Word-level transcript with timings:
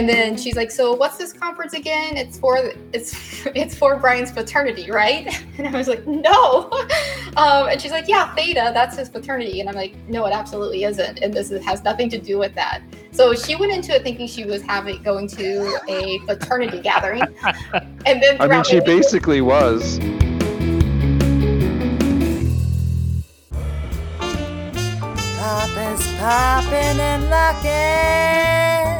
And 0.00 0.08
then 0.08 0.34
she's 0.34 0.56
like, 0.56 0.70
"So 0.70 0.94
what's 0.94 1.18
this 1.18 1.34
conference 1.34 1.74
again? 1.74 2.16
It's 2.16 2.38
for 2.38 2.72
it's 2.94 3.44
it's 3.54 3.74
for 3.74 3.96
Brian's 3.96 4.30
fraternity, 4.30 4.90
right?" 4.90 5.28
And 5.58 5.68
I 5.68 5.76
was 5.76 5.88
like, 5.88 6.06
"No." 6.06 6.70
Um, 7.36 7.68
and 7.68 7.80
she's 7.80 7.92
like, 7.92 8.08
"Yeah, 8.08 8.34
Theta, 8.34 8.72
that's 8.74 8.96
his 8.96 9.08
fraternity." 9.08 9.60
And 9.60 9.68
I'm 9.68 9.76
like, 9.76 9.94
"No, 10.08 10.26
it 10.26 10.32
absolutely 10.32 10.82
isn't, 10.84 11.18
and 11.20 11.32
this 11.32 11.50
is, 11.52 11.64
has 11.64 11.84
nothing 11.84 12.08
to 12.10 12.18
do 12.18 12.38
with 12.38 12.54
that." 12.54 12.80
So 13.12 13.34
she 13.34 13.54
went 13.54 13.72
into 13.72 13.94
it 13.94 14.02
thinking 14.02 14.26
she 14.26 14.44
was 14.44 14.62
having 14.62 15.00
going 15.02 15.28
to 15.28 15.78
a 15.88 16.18
fraternity 16.26 16.80
gathering, 16.80 17.22
and 18.06 18.22
then 18.22 18.40
I 18.40 18.48
mean, 18.48 18.64
she 18.64 18.80
the- 18.80 18.84
basically 18.84 19.42
was. 19.42 20.00
Papa's 25.38 26.06
popping 26.18 26.98
and 27.00 27.30
locking. 27.30 28.99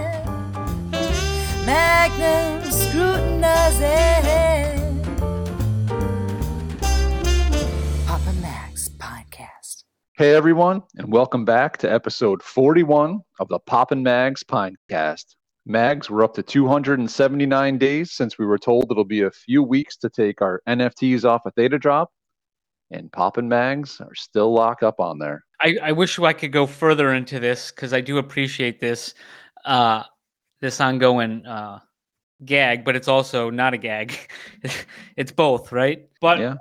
Magnum 1.67 2.65
scrutinizing. 2.71 5.03
Papa 8.07 8.33
Mags 8.41 8.89
podcast. 8.97 9.85
Hey 10.17 10.35
everyone, 10.35 10.83
and 10.97 11.13
welcome 11.13 11.45
back 11.45 11.77
to 11.79 11.93
episode 11.93 12.43
41 12.43 13.21
of 13.41 13.49
the 13.49 13.59
Poppin' 13.59 14.03
Mags 14.03 14.43
Pinecast. 14.43 15.37
Mags, 15.67 16.09
we're 16.09 16.25
up 16.25 16.33
to 16.35 16.43
279 16.43 17.77
days 17.77 18.13
since 18.13 18.39
we 18.39 18.47
were 18.47 18.59
told 18.59 18.87
it'll 18.91 19.05
be 19.05 19.23
a 19.23 19.31
few 19.31 19.63
weeks 19.63 19.99
to 19.99 20.09
take 20.09 20.41
our 20.41 20.63
NFTs 20.67 21.27
off 21.27 21.43
a 21.45 21.51
Theta 21.51 21.79
drop, 21.79 22.11
and 22.91 23.13
Poppin' 23.13 23.49
Mags 23.49 24.01
are 24.01 24.15
still 24.15 24.53
locked 24.53 24.83
up 24.83 24.99
on 24.99 25.19
there. 25.19 25.45
I, 25.61 25.77
I 25.83 25.93
wish 25.93 26.19
I 26.19 26.33
could 26.33 26.53
go 26.53 26.67
further 26.67 27.13
into 27.13 27.39
this 27.39 27.71
because 27.71 27.93
I 27.93 28.01
do 28.01 28.17
appreciate 28.17 28.81
this 28.81 29.13
uh, 29.67 30.05
this 30.61 30.81
ongoing 30.81 31.47
uh, 31.47 31.81
gag, 32.45 32.85
but 32.85 32.97
it's 32.97 33.09
also 33.09 33.51
not 33.51 33.75
a 33.75 33.79
gag. 33.79 34.15
it's 35.17 35.33
both, 35.33 35.73
right? 35.73 36.09
But 36.21 36.39
Yeah. 36.39 36.55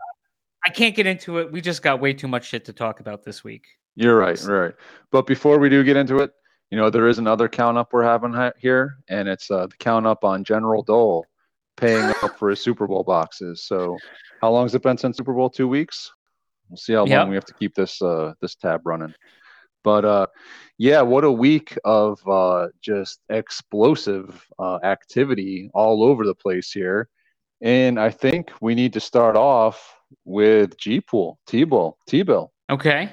I 0.65 0.71
can't 0.71 0.95
get 0.95 1.05
into 1.05 1.37
it. 1.37 1.51
We 1.51 1.61
just 1.61 1.81
got 1.81 2.01
way 2.01 2.13
too 2.13 2.27
much 2.27 2.45
shit 2.45 2.65
to 2.65 2.73
talk 2.73 2.99
about 2.99 3.23
this 3.23 3.43
week. 3.43 3.65
You're 3.95 4.17
right, 4.17 4.39
right. 4.43 4.73
But 5.09 5.25
before 5.25 5.57
we 5.57 5.69
do 5.69 5.83
get 5.83 5.97
into 5.97 6.19
it, 6.19 6.31
you 6.69 6.77
know 6.77 6.89
there 6.89 7.07
is 7.07 7.17
another 7.17 7.47
count 7.47 7.77
up 7.77 7.91
we're 7.91 8.03
having 8.03 8.35
here, 8.57 8.97
and 9.09 9.27
it's 9.27 9.49
uh, 9.49 9.67
the 9.67 9.75
count 9.79 10.05
up 10.05 10.23
on 10.23 10.43
General 10.43 10.83
Dole 10.83 11.25
paying 11.77 12.13
up 12.23 12.37
for 12.37 12.49
his 12.49 12.59
Super 12.59 12.87
Bowl 12.87 13.03
boxes. 13.03 13.63
So, 13.63 13.97
how 14.41 14.51
long 14.51 14.65
has 14.65 14.75
it 14.75 14.83
been 14.83 14.97
since 14.97 15.17
Super 15.17 15.33
Bowl? 15.33 15.49
Two 15.49 15.67
weeks. 15.67 16.11
We'll 16.69 16.77
see 16.77 16.93
how 16.93 17.05
long 17.05 17.29
we 17.29 17.35
have 17.35 17.45
to 17.45 17.53
keep 17.53 17.73
this 17.73 18.01
uh, 18.01 18.33
this 18.41 18.55
tab 18.55 18.81
running. 18.85 19.13
But 19.83 20.05
uh, 20.05 20.27
yeah, 20.77 21.01
what 21.01 21.23
a 21.23 21.31
week 21.31 21.77
of 21.83 22.19
uh, 22.27 22.67
just 22.81 23.19
explosive 23.29 24.45
uh, 24.57 24.79
activity 24.83 25.69
all 25.73 26.03
over 26.03 26.25
the 26.25 26.35
place 26.35 26.71
here. 26.71 27.09
And 27.61 27.99
I 27.99 28.09
think 28.09 28.51
we 28.61 28.75
need 28.75 28.93
to 28.93 28.99
start 28.99 29.35
off 29.35 29.95
with 30.25 30.77
G 30.77 31.01
Pool, 31.01 31.39
T 31.47 31.63
Bill, 31.63 31.97
T 32.07 32.23
Bill. 32.23 32.51
Okay. 32.69 33.11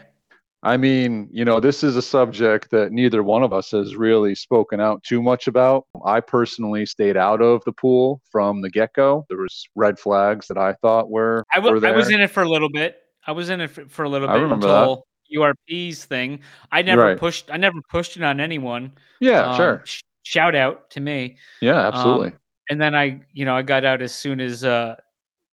I 0.63 0.77
mean, 0.77 1.29
you 1.31 1.45
know, 1.45 1.61
this 1.61 1.85
is 1.85 1.97
a 1.97 2.03
subject 2.03 2.71
that 2.71 2.91
neither 2.91 3.23
one 3.23 3.45
of 3.45 3.53
us 3.53 3.71
has 3.71 3.95
really 3.95 4.35
spoken 4.35 4.81
out 4.81 5.03
too 5.05 5.23
much 5.23 5.47
about. 5.47 5.87
I 6.05 6.21
personally 6.21 6.87
stayed 6.87 7.17
out 7.17 7.41
of 7.41 7.63
the 7.65 7.73
pool 7.73 8.21
from 8.33 8.63
the 8.63 8.71
get-go. 8.71 9.27
There 9.29 9.39
was 9.39 9.69
red 9.77 9.99
flags 9.99 10.49
that 10.49 10.59
I 10.59 10.73
thought 10.75 11.09
were 11.09 11.45
I, 11.53 11.61
were 11.61 11.75
w- 11.75 11.87
I 11.87 11.97
was 11.97 12.11
in 12.11 12.21
it 12.21 12.31
for 12.31 12.43
a 12.43 12.49
little 12.49 12.71
bit. 12.71 12.97
I 13.27 13.33
was 13.33 13.51
in 13.51 13.61
it 13.61 13.69
for, 13.69 13.87
for 13.87 14.05
a 14.05 14.09
little 14.09 14.29
I 14.29 14.35
bit 14.35 14.43
remember 14.43 14.67
that. 14.67 14.83
until 14.83 15.07
URP's 15.35 16.05
thing. 16.05 16.41
I 16.73 16.83
never 16.83 17.03
Right. 17.03 17.19
pushed. 17.19 17.51
I 17.51 17.57
never 17.57 17.81
pushed 17.91 18.17
it 18.17 18.23
on 18.23 18.41
anyone. 18.41 18.93
Yeah, 19.21 19.51
Um, 19.51 19.57
sure. 19.57 19.83
sh- 19.85 20.03
shout 20.23 20.55
out 20.55 20.91
to 20.91 21.01
me. 21.01 21.37
Yeah, 21.61 21.87
absolutely. 21.87 22.29
Um, 22.29 22.39
and 22.71 22.81
then 22.81 22.95
I, 22.95 23.21
you 23.33 23.45
know, 23.45 23.57
I 23.57 23.63
got 23.63 23.85
out 23.85 24.03
as 24.03 24.15
soon 24.15 24.41
as, 24.41 24.65
uh, 24.65 24.97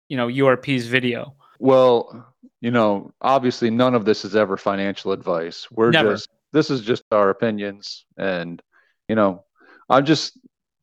you 0.10 0.18
know, 0.18 0.28
URP's 0.28 0.88
video. 0.88 1.36
Well, 1.60 2.34
you 2.62 2.72
know, 2.72 3.12
obviously 3.22 3.70
none 3.70 3.96
of 3.96 4.06
this 4.06 4.26
is 4.26 4.36
ever 4.36 4.58
financial 4.58 5.12
advice. 5.12 5.68
We're 5.72 5.92
Never. 5.92 6.12
just 6.14 6.30
this 6.54 6.70
is 6.70 6.82
just 6.82 7.04
our 7.12 7.30
opinions 7.30 8.06
and 8.18 8.62
you 9.08 9.16
know, 9.16 9.44
I'm 9.90 10.06
just 10.06 10.38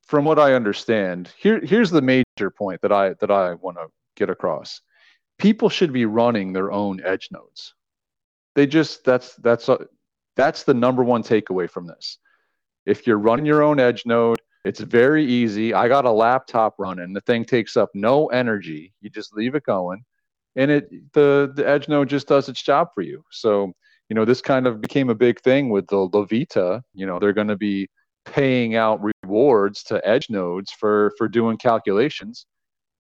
from 0.07 0.25
what 0.25 0.37
I 0.39 0.53
understand, 0.53 1.31
here 1.37 1.59
here's 1.59 1.89
the 1.91 2.01
major 2.01 2.49
point 2.55 2.81
that 2.81 2.91
I 2.91 3.13
that 3.19 3.31
I 3.31 3.53
want 3.55 3.77
to 3.77 3.87
get 4.15 4.29
across. 4.29 4.81
People 5.37 5.69
should 5.69 5.91
be 5.91 6.05
running 6.05 6.53
their 6.53 6.71
own 6.71 7.01
edge 7.03 7.27
nodes. 7.31 7.73
They 8.55 8.67
just 8.67 9.03
that's 9.03 9.35
that's 9.35 9.69
a, 9.69 9.85
that's 10.35 10.63
the 10.63 10.73
number 10.73 11.03
one 11.03 11.23
takeaway 11.23 11.69
from 11.69 11.87
this. 11.87 12.17
If 12.85 13.05
you're 13.05 13.19
running 13.19 13.45
your 13.45 13.63
own 13.63 13.79
edge 13.79 14.03
node, 14.05 14.39
it's 14.63 14.79
very 14.79 15.25
easy. 15.25 15.73
I 15.73 15.87
got 15.87 16.05
a 16.05 16.11
laptop 16.11 16.75
running. 16.79 17.13
The 17.13 17.21
thing 17.21 17.45
takes 17.45 17.77
up 17.77 17.89
no 17.93 18.27
energy. 18.27 18.93
You 19.01 19.09
just 19.09 19.33
leave 19.35 19.55
it 19.55 19.63
going 19.63 20.03
and 20.55 20.71
it 20.71 21.13
the 21.13 21.51
the 21.55 21.67
edge 21.67 21.87
node 21.87 22.09
just 22.09 22.27
does 22.27 22.49
its 22.49 22.61
job 22.61 22.89
for 22.93 23.01
you 23.01 23.23
so 23.31 23.73
you 24.09 24.15
know 24.15 24.25
this 24.25 24.41
kind 24.41 24.67
of 24.67 24.81
became 24.81 25.09
a 25.09 25.15
big 25.15 25.39
thing 25.41 25.69
with 25.69 25.87
the 25.87 25.95
Lavita 25.95 26.81
you 26.93 27.05
know 27.05 27.19
they're 27.19 27.33
going 27.33 27.47
to 27.47 27.57
be 27.57 27.87
paying 28.25 28.75
out 28.75 28.99
rewards 29.23 29.83
to 29.83 30.05
edge 30.07 30.29
nodes 30.29 30.71
for 30.71 31.11
for 31.17 31.27
doing 31.27 31.57
calculations 31.57 32.45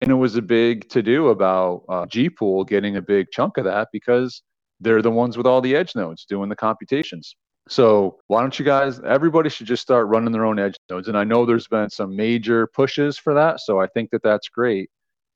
and 0.00 0.10
it 0.10 0.14
was 0.14 0.36
a 0.36 0.42
big 0.42 0.88
to 0.88 1.02
do 1.02 1.28
about 1.28 1.84
uh, 1.88 2.04
gpool 2.06 2.66
getting 2.66 2.96
a 2.96 3.02
big 3.02 3.26
chunk 3.30 3.56
of 3.58 3.64
that 3.64 3.88
because 3.92 4.42
they're 4.80 5.02
the 5.02 5.10
ones 5.10 5.36
with 5.36 5.46
all 5.46 5.60
the 5.60 5.74
edge 5.76 5.94
nodes 5.94 6.24
doing 6.24 6.48
the 6.48 6.56
computations 6.56 7.36
so 7.68 8.18
why 8.26 8.40
don't 8.40 8.58
you 8.58 8.64
guys 8.64 9.00
everybody 9.06 9.48
should 9.48 9.66
just 9.66 9.82
start 9.82 10.06
running 10.08 10.32
their 10.32 10.44
own 10.44 10.58
edge 10.58 10.76
nodes 10.90 11.08
and 11.08 11.16
i 11.16 11.24
know 11.24 11.46
there's 11.46 11.66
been 11.68 11.88
some 11.88 12.14
major 12.14 12.66
pushes 12.66 13.16
for 13.16 13.32
that 13.34 13.60
so 13.60 13.80
i 13.80 13.86
think 13.88 14.10
that 14.10 14.22
that's 14.22 14.48
great 14.48 14.90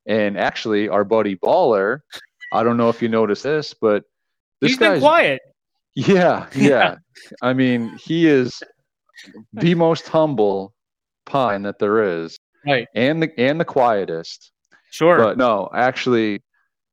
and 0.06 0.38
actually, 0.38 0.88
our 0.88 1.04
buddy 1.04 1.37
Baller, 1.37 1.99
I 2.50 2.62
don't 2.62 2.78
know 2.78 2.88
if 2.88 3.03
you 3.03 3.10
noticed 3.10 3.43
this, 3.43 3.75
but 3.78 4.04
this 4.62 4.71
He's 4.71 4.78
been 4.78 4.93
guy's 4.93 5.00
quiet. 5.03 5.43
yeah, 5.94 6.47
yeah. 6.56 6.97
I 7.43 7.53
mean, 7.53 7.91
he 8.03 8.26
is 8.26 8.62
the 9.53 9.75
most 9.75 10.09
humble 10.09 10.72
pine 11.26 11.60
that 11.65 11.78
there 11.78 12.22
is, 12.22 12.38
Right. 12.66 12.88
and 12.94 13.22
the 13.22 13.38
and 13.38 13.60
the 13.60 13.66
quietest. 13.66 14.50
Sure. 14.91 15.19
But 15.19 15.37
no, 15.37 15.69
actually, 15.75 16.41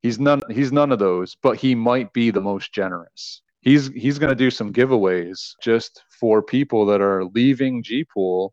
he's 0.06 0.20
none. 0.20 0.42
He's 0.52 0.72
none 0.72 0.92
of 0.92 1.00
those. 1.00 1.36
But 1.42 1.58
he 1.58 1.74
might 1.74 2.14
be 2.14 2.30
the 2.30 2.42
most 2.42 2.74
generous. 2.74 3.42
He's 3.62 3.88
he's 3.90 4.20
going 4.20 4.30
to 4.30 4.36
do 4.36 4.52
some 4.52 4.72
giveaways 4.72 5.54
just 5.62 6.04
for 6.20 6.42
people 6.42 6.86
that 6.86 7.02
are 7.02 7.26
leaving 7.26 7.84
Gpool 7.84 8.52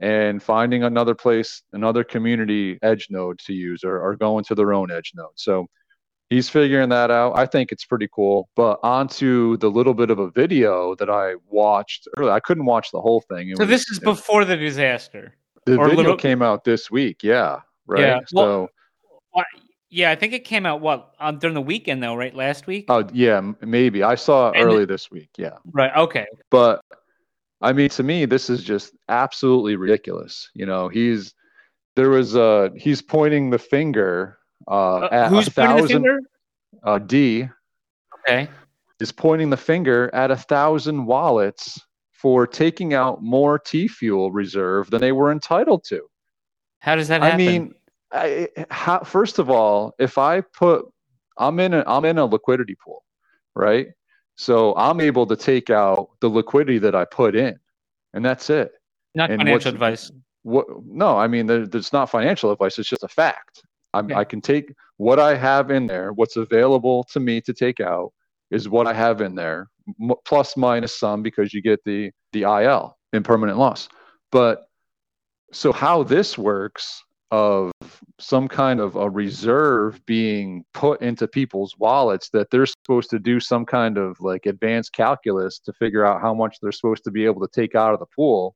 and 0.00 0.42
finding 0.42 0.82
another 0.84 1.14
place, 1.14 1.62
another 1.72 2.04
community 2.04 2.78
edge 2.82 3.08
node 3.10 3.38
to 3.40 3.52
use, 3.52 3.84
or, 3.84 4.00
or 4.00 4.16
going 4.16 4.44
to 4.44 4.54
their 4.54 4.72
own 4.72 4.90
edge 4.90 5.12
node. 5.14 5.36
So 5.36 5.66
he's 6.30 6.48
figuring 6.48 6.88
that 6.90 7.10
out. 7.10 7.38
I 7.38 7.46
think 7.46 7.72
it's 7.72 7.84
pretty 7.84 8.08
cool. 8.14 8.48
But 8.56 8.78
onto 8.82 9.58
the 9.58 9.70
little 9.70 9.94
bit 9.94 10.10
of 10.10 10.18
a 10.18 10.30
video 10.30 10.94
that 10.96 11.10
I 11.10 11.34
watched 11.48 12.08
earlier. 12.16 12.32
I 12.32 12.40
couldn't 12.40 12.66
watch 12.66 12.90
the 12.90 13.00
whole 13.00 13.22
thing. 13.22 13.50
It 13.50 13.56
so 13.58 13.64
was- 13.64 13.68
this 13.68 13.90
is 13.90 13.98
before 13.98 14.44
the 14.46 14.56
disaster. 14.56 15.34
the 15.66 15.76
video 15.76 15.96
little- 15.96 16.16
came 16.16 16.42
out 16.42 16.64
this 16.64 16.90
week. 16.90 17.22
Yeah, 17.22 17.60
right. 17.86 18.00
Yeah, 18.00 18.20
well- 18.32 18.68
so? 18.68 18.70
Yeah, 19.96 20.10
I 20.10 20.14
think 20.14 20.34
it 20.34 20.44
came 20.44 20.66
out 20.66 20.82
what 20.82 21.14
um, 21.18 21.38
during 21.38 21.54
the 21.54 21.62
weekend 21.62 22.02
though, 22.02 22.14
right? 22.14 22.34
Last 22.34 22.66
week. 22.66 22.84
oh 22.90 23.08
yeah, 23.14 23.40
maybe 23.62 24.02
I 24.02 24.14
saw 24.14 24.50
it 24.50 24.56
And- 24.56 24.66
early 24.66 24.84
this 24.84 25.10
week. 25.10 25.30
Yeah, 25.38 25.56
right. 25.72 25.90
Okay. 25.96 26.26
but 26.50 26.82
I 27.62 27.72
mean, 27.72 27.88
to 27.88 28.02
me, 28.02 28.26
this 28.26 28.50
is 28.50 28.62
just 28.62 28.92
absolutely 29.08 29.76
ridiculous. 29.76 30.50
You 30.52 30.66
know, 30.66 30.88
he's 30.88 31.32
there 31.94 32.10
was 32.10 32.36
uh 32.36 32.68
he's 32.76 33.00
pointing 33.00 33.48
the 33.48 33.58
finger 33.58 34.36
uh, 34.68 34.96
Uh, 34.96 35.08
at 35.10 35.28
who's 35.30 35.48
a 35.48 35.50
pointing 35.50 35.76
the 35.76 35.80
thousand 35.80 36.02
finger? 36.02 36.18
uh 36.84 36.98
D 36.98 37.48
Okay. 38.28 38.48
is 39.00 39.12
pointing 39.12 39.48
the 39.48 39.56
finger 39.56 40.10
at 40.14 40.30
a 40.30 40.36
thousand 40.36 41.06
wallets 41.06 41.80
for 42.12 42.46
taking 42.46 42.92
out 42.92 43.22
more 43.22 43.58
T 43.58 43.88
fuel 43.88 44.30
reserve 44.30 44.90
than 44.90 45.00
they 45.00 45.12
were 45.12 45.32
entitled 45.32 45.84
to. 45.84 46.02
How 46.80 46.96
does 46.96 47.08
that 47.08 47.22
happen? 47.22 47.34
I 47.34 47.38
mean, 47.38 47.74
I, 48.16 48.48
how, 48.70 49.00
first 49.00 49.38
of 49.38 49.50
all, 49.50 49.94
if 49.98 50.18
I 50.18 50.40
put, 50.40 50.86
I'm 51.38 51.60
in 51.60 51.74
a, 51.74 51.84
I'm 51.86 52.04
in 52.04 52.18
a 52.18 52.24
liquidity 52.24 52.76
pool, 52.82 53.04
right? 53.54 53.88
So 54.36 54.74
I'm 54.76 55.00
able 55.00 55.26
to 55.26 55.36
take 55.36 55.70
out 55.70 56.10
the 56.20 56.28
liquidity 56.28 56.78
that 56.78 56.94
I 56.94 57.04
put 57.04 57.34
in, 57.34 57.58
and 58.12 58.24
that's 58.24 58.50
it. 58.50 58.72
not 59.14 59.30
and 59.30 59.40
financial 59.40 59.72
advice. 59.72 60.10
What? 60.42 60.66
No, 60.84 61.16
I 61.18 61.26
mean, 61.26 61.46
there, 61.46 61.66
there's 61.66 61.92
not 61.92 62.10
financial 62.10 62.52
advice. 62.52 62.78
It's 62.78 62.88
just 62.88 63.02
a 63.02 63.08
fact. 63.08 63.62
I'm, 63.94 64.10
Yeah. 64.10 64.18
I 64.18 64.24
can 64.24 64.40
take 64.40 64.72
what 64.98 65.18
I 65.18 65.36
have 65.36 65.70
in 65.70 65.86
there. 65.86 66.12
What's 66.12 66.36
available 66.36 67.04
to 67.12 67.20
me 67.20 67.40
to 67.42 67.52
take 67.52 67.80
out 67.80 68.12
is 68.50 68.68
what 68.68 68.86
I 68.86 68.92
have 68.92 69.20
in 69.20 69.34
there, 69.34 69.68
m- 70.00 70.14
plus 70.24 70.56
minus 70.56 70.98
some 70.98 71.22
because 71.22 71.52
you 71.52 71.62
get 71.62 71.82
the 71.84 72.10
the 72.32 72.42
IL 72.42 72.96
impermanent 73.12 73.58
loss. 73.58 73.88
But 74.30 74.66
so 75.52 75.72
how 75.72 76.02
this 76.02 76.36
works 76.36 77.02
of 77.30 77.72
some 78.18 78.46
kind 78.48 78.80
of 78.80 78.96
a 78.96 79.10
reserve 79.10 80.04
being 80.06 80.64
put 80.72 81.02
into 81.02 81.26
people's 81.26 81.76
wallets 81.78 82.28
that 82.30 82.50
they're 82.50 82.66
supposed 82.66 83.10
to 83.10 83.18
do 83.18 83.40
some 83.40 83.66
kind 83.66 83.98
of 83.98 84.20
like 84.20 84.46
advanced 84.46 84.92
calculus 84.92 85.58
to 85.58 85.72
figure 85.72 86.04
out 86.04 86.20
how 86.20 86.32
much 86.32 86.58
they're 86.60 86.72
supposed 86.72 87.04
to 87.04 87.10
be 87.10 87.24
able 87.24 87.40
to 87.40 87.52
take 87.52 87.74
out 87.74 87.92
of 87.92 88.00
the 88.00 88.06
pool 88.06 88.54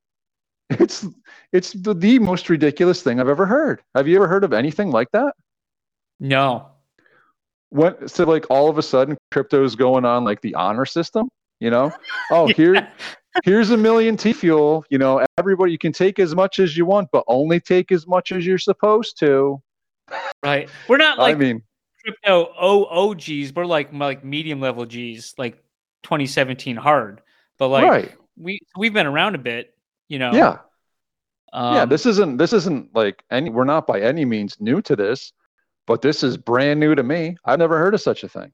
It's 0.79 1.05
it's 1.53 1.73
the, 1.73 1.95
the 1.95 2.19
most 2.21 2.49
ridiculous 2.49 3.03
thing 3.03 3.19
I've 3.19 3.29
ever 3.29 3.45
heard. 3.45 3.83
Have 3.97 4.07
you 4.07 4.17
ever 4.17 4.29
heard 4.29 4.45
of 4.45 4.53
anything 4.53 4.91
like 4.91 5.11
that? 5.13 5.35
No. 6.21 6.69
What 7.71 8.09
so 8.09 8.25
like 8.25 8.47
all 8.51 8.69
of 8.69 8.79
a 8.79 8.83
sudden 8.83 9.17
crypto's 9.33 9.75
going 9.75 10.05
on 10.05 10.25
like 10.25 10.41
the 10.43 10.55
honor 10.55 10.87
system, 10.87 11.29
you 11.59 11.71
know? 11.71 11.93
Oh, 12.31 12.47
here 12.47 12.75
Yeah. 12.75 12.89
Here's 13.45 13.71
a 13.71 13.77
million 13.77 14.17
T 14.17 14.33
fuel, 14.33 14.85
you 14.91 14.99
know, 14.99 15.25
everybody 15.39 15.73
you 15.73 15.79
can 15.79 15.93
take 15.93 16.19
as 16.19 16.35
much 16.35 16.59
as 16.59 16.77
you 16.77 16.87
want, 16.87 17.09
but 17.13 17.25
only 17.27 17.61
take 17.61 17.93
as 17.93 18.07
much 18.07 18.33
as 18.33 18.47
you're 18.47 18.59
supposed 18.59 19.19
to. 19.21 19.61
Right. 20.43 20.69
We're 20.89 20.97
not 20.97 21.19
like 21.19 21.37
I 21.37 21.39
mean, 21.39 21.63
crypto 22.03 22.53
O 22.59 22.85
OGs. 23.11 23.53
We're 23.55 23.67
like 23.67 23.93
like 23.93 24.25
medium 24.25 24.61
level 24.61 24.85
Gs, 24.85 25.35
like 25.39 25.63
2017 26.03 26.77
hard. 26.77 27.21
But 27.59 27.69
like 27.69 27.85
right. 27.85 28.15
we 28.37 28.61
we've 28.77 28.93
been 28.93 29.07
around 29.07 29.35
a 29.35 29.39
bit, 29.39 29.75
you 30.09 30.19
know. 30.19 30.33
Yeah. 30.33 30.59
Um, 31.53 31.75
yeah, 31.75 31.85
this 31.85 32.07
isn't 32.07 32.37
this 32.37 32.53
isn't 32.53 32.95
like 32.95 33.25
any 33.31 33.51
we're 33.51 33.65
not 33.65 33.87
by 33.87 34.01
any 34.01 34.25
means 34.25 34.57
new 34.61 34.81
to 34.83 34.97
this, 34.97 35.33
but 35.87 36.01
this 36.03 36.23
is 36.23 36.37
brand 36.37 36.81
new 36.81 36.95
to 36.95 37.03
me. 37.03 37.37
I've 37.45 37.59
never 37.59 37.79
heard 37.79 37.95
of 37.95 38.01
such 38.01 38.25
a 38.25 38.29
thing. 38.29 38.53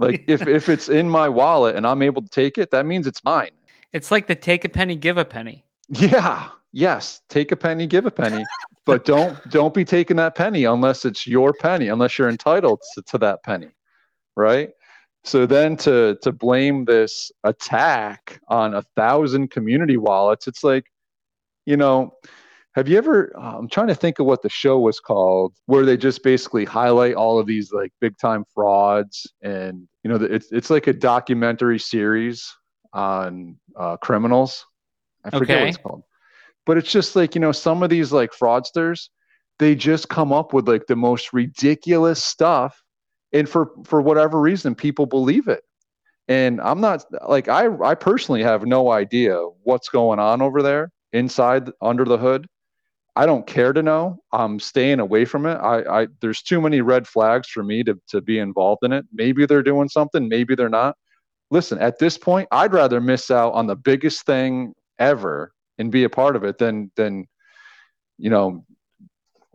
Like 0.00 0.24
if 0.26 0.46
if 0.46 0.68
it's 0.68 0.88
in 0.88 1.08
my 1.08 1.28
wallet 1.28 1.76
and 1.76 1.86
I'm 1.86 2.02
able 2.02 2.22
to 2.22 2.28
take 2.28 2.58
it, 2.58 2.70
that 2.70 2.86
means 2.86 3.06
it's 3.06 3.22
mine. 3.24 3.50
It's 3.96 4.10
like 4.10 4.26
the 4.26 4.34
take 4.34 4.62
a 4.66 4.68
penny, 4.68 4.94
give 4.94 5.16
a 5.16 5.24
penny. 5.24 5.64
Yeah. 5.88 6.50
Yes. 6.72 7.22
Take 7.30 7.50
a 7.50 7.56
penny, 7.56 7.86
give 7.86 8.04
a 8.04 8.10
penny. 8.10 8.44
But 8.84 9.06
don't 9.06 9.36
don't 9.50 9.72
be 9.72 9.84
taking 9.84 10.18
that 10.18 10.34
penny 10.34 10.64
unless 10.64 11.04
it's 11.04 11.26
your 11.26 11.54
penny, 11.54 11.88
unless 11.88 12.18
you're 12.18 12.28
entitled 12.28 12.80
to, 12.94 13.02
to 13.02 13.18
that 13.18 13.42
penny. 13.42 13.70
Right? 14.36 14.70
So 15.24 15.46
then 15.46 15.76
to 15.78 16.18
to 16.22 16.30
blame 16.30 16.84
this 16.84 17.32
attack 17.42 18.38
on 18.48 18.74
a 18.74 18.82
thousand 18.82 19.50
community 19.50 19.96
wallets, 19.96 20.46
it's 20.46 20.62
like, 20.62 20.84
you 21.64 21.78
know, 21.78 22.12
have 22.74 22.88
you 22.88 22.98
ever 22.98 23.32
uh, 23.36 23.56
I'm 23.58 23.68
trying 23.68 23.88
to 23.88 23.94
think 23.94 24.18
of 24.18 24.26
what 24.26 24.42
the 24.42 24.50
show 24.50 24.78
was 24.78 25.00
called 25.00 25.54
where 25.64 25.86
they 25.86 25.96
just 25.96 26.22
basically 26.22 26.66
highlight 26.66 27.14
all 27.14 27.38
of 27.38 27.46
these 27.46 27.72
like 27.72 27.92
big 28.00 28.18
time 28.18 28.44
frauds 28.54 29.26
and 29.42 29.88
you 30.04 30.10
know 30.10 30.16
it's 30.16 30.52
it's 30.52 30.68
like 30.68 30.86
a 30.86 30.92
documentary 30.92 31.78
series 31.78 32.54
on 32.96 33.58
uh, 33.76 33.96
criminals. 33.98 34.64
I 35.24 35.30
forget 35.30 35.60
what 35.60 35.68
it's 35.68 35.76
called. 35.76 36.02
But 36.64 36.78
it's 36.78 36.90
just 36.90 37.14
like, 37.14 37.34
you 37.34 37.40
know, 37.40 37.52
some 37.52 37.82
of 37.82 37.90
these 37.90 38.10
like 38.12 38.32
fraudsters, 38.32 39.10
they 39.58 39.74
just 39.74 40.08
come 40.08 40.32
up 40.32 40.52
with 40.52 40.66
like 40.66 40.86
the 40.86 40.96
most 40.96 41.32
ridiculous 41.32 42.24
stuff. 42.24 42.82
And 43.32 43.48
for 43.48 43.70
for 43.84 44.00
whatever 44.00 44.40
reason, 44.40 44.74
people 44.74 45.06
believe 45.06 45.46
it. 45.46 45.62
And 46.28 46.60
I'm 46.60 46.80
not 46.80 47.04
like 47.28 47.48
I 47.48 47.68
I 47.84 47.94
personally 47.94 48.42
have 48.42 48.64
no 48.64 48.90
idea 48.90 49.36
what's 49.62 49.88
going 49.88 50.18
on 50.18 50.40
over 50.40 50.62
there 50.62 50.90
inside 51.12 51.70
under 51.82 52.04
the 52.04 52.18
hood. 52.18 52.48
I 53.14 53.26
don't 53.26 53.46
care 53.46 53.72
to 53.72 53.82
know. 53.82 54.18
I'm 54.32 54.58
staying 54.60 55.00
away 55.00 55.24
from 55.24 55.46
it. 55.46 55.54
I, 55.56 56.02
I 56.02 56.06
there's 56.20 56.42
too 56.42 56.60
many 56.60 56.80
red 56.80 57.06
flags 57.06 57.48
for 57.48 57.62
me 57.62 57.82
to 57.84 58.00
to 58.08 58.20
be 58.20 58.38
involved 58.38 58.84
in 58.84 58.92
it. 58.92 59.04
Maybe 59.12 59.44
they're 59.46 59.62
doing 59.62 59.88
something, 59.88 60.28
maybe 60.28 60.54
they're 60.54 60.68
not. 60.68 60.96
Listen, 61.50 61.78
at 61.78 61.98
this 61.98 62.18
point, 62.18 62.48
I'd 62.50 62.72
rather 62.72 63.00
miss 63.00 63.30
out 63.30 63.52
on 63.52 63.66
the 63.66 63.76
biggest 63.76 64.26
thing 64.26 64.74
ever 64.98 65.52
and 65.78 65.92
be 65.92 66.04
a 66.04 66.10
part 66.10 66.36
of 66.36 66.44
it 66.44 66.58
than 66.58 66.90
than 66.96 67.26
you 68.18 68.30
know 68.30 68.64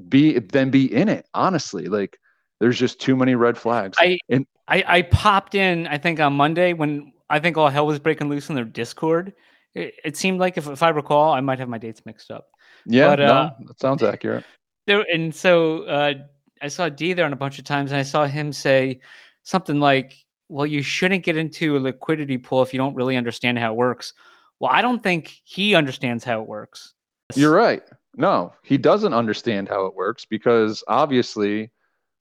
be 0.08 0.40
than 0.40 0.70
be 0.70 0.94
in 0.94 1.10
it. 1.10 1.26
Honestly, 1.34 1.88
like 1.88 2.18
there's 2.60 2.78
just 2.78 3.02
too 3.02 3.16
many 3.16 3.36
red 3.36 3.58
flags. 3.58 3.98
I, 4.00 4.18
And- 4.30 4.46
I 4.68 4.84
I 4.88 5.02
popped 5.02 5.56
in, 5.56 5.88
I 5.88 5.98
think 5.98 6.20
on 6.20 6.34
Monday 6.34 6.74
when 6.74 7.12
I 7.30 7.40
think 7.40 7.58
all 7.58 7.70
hell 7.70 7.88
was 7.88 8.00
breaking 8.00 8.30
loose 8.30 8.50
in 8.50 8.56
their 8.56 8.66
Discord. 8.66 9.34
It, 9.74 9.96
it 10.04 10.18
seemed 10.18 10.40
like 10.40 10.58
if, 10.58 10.68
if 10.68 10.84
I 10.84 10.90
recall, 10.90 11.32
I 11.32 11.40
might 11.40 11.60
have 11.60 11.70
my 11.70 11.78
dates 11.78 12.06
mixed 12.06 12.30
up. 12.30 12.48
yeah, 12.86 13.08
but, 13.08 13.20
uh, 13.22 13.52
that 13.68 13.80
sounds 13.80 14.04
accurate. 14.04 14.44
There 14.86 15.06
and 15.14 15.34
so 15.34 15.84
uh, 15.84 16.14
I 16.62 16.68
saw 16.68 16.90
D 16.90 17.14
there 17.14 17.26
on 17.26 17.34
a 17.34 17.38
bunch 17.38 17.58
of 17.58 17.66
times, 17.66 17.92
and 17.92 18.00
I 18.00 18.04
saw 18.04 18.26
him 18.26 18.52
say 18.52 19.00
something 19.44 19.80
like, 19.80 20.14
"Well, 20.51 20.65
you 20.65 20.81
shouldn't 20.81 21.24
get 21.24 21.38
into 21.38 21.77
a 21.77 21.80
liquidity 21.80 22.38
pool 22.38 22.62
if 22.62 22.74
you 22.74 22.77
don't 22.77 22.95
really 22.95 23.18
understand 23.18 23.57
how 23.57 23.71
it 23.74 23.77
works." 23.77 24.13
Well, 24.59 24.71
I 24.71 24.81
don't 24.81 25.01
think 25.01 25.36
he 25.44 25.74
understands 25.74 26.24
how 26.24 26.42
it 26.42 26.48
works. 26.48 26.94
You're 27.36 27.56
right. 27.56 27.81
No, 28.15 28.53
he 28.63 28.77
doesn't 28.77 29.13
understand 29.13 29.69
how 29.69 29.86
it 29.86 29.95
works 29.95 30.25
because 30.25 30.83
obviously 30.88 31.71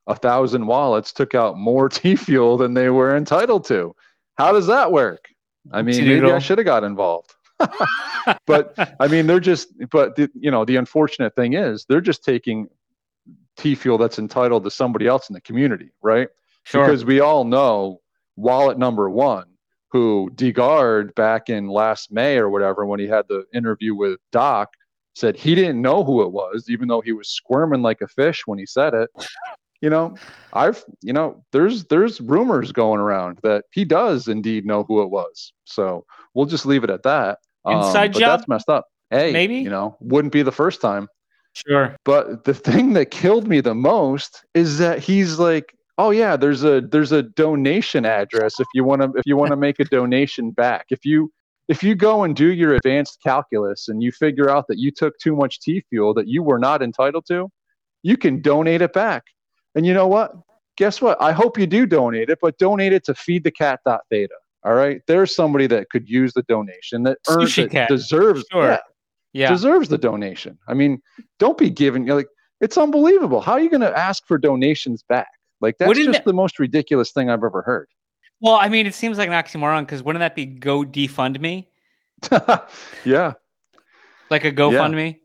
a 0.07 0.15
thousand 0.15 0.67
wallets 0.67 1.13
took 1.13 1.35
out 1.35 1.59
more 1.59 1.89
T 1.91 2.17
fuel 2.17 2.57
than 2.57 2.75
they 2.75 2.91
were 2.91 3.17
entitled 3.17 3.65
to. 3.67 3.95
How 4.37 4.53
does 4.53 4.67
that 4.69 4.93
work? 4.93 5.29
I 5.73 5.83
mean, 5.83 6.07
maybe 6.07 6.31
I 6.31 6.39
should 6.39 6.59
have 6.59 6.65
got 6.65 6.85
involved. 6.85 7.35
but 8.47 8.75
I 8.99 9.07
mean, 9.09 9.27
they're 9.27 9.41
just, 9.41 9.69
but 9.91 10.17
the, 10.17 10.31
you 10.35 10.51
know, 10.51 10.65
the 10.65 10.77
unfortunate 10.77 11.35
thing 11.35 11.55
is 11.55 11.85
they're 11.89 12.01
just 12.01 12.25
taking 12.25 12.69
T 13.57 13.75
fuel 13.75 13.99
that's 13.99 14.19
entitled 14.19 14.65
to 14.65 14.71
somebody 14.71 15.07
else 15.07 15.29
in 15.29 15.35
the 15.35 15.41
community, 15.41 15.91
right? 16.03 16.29
sure. 16.65 16.85
Because 16.85 17.05
we 17.05 17.21
all 17.21 17.45
know 17.45 18.01
wallet 18.41 18.79
number 18.79 19.09
one, 19.11 19.47
who 19.91 20.31
DeGard 20.35 21.15
back 21.15 21.49
in 21.49 21.69
last 21.69 22.13
May 22.13 22.39
or 22.39 22.49
whatever, 22.51 22.87
when 22.87 23.01
he 23.01 23.07
had 23.07 23.27
the 23.29 23.45
interview 23.55 23.95
with 23.95 24.21
Doc, 24.33 24.71
said 25.15 25.37
he 25.37 25.55
didn't 25.55 25.83
know 25.83 26.05
who 26.05 26.23
it 26.23 26.33
was, 26.33 26.67
even 26.69 26.89
though 26.89 27.01
he 27.01 27.13
was 27.13 27.29
squirming 27.29 27.83
like 27.83 28.01
a 28.01 28.09
fish 28.09 28.43
when 28.47 28.59
he 28.59 28.67
said 28.67 28.95
it. 28.95 29.11
You 29.81 29.89
know, 29.91 30.15
I've 30.53 30.85
you 31.01 31.13
know, 31.13 31.43
there's 31.53 31.85
there's 31.87 32.21
rumors 32.21 32.71
going 32.71 33.01
around 33.01 33.39
that 33.43 33.65
he 33.73 33.85
does 33.85 34.29
indeed 34.29 34.67
know 34.67 34.85
who 34.85 35.03
it 35.03 35.11
was. 35.11 35.53
So 35.65 36.05
we'll 36.35 36.47
just 36.47 36.67
leave 36.67 36.85
it 36.85 36.91
at 36.91 37.03
that. 37.05 37.39
Um, 37.65 37.79
Inside 37.79 38.13
but 38.13 38.21
job? 38.21 38.39
that's 38.39 38.49
messed 38.49 38.69
up. 38.69 38.87
Hey, 39.11 39.33
Maybe? 39.33 39.57
you 39.57 39.71
know, 39.71 39.97
wouldn't 40.01 40.33
be 40.33 40.43
the 40.43 40.53
first 40.53 40.81
time. 40.81 41.09
sure. 41.55 41.97
But 42.05 42.45
the 42.45 42.55
thing 42.55 42.93
that 42.93 43.11
killed 43.11 43.49
me 43.49 43.61
the 43.61 43.75
most 43.75 44.45
is 44.55 44.79
that 44.79 44.99
he's 45.01 45.39
like, 45.39 45.75
"Oh 46.01 46.11
yeah, 46.11 46.35
there's 46.37 46.65
a 46.65 46.81
there's 46.81 47.13
a 47.13 47.23
donation 47.23 48.07
address 48.07 48.59
if 48.59 48.67
you 48.75 48.85
want 48.85 49.03
to 49.03 49.13
if 49.17 49.27
you 49.27 49.37
want 49.37 49.51
to 49.51 49.57
make 49.57 49.79
a 49.81 49.85
donation 49.85 50.51
back. 50.51 50.87
If 50.91 51.05
you 51.05 51.31
if 51.69 51.83
you 51.83 51.95
go 51.95 52.25
and 52.25 52.35
do 52.35 52.53
your 52.53 52.75
advanced 52.75 53.19
calculus 53.23 53.89
and 53.89 54.03
you 54.03 54.11
figure 54.11 54.49
out 54.49 54.67
that 54.69 54.79
you 54.79 54.91
took 54.91 55.19
too 55.19 55.37
much 55.37 55.61
T 55.61 55.85
fuel 55.91 56.15
that 56.15 56.27
you 56.27 56.43
were 56.43 56.59
not 56.59 56.83
entitled 56.83 57.27
to, 57.29 57.49
you 58.03 58.17
can 58.17 58.41
donate 58.41 58.81
it 58.83 58.93
back. 58.95 59.25
And 59.75 59.85
you 59.85 59.93
know 59.95 60.07
what? 60.09 60.33
Guess 60.79 61.03
what? 61.03 61.21
I 61.21 61.33
hope 61.33 61.59
you 61.59 61.67
do 61.67 61.85
donate 61.85 62.31
it, 62.31 62.39
but 62.41 62.57
donate 62.59 62.93
it 62.95 63.05
to 63.05 63.13
feedthecat.theta. 63.15 64.35
All 64.65 64.75
right. 64.75 65.01
There's 65.07 65.35
somebody 65.35 65.67
that 65.69 65.91
could 65.91 66.09
use 66.09 66.33
the 66.33 66.43
donation 66.45 67.03
that 67.05 67.19
earns 67.29 67.51
Sushi 67.51 67.65
it, 67.65 67.71
Cat. 67.73 67.89
deserves 67.91 68.45
Sure. 68.51 68.65
yeah, 68.71 68.79
Yeah. 69.35 69.51
deserves 69.51 69.89
the 69.91 69.99
donation. 69.99 70.59
I 70.67 70.75
mean, 70.75 71.01
don't 71.39 71.59
be 71.59 71.71
giving 71.71 72.07
like 72.07 72.29
it's 72.61 72.79
unbelievable. 72.79 73.41
How 73.43 73.53
are 73.53 73.61
you 73.61 73.71
going 73.71 73.81
to 73.83 73.97
ask 73.97 74.27
for 74.27 74.39
donations 74.39 75.03
back? 75.09 75.29
Like 75.61 75.77
that's 75.79 75.89
Wouldn't 75.89 76.07
just 76.07 76.21
it- 76.21 76.25
the 76.25 76.33
most 76.33 76.59
ridiculous 76.59 77.13
thing 77.13 77.29
I've 77.31 77.45
ever 77.45 77.63
heard. 77.63 77.89
well, 78.41 78.55
I 78.55 78.69
mean, 78.69 78.87
it 78.87 78.95
seems 78.95 79.19
like 79.19 79.29
an 79.29 79.35
oxymoron 79.35 79.83
because 79.83 80.03
wouldn't 80.03 80.21
that 80.21 80.35
be 80.35 80.47
Go 80.47 80.85
Defund 80.85 81.41
Me? 81.41 81.69
yeah, 83.05 83.33
Like 84.31 84.45
a 84.45 84.53
GoFundMe? 84.53 85.19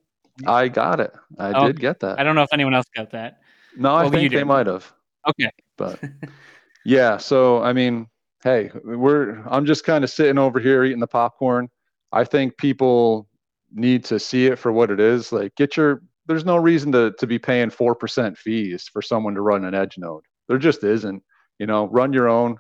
I 0.46 0.68
got 0.68 1.00
it. 1.00 1.14
I 1.40 1.52
Oh, 1.54 1.68
did 1.68 1.80
get 1.80 2.00
that. 2.02 2.20
I 2.20 2.24
don't 2.24 2.36
know 2.36 2.44
if 2.44 2.50
anyone 2.54 2.74
else 2.74 2.86
got 2.96 3.12
that. 3.12 3.40
no, 3.78 3.90
I 3.94 4.04
well, 4.04 4.14
you 4.14 4.20
think 4.30 4.34
they 4.34 4.44
might 4.44 4.68
have. 4.68 4.92
Okay. 5.28 5.50
But 5.78 6.00
yeah, 6.86 7.18
so 7.18 7.62
I 7.64 7.74
mean, 7.74 8.08
hey, 8.44 8.72
we're 8.84 9.42
I'm 9.48 9.66
just 9.66 9.84
kind 9.86 10.04
of 10.04 10.10
sitting 10.10 10.38
over 10.38 10.60
here 10.60 10.84
eating 10.84 11.00
the 11.00 11.08
popcorn. 11.08 11.70
I 12.12 12.24
think 12.24 12.58
people 12.58 13.28
need 13.74 14.06
to 14.06 14.20
see 14.20 14.46
it 14.48 14.58
for 14.60 14.72
what 14.72 14.92
it 14.92 15.00
is. 15.00 15.32
Like 15.32 15.56
get 15.56 15.76
your 15.78 16.02
there's 16.28 16.46
no 16.46 16.58
reason 16.58 16.92
to 16.92 17.12
to 17.20 17.28
be 17.28 17.40
paying 17.40 17.70
4% 17.70 18.38
fees 18.38 18.90
for 18.92 19.02
someone 19.02 19.36
to 19.36 19.42
run 19.42 19.66
an 19.66 19.74
edge 19.74 19.98
node. 19.98 20.24
There 20.48 20.58
just 20.58 20.84
isn't. 20.84 21.24
You 21.60 21.68
know, 21.68 21.88
run 21.88 22.12
your 22.12 22.28
own, 22.28 22.58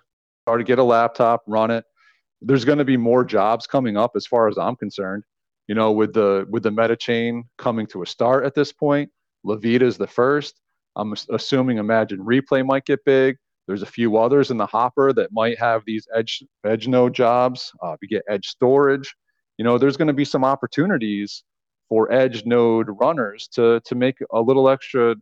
or 0.47 0.57
to 0.57 0.63
get 0.63 0.79
a 0.79 0.83
laptop, 0.83 1.43
run 1.47 1.71
it. 1.71 1.83
There's 2.41 2.63
going 2.63 2.77
to 2.77 2.85
be 2.85 2.97
more 2.97 3.25
jobs 3.25 3.67
coming 3.67 3.97
up 3.97 4.11
as 4.15 4.25
far 4.25 4.47
as 4.47 4.57
I'm 4.57 4.75
concerned. 4.75 5.23
You 5.67 5.75
know, 5.75 5.91
with 5.91 6.13
the 6.13 6.45
with 6.49 6.63
the 6.63 6.71
meta 6.71 6.95
chain 6.95 7.45
coming 7.57 7.87
to 7.87 8.03
a 8.03 8.05
start 8.05 8.45
at 8.45 8.55
this 8.55 8.71
point, 8.71 9.11
Lavita 9.45 9.81
is 9.81 9.97
the 9.97 10.07
first. 10.07 10.61
I'm 10.95 11.13
assuming 11.31 11.77
Imagine 11.77 12.19
Replay 12.19 12.65
might 12.65 12.85
get 12.85 13.03
big. 13.03 13.37
There's 13.67 13.81
a 13.81 13.87
few 13.87 14.17
others 14.17 14.51
in 14.51 14.57
the 14.57 14.65
hopper 14.65 15.11
that 15.13 15.31
might 15.33 15.59
have 15.59 15.81
these 15.85 16.07
edge 16.15 16.43
edge 16.65 16.87
node 16.87 17.13
jobs. 17.13 17.71
Uh, 17.81 17.97
you 18.01 18.07
get 18.07 18.23
edge 18.29 18.47
storage. 18.47 19.13
You 19.57 19.65
know, 19.65 19.77
there's 19.77 19.97
going 19.97 20.07
to 20.07 20.13
be 20.13 20.25
some 20.25 20.43
opportunities 20.43 21.43
for 21.89 22.11
edge 22.11 22.45
node 22.45 22.87
runners 22.89 23.47
to 23.53 23.79
to 23.85 23.95
make 23.95 24.17
a 24.31 24.41
little 24.41 24.69
extra 24.69 25.15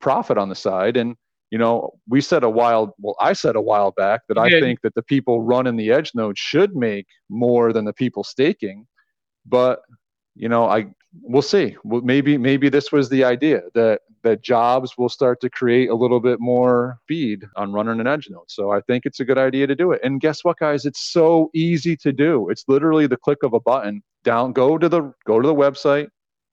profit 0.00 0.38
on 0.38 0.48
the 0.48 0.54
side. 0.54 0.96
And 0.96 1.16
you 1.50 1.58
know, 1.58 1.92
we 2.08 2.20
said 2.20 2.42
a 2.42 2.50
while. 2.50 2.94
Well, 2.98 3.16
I 3.20 3.32
said 3.32 3.56
a 3.56 3.60
while 3.60 3.92
back 3.92 4.22
that 4.28 4.38
I 4.38 4.50
think 4.60 4.80
that 4.82 4.94
the 4.94 5.02
people 5.02 5.42
running 5.42 5.76
the 5.76 5.92
edge 5.92 6.12
node 6.14 6.36
should 6.36 6.74
make 6.74 7.06
more 7.28 7.72
than 7.72 7.84
the 7.84 7.92
people 7.92 8.24
staking. 8.24 8.86
But 9.44 9.80
you 10.34 10.48
know, 10.48 10.66
I 10.66 10.86
we'll 11.22 11.42
see. 11.42 11.76
Well, 11.84 12.00
maybe 12.02 12.38
maybe 12.38 12.68
this 12.68 12.92
was 12.92 13.08
the 13.08 13.24
idea 13.24 13.62
that 13.74 14.00
that 14.22 14.42
jobs 14.42 14.98
will 14.98 15.08
start 15.08 15.40
to 15.40 15.50
create 15.50 15.88
a 15.88 15.94
little 15.94 16.20
bit 16.20 16.40
more 16.40 16.98
speed 17.04 17.44
on 17.54 17.72
running 17.72 18.00
an 18.00 18.06
edge 18.06 18.28
node. 18.28 18.50
So 18.50 18.72
I 18.72 18.80
think 18.80 19.06
it's 19.06 19.20
a 19.20 19.24
good 19.24 19.38
idea 19.38 19.66
to 19.66 19.74
do 19.76 19.92
it. 19.92 20.00
And 20.02 20.20
guess 20.20 20.42
what, 20.44 20.58
guys? 20.58 20.84
It's 20.84 21.00
so 21.00 21.50
easy 21.54 21.96
to 21.98 22.12
do. 22.12 22.48
It's 22.50 22.64
literally 22.66 23.06
the 23.06 23.16
click 23.16 23.42
of 23.42 23.52
a 23.52 23.60
button. 23.60 24.02
Down, 24.24 24.52
go 24.52 24.76
to 24.78 24.88
the 24.88 25.12
go 25.24 25.40
to 25.40 25.46
the 25.46 25.54
website, 25.54 26.08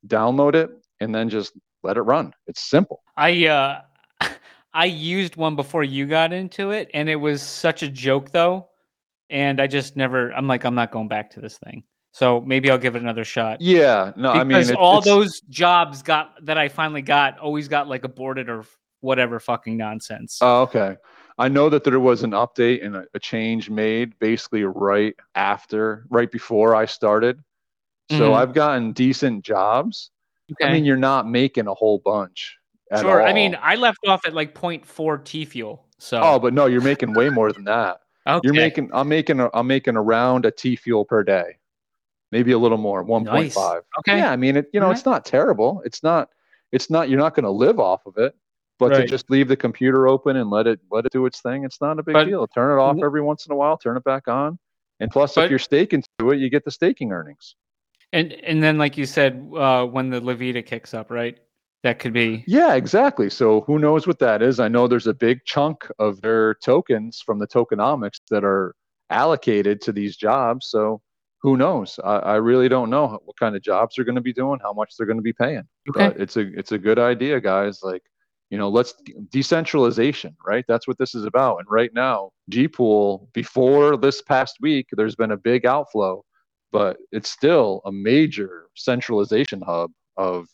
download 0.08 0.53
it, 0.55 0.70
and 1.00 1.13
then 1.13 1.29
just 1.29 1.53
let 1.82 1.98
it 1.98 2.01
run. 2.01 2.34
It's 2.48 2.62
simple. 2.62 3.01
I 3.17 3.48
uh 3.48 3.82
I 4.74 4.86
used 4.86 5.36
one 5.36 5.55
before 5.55 5.84
you 5.84 6.05
got 6.05 6.34
into 6.34 6.72
it 6.72 6.89
and 6.93 7.10
it 7.10 7.15
was 7.15 7.41
such 7.41 7.84
a 7.84 7.89
joke 7.89 8.32
though. 8.32 8.70
And 9.29 9.60
I 9.60 9.67
just 9.67 9.96
never 9.96 10.32
I'm 10.32 10.48
like 10.48 10.63
I'm 10.63 10.75
not 10.75 10.91
going 10.91 11.08
back 11.08 11.32
to 11.32 11.41
this 11.41 11.58
thing. 11.58 11.84
So 12.13 12.39
maybe 12.41 12.70
I'll 12.70 12.77
give 12.77 12.96
it 12.96 13.01
another 13.01 13.25
shot. 13.25 13.60
Yeah, 13.60 14.12
no, 14.15 14.32
I 14.32 14.39
mean 14.43 14.50
Because 14.50 14.70
it- 14.70 14.77
all 14.77 15.00
it's- 15.00 15.05
those 15.05 15.41
jobs 15.50 16.01
got 16.03 16.34
that 16.46 16.58
I 16.58 16.70
finally 16.70 17.01
got 17.01 17.39
always 17.39 17.67
got 17.67 17.88
like 17.89 18.03
aborted 18.05 18.50
or 18.50 18.63
whatever 19.01 19.39
fucking 19.39 19.75
nonsense. 19.75 20.38
Oh, 20.41 20.62
okay. 20.62 20.96
I 21.39 21.48
know 21.50 21.67
that 21.70 21.84
there 21.84 22.00
was 22.00 22.24
an 22.24 22.32
update 22.32 22.86
and 22.86 22.96
a, 22.96 23.05
a 23.15 23.20
change 23.20 23.70
made 23.70 24.17
basically 24.20 24.63
right 24.63 25.15
after, 25.34 26.05
right 26.10 26.32
before 26.32 26.75
I 26.75 26.86
started. 26.86 27.39
So 28.12 28.29
Mhm. 28.32 28.36
I've 28.36 28.53
gotten 28.53 28.91
decent 28.93 29.43
jobs. 29.43 30.12
I 30.62 30.72
mean, 30.72 30.86
you're 30.86 30.98
not 30.98 31.27
making 31.27 31.67
a 31.67 31.74
whole 31.74 31.98
bunch. 32.05 32.55
At 32.91 33.00
sure. 33.01 33.24
I 33.24 33.34
mean, 33.34 33.58
I 33.60 33.74
left 33.75 33.98
off 34.08 34.25
at 34.27 34.36
like 34.36 34.53
0.4 34.53 35.17
T 35.17 35.46
fuel. 35.46 35.88
So 35.98 36.22
oh, 36.22 36.38
but 36.38 36.53
no, 36.53 36.67
you're 36.67 36.82
making 36.82 37.13
way 37.13 37.29
more 37.29 37.51
than 37.51 37.63
that. 37.63 37.98
okay. 38.27 38.41
You're 38.43 38.53
making, 38.53 38.91
I'm 38.93 39.08
making, 39.08 39.39
a, 39.39 39.50
I'm 39.53 39.65
making 39.65 39.96
around 39.98 40.46
a 40.46 40.51
T 40.51 40.75
fuel 40.75 41.03
per 41.05 41.24
day, 41.24 41.58
maybe 42.34 42.52
a 42.52 42.58
little 42.58 42.78
more, 42.80 43.06
1.5. 43.06 43.25
Nice. 43.25 43.58
okay. 43.58 44.18
Yeah, 44.18 44.32
I 44.32 44.36
mean, 44.36 44.58
it, 44.58 44.66
you 44.74 44.80
know, 44.80 44.88
Alright. 44.88 44.98
it's 44.98 45.06
not 45.06 45.24
terrible. 45.24 45.82
It's 45.86 46.02
not, 46.04 46.30
it's 46.72 46.90
not, 46.90 47.08
you're 47.08 47.20
not 47.20 47.36
going 47.36 47.44
to 47.44 47.52
live 47.52 47.80
off 47.80 48.06
of 48.06 48.18
it, 48.18 48.36
but 48.80 48.90
to 48.90 49.06
just 49.06 49.30
leave 49.30 49.48
the 49.48 49.56
computer 49.56 50.08
open 50.08 50.36
and 50.36 50.50
let 50.50 50.66
it, 50.68 50.80
let 50.92 51.06
it 51.06 51.12
do 51.13 51.25
its 51.28 51.40
thing, 51.42 51.63
it's 51.63 51.80
not 51.80 52.00
a 52.00 52.04
big 52.04 52.13
But- 52.13 52.25
deal. 52.25 52.46
Turn 52.48 52.78
it 52.78 52.82
off 52.82 52.98
every 53.02 53.22
once 53.22 53.46
in 53.46 53.54
a 53.54 53.56
while, 53.56 53.78
turn 53.78 53.96
it 53.96 54.04
back 54.04 54.28
on. 54.28 54.58
And 55.00 55.12
plus, 55.12 55.36
But- 55.36 55.46
if 55.46 55.50
you're 55.52 55.60
staking 55.60 56.04
to 56.20 56.32
it, 56.32 56.40
you 56.40 56.50
get 56.50 56.66
the 56.66 56.72
staking 56.72 57.12
earnings. 57.12 57.56
And 58.12 58.32
and 58.32 58.62
then 58.62 58.78
like 58.78 58.96
you 58.98 59.06
said, 59.08 59.50
uh, 59.56 59.86
when 59.86 60.10
the 60.12 60.20
Lavita 60.22 60.62
kicks 60.63 60.94
up, 60.94 61.10
right? 61.10 61.38
That 61.82 61.98
could 62.00 62.13
be 62.13 62.44
Yeah, 62.48 62.75
exactly. 62.75 63.30
So 63.30 63.62
who 63.62 63.80
knows 63.80 64.06
what 64.06 64.20
that 64.20 64.42
is? 64.44 64.60
I 64.60 64.68
know 64.68 64.88
there's 64.88 65.08
a 65.08 65.13
big 65.16 65.40
chunk 65.46 65.88
of 66.00 66.22
their 66.22 66.54
tokens 66.56 67.22
from 67.25 67.40
the 67.40 67.48
tokenomics 67.48 68.20
that 68.30 68.44
are 68.44 68.75
allocated 69.10 69.82
to 69.82 69.92
these 69.92 70.16
jobs. 70.16 70.68
So 70.68 71.02
who 71.44 71.58
knows? 71.58 72.00
I, 72.04 72.16
I 72.20 72.36
really 72.36 72.70
don't 72.70 72.90
know 72.90 73.20
what 73.26 73.38
kind 73.38 73.56
of 73.56 73.62
jobs 73.62 73.96
they're 73.96 74.06
going 74.06 74.16
to 74.16 74.22
be 74.22 74.34
doing, 74.34 74.60
how 74.64 74.72
much 74.72 74.96
they're 74.98 75.06
going 75.06 75.18
to 75.18 75.24
be 75.24 75.34
paying. 75.34 75.64
okay. 75.90 76.10
But 76.10 76.20
it's 76.20 76.38
a 76.38 76.58
it's 76.58 76.72
a 76.72 76.78
good 76.78 76.98
idea, 76.98 77.42
guys. 77.42 77.82
Like, 77.84 78.02
you 78.50 78.58
know, 78.58 78.70
let's 78.70 78.94
decentralization, 79.30 80.36
right? 80.46 80.64
That's 80.68 80.88
what 80.88 80.98
this 80.98 81.14
is 81.14 81.26
about. 81.26 81.58
And 81.58 81.68
right 81.70 81.92
now, 81.94 82.32
Gpool, 82.50 83.28
before 83.34 83.98
this 83.98 84.22
past 84.22 84.56
week, 84.62 84.88
there's 84.94 85.16
been 85.16 85.32
a 85.32 85.38
big 85.38 85.66
outflow, 85.66 86.24
but 86.72 86.98
it's 87.12 87.30
still 87.30 87.82
a 87.86 87.92
major 87.92 88.68
centralization 88.76 89.62
hub 89.62 89.92
of 90.16 90.48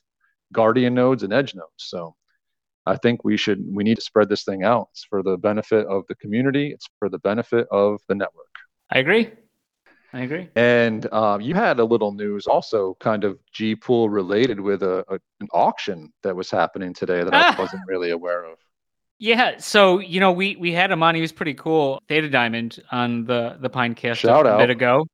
guardian 0.51 0.95
nodes 0.95 1.21
and 1.21 1.31
edge 1.31 1.53
nodes. 1.53 1.69
So 1.77 2.15
I 2.87 2.97
think 2.97 3.23
we 3.23 3.37
should 3.37 3.63
we 3.71 3.83
need 3.83 3.97
to 3.97 4.01
spread 4.01 4.27
this 4.27 4.43
thing 4.43 4.63
out. 4.63 4.87
It's 4.93 5.05
for 5.07 5.21
the 5.21 5.37
benefit 5.37 5.85
of 5.85 6.03
the 6.09 6.15
community. 6.15 6.71
It's 6.71 6.89
for 6.97 7.09
the 7.09 7.19
benefit 7.19 7.67
of 7.69 7.99
the 8.07 8.15
network. 8.15 8.47
I 8.91 8.97
agree. 8.97 9.29
I 10.13 10.21
agree. 10.21 10.49
And 10.55 11.11
um, 11.13 11.41
you 11.41 11.53
had 11.53 11.79
a 11.79 11.83
little 11.83 12.11
news 12.11 12.47
also, 12.47 12.95
kind 12.99 13.23
of 13.23 13.37
G 13.51 13.75
Pool 13.75 14.09
related 14.09 14.59
with 14.59 14.81
a, 14.81 15.05
a 15.07 15.19
an 15.39 15.47
auction 15.53 16.11
that 16.23 16.35
was 16.35 16.49
happening 16.49 16.93
today 16.93 17.23
that! 17.23 17.33
I 17.33 17.59
wasn't 17.59 17.83
really 17.87 18.09
aware 18.11 18.43
of. 18.43 18.57
Yeah, 19.19 19.57
so 19.57 19.99
you 19.99 20.19
know, 20.19 20.31
we 20.31 20.55
we 20.55 20.71
had 20.71 20.91
him 20.91 21.03
on. 21.03 21.13
He 21.13 21.21
was 21.21 21.31
pretty 21.31 21.53
cool. 21.53 22.01
Theta 22.07 22.29
Diamond 22.29 22.81
on 22.91 23.25
the 23.25 23.57
the 23.59 23.69
Pinecast 23.69 24.15
Shout 24.15 24.45
a, 24.45 24.49
out. 24.49 24.57
bit 24.59 24.69
ago. 24.69 25.05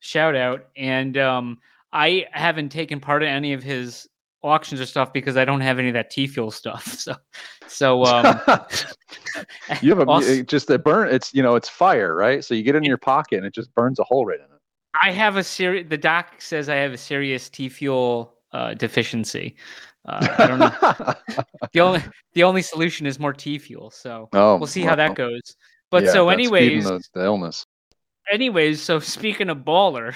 Shout 0.00 0.34
out. 0.34 0.66
And 0.76 1.16
um, 1.18 1.58
I 1.92 2.26
haven't 2.32 2.70
taken 2.70 3.00
part 3.00 3.22
in 3.22 3.28
any 3.28 3.52
of 3.52 3.62
his 3.62 4.08
auctions 4.42 4.80
or 4.80 4.86
stuff 4.86 5.12
because 5.12 5.36
I 5.36 5.44
don't 5.44 5.60
have 5.60 5.78
any 5.78 5.88
of 5.88 5.94
that 5.94 6.10
T 6.10 6.26
fuel 6.26 6.50
stuff. 6.50 6.86
So, 7.68 8.02
so 8.02 8.04
um, 8.04 8.24
you 9.80 9.90
have 9.90 10.00
a 10.00 10.04
also- 10.10 10.28
it 10.28 10.48
just 10.48 10.68
a 10.70 10.78
burn. 10.78 11.12
It's 11.12 11.32
you 11.32 11.42
know 11.42 11.54
it's 11.54 11.68
fire, 11.68 12.14
right? 12.14 12.44
So 12.44 12.54
you 12.54 12.62
get 12.62 12.74
it 12.74 12.78
in 12.78 12.84
your 12.84 12.98
pocket 12.98 13.36
and 13.38 13.46
it 13.46 13.54
just 13.54 13.74
burns 13.74 13.98
a 13.98 14.04
hole 14.04 14.26
right 14.26 14.38
in 14.38 14.44
it. 14.44 14.60
I 15.00 15.12
have 15.12 15.36
a 15.36 15.44
serious. 15.44 15.86
The 15.88 15.96
doc 15.96 16.40
says 16.42 16.68
I 16.68 16.76
have 16.76 16.92
a 16.92 16.98
serious 16.98 17.48
T 17.48 17.68
fuel 17.68 18.34
uh, 18.52 18.74
deficiency. 18.74 19.56
Uh, 20.06 20.34
I 20.38 20.46
don't 20.46 20.58
know. 20.58 21.14
the 21.72 21.80
only 21.80 22.02
the 22.32 22.42
only 22.42 22.62
solution 22.62 23.06
is 23.06 23.20
more 23.20 23.32
T 23.32 23.58
fuel. 23.58 23.90
So 23.90 24.28
oh, 24.32 24.56
we'll 24.56 24.66
see 24.66 24.82
how 24.82 24.96
that 24.96 25.14
goes. 25.14 25.56
But 25.90 26.04
yeah, 26.04 26.12
so, 26.12 26.28
anyways, 26.28 26.84
the, 26.84 27.02
the 27.14 27.24
illness. 27.24 27.66
anyways, 28.30 28.80
so 28.80 29.00
speaking 29.00 29.48
of 29.48 29.58
baller, 29.58 30.14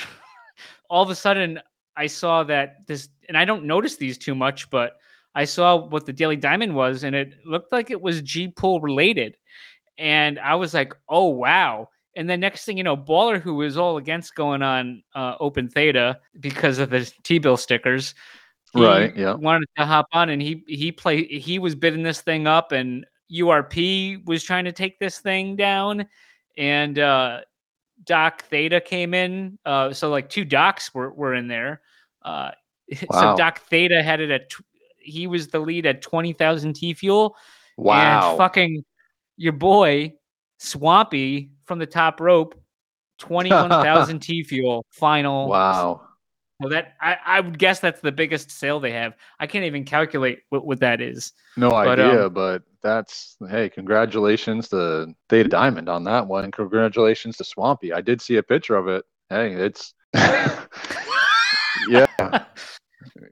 all 0.88 1.02
of 1.02 1.10
a 1.10 1.14
sudden 1.14 1.60
I 1.96 2.06
saw 2.06 2.42
that 2.44 2.86
this, 2.86 3.08
and 3.28 3.36
I 3.36 3.44
don't 3.44 3.64
notice 3.64 3.96
these 3.96 4.18
too 4.18 4.34
much, 4.34 4.68
but 4.70 4.96
I 5.34 5.44
saw 5.44 5.76
what 5.76 6.06
the 6.06 6.12
Daily 6.12 6.36
Diamond 6.36 6.74
was, 6.74 7.04
and 7.04 7.14
it 7.14 7.34
looked 7.44 7.72
like 7.72 7.90
it 7.90 8.00
was 8.00 8.22
G 8.22 8.48
Pool 8.48 8.80
related, 8.80 9.36
and 9.98 10.38
I 10.38 10.54
was 10.54 10.74
like, 10.74 10.94
oh 11.08 11.26
wow. 11.26 11.88
And 12.16 12.30
then 12.30 12.38
next 12.38 12.64
thing 12.64 12.78
you 12.78 12.84
know, 12.84 12.96
Baller, 12.96 13.40
who 13.40 13.56
was 13.56 13.76
all 13.76 13.96
against 13.96 14.36
going 14.36 14.62
on 14.62 15.02
uh, 15.16 15.34
Open 15.40 15.68
Theta 15.68 16.20
because 16.38 16.78
of 16.78 16.90
the 16.90 17.10
T 17.24 17.38
bill 17.40 17.56
stickers, 17.56 18.14
Right, 18.74 19.16
yeah. 19.16 19.34
wanted 19.34 19.68
to 19.76 19.86
hop 19.86 20.08
on, 20.12 20.30
and 20.30 20.42
he 20.42 20.64
he 20.66 20.90
play 20.90 21.24
he 21.24 21.58
was 21.58 21.74
bidding 21.74 22.02
this 22.02 22.20
thing 22.20 22.46
up, 22.46 22.72
and 22.72 23.06
URP 23.32 24.24
was 24.26 24.42
trying 24.42 24.64
to 24.64 24.72
take 24.72 24.98
this 24.98 25.20
thing 25.20 25.54
down, 25.54 26.06
and 26.58 26.98
uh, 26.98 27.40
Doc 28.02 28.42
Theta 28.44 28.80
came 28.80 29.14
in. 29.14 29.58
Uh, 29.64 29.92
so 29.92 30.10
like 30.10 30.28
two 30.28 30.44
docs 30.44 30.92
were, 30.92 31.10
were 31.12 31.34
in 31.34 31.48
there. 31.48 31.80
Uh, 32.22 32.50
Wow. 33.08 33.32
So 33.32 33.36
Doc 33.38 33.60
Theta 33.60 34.02
had 34.02 34.20
it 34.20 34.30
at 34.30 34.50
tw- 34.50 34.62
he 34.98 35.26
was 35.26 35.48
the 35.48 35.58
lead 35.58 35.86
at 35.86 36.02
twenty 36.02 36.32
thousand 36.34 36.74
T 36.74 36.92
fuel. 36.92 37.34
Wow. 37.78 38.30
And 38.30 38.38
fucking 38.38 38.84
your 39.36 39.52
boy 39.54 40.12
Swampy 40.58 41.50
from 41.64 41.78
the 41.78 41.86
top 41.86 42.20
rope, 42.20 42.54
twenty 43.18 43.50
one 43.50 43.70
thousand 43.70 44.20
T 44.20 44.42
fuel 44.42 44.84
final. 44.90 45.48
wow. 45.48 46.02
Well, 46.60 46.70
that 46.70 46.94
I, 47.00 47.16
I 47.26 47.40
would 47.40 47.58
guess 47.58 47.80
that's 47.80 48.00
the 48.00 48.12
biggest 48.12 48.50
sale 48.50 48.78
they 48.78 48.92
have. 48.92 49.14
I 49.40 49.46
can't 49.46 49.64
even 49.64 49.84
calculate 49.84 50.40
what, 50.50 50.64
what 50.64 50.80
that 50.80 51.00
is. 51.00 51.32
No 51.56 51.70
But, 51.70 51.98
idea, 51.98 52.26
um, 52.26 52.32
but 52.34 52.62
that's 52.82 53.36
hey, 53.50 53.68
congratulations 53.68 54.68
to 54.68 55.12
Theta 55.28 55.48
Diamond 55.48 55.88
on 55.88 56.04
that 56.04 56.26
one, 56.26 56.44
and 56.44 56.52
congratulations 56.52 57.36
to 57.38 57.44
Swampy. 57.44 57.92
I 57.92 58.00
did 58.00 58.20
see 58.22 58.36
a 58.36 58.42
picture 58.42 58.76
of 58.76 58.86
it. 58.88 59.04
Hey, 59.30 59.52
it's 59.54 59.94
yeah. 61.88 62.06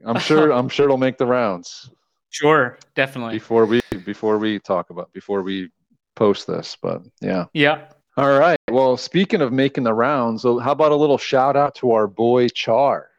I'm 0.05 0.19
sure. 0.19 0.51
I'm 0.51 0.69
sure 0.69 0.85
it'll 0.85 0.97
make 0.97 1.17
the 1.17 1.25
rounds 1.25 1.89
Sure, 2.29 2.77
definitely. 2.95 3.35
before 3.35 3.65
we 3.65 3.79
before 4.05 4.37
we 4.37 4.59
talk 4.59 4.89
about 4.89 5.11
before 5.13 5.43
we 5.43 5.69
post 6.15 6.47
this. 6.47 6.75
But 6.81 7.03
yeah. 7.21 7.45
Yeah. 7.53 7.85
All 8.17 8.37
right. 8.37 8.57
Well, 8.71 8.97
speaking 8.97 9.41
of 9.41 9.51
making 9.53 9.83
the 9.85 9.93
rounds, 9.93 10.41
so 10.43 10.59
how 10.59 10.71
about 10.71 10.91
a 10.91 10.95
little 10.95 11.17
shout 11.17 11.55
out 11.55 11.75
to 11.75 11.91
our 11.91 12.07
boy 12.07 12.47
Char, 12.49 13.09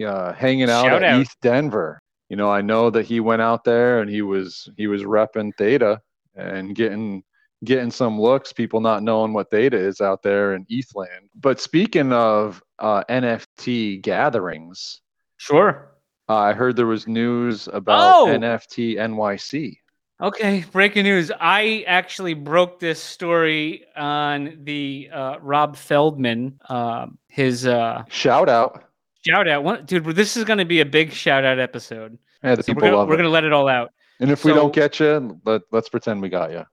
uh, 0.00 0.32
hanging 0.32 0.70
out 0.70 0.84
Shout 0.84 1.02
at 1.02 1.14
out. 1.14 1.26
ETHDenver. 1.42 1.98
You 2.28 2.36
know, 2.36 2.50
I 2.50 2.62
know 2.62 2.88
that 2.90 3.04
he 3.04 3.20
went 3.20 3.42
out 3.42 3.64
there 3.64 4.00
and 4.00 4.10
he 4.10 4.22
was 4.22 4.68
he 4.76 4.86
was 4.86 5.02
repping 5.02 5.52
Theta 5.58 6.00
and 6.34 6.74
getting 6.74 7.22
getting 7.64 7.90
some 7.90 8.20
looks. 8.20 8.52
People 8.52 8.80
not 8.80 9.02
knowing 9.02 9.32
what 9.32 9.50
Theta 9.50 9.76
is 9.76 10.00
out 10.00 10.22
there 10.22 10.54
in 10.54 10.64
Eastland. 10.68 11.28
But 11.34 11.60
speaking 11.60 12.12
of 12.12 12.62
uh, 12.78 13.04
NFT 13.10 14.00
gatherings, 14.02 15.00
Sure. 15.36 15.92
uh, 16.28 16.36
I 16.36 16.52
heard 16.54 16.76
there 16.76 16.86
was 16.86 17.06
news 17.06 17.68
about 17.72 18.14
Oh! 18.22 18.26
NFT 18.28 18.96
NYC. 18.96 19.76
Okay, 20.20 20.64
breaking 20.72 21.02
news. 21.02 21.32
I 21.40 21.84
actually 21.88 22.34
broke 22.34 22.78
this 22.78 23.02
story 23.02 23.84
on 23.96 24.60
the 24.62 25.10
uh, 25.12 25.36
Rob 25.40 25.76
Feldman, 25.76 26.60
um, 26.68 27.18
his 27.28 27.66
uh, 27.66 28.04
Shout 28.08 28.48
out! 28.48 28.84
Shout 29.26 29.48
out. 29.48 29.64
One, 29.64 29.84
dude, 29.86 30.04
this 30.04 30.36
is 30.36 30.44
going 30.44 30.58
to 30.58 30.64
be 30.64 30.80
a 30.80 30.86
big 30.86 31.12
shout 31.12 31.44
out 31.44 31.58
episode. 31.58 32.18
Hey, 32.42 32.54
the 32.54 32.62
So 32.62 32.72
we're 32.72 32.74
people 32.74 32.88
gonna, 32.88 32.96
love 32.96 33.08
we're 33.08 33.16
going 33.16 33.24
to 33.24 33.30
let 33.30 33.44
it 33.44 33.52
all 33.52 33.68
out. 33.68 33.92
And 34.20 34.30
if 34.30 34.44
we 34.44 34.52
don't 34.52 34.72
get 34.72 35.00
you, 35.00 35.40
let, 35.44 35.62
let's 35.72 35.88
pretend 35.88 36.22
we 36.22 36.28
got 36.28 36.52
you. 36.52 36.64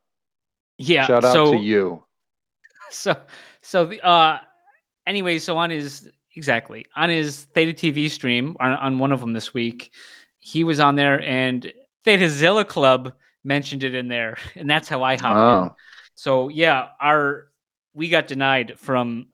Yeah. 0.77 1.05
Shout 1.07 1.25
out 1.25 1.33
so, 1.33 1.51
to 1.53 1.57
you. 1.57 2.03
so 2.89 3.15
so 3.61 3.85
the 3.85 4.01
uh 4.05 4.39
anyway 5.05 5.39
so 5.39 5.57
on 5.57 5.69
his 5.69 6.09
exactly 6.35 6.85
on 6.95 7.09
his 7.09 7.45
theta 7.53 7.73
tv 7.73 8.09
stream 8.09 8.55
on, 8.59 8.71
on 8.73 8.99
one 8.99 9.11
of 9.11 9.19
them 9.19 9.33
this 9.33 9.53
week 9.53 9.93
he 10.39 10.63
was 10.63 10.79
on 10.79 10.95
there 10.95 11.21
and 11.21 11.71
theta 12.03 12.29
zilla 12.29 12.65
club 12.65 13.13
mentioned 13.43 13.83
it 13.83 13.93
in 13.93 14.07
there 14.07 14.37
and 14.55 14.69
that's 14.69 14.89
how 14.89 15.03
i 15.03 15.15
hopped 15.15 15.35
in 15.35 15.71
Oh, 15.71 15.75
so 16.15 16.49
yeah 16.49 16.87
our 16.99 17.47
we 17.93 18.09
got 18.09 18.27
denied 18.27 18.73
from 18.77 19.27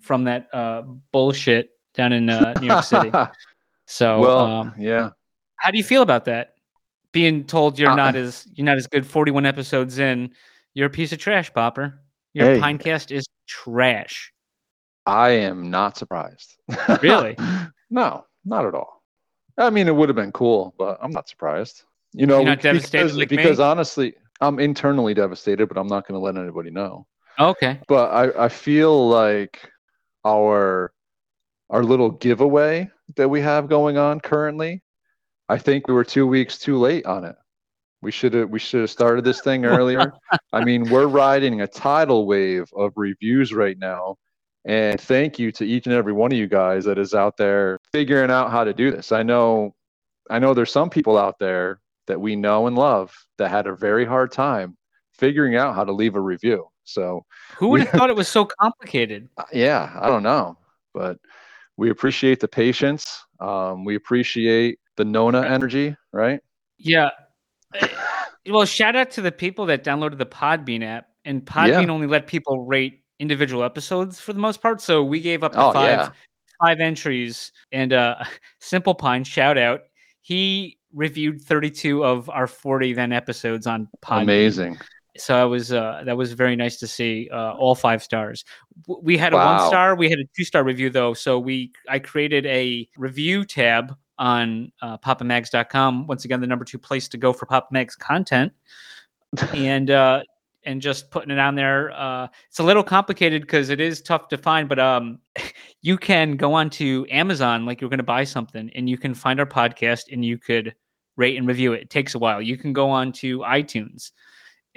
from 0.00 0.24
that 0.24 0.48
uh 0.52 0.82
bullshit 1.12 1.70
down 1.98 2.12
in 2.14 2.30
uh, 2.30 2.54
new 2.60 2.68
york 2.68 2.84
city 2.84 3.10
So, 3.90 4.20
well, 4.20 4.38
um, 4.40 4.74
yeah. 4.78 5.10
how 5.56 5.70
do 5.70 5.78
you 5.78 5.84
feel 5.84 6.02
about 6.02 6.26
that? 6.26 6.54
Being 7.12 7.44
told 7.44 7.78
you're 7.78 7.90
Uh, 7.90 7.96
not 7.96 8.16
as 8.16 8.46
you're 8.54 8.66
not 8.66 8.76
as 8.76 8.86
good 8.86 9.06
41 9.06 9.46
episodes 9.46 9.98
in, 9.98 10.30
you're 10.74 10.88
a 10.88 10.90
piece 10.90 11.10
of 11.12 11.18
trash, 11.18 11.50
Popper. 11.54 11.98
Your 12.34 12.52
Hey. 12.52 12.60
Pinecast 12.60 13.10
is 13.10 13.24
trash. 13.46 14.30
I 15.06 15.30
am 15.30 15.70
not 15.70 15.96
surprised. 15.96 16.56
Really? 17.02 17.34
no, 17.88 18.26
not 18.44 18.66
at 18.66 18.74
all. 18.74 19.02
I 19.56 19.70
mean, 19.70 19.88
it 19.88 19.96
would 19.96 20.10
have 20.10 20.16
been 20.16 20.32
cool, 20.32 20.74
but 20.78 20.98
I'm 21.00 21.10
not 21.10 21.26
surprised. 21.30 21.82
You 22.12 22.26
know, 22.26 22.36
You're 22.36 22.44
not 22.44 22.58
bec- 22.58 22.74
devastated 22.74 23.04
because, 23.04 23.16
like 23.16 23.28
because 23.30 23.58
honestly, 23.58 24.12
I'm 24.42 24.58
internally 24.60 25.14
devastated, 25.14 25.66
but 25.66 25.78
I'm 25.78 25.88
not 25.88 26.06
going 26.06 26.20
to 26.20 26.22
let 26.22 26.36
anybody 26.36 26.70
know. 26.70 27.06
Okay. 27.38 27.80
But 27.88 28.10
I, 28.10 28.44
I 28.44 28.48
feel 28.50 29.08
like 29.08 29.58
our 30.26 30.92
our 31.70 31.82
little 31.82 32.10
giveaway 32.10 32.90
that 33.16 33.28
we 33.28 33.40
have 33.40 33.68
going 33.68 33.96
on 33.98 34.20
currently, 34.20 34.82
I 35.48 35.58
think 35.58 35.88
we 35.88 35.94
were 35.94 36.04
two 36.04 36.26
weeks 36.26 36.58
too 36.58 36.78
late 36.78 37.06
on 37.06 37.24
it. 37.24 37.36
We 38.00 38.10
should 38.10 38.32
have 38.34 38.50
we 38.50 38.58
should 38.58 38.82
have 38.82 38.90
started 38.90 39.24
this 39.24 39.40
thing 39.40 39.64
earlier. 39.64 40.12
I 40.52 40.64
mean, 40.64 40.88
we're 40.88 41.06
riding 41.06 41.60
a 41.60 41.66
tidal 41.66 42.26
wave 42.26 42.70
of 42.76 42.92
reviews 42.96 43.52
right 43.52 43.76
now. 43.78 44.16
And 44.64 45.00
thank 45.00 45.38
you 45.38 45.50
to 45.52 45.64
each 45.64 45.86
and 45.86 45.94
every 45.94 46.12
one 46.12 46.30
of 46.30 46.38
you 46.38 46.46
guys 46.46 46.84
that 46.84 46.98
is 46.98 47.14
out 47.14 47.36
there 47.36 47.78
figuring 47.92 48.30
out 48.30 48.50
how 48.50 48.64
to 48.64 48.74
do 48.74 48.90
this. 48.90 49.12
I 49.12 49.22
know 49.22 49.74
I 50.30 50.38
know 50.38 50.54
there's 50.54 50.72
some 50.72 50.90
people 50.90 51.16
out 51.16 51.38
there 51.38 51.80
that 52.06 52.20
we 52.20 52.36
know 52.36 52.66
and 52.66 52.76
love 52.76 53.14
that 53.38 53.50
had 53.50 53.66
a 53.66 53.74
very 53.74 54.04
hard 54.04 54.30
time 54.30 54.76
figuring 55.14 55.56
out 55.56 55.74
how 55.74 55.84
to 55.84 55.92
leave 55.92 56.14
a 56.14 56.20
review. 56.20 56.68
So 56.84 57.24
Who 57.56 57.68
would 57.68 57.80
have 57.80 57.90
thought 57.90 58.10
it 58.10 58.16
was 58.16 58.28
so 58.28 58.44
complicated? 58.44 59.28
uh, 59.36 59.44
yeah, 59.52 59.96
I 60.00 60.08
don't 60.08 60.22
know, 60.22 60.56
but 60.94 61.18
we 61.78 61.88
appreciate 61.90 62.40
the 62.40 62.48
patience. 62.48 63.24
Um, 63.40 63.84
we 63.84 63.94
appreciate 63.94 64.80
the 64.96 65.04
Nona 65.04 65.42
energy, 65.42 65.96
right? 66.12 66.40
Yeah. 66.76 67.10
Uh, 67.80 67.88
Well, 68.46 68.64
shout 68.64 68.96
out 68.96 69.10
to 69.12 69.22
the 69.22 69.30
people 69.32 69.66
that 69.66 69.84
downloaded 69.84 70.16
the 70.18 70.26
Podbean 70.26 70.82
app, 70.82 71.08
and 71.24 71.44
Podbean 71.44 71.88
only 71.90 72.06
let 72.06 72.26
people 72.26 72.64
rate 72.66 73.02
individual 73.18 73.62
episodes 73.62 74.18
for 74.20 74.32
the 74.32 74.38
most 74.38 74.62
part. 74.62 74.80
So 74.80 75.04
we 75.04 75.20
gave 75.20 75.44
up 75.44 75.52
the 75.52 75.62
Oh, 75.66 75.72
five 75.72 75.84
yeah. 75.98 76.10
five 76.60 76.80
entries, 76.80 77.52
and 77.72 77.92
uh, 77.92 78.24
Simple 78.60 78.94
Pine, 78.94 79.22
shout 79.24 79.56
out, 79.58 79.82
he 80.22 80.78
reviewed 80.94 81.42
32 81.42 82.04
of 82.04 82.30
our 82.30 82.46
40 82.46 82.94
then 82.94 83.12
episodes 83.12 83.66
on 83.66 83.88
Podbean. 84.02 84.22
Amazing. 84.22 84.78
So 85.20 85.36
I 85.36 85.44
was 85.44 85.72
uh, 85.72 86.02
that 86.04 86.16
was 86.16 86.32
very 86.32 86.56
nice 86.56 86.76
to 86.78 86.86
see 86.86 87.28
uh, 87.32 87.52
all 87.52 87.74
five 87.74 88.02
stars. 88.02 88.44
We 88.86 89.16
had 89.16 89.32
a 89.32 89.36
Wow. 89.36 89.58
one 89.58 89.68
star, 89.68 89.94
we 89.96 90.08
had 90.10 90.18
a 90.18 90.24
two 90.36 90.44
star 90.44 90.64
review 90.64 90.90
though. 90.90 91.14
So 91.14 91.38
we 91.38 91.72
I 91.88 91.98
created 91.98 92.46
a 92.46 92.88
review 92.96 93.44
tab 93.44 93.96
on 94.18 94.72
uh, 94.82 94.98
papamags.com. 94.98 96.06
Once 96.06 96.24
again, 96.24 96.40
the 96.40 96.46
number 96.46 96.64
two 96.64 96.78
place 96.78 97.08
to 97.08 97.16
go 97.16 97.32
for 97.32 97.46
Papa 97.46 97.68
Mags 97.70 97.96
content, 97.96 98.52
and 99.54 99.90
uh, 99.90 100.22
and 100.64 100.82
just 100.82 101.10
putting 101.10 101.30
it 101.30 101.38
on 101.38 101.54
there. 101.54 101.90
Uh, 101.92 102.28
it's 102.48 102.58
a 102.58 102.62
little 102.64 102.82
complicated 102.82 103.42
because 103.42 103.70
it 103.70 103.80
is 103.80 104.02
tough 104.02 104.28
to 104.28 104.36
find, 104.38 104.68
but 104.68 104.78
um, 104.78 105.18
you 105.82 105.96
can 105.96 106.36
go 106.36 106.52
on 106.52 106.70
to 106.70 107.06
Amazon 107.10 107.64
like 107.64 107.80
you're 107.80 107.90
going 107.90 107.98
to 107.98 108.04
buy 108.04 108.24
something, 108.24 108.70
and 108.74 108.88
you 108.88 108.98
can 108.98 109.14
find 109.14 109.40
our 109.40 109.46
podcast, 109.46 110.12
and 110.12 110.24
you 110.24 110.38
could 110.38 110.74
rate 111.16 111.36
and 111.36 111.46
review 111.48 111.72
it. 111.72 111.82
It 111.82 111.90
takes 111.90 112.14
a 112.14 112.18
while. 112.18 112.40
You 112.40 112.56
can 112.56 112.72
go 112.72 112.90
on 112.90 113.12
to 113.14 113.40
iTunes 113.40 114.12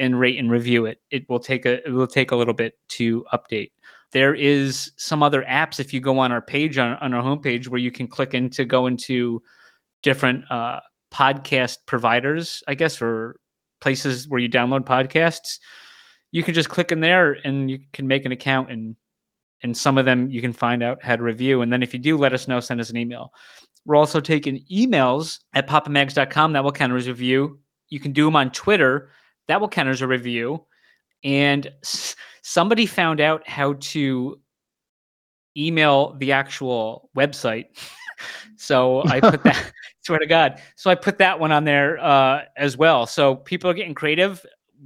and 0.02 0.20
rate 0.20 0.38
and 0.38 0.52
review 0.52 0.86
it. 0.86 1.00
It 1.12 1.30
will 1.30 1.40
take 1.40 1.66
a 1.66 1.86
it 1.88 1.92
will 1.92 2.08
take 2.08 2.32
a 2.32 2.36
little 2.36 2.54
bit 2.54 2.74
to 2.90 3.24
update. 3.34 3.72
There 4.12 4.36
is 4.36 4.92
some 4.98 5.24
other 5.24 5.44
apps 5.44 5.80
if 5.80 5.94
you 5.94 6.02
go 6.02 6.20
on 6.20 6.32
our 6.32 6.42
page 6.42 6.78
on, 6.78 6.98
on 6.98 7.14
our 7.14 7.24
homepage 7.24 7.70
where 7.70 7.80
you 7.80 7.92
can 7.92 8.08
click 8.08 8.34
in 8.34 8.50
to 8.52 8.66
go 8.66 8.88
into 8.88 9.42
different 10.04 10.44
uh, 10.52 10.82
podcast 11.14 11.78
providers, 11.86 12.62
I 12.68 12.74
guess, 12.74 13.02
or 13.02 13.38
places 13.80 14.28
where 14.28 14.40
you 14.40 14.50
download 14.50 14.82
podcasts. 14.82 15.60
You 16.32 16.44
can 16.44 16.54
just 16.54 16.70
click 16.70 16.92
in 16.92 17.00
there 17.00 17.38
and 17.46 17.70
you 17.70 17.80
can 17.94 18.08
make 18.08 18.26
an 18.26 18.32
account 18.32 18.72
and 18.72 18.96
and 19.64 19.78
some 19.78 19.98
of 19.98 20.06
them 20.06 20.30
you 20.30 20.42
can 20.42 20.54
find 20.54 20.82
out 20.82 21.04
how 21.04 21.16
to 21.16 21.24
review. 21.24 21.62
And 21.62 21.72
then 21.72 21.84
if 21.84 21.94
you 21.94 22.00
do, 22.00 22.18
let 22.18 22.34
us 22.34 22.48
know, 22.48 22.60
send 22.60 22.82
us 22.82 22.90
an 22.90 22.98
email. 22.98 23.32
We're 23.86 23.96
also 23.96 24.20
taking 24.20 24.66
emails 24.72 25.40
at 25.54 25.68
papamags.com. 25.68 26.54
That 26.54 26.64
will 26.64 26.72
count 26.72 26.94
as 26.94 27.08
review. 27.08 27.60
You 27.90 28.00
can 28.00 28.12
do 28.12 28.26
them 28.26 28.36
on 28.36 28.52
Twitter. 28.52 29.12
That 29.48 29.60
will 29.60 29.70
count 29.70 29.90
as 29.90 30.02
a 30.02 30.08
review. 30.08 30.66
And 31.24 31.72
s- 31.84 32.16
somebody 32.42 32.86
found 32.86 33.22
out 33.22 33.48
how 33.48 33.74
to 33.74 34.40
email 35.58 36.16
the 36.18 36.32
actual 36.32 37.10
website. 37.16 37.66
so 38.56 39.04
I 39.06 39.20
put 39.20 39.44
that, 39.44 39.72
swear 40.02 40.20
to 40.20 40.26
God. 40.26 40.62
So 40.76 40.90
I 40.90 40.96
put 40.96 41.18
that 41.20 41.40
one 41.40 41.52
on 41.52 41.64
there 41.64 42.00
uh, 42.00 42.44
as 42.58 42.78
well. 42.78 43.06
So 43.06 43.36
people 43.36 43.70
are 43.70 43.74
getting 43.74 43.94
creative. 43.94 44.46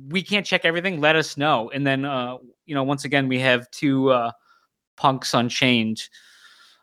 We 0.09 0.21
can't 0.21 0.45
check 0.45 0.65
everything. 0.65 0.99
Let 0.99 1.15
us 1.15 1.37
know. 1.37 1.69
And 1.71 1.85
then, 1.85 2.05
uh, 2.05 2.37
you 2.65 2.75
know, 2.75 2.83
once 2.83 3.05
again, 3.05 3.27
we 3.27 3.39
have 3.39 3.69
two 3.71 4.09
uh, 4.09 4.31
punks 4.97 5.33
unchained 5.33 6.09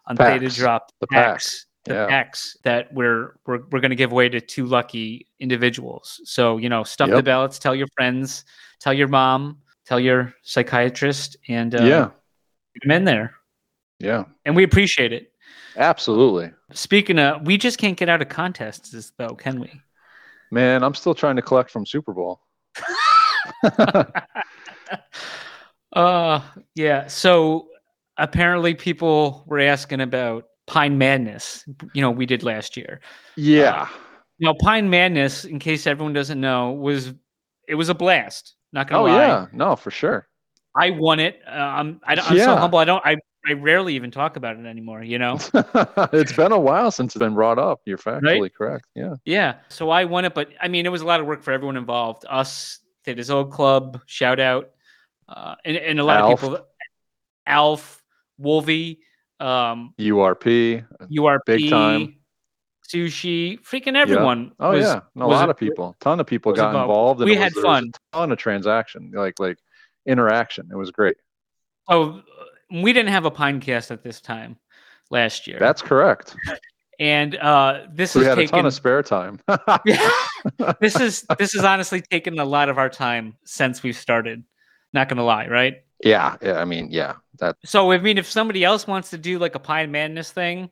on 0.06 0.16
Theta 0.16 0.48
Drop. 0.48 0.92
The 1.00 1.06
packs, 1.08 1.26
packs. 1.26 1.66
The 1.84 1.94
Yeah. 1.94 2.06
packs 2.06 2.56
that 2.62 2.92
we're 2.94 3.34
we're 3.46 3.58
we're 3.70 3.80
going 3.80 3.90
to 3.90 3.96
give 3.96 4.12
away 4.12 4.28
to 4.28 4.40
two 4.40 4.66
lucky 4.66 5.26
individuals. 5.40 6.20
So 6.24 6.58
you 6.58 6.68
know, 6.68 6.84
stuff 6.84 7.10
the 7.10 7.22
ballots. 7.22 7.58
Tell 7.58 7.74
your 7.74 7.88
friends. 7.96 8.44
Tell 8.80 8.92
your 8.92 9.08
mom. 9.08 9.58
Tell 9.84 9.98
your 9.98 10.32
psychiatrist. 10.42 11.36
And 11.48 11.74
uh, 11.74 11.82
yeah. 11.82 12.10
get 12.74 12.84
'em 12.84 12.90
in 12.92 13.04
there. 13.04 13.34
Yeah. 13.98 14.24
And 14.44 14.54
we 14.54 14.62
appreciate 14.64 15.12
it. 15.12 15.32
Absolutely. 15.76 16.52
Speaking 16.72 17.18
of, 17.18 17.46
we 17.46 17.56
just 17.56 17.78
can't 17.78 17.96
get 17.96 18.08
out 18.08 18.20
of 18.22 18.28
contests, 18.28 19.12
though, 19.16 19.34
can 19.34 19.58
we? 19.60 19.70
Man, 20.50 20.82
I'm 20.84 20.94
still 20.94 21.14
trying 21.14 21.36
to 21.36 21.42
collect 21.42 21.70
from 21.70 21.86
Super 21.86 22.12
Bowl. 22.12 22.40
uh 25.94 26.40
yeah. 26.74 27.06
So 27.06 27.68
apparently 28.16 28.74
people 28.74 29.44
were 29.46 29.60
asking 29.60 30.00
about 30.00 30.44
Pine 30.66 30.98
Madness. 30.98 31.64
You 31.94 32.02
know, 32.02 32.10
we 32.10 32.26
did 32.26 32.42
last 32.42 32.76
year. 32.76 33.00
yeah. 33.36 33.88
Now, 34.40 34.54
Pine 34.60 34.90
Madness, 34.90 35.44
in 35.44 35.60
case 35.60 35.86
everyone 35.86 36.14
doesn't 36.14 36.40
know, 36.40 36.72
was 36.72 37.14
it 37.68 37.76
was 37.76 37.88
a 37.88 37.94
blast. 37.94 38.56
Not 38.72 38.88
gonna 38.88 39.02
lie. 39.02 39.10
Oh 39.10 39.14
lie. 39.14 39.26
yeah. 39.26 39.46
No, 39.52 39.76
for 39.76 39.90
sure. 39.90 40.28
I 40.74 40.90
won 40.90 41.20
it. 41.20 41.40
Um, 41.46 42.00
I, 42.04 42.14
am 42.14 42.38
so 42.38 42.56
humble. 42.56 42.78
I 42.78 42.84
don't. 42.84 43.04
I, 43.04 43.16
I 43.46 43.52
rarely 43.52 43.94
even 43.94 44.10
talk 44.10 44.36
about 44.36 44.56
it 44.56 44.66
anymore. 44.66 45.02
You 45.02 45.18
know. 45.18 45.38
it's 46.12 46.32
been 46.32 46.52
a 46.52 46.58
while 46.58 46.90
since 46.90 47.14
it's 47.14 47.20
been 47.20 47.34
brought 47.34 47.58
up. 47.58 47.82
You're 47.84 47.98
factually 47.98 48.52
correct. 48.52 48.86
Yeah. 48.94 49.14
Yeah. 49.24 49.56
So 49.68 49.90
I 49.90 50.04
won 50.04 50.24
it, 50.24 50.34
but 50.34 50.48
I 50.60 50.68
mean, 50.68 50.86
it 50.86 50.90
was 50.90 51.02
a 51.02 51.06
lot 51.06 51.20
of 51.20 51.26
work 51.26 51.42
for 51.42 51.52
everyone 51.52 51.76
involved. 51.76 52.24
Us, 52.28 52.80
Theta 53.04 53.22
Zilla 53.22 53.46
Club, 53.46 54.00
shout 54.06 54.40
out, 54.40 54.70
uh, 55.28 55.56
and, 55.64 55.76
and 55.76 56.00
a 56.00 56.04
lot 56.04 56.18
Alf. 56.18 56.42
of 56.42 56.50
people. 56.50 56.66
Alf, 57.46 58.02
Wolvie, 58.38 59.00
um, 59.42 59.94
URP. 59.98 60.84
URP, 61.10 61.38
Big 61.46 61.70
time. 61.70 62.16
sushi, 62.88 63.58
freaking 63.60 63.96
everyone. 63.96 64.52
Oh 64.60 64.72
was- 64.72 64.84
yeah. 64.84 65.00
A 65.16 65.26
lot 65.26 65.50
of 65.50 65.56
people. 65.56 65.96
ton 66.00 66.20
of 66.20 66.26
people 66.26 66.52
got 66.52 66.68
involved. 66.68 67.20
involved. 67.20 67.24
We 67.24 67.34
had 67.34 67.54
was 67.54 67.64
fun. 67.64 67.90
A 68.12 68.16
ton 68.16 68.32
of 68.32 68.38
transaction. 68.38 69.10
Like 69.14 69.38
like 69.38 69.58
interaction. 70.06 70.68
It 70.70 70.76
was 70.76 70.90
great. 70.90 71.16
Oh, 71.88 72.22
we 72.70 72.92
didn't 72.92 73.10
have 73.12 73.24
a 73.24 73.30
Pinecast 73.30 73.90
at 73.90 74.02
this 74.02 74.20
time 74.20 74.56
last 75.10 75.46
year. 75.46 75.58
That's 75.58 75.82
correct. 75.82 76.36
and 77.00 77.36
uh, 77.36 77.86
this 77.92 78.14
we 78.14 78.22
is 78.22 78.28
had 78.28 78.38
a 78.38 78.46
ton 78.46 78.66
of 78.66 78.74
spare 78.74 79.02
time. 79.02 79.40
Yeah. 79.84 80.10
this 80.80 80.98
is 80.98 81.24
this 81.38 81.54
is 81.54 81.64
honestly 81.64 82.00
taken 82.00 82.38
a 82.38 82.44
lot 82.44 82.68
of 82.68 82.78
our 82.78 82.88
time 82.88 83.36
since 83.44 83.82
we've 83.82 83.96
started. 83.96 84.44
Not 84.92 85.08
gonna 85.08 85.24
lie, 85.24 85.48
right? 85.48 85.76
yeah. 86.04 86.36
Yeah. 86.42 86.58
I 86.60 86.64
mean, 86.64 86.88
yeah. 86.90 87.14
That 87.38 87.56
So 87.64 87.92
I 87.92 87.98
mean, 87.98 88.18
if 88.18 88.30
somebody 88.30 88.64
else 88.64 88.86
wants 88.86 89.10
to 89.10 89.18
do 89.18 89.38
like 89.38 89.54
a 89.54 89.58
Pine 89.58 89.90
Madness 89.90 90.30
thing, 90.30 90.70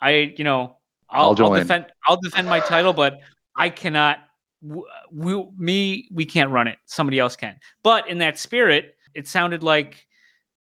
I 0.00 0.34
you 0.36 0.44
know 0.44 0.76
I'll, 1.10 1.30
I'll 1.30 1.44
I'll, 1.44 1.54
defend 1.54 1.86
I'll 2.06 2.20
defend 2.20 2.48
my 2.48 2.60
title, 2.60 2.92
but 2.92 3.20
I 3.56 3.70
cannot. 3.70 4.18
We, 5.12 5.46
me 5.56 6.08
we 6.10 6.24
can't 6.24 6.50
run 6.50 6.66
it. 6.66 6.78
Somebody 6.86 7.18
else 7.18 7.36
can. 7.36 7.56
But 7.82 8.08
in 8.08 8.18
that 8.18 8.38
spirit, 8.38 8.96
it 9.14 9.28
sounded 9.28 9.62
like 9.62 10.06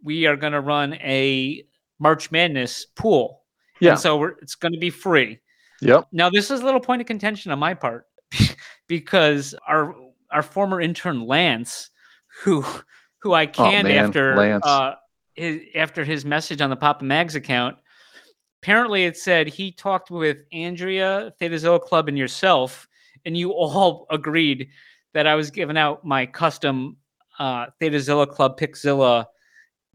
we 0.02 0.26
are 0.26 0.36
going 0.36 0.54
to 0.54 0.60
run 0.60 0.94
a 0.94 1.64
March 1.98 2.30
Madness 2.30 2.86
pool. 2.96 3.42
Yeah. 3.80 3.92
And 3.92 4.00
so 4.00 4.16
we're, 4.16 4.30
it's 4.40 4.54
going 4.54 4.72
to 4.72 4.78
be 4.78 4.90
free. 4.90 5.38
Yep. 5.80 6.08
Now 6.12 6.30
this 6.30 6.50
is 6.50 6.60
a 6.60 6.64
little 6.64 6.80
point 6.80 7.00
of 7.00 7.06
contention 7.06 7.52
on 7.52 7.58
my 7.58 7.74
part 7.74 8.06
because 8.86 9.54
our 9.66 9.94
our 10.30 10.42
former 10.42 10.80
intern 10.80 11.26
Lance, 11.26 11.90
who 12.42 12.64
who 13.22 13.32
I 13.32 13.46
canned 13.46 13.88
Oh, 13.88 13.90
after 13.90 14.60
uh, 14.64 14.94
his 15.34 15.60
after 15.74 16.04
his 16.04 16.24
message 16.24 16.60
on 16.60 16.70
the 16.70 16.76
Papa 16.76 17.04
Mags 17.04 17.36
account, 17.36 17.76
apparently 18.62 19.04
it 19.04 19.16
said 19.16 19.46
he 19.46 19.70
talked 19.70 20.10
with 20.10 20.38
Andrea, 20.52 21.32
Theta 21.38 21.58
Zilla 21.58 21.80
Club, 21.80 22.08
and 22.08 22.18
yourself, 22.18 22.88
and 23.24 23.36
you 23.36 23.52
all 23.52 24.06
agreed 24.10 24.68
that 25.14 25.26
I 25.26 25.34
was 25.36 25.50
giving 25.50 25.76
out 25.76 26.04
my 26.04 26.26
custom 26.26 26.96
uh, 27.38 27.66
Theta 27.78 28.00
Zilla 28.00 28.26
Club 28.26 28.58
Pickzilla 28.58 29.26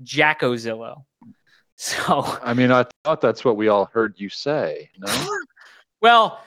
Jackozilla. 0.04 1.04
So, 1.80 2.26
I 2.42 2.56
mean, 2.56 2.72
I 2.72 2.88
thought 3.04 3.22
that's 3.22 3.46
what 3.46 3.56
we 3.56 3.68
all 3.68 3.86
heard 3.94 4.16
you 4.18 4.30
say. 4.30 4.90
No. 4.98 5.38
well, 6.02 6.42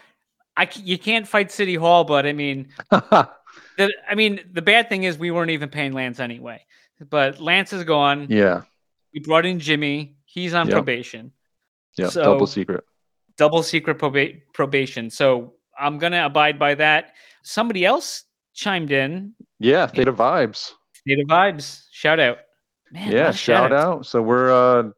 I 0.56 0.68
you 0.74 0.98
can't 0.98 1.24
fight 1.24 1.52
City 1.52 1.76
Hall, 1.76 2.02
but 2.02 2.26
I 2.26 2.32
mean, 2.32 2.66
the, 2.90 3.94
I 4.08 4.16
mean, 4.16 4.40
the 4.52 4.60
bad 4.60 4.88
thing 4.88 5.04
is 5.04 5.18
we 5.18 5.30
weren't 5.30 5.52
even 5.52 5.68
paying 5.68 5.92
Lance 5.92 6.18
anyway. 6.18 6.66
But 7.08 7.40
Lance 7.40 7.72
is 7.72 7.84
gone. 7.84 8.26
yeah. 8.28 8.62
We 9.14 9.20
brought 9.20 9.44
in 9.46 9.58
Jimmy. 9.58 10.16
He's 10.24 10.54
on 10.54 10.66
Yep. 10.68 10.74
probation, 10.74 11.32
Yeah. 11.96 12.08
So- 12.08 12.22
double 12.22 12.46
secret. 12.46 12.84
double 13.36 13.62
secret 13.62 13.98
proba- 13.98 14.40
probation. 14.54 15.10
So 15.10 15.54
I'm 15.78 15.98
gonna 15.98 16.26
abide 16.26 16.58
by 16.58 16.74
that. 16.76 17.14
Somebody 17.42 17.84
else 17.84 18.24
chimed 18.54 18.90
in. 18.92 19.34
Yeah. 19.58 19.86
Theta 19.86 20.12
vibes. 20.12 20.72
Native 21.06 21.26
vibes. 21.26 21.86
Shout 21.90 22.20
out. 22.20 22.38
Man, 22.92 23.10
yeah. 23.10 23.30
Shout 23.30 23.70
shout-outs. 23.70 23.72
out. 23.84 24.06
So 24.06 24.20
we're, 24.22 24.50
uh, 24.50 24.90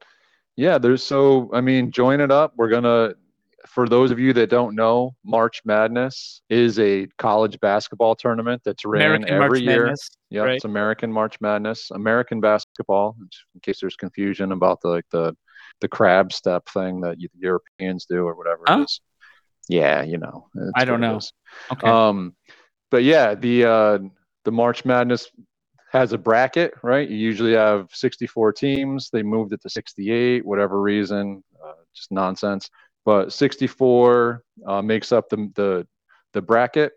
yeah, 0.57 0.79
there's 0.79 1.03
so, 1.03 1.49
I 1.55 1.61
mean, 1.61 1.91
join 1.93 2.21
it 2.21 2.31
up. 2.33 2.53
We're 2.57 2.69
going 2.71 2.83
to, 2.85 3.17
for 3.66 3.88
those 3.88 4.11
of 4.11 4.18
you 4.18 4.33
that 4.35 4.51
don't 4.51 4.75
know, 4.75 5.14
March 5.25 5.62
Madness 5.64 6.42
is 6.51 6.79
a 6.79 7.07
college 7.18 7.59
basketball 7.61 8.14
tournament 8.14 8.62
that's 8.64 8.85
ran 8.85 9.03
American 9.03 9.31
every 9.31 9.38
March 9.48 9.61
year. 9.61 9.94
Yeah, 10.31 10.42
right. 10.42 10.57
it's 10.57 10.64
American 10.64 11.12
March 11.12 11.40
Madness, 11.40 11.90
American 11.92 12.40
basketball. 12.40 13.16
In 13.55 13.61
case 13.61 13.81
there's 13.81 13.96
confusion 13.96 14.53
about 14.53 14.81
the 14.81 14.88
like 14.88 15.07
the 15.11 15.37
the 15.81 15.88
crab 15.88 16.33
step 16.33 16.68
thing 16.68 17.01
that 17.03 17.20
you, 17.20 17.29
the 17.35 17.40
Europeans 17.40 18.07
do 18.07 18.27
or 18.27 18.35
whatever 18.35 18.62
Huh? 18.66 18.81
it 18.81 18.85
is. 18.85 19.01
Yeah, 19.68 20.03
you 20.03 20.18
know. 20.18 20.48
I 20.75 20.85
don't 20.85 21.01
know. 21.01 21.20
Okay. 21.72 21.88
Um, 21.88 22.35
but 22.90 23.05
yeah, 23.05 23.35
the 23.35 23.64
uh, 23.64 23.98
the 24.44 24.53
March 24.53 24.85
Madness 24.85 25.31
has 25.92 26.12
a 26.12 26.18
bracket, 26.18 26.72
right? 26.83 27.09
You 27.09 27.16
usually 27.16 27.53
have 27.53 27.90
64 27.92 28.55
teams. 28.55 29.11
They 29.12 29.22
moved 29.22 29.53
it 29.53 29.61
to 29.62 29.68
68, 29.68 30.44
whatever 30.44 30.81
reason, 30.81 31.44
uh, 31.62 31.75
just 31.94 32.11
nonsense. 32.11 32.70
But 33.05 33.33
64 33.33 34.45
uh, 34.67 34.83
makes 34.83 35.12
up 35.12 35.29
the, 35.29 35.51
the 35.55 35.87
the 36.33 36.43
bracket, 36.43 36.93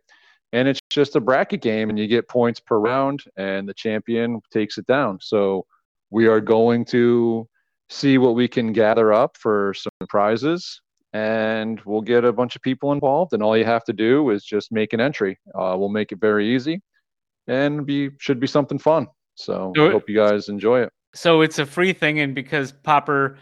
and 0.54 0.68
it's 0.68 0.80
just 0.90 1.16
a 1.16 1.20
bracket 1.20 1.62
game, 1.62 1.90
and 1.90 2.00
you 2.00 2.08
get 2.08 2.30
points 2.30 2.60
per 2.60 2.78
round, 2.78 3.24
and 3.38 3.68
the 3.68 3.74
champion 3.74 4.40
takes 4.52 4.78
it 4.78 4.86
down. 4.86 5.18
So 5.22 5.66
we 6.10 6.28
are 6.28 6.40
going 6.40 6.86
to 6.86 7.48
see 7.90 8.18
what 8.18 8.36
we 8.36 8.48
can 8.48 8.72
gather 8.74 9.14
up 9.14 9.38
for 9.38 9.74
some 9.74 10.08
prizes 10.10 10.82
and 11.14 11.80
we'll 11.86 12.02
get 12.02 12.26
a 12.26 12.34
bunch 12.34 12.56
of 12.56 12.62
people 12.62 12.92
involved 12.92 13.34
and 13.34 13.44
all 13.44 13.56
you 13.56 13.64
have 13.64 13.84
to 13.86 13.94
do 13.94 14.32
is 14.32 14.44
just 14.44 14.72
make 14.72 14.92
an 14.92 15.00
entry. 15.00 15.40
Uh, 15.54 15.76
we'll 15.78 15.90
make 15.90 16.12
it 16.12 16.20
very 16.20 16.54
easy 16.54 16.82
and 17.48 17.86
be 17.86 18.10
should 18.20 18.40
be 18.40 18.48
something 18.48 18.80
fun. 18.80 19.08
So 19.36 19.72
So 19.76 19.88
I 19.88 19.92
hope 19.92 20.10
you 20.10 20.16
guys 20.16 20.50
enjoy 20.50 20.82
it. 20.82 20.92
So 21.14 21.42
it's 21.42 21.60
a 21.60 21.66
free 21.66 21.94
thing, 21.94 22.20
and 22.20 22.36
because 22.36 22.74
Popper 22.74 23.38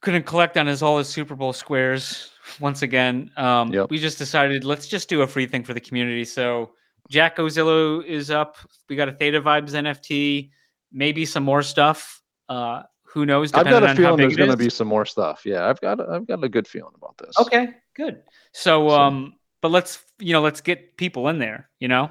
couldn't 0.00 0.24
collect 0.26 0.56
on 0.56 0.66
his 0.66 0.82
all 0.82 0.98
his 0.98 1.08
Super 1.08 1.34
Bowl 1.34 1.52
squares 1.52 2.30
once 2.60 2.82
again, 2.82 3.30
um, 3.36 3.72
Yep. 3.72 3.90
we 3.90 3.98
just 3.98 4.16
decided 4.18 4.64
let's 4.64 4.86
just 4.86 5.08
do 5.08 5.22
a 5.22 5.26
free 5.26 5.46
thing 5.46 5.62
for 5.64 5.74
the 5.74 5.80
community. 5.80 6.24
So 6.24 6.70
Jackozilla 7.10 8.04
is 8.04 8.30
up. 8.30 8.56
We 8.88 8.96
got 8.96 9.08
a 9.08 9.12
Theta 9.12 9.40
Vibes 9.40 9.70
NFT, 9.72 10.50
maybe 10.92 11.24
some 11.26 11.42
more 11.42 11.62
stuff. 11.62 12.22
Uh, 12.48 12.82
who 13.04 13.24
knows? 13.26 13.52
i've 13.54 13.64
got 13.64 13.82
a 13.82 13.94
feeling 13.94 14.16
there's 14.18 14.36
going 14.36 14.50
to 14.50 14.56
be 14.56 14.68
some 14.68 14.86
more 14.86 15.06
stuff 15.06 15.46
yeah 15.46 15.66
i've 15.66 15.80
got 15.80 15.98
a, 15.98 16.06
i've 16.12 16.26
got 16.26 16.44
a 16.44 16.48
good 16.48 16.68
feeling 16.68 16.92
about 16.94 17.16
this 17.16 17.34
Okay, 17.38 17.68
good. 17.96 18.22
So, 18.52 18.88
So- 18.88 19.00
um, 19.00 19.34
but 19.62 19.70
let's 19.70 19.98
you 20.18 20.32
know 20.34 20.40
let's 20.42 20.60
get 20.60 20.96
people 20.98 21.28
in 21.28 21.38
there. 21.38 21.68
You 21.80 21.88
know, 21.88 22.10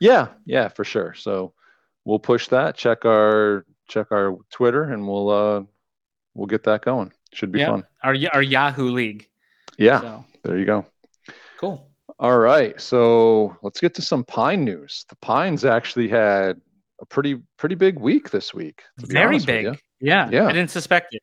yeah 0.00 0.28
yeah 0.44 0.68
for 0.68 0.84
sure 0.84 1.14
so 1.14 1.52
we'll 2.04 2.18
push 2.20 2.46
that 2.48 2.76
check 2.76 3.04
our 3.04 3.66
check 3.88 4.06
our 4.12 4.36
twitter 4.50 4.84
and 4.84 5.06
we'll 5.06 5.30
uh 5.30 5.62
we'll 6.34 6.46
get 6.46 6.62
that 6.64 6.82
going 6.82 7.12
should 7.36 7.52
be 7.52 7.60
yeah, 7.60 7.70
fun 7.70 7.84
our 8.02 8.16
our 8.32 8.42
Yahoo 8.42 8.90
League. 8.90 9.28
yeah 9.78 10.00
So, 10.00 10.24
there 10.42 10.58
you 10.58 10.64
go 10.64 10.84
cool. 11.56 11.88
All 12.18 12.38
right, 12.38 12.80
so 12.80 13.56
let's 13.62 13.80
get 13.80 13.94
to 13.96 14.02
some 14.02 14.24
Pine 14.24 14.64
news. 14.64 15.04
The 15.08 15.16
Pines 15.16 15.64
actually 15.64 16.08
had 16.08 16.60
a 17.00 17.06
pretty 17.06 17.40
pretty 17.58 17.74
big 17.74 17.98
week 17.98 18.30
this 18.30 18.54
week. 18.54 18.82
Very 18.98 19.38
big. 19.38 19.78
Yeah, 20.00 20.30
Yeah. 20.30 20.46
I 20.46 20.52
didn't 20.52 20.70
suspect 20.70 21.14
it. 21.14 21.22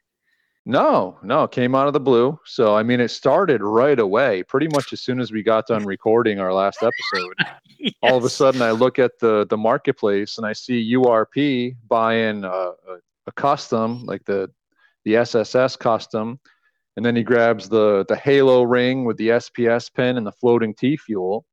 No, 0.65 1.17
no, 1.23 1.43
it 1.43 1.52
came 1.52 1.76
out 1.76 1.88
of 1.88 1.93
the 1.93 1.99
blue. 1.99 2.39
So 2.45 2.76
I 2.76 2.84
mean, 2.84 2.99
it 2.99 3.10
started 3.10 3.62
right 3.62 3.99
away. 3.99 4.43
Pretty 4.43 4.67
much 4.67 4.93
as 4.93 5.02
soon 5.02 5.19
as 5.19 5.32
we 5.32 5.43
got 5.43 5.67
done 5.67 5.84
recording 5.84 6.39
our 6.39 6.54
last 6.54 6.80
episode, 6.82 7.93
all 8.04 8.17
of 8.17 8.23
a 8.23 8.30
sudden 8.30 8.62
I 8.62 8.71
look 8.71 8.99
at 8.99 9.19
the 9.19 9.45
the 9.49 9.58
marketplace 9.58 10.38
and 10.38 10.45
I 10.45 10.54
see 10.54 10.93
URP 10.93 11.76
buying 11.88 12.43
a, 12.43 12.47
a, 12.47 12.73
a 13.28 13.32
custom 13.32 14.06
like 14.06 14.23
the 14.26 14.49
the 15.06 15.18
SSS 15.18 15.76
custom, 15.76 16.39
and 16.96 17.06
then 17.06 17.16
he 17.16 17.24
grabs 17.24 17.70
the 17.70 18.06
the 18.08 18.16
Halo 18.16 18.63
ring 18.63 19.06
with 19.06 19.18
the 19.18 19.30
SPS 19.30 19.94
pin 19.94 20.18
and 20.18 20.26
the 20.26 20.32
floating 20.32 20.74
T 20.74 20.98
fuel, 20.98 21.46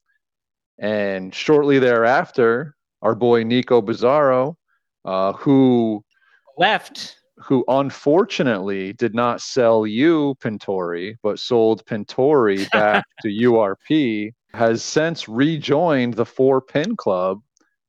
and 0.79 1.35
shortly 1.35 1.79
thereafter, 1.79 2.75
our 3.03 3.15
boy 3.15 3.43
Nico 3.43 3.81
Bizarro, 3.81 4.57
uh, 5.05 5.33
who 5.33 6.05
left. 6.59 7.17
who 7.39 7.65
unfortunately 7.69 8.93
did 8.93 9.15
not 9.15 9.41
sell 9.41 9.87
you 9.87 10.35
Pintori, 10.43 11.17
but 11.23 11.39
sold 11.39 11.85
Pintori 11.87 12.71
back 12.73 13.05
to 13.23 13.29
URP, 13.29 14.33
has 14.53 14.83
since 14.83 15.29
rejoined 15.29 16.15
the 16.15 16.27
four 16.27 16.61
pin 16.61 16.97
club 16.97 17.41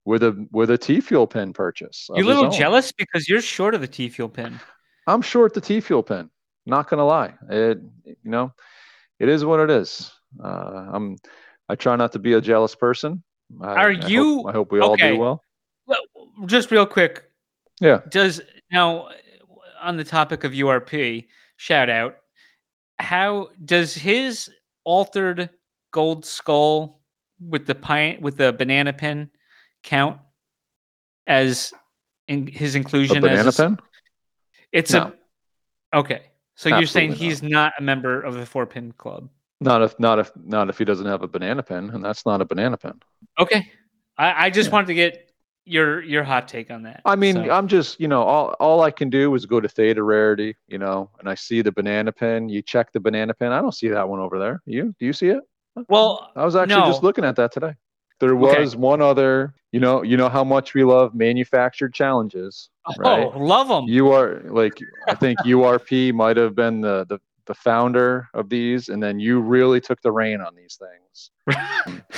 with 0.06 0.24
a 0.24 0.47
with 0.52 0.69
a 0.69 0.78
T 0.78 1.02
fuel 1.02 1.28
pin 1.28 1.54
purchase. 1.54 2.08
of 2.10 2.17
You 2.17 2.26
a 2.26 2.28
little 2.28 2.50
jealous 2.50 2.91
because 2.91 3.28
you're 3.28 3.41
short 3.41 3.76
of 3.76 3.82
the 3.82 3.88
T 3.88 4.10
fuel 4.10 4.30
pin. 4.30 4.60
I'm 5.07 5.21
short 5.21 5.53
the 5.53 5.61
T 5.61 5.81
fuel 5.81 6.03
pin. 6.03 6.29
Not 6.65 6.89
gonna 6.89 7.05
lie, 7.05 7.33
it 7.49 7.79
you 8.05 8.15
know, 8.31 8.53
it 9.19 9.29
is 9.29 9.43
what 9.43 9.59
it 9.59 9.69
is. 9.69 10.11
Uh, 10.43 10.89
I'm 10.93 11.17
I 11.69 11.75
try 11.75 11.95
not 11.95 12.11
to 12.13 12.19
be 12.19 12.33
a 12.33 12.41
jealous 12.41 12.75
person. 12.75 13.23
I, 13.61 13.65
Are 13.67 13.89
I 13.91 13.95
hope- 13.95 14.09
you- 14.09 14.43
I 14.47 14.51
hope 14.51 14.71
we 14.71 14.79
all 14.79 14.95
do 14.95 15.17
well. 15.17 15.43
Well, 15.87 15.99
just 16.45 16.71
real 16.71 16.85
quick. 16.85 17.23
Yeah. 17.79 18.01
Does 18.09 18.41
now 18.71 19.09
on 19.81 19.97
the 19.97 20.03
topic 20.03 20.43
of 20.43 20.51
URP, 20.53 21.25
shout 21.57 21.89
out. 21.89 22.17
How 22.99 23.49
does 23.65 23.95
his 23.95 24.49
altered 24.83 25.49
gold 25.91 26.23
skull 26.25 27.01
with 27.39 27.65
the 27.65 27.73
pine 27.75 28.19
with 28.21 28.37
the 28.37 28.53
banana 28.53 28.93
pin 28.93 29.31
count 29.83 30.19
as 31.27 31.73
in 32.27 32.45
his 32.47 32.75
A 32.75 32.77
inclusion 32.77 33.21
banana 33.21 33.47
as 33.49 33.59
a, 33.59 33.63
pin? 33.63 33.79
It's 34.71 34.91
No. 34.93 35.13
a 35.93 35.97
okay. 35.99 36.21
So 36.55 36.69
you're 36.69 36.86
saying 36.86 37.13
he's 37.13 37.41
not 37.41 37.73
a 37.79 37.81
member 37.81 38.21
of 38.21 38.36
the 38.36 38.45
four 38.45 38.65
pin 38.65 38.91
club. 38.93 39.29
Not 39.60 39.81
if 39.81 39.99
not 39.99 40.19
if 40.19 40.31
not 40.36 40.69
if 40.69 40.77
he 40.77 40.86
doesn't 40.86 41.05
have 41.05 41.23
a 41.23 41.27
banana 41.27 41.63
pin, 41.63 41.89
and 41.91 42.03
that's 42.03 42.25
not 42.25 42.41
a 42.41 42.45
banana 42.45 42.77
pin. 42.77 42.93
Okay. 43.39 43.69
I, 44.17 44.45
I 44.45 44.49
just 44.49 44.69
Yeah. 44.69 44.73
wanted 44.73 44.88
to 44.88 44.93
get 44.95 45.31
your 45.65 46.01
your 46.01 46.23
hot 46.23 46.47
take 46.47 46.71
on 46.71 46.84
that. 46.84 47.01
I 47.05 47.15
mean, 47.15 47.36
So- 47.36 47.49
I'm 47.51 47.67
just, 47.67 47.99
you 47.99 48.07
know, 48.07 48.23
all, 48.23 48.49
all 48.60 48.81
I 48.81 48.91
can 48.91 49.10
do 49.10 49.34
is 49.36 49.45
go 49.45 49.60
to 49.60 49.67
Theta 49.69 50.01
Rarity, 50.03 50.55
you 50.67 50.77
know, 50.79 51.10
and 51.19 51.29
I 51.29 51.36
see 51.36 51.62
the 51.62 51.71
banana 51.71 52.12
pin. 52.12 52.49
You 52.49 52.62
check 52.62 52.91
the 52.91 52.99
banana 52.99 53.34
pin. 53.34 53.51
I 53.51 53.62
don't 53.62 53.73
see 53.73 53.88
that 53.89 54.07
one 54.10 54.19
over 54.19 54.39
there. 54.39 54.62
You 54.65 54.95
do 54.99 55.05
you 55.05 55.13
see 55.13 55.27
it? 55.27 55.41
well, 55.88 56.31
I 56.36 56.43
was 56.43 56.55
actually 56.55 56.81
just 56.91 57.03
looking 57.03 57.23
at 57.23 57.36
that 57.38 57.51
today. 57.51 57.75
There 58.21 58.36
Okay. 58.36 58.62
was 58.62 58.75
one 58.75 59.01
other, 59.01 59.53
you 59.71 59.79
know, 59.79 60.01
you 60.03 60.17
know 60.17 60.29
how 60.29 60.43
much 60.43 60.73
we 60.73 60.84
love 60.84 61.13
manufactured 61.13 61.93
challenges, 61.93 62.69
right? 62.97 63.25
oh, 63.25 63.38
love 63.38 63.67
them. 63.67 63.88
You 63.88 64.12
are 64.12 64.41
like, 64.45 64.81
I 65.10 65.15
think 65.15 65.39
URP 65.41 66.13
might 66.13 66.38
have 66.38 66.55
been 66.55 66.81
the, 66.81 67.05
the 67.10 67.19
the 67.47 67.55
founder 67.55 68.29
of 68.34 68.49
these, 68.49 68.89
and 68.89 69.01
then 69.01 69.19
you 69.19 69.41
really 69.41 69.81
took 69.81 70.01
the 70.01 70.12
reign 70.12 70.41
on 70.41 70.55
these 70.55 70.77
things. 70.79 71.31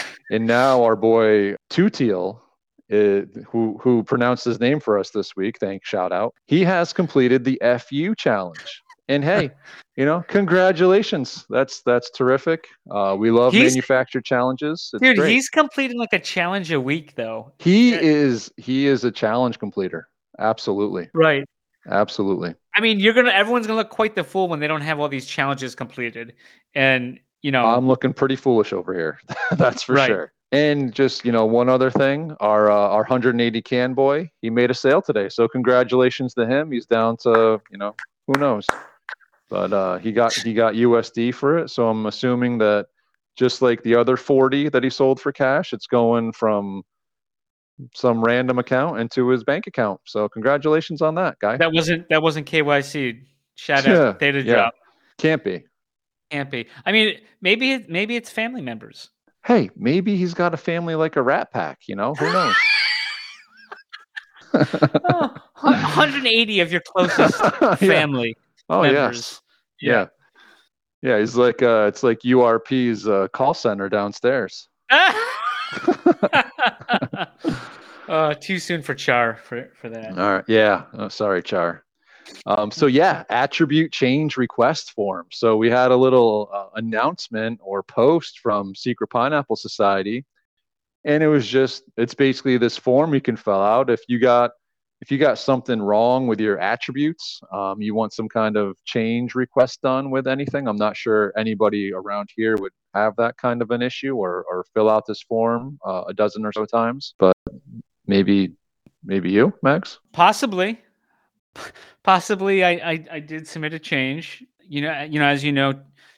and 0.29 0.45
now 0.45 0.83
our 0.83 0.95
boy 0.95 1.55
Tutiel, 1.69 2.39
uh, 2.91 3.21
who 3.49 3.79
who 3.81 4.03
pronounced 4.03 4.45
his 4.45 4.59
name 4.59 4.79
for 4.79 4.99
us 4.99 5.09
this 5.11 5.35
week, 5.35 5.57
thanks 5.59 5.87
shout 5.87 6.11
out. 6.11 6.33
He 6.45 6.63
has 6.65 6.93
completed 6.93 7.45
the 7.45 7.59
FU 7.79 8.13
challenge. 8.15 8.81
And 9.09 9.23
hey, 9.23 9.51
you 9.97 10.05
know, 10.05 10.23
congratulations. 10.29 11.45
That's 11.49 11.81
that's 11.81 12.09
terrific. 12.11 12.67
Uh, 12.89 13.15
we 13.19 13.31
love 13.31 13.53
He's- 13.53 13.71
manufactured 13.73 14.23
challenges. 14.25 14.89
It's 14.93 15.01
Dude, 15.01 15.17
great. 15.17 15.31
he's 15.31 15.49
completing 15.49 15.97
like 15.99 16.13
a 16.13 16.19
challenge 16.19 16.71
a 16.71 16.79
week 16.79 17.15
though. 17.15 17.51
he 17.59 17.91
Yeah. 17.91 17.99
is 18.01 18.51
he 18.57 18.87
is 18.87 19.03
a 19.03 19.11
challenge 19.11 19.59
completer. 19.59 20.07
Absolutely. 20.39 21.09
Right. 21.13 21.43
Absolutely. 21.89 22.55
I 22.75 22.81
mean, 22.81 22.99
you're 22.99 23.13
gonna 23.13 23.31
everyone's 23.31 23.67
gonna 23.67 23.77
look 23.77 23.89
quite 23.89 24.15
the 24.15 24.23
fool 24.23 24.47
when 24.47 24.59
they 24.61 24.67
don't 24.67 24.81
have 24.81 24.99
all 24.99 25.09
these 25.09 25.25
challenges 25.25 25.75
completed. 25.75 26.33
And 26.73 27.19
you 27.41 27.51
know, 27.51 27.65
I'm 27.65 27.87
looking 27.87 28.13
pretty 28.13 28.37
foolish 28.37 28.71
over 28.71 28.93
here. 28.93 29.19
That's 29.57 29.83
for 29.83 29.93
Right. 29.95 30.07
sure. 30.07 30.31
And 30.53 30.93
just 30.93 31.25
you 31.25 31.31
know, 31.33 31.45
one 31.45 31.67
other 31.67 31.91
thing, 31.91 32.35
our 32.39 32.71
uh, 32.71 32.75
our 32.75 33.01
180 33.01 33.61
can 33.63 33.93
boy, 33.93 34.31
he 34.41 34.49
made 34.49 34.71
a 34.71 34.73
sale 34.73 35.01
today. 35.01 35.27
So 35.27 35.47
congratulations 35.49 36.33
to 36.35 36.45
him. 36.47 36.71
He's 36.71 36.85
down 36.85 37.17
to 37.23 37.59
you 37.69 37.77
know 37.77 37.95
who 38.27 38.39
knows, 38.39 38.65
but 39.53 39.71
uh, 39.71 39.97
he 39.99 40.11
got 40.11 40.33
he 40.33 40.51
got 40.55 40.73
USD 40.73 41.31
for 41.35 41.59
it. 41.59 41.69
So 41.69 41.87
I'm 41.87 42.07
assuming 42.07 42.57
that 42.57 42.87
just 43.37 43.61
like 43.61 43.83
the 43.83 43.93
other 43.93 44.17
40 44.17 44.69
that 44.69 44.83
he 44.83 44.89
sold 44.89 45.19
for 45.21 45.31
cash, 45.31 45.73
it's 45.73 45.85
going 45.85 46.31
from 46.31 46.81
some 47.93 48.23
random 48.23 48.57
account 48.57 48.99
into 48.99 49.29
his 49.29 49.43
bank 49.43 49.67
account. 49.67 50.01
So 50.05 50.27
congratulations 50.27 51.03
on 51.03 51.13
that 51.15 51.37
guy. 51.37 51.57
that 51.57 51.71
wasn't 51.71 52.09
that 52.09 52.23
wasn't 52.23 52.47
KYC. 52.49 53.21
Shout 53.53 53.85
Yeah, 53.85 53.93
out 54.09 54.19
Theta 54.19 54.41
yeah. 54.41 54.53
Drop. 54.55 54.73
Can't 55.19 55.43
be. 55.43 55.63
Can't 56.31 56.49
be. 56.49 56.65
I 56.87 56.91
mean, 56.91 57.19
maybe 57.39 57.73
it, 57.73 57.89
maybe 57.91 58.15
it's 58.15 58.31
family 58.31 58.61
members. 58.61 59.11
Hey, 59.45 59.69
maybe 59.75 60.15
he's 60.15 60.33
got 60.33 60.55
a 60.55 60.57
family 60.57 60.95
like 60.95 61.15
a 61.15 61.21
Rat 61.21 61.51
Pack. 61.51 61.81
You 61.87 61.95
know, 61.95 62.15
who 62.15 62.25
knows? 62.33 62.55
Oh, 64.55 65.29
180 65.61 66.59
of 66.59 66.71
your 66.71 66.81
closest 66.85 67.39
Yeah. 67.61 67.75
family 67.75 68.35
Oh 68.69 68.81
members. 68.83 69.15
yes. 69.17 69.41
Yeah. 69.91 70.07
Yeah, 71.01 71.19
he's 71.19 71.35
like 71.35 71.61
uh 71.61 71.85
it's 71.87 72.01
like 72.03 72.19
URP's 72.19 73.07
uh, 73.07 73.27
call 73.29 73.53
center 73.53 73.89
downstairs. 73.89 74.69
uh, 78.07 78.33
too 78.35 78.59
soon 78.59 78.81
for 78.81 78.93
Char 78.93 79.35
for, 79.35 79.69
for 79.79 79.89
that. 79.89 80.17
All 80.17 80.33
right. 80.33 80.45
Yeah. 80.47 80.83
Oh, 80.93 81.09
sorry, 81.09 81.41
Char. 81.41 81.83
Um, 82.45 82.71
so 82.71 82.85
yeah, 82.85 83.23
attribute 83.29 83.91
change 83.91 84.37
request 84.37 84.91
form. 84.91 85.27
So 85.31 85.57
we 85.57 85.69
had 85.69 85.91
a 85.91 85.97
little 85.97 86.49
uh, 86.53 86.67
announcement 86.75 87.59
or 87.61 87.83
post 87.83 88.39
from 88.39 88.75
Secret 88.75 89.07
Pineapple 89.07 89.55
Society, 89.55 90.25
and 91.03 91.21
it 91.21 91.27
was 91.27 91.47
just 91.47 91.83
it's 91.97 92.13
basically 92.13 92.57
this 92.57 92.77
form 92.77 93.13
you 93.13 93.21
can 93.21 93.35
fill 93.35 93.61
out 93.61 93.89
if 93.89 94.01
you 94.07 94.19
got 94.19 94.51
if 95.03 95.11
you 95.11 95.17
got 95.17 95.37
something 95.37 95.81
wrong 95.81 96.27
with 96.27 96.39
your 96.39 96.57
attributes, 96.59 97.41
um, 97.51 97.81
you 97.81 97.93
want 97.93 98.13
some 98.13 98.29
kind 98.29 98.55
of 98.55 98.81
change 98.85 99.35
request 99.35 99.81
done 99.81 100.11
with 100.11 100.27
anything. 100.27 100.65
I'm 100.65 100.77
not 100.77 100.95
sure 100.95 101.33
anybody 101.37 101.91
around 101.91 102.29
here 102.33 102.55
would 102.55 102.71
have 102.93 103.13
that 103.17 103.35
kind 103.35 103.61
of 103.61 103.71
an 103.71 103.81
issue 103.81 104.15
or 104.15 104.45
or 104.49 104.63
fill 104.73 104.89
out 104.89 105.05
this 105.05 105.21
form 105.21 105.77
uh, 105.85 106.03
a 106.07 106.13
dozen 106.13 106.45
or 106.45 106.53
so 106.53 106.63
times, 106.63 107.15
but 107.19 107.35
maybe 108.07 108.53
maybe 109.03 109.29
you, 109.29 109.53
Max. 109.61 109.99
Possibly, 110.13 110.81
possibly, 112.03 112.63
I, 112.63 112.71
I 112.71 113.05
I 113.11 113.19
did 113.19 113.45
submit 113.45 113.73
a 113.73 113.79
change. 113.79 114.41
You 114.61 114.83
know, 114.83 115.01
you 115.01 115.19
know, 115.19 115.25
as 115.25 115.43
you 115.43 115.51
know, 115.51 115.73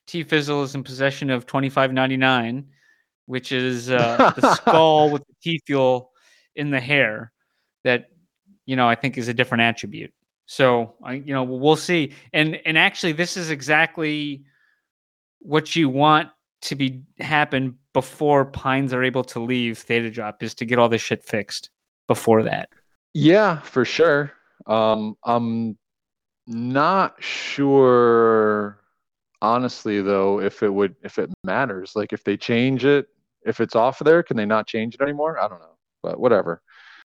T 0.05 0.21
Fizzle 0.21 0.61
is 0.61 0.75
in 0.75 0.83
possession 0.83 1.31
of 1.31 1.47
twenty 1.47 1.69
five 1.69 1.91
ninety 1.91 2.17
nine, 2.17 2.67
which 3.25 3.51
is 3.51 3.89
uh, 3.89 4.31
the 4.35 4.53
skull 4.57 5.09
with 5.09 5.23
the 5.25 5.33
T 5.41 5.59
fuel 5.65 6.11
in 6.55 6.69
the 6.69 6.79
hair. 6.79 7.31
That 7.83 8.09
you 8.65 8.75
know, 8.75 8.87
I 8.87 8.95
think 8.95 9.17
is 9.17 9.27
a 9.27 9.33
different 9.33 9.61
attribute. 9.61 10.13
So 10.45 10.93
you 11.09 11.33
know, 11.33 11.43
we'll 11.43 11.75
see. 11.75 12.13
And 12.33 12.59
and 12.65 12.77
actually, 12.77 13.13
this 13.13 13.37
is 13.37 13.49
exactly 13.49 14.43
what 15.39 15.75
you 15.75 15.89
want 15.89 16.29
to 16.61 16.75
be 16.75 17.03
happen 17.19 17.77
before 17.93 18.45
Pines 18.45 18.93
are 18.93 19.03
able 19.03 19.23
to 19.23 19.39
leave 19.39 19.77
Theta 19.77 20.09
Drop 20.09 20.41
is 20.43 20.53
to 20.55 20.65
get 20.65 20.79
all 20.79 20.89
this 20.89 21.01
shit 21.01 21.23
fixed 21.23 21.69
before 22.07 22.43
that. 22.43 22.69
Yeah, 23.13 23.59
for 23.61 23.85
sure. 23.85 24.33
Um, 24.67 25.15
I'm 25.23 25.77
not 26.47 27.15
sure, 27.21 28.79
honestly, 29.41 30.01
though, 30.01 30.41
if 30.41 30.63
it 30.63 30.73
would, 30.73 30.95
if 31.03 31.17
it 31.19 31.31
matters. 31.43 31.93
Like, 31.95 32.13
if 32.13 32.23
they 32.23 32.35
change 32.35 32.83
it, 32.83 33.07
if 33.45 33.61
it's 33.61 33.75
off 33.75 33.99
there, 33.99 34.23
can 34.23 34.35
they 34.37 34.45
not 34.45 34.67
change 34.67 34.95
it 34.95 35.01
anymore? 35.01 35.39
I 35.39 35.47
don't 35.47 35.59
know, 35.59 35.77
but 36.03 36.19
whatever. 36.19 36.61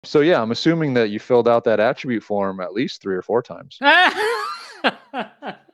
So 0.04 0.20
yeah, 0.20 0.40
I'm 0.40 0.52
assuming 0.52 0.94
that 0.94 1.10
you 1.10 1.18
filled 1.18 1.48
out 1.48 1.64
that 1.64 1.80
attribute 1.80 2.22
form 2.22 2.60
at 2.60 2.72
least 2.72 3.02
three 3.02 3.16
or 3.16 3.22
four 3.22 3.42
times. 3.42 3.78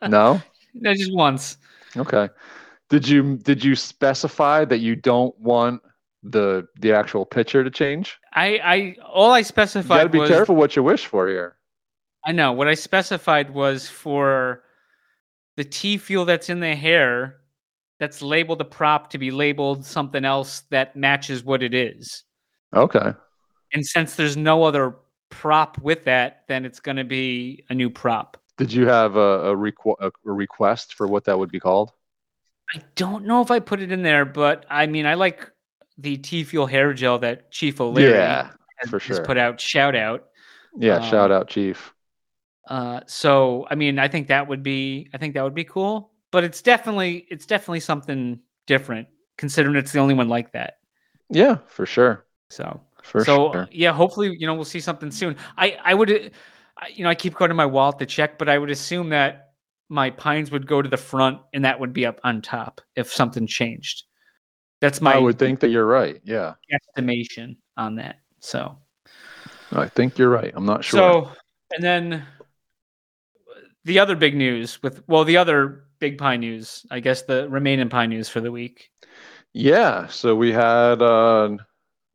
No? 0.09 0.41
no, 0.75 0.95
just 0.95 1.15
once. 1.15 1.57
Okay. 1.97 2.29
Did 2.91 3.09
you 3.09 3.37
did 3.39 3.65
you 3.65 3.75
specify 3.75 4.65
that 4.67 4.79
you 4.79 4.97
don't 4.97 5.39
want 5.39 5.83
the 6.23 6.67
the 6.81 6.93
actual 6.93 7.25
picture 7.25 7.65
to 7.65 7.71
change? 7.71 8.19
I, 8.35 8.59
I 8.63 8.97
all 9.07 9.33
I 9.33 9.39
You 9.39 9.45
specified 9.45 9.97
got 9.97 10.03
to 10.05 10.09
be 10.11 10.19
was 10.19 10.31
careful 10.31 10.57
what 10.57 10.77
you 10.77 10.83
wish 10.83 11.07
for 11.07 11.29
here. 11.29 11.57
I 12.27 12.33
know 12.33 12.53
what 12.53 12.69
I 12.69 12.75
specified 12.75 13.51
was 13.51 13.89
for 13.89 14.63
the 15.57 15.65
T 15.65 15.97
fuel 15.97 16.25
that's 16.25 16.49
in 16.49 16.61
the 16.61 16.75
hair 16.75 17.37
that's 18.01 18.23
labeled 18.23 18.61
a 18.61 18.65
prop 18.65 19.11
to 19.11 19.19
be 19.19 19.31
labeled 19.31 19.85
something 19.85 20.25
else 20.25 20.63
that 20.71 20.97
matches 20.97 21.45
what 21.45 21.63
it 21.63 21.75
is. 21.75 22.25
Okay. 22.75 23.13
And 23.75 23.85
since 23.85 24.15
there's 24.15 24.37
no 24.37 24.63
other 24.63 24.97
prop 25.31 25.79
with 25.79 26.05
that, 26.05 26.45
then 26.49 26.65
it's 26.65 26.81
going 26.81 26.97
to 26.97 27.05
be 27.05 27.65
a 27.69 27.75
new 27.75 27.91
prop. 27.91 28.37
Did 28.57 28.73
you 28.73 28.87
have 28.87 29.17
a, 29.17 29.51
a, 29.51 29.57
requ- 29.57 29.97
a 30.01 30.13
request 30.25 30.95
for 30.95 31.07
what 31.09 31.25
that 31.25 31.39
would 31.39 31.51
be 31.51 31.59
called? 31.59 31.93
I 32.73 32.81
don't 32.95 33.27
know 33.27 33.43
if 33.43 33.51
I 33.51 33.59
put 33.59 33.81
it 33.81 33.91
in 33.93 34.03
there, 34.03 34.25
but 34.25 34.65
I 34.71 34.87
mean, 34.87 35.07
I 35.07 35.15
like 35.15 35.51
the 35.99 36.17
T 36.17 36.45
fuel 36.45 36.67
hair 36.67 36.95
gel 36.95 37.19
that 37.19 37.51
Chief 37.51 37.81
O'Leary 37.81 38.13
yeah, 38.13 38.51
has, 38.77 38.91
for 38.91 39.01
sure. 39.01 39.25
put 39.25 39.37
out. 39.37 39.61
Shout 39.61 39.95
out. 39.95 40.29
yeah. 40.77 40.97
um, 40.97 41.11
shout 41.11 41.31
out, 41.31 41.49
Chief. 41.49 41.93
Uh, 42.69 43.01
so 43.07 43.67
I 43.71 43.75
mean, 43.75 43.99
I 43.99 44.09
think 44.09 44.29
that 44.29 44.49
would 44.49 44.63
be, 44.63 45.11
I 45.13 45.19
think 45.19 45.35
that 45.35 45.43
would 45.43 45.55
be 45.55 45.65
cool. 45.65 46.13
But 46.31 46.43
it's 46.43 46.63
definitely, 46.63 47.27
it's 47.31 47.47
definitely 47.47 47.81
something 47.81 48.41
different, 48.67 49.09
considering 49.37 49.77
it's 49.77 49.93
the 49.93 50.01
only 50.01 50.15
one 50.15 50.29
like 50.29 50.53
that. 50.53 50.79
Yeah, 51.31 51.59
for 51.69 51.87
sure. 51.87 52.25
So, 52.51 52.81
For 53.05 53.23
so 53.23 53.53
sure. 53.53 53.69
yeah, 53.71 53.93
hopefully, 53.93 54.35
you 54.38 54.47
know, 54.47 54.55
we'll 54.55 54.64
see 54.64 54.81
something 54.81 55.11
soon. 55.11 55.37
I, 55.59 55.79
I 55.85 55.93
would, 55.93 56.11
uh, 56.11 56.87
you 56.93 57.05
know, 57.05 57.11
I 57.11 57.14
keep 57.14 57.35
going 57.35 57.51
to 57.51 57.55
my 57.55 57.67
wallet 57.67 57.99
to 57.99 58.07
check, 58.07 58.38
but 58.38 58.49
I 58.49 58.57
would 58.57 58.71
assume 58.71 59.11
that 59.11 59.51
my 59.90 60.09
pines 60.09 60.51
would 60.51 60.67
go 60.67 60.81
to 60.81 60.88
the 60.88 60.97
front 60.97 61.40
and 61.53 61.67
that 61.67 61.79
would 61.79 61.93
be 61.93 62.07
up 62.07 62.19
on 62.25 62.40
top 62.40 62.81
if 62.97 63.12
something 63.12 63.47
changed. 63.47 64.05
That's 64.81 65.03
my 65.03 65.14
I 65.14 65.19
would 65.19 65.38
think 65.38 65.61
that 65.61 65.69
you're 65.69 65.87
right. 65.87 66.21
Yeah, 66.25 66.55
estimation 66.73 67.59
on 67.77 67.97
that. 67.97 68.17
So, 68.40 68.79
I 69.71 69.87
think 69.88 70.17
you're 70.17 70.31
right. 70.31 70.53
I'm 70.57 70.67
not 70.67 70.83
sure. 70.83 70.99
So, 70.99 71.31
and 71.75 71.85
then 71.85 72.25
the 73.85 73.99
other 73.99 74.17
big 74.17 74.35
news 74.35 74.83
with, 74.83 75.07
well, 75.07 75.25
the 75.25 75.37
other 75.37 75.85
big 75.99 76.17
pie 76.17 76.38
news, 76.38 76.87
I 76.90 77.01
guess 77.01 77.23
the 77.23 77.49
remaining 77.51 77.90
pie 77.90 78.07
news 78.07 78.31
for 78.31 78.40
the 78.40 78.51
week. 78.51 78.90
yeah, 79.53 80.07
so 80.07 80.35
we 80.35 80.53
had. 80.53 81.03
Uh, 81.03 81.59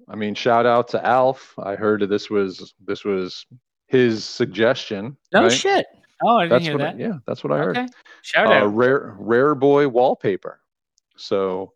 I 0.09 0.15
mean, 0.15 0.33
shout 0.35 0.65
out 0.65 0.87
to 0.89 1.05
Alf. 1.05 1.53
I 1.59 1.75
heard 1.75 2.01
this 2.09 2.29
was 2.29 2.73
this 2.85 3.05
was 3.05 3.45
his 3.87 4.25
suggestion. 4.25 5.15
No 5.31 5.43
right? 5.43 5.51
shit. 5.51 5.85
Oh, 6.21 6.37
I 6.37 6.43
didn't 6.43 6.49
That's 6.49 6.65
hear 6.65 6.73
what. 6.77 6.81
I- 6.81 6.91
that. 6.91 6.99
yeah, 6.99 7.13
that's 7.27 7.43
what 7.43 7.53
I 7.53 7.57
heard. 7.59 7.77
okay. 7.77 7.87
Shout 8.23 8.47
uh, 8.47 8.51
out. 8.65 8.75
rare 8.75 9.15
rare 9.19 9.55
boy 9.55 9.87
wallpaper 9.87 10.59
so 11.15 11.73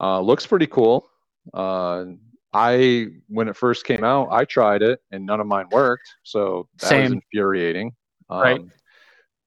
uh, 0.00 0.20
looks 0.20 0.46
pretty 0.46 0.66
cool 0.66 1.08
uh, 1.54 2.04
i 2.52 3.06
when 3.28 3.48
it 3.48 3.56
first 3.56 3.84
came 3.86 4.04
out 4.04 4.28
i 4.30 4.44
tried 4.44 4.82
it 4.82 5.00
and 5.10 5.24
none 5.24 5.40
of 5.40 5.46
mine 5.46 5.66
worked 5.72 6.08
so 6.22 6.68
that 6.80 7.02
was 7.02 7.12
infuriating 7.12 7.92
um, 8.30 8.40
Right. 8.40 8.60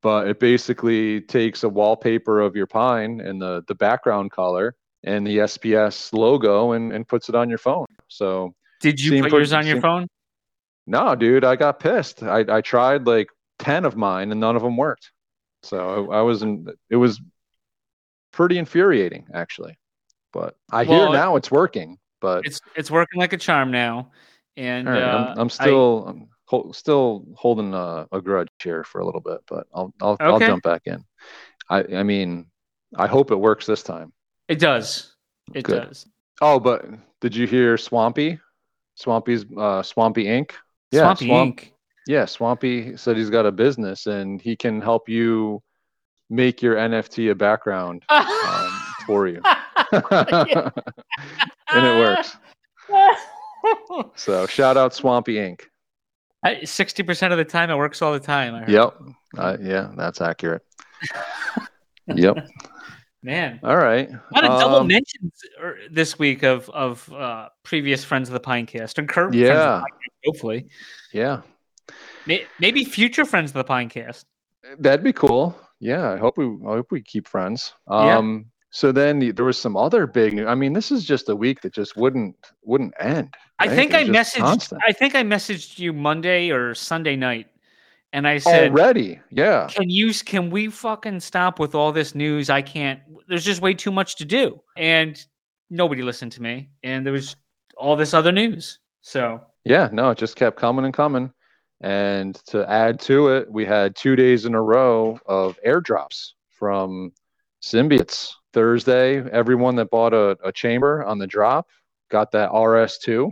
but 0.02 0.28
it 0.28 0.40
basically 0.40 1.22
takes 1.22 1.64
a 1.64 1.70
wallpaper 1.70 2.40
of 2.42 2.56
your 2.56 2.68
pine 2.68 3.22
and 3.22 3.40
the 3.42 3.64
the 3.68 3.76
background 3.76 4.32
color 4.32 4.76
and 5.06 5.26
the 5.26 5.38
sps 5.38 6.12
logo 6.12 6.74
and, 6.74 6.92
and 6.92 7.08
puts 7.08 7.30
it 7.30 7.36
on 7.36 7.48
your 7.48 7.60
phone. 7.60 7.86
So 8.10 8.54
Did 8.82 9.00
you 9.00 9.22
put 9.22 9.32
yours 9.32 9.54
on 9.54 9.66
your 9.66 9.80
phone? 9.80 10.08
no 10.88 11.16
dude 11.16 11.44
i 11.44 11.56
got 11.56 11.80
pissed. 11.80 12.22
I, 12.22 12.46
I 12.48 12.62
tried 12.62 13.08
like 13.08 13.28
10 13.60 13.86
of 13.86 13.96
mine 13.96 14.32
and 14.32 14.40
none 14.40 14.56
of 14.56 14.62
them 14.62 14.76
worked. 14.76 15.12
So 15.64 16.12
i, 16.12 16.18
I 16.18 16.22
was 16.22 16.42
in 16.42 16.68
it 16.90 16.98
was 16.98 17.22
pretty 18.34 18.58
infuriating 18.58 19.28
actually. 19.34 19.78
But 20.34 20.58
i 20.72 20.84
hear 20.84 21.10
now 21.10 21.38
it's 21.38 21.50
working 21.52 21.98
but 22.20 22.46
It's 22.46 22.60
it's 22.76 22.92
working 22.92 23.20
like 23.20 23.34
a 23.34 23.38
charm 23.38 23.72
now. 23.72 24.12
And 24.58 24.88
right, 24.88 25.04
uh, 25.04 25.34
I'm, 25.34 25.40
I'm 25.42 25.50
still 25.50 26.06
I'm 26.08 26.30
hol- 26.46 26.74
still 26.74 27.26
holding 27.36 27.74
a, 27.74 28.08
a 28.12 28.22
grudge 28.22 28.50
here 28.64 28.84
for 28.84 29.02
a 29.02 29.06
little 29.06 29.22
bit 29.22 29.40
but 29.48 29.68
i'll 29.74 29.94
i'll, 30.02 30.18
I'll 30.20 30.40
jump 30.40 30.64
back 30.64 30.82
in. 30.86 31.04
I 31.70 31.84
i 31.98 32.04
mean 32.04 32.48
i 32.98 33.08
hope 33.08 33.32
it 33.32 33.36
works 33.36 33.66
this 33.66 33.84
time. 33.84 34.12
I, 34.12 34.15
it 34.48 34.60
does. 34.60 35.14
It 35.54 35.64
Good. 35.64 35.88
does. 35.88 36.08
oh 36.42 36.60
but 36.60 36.86
did 37.22 37.36
you 37.36 37.46
hear 37.48 37.78
swampy 37.78 38.40
swampy's 38.96 39.46
uh 39.58 39.82
swampy 39.84 40.26
inc 40.26 40.52
yeah 40.92 41.02
Swampy 41.02 41.26
Swamp- 41.28 41.48
Ink. 41.62 41.72
Yeah, 42.08 42.26
Swampy 42.26 42.96
said 42.98 43.18
he's 43.18 43.32
got 43.32 43.48
a 43.48 43.52
business 43.52 44.06
and 44.06 44.40
he 44.40 44.56
can 44.56 44.80
help 44.80 45.10
you 45.10 45.64
make 46.30 46.62
your 46.62 46.76
NFT 46.76 47.32
a 47.32 47.36
background 47.36 48.04
um, 48.10 48.80
for 49.08 49.28
you. 49.28 49.42
and 49.92 50.72
it 51.74 52.00
works. 52.00 52.38
So 54.16 54.46
shout 54.46 54.78
out 54.78 54.94
Swampy 54.94 55.34
Inc. 55.36 55.62
Sixty 56.68 57.02
percent 57.02 57.34
of 57.34 57.38
the 57.40 57.46
time, 57.46 57.72
it 57.72 57.76
works 57.76 58.04
all 58.04 58.14
the 58.14 58.20
time. 58.20 58.70
Yep. 58.70 58.94
Uh, 59.36 59.58
yeah, 59.60 59.90
that's 59.98 60.22
accurate. 60.22 60.62
yep. 62.16 62.48
Man, 63.26 63.60
All 63.64 63.76
right. 63.76 64.08
a 64.08 64.22
lot 64.36 64.44
of 64.44 64.60
double 64.60 64.76
Um, 64.82 64.88
mentions 64.88 65.34
er, 65.60 65.80
this 65.90 66.20
week 66.20 66.44
of 66.44 66.70
of 66.70 67.12
uh, 67.12 67.50
previous 67.64 68.04
friends 68.04 68.30
of 68.30 68.34
the 68.34 68.40
Pinecast 68.40 69.00
and 69.00 69.10
current 69.10 69.34
friends 69.34 69.50
of 69.50 69.56
the 69.56 69.64
Yeah. 69.64 69.80
Pinecast, 69.82 70.26
hopefully. 70.26 70.68
Yeah. 71.12 71.42
Maybe 72.60 72.86
future 72.86 73.26
friends 73.26 73.50
of 73.50 73.56
the 73.56 73.64
Pinecast. 73.64 74.26
That'd 74.78 75.04
be 75.04 75.12
cool. 75.14 75.60
Yeah, 75.80 76.12
I 76.12 76.18
hope 76.18 76.38
we 76.38 76.46
I 76.46 76.76
hope 76.78 76.92
we 76.92 77.02
keep 77.02 77.28
friends. 77.28 77.74
Yeah. 77.90 78.18
Um 78.18 78.46
so 78.70 78.92
then 78.92 79.18
the, 79.20 79.32
there 79.32 79.46
was 79.46 79.58
some 79.58 79.76
other 79.76 80.06
big 80.06 80.34
new- 80.34 80.46
I 80.48 80.54
mean, 80.54 80.74
this 80.74 80.92
is 80.92 81.04
just 81.06 81.28
a 81.30 81.36
week 81.36 81.62
that 81.62 81.74
just 81.74 81.98
wouldn't 81.98 82.36
wouldn't 82.64 82.94
end. 83.00 83.34
I 83.58 83.70
think 83.70 83.96
I 83.96 84.04
messaged. 84.04 84.40
constant. 84.40 84.82
I 84.88 84.92
think 84.92 85.16
I 85.16 85.24
messaged 85.24 85.80
you 85.80 85.94
Monday 85.94 86.52
or 86.52 86.76
Sunday 86.76 87.16
night, 87.16 87.48
and 88.16 88.26
I 88.26 88.38
said, 88.38 88.72
Already, 88.72 89.20
yeah. 89.30 89.68
"Can 89.68 89.90
you? 89.90 90.14
Can 90.14 90.50
we 90.50 90.70
fucking 90.70 91.20
stop 91.20 91.60
with 91.60 91.76
all 91.76 91.92
this 91.92 92.16
news? 92.16 92.50
I 92.50 92.62
can't. 92.62 93.02
There's 93.28 93.44
just 93.44 93.62
way 93.62 93.74
too 93.74 93.92
much 93.92 94.16
to 94.16 94.26
do." 94.26 94.62
And 94.78 95.22
nobody 95.70 96.02
listened 96.02 96.32
to 96.32 96.42
me, 96.42 96.70
and 96.82 97.06
there 97.06 97.12
was 97.12 97.36
all 97.76 97.98
this 97.98 98.14
other 98.14 98.32
news. 98.32 98.80
So 99.02 99.42
Yeah, 99.66 99.90
no, 99.92 100.12
it 100.12 100.18
just 100.18 100.38
kept 100.38 100.58
coming 100.58 100.86
and 100.86 100.94
coming. 100.94 101.30
And 101.82 102.36
to 102.48 102.68
add 102.72 103.02
to 103.02 103.28
it, 103.28 103.52
we 103.52 103.66
had 103.66 103.98
two 103.98 104.16
days 104.16 104.46
in 104.46 104.56
a 104.56 104.62
row 104.62 105.20
of 105.26 105.60
airdrops 105.68 106.32
from 106.50 107.12
symbiotes. 107.62 108.32
Thursday, 108.54 109.30
everyone 109.32 109.76
that 109.76 109.90
bought 109.90 110.14
a, 110.14 110.38
a 110.42 110.54
chamber 110.54 111.04
on 111.04 111.18
the 111.18 111.28
drop 111.28 111.68
got 112.10 112.32
that 112.32 112.50
RS2. 112.52 113.32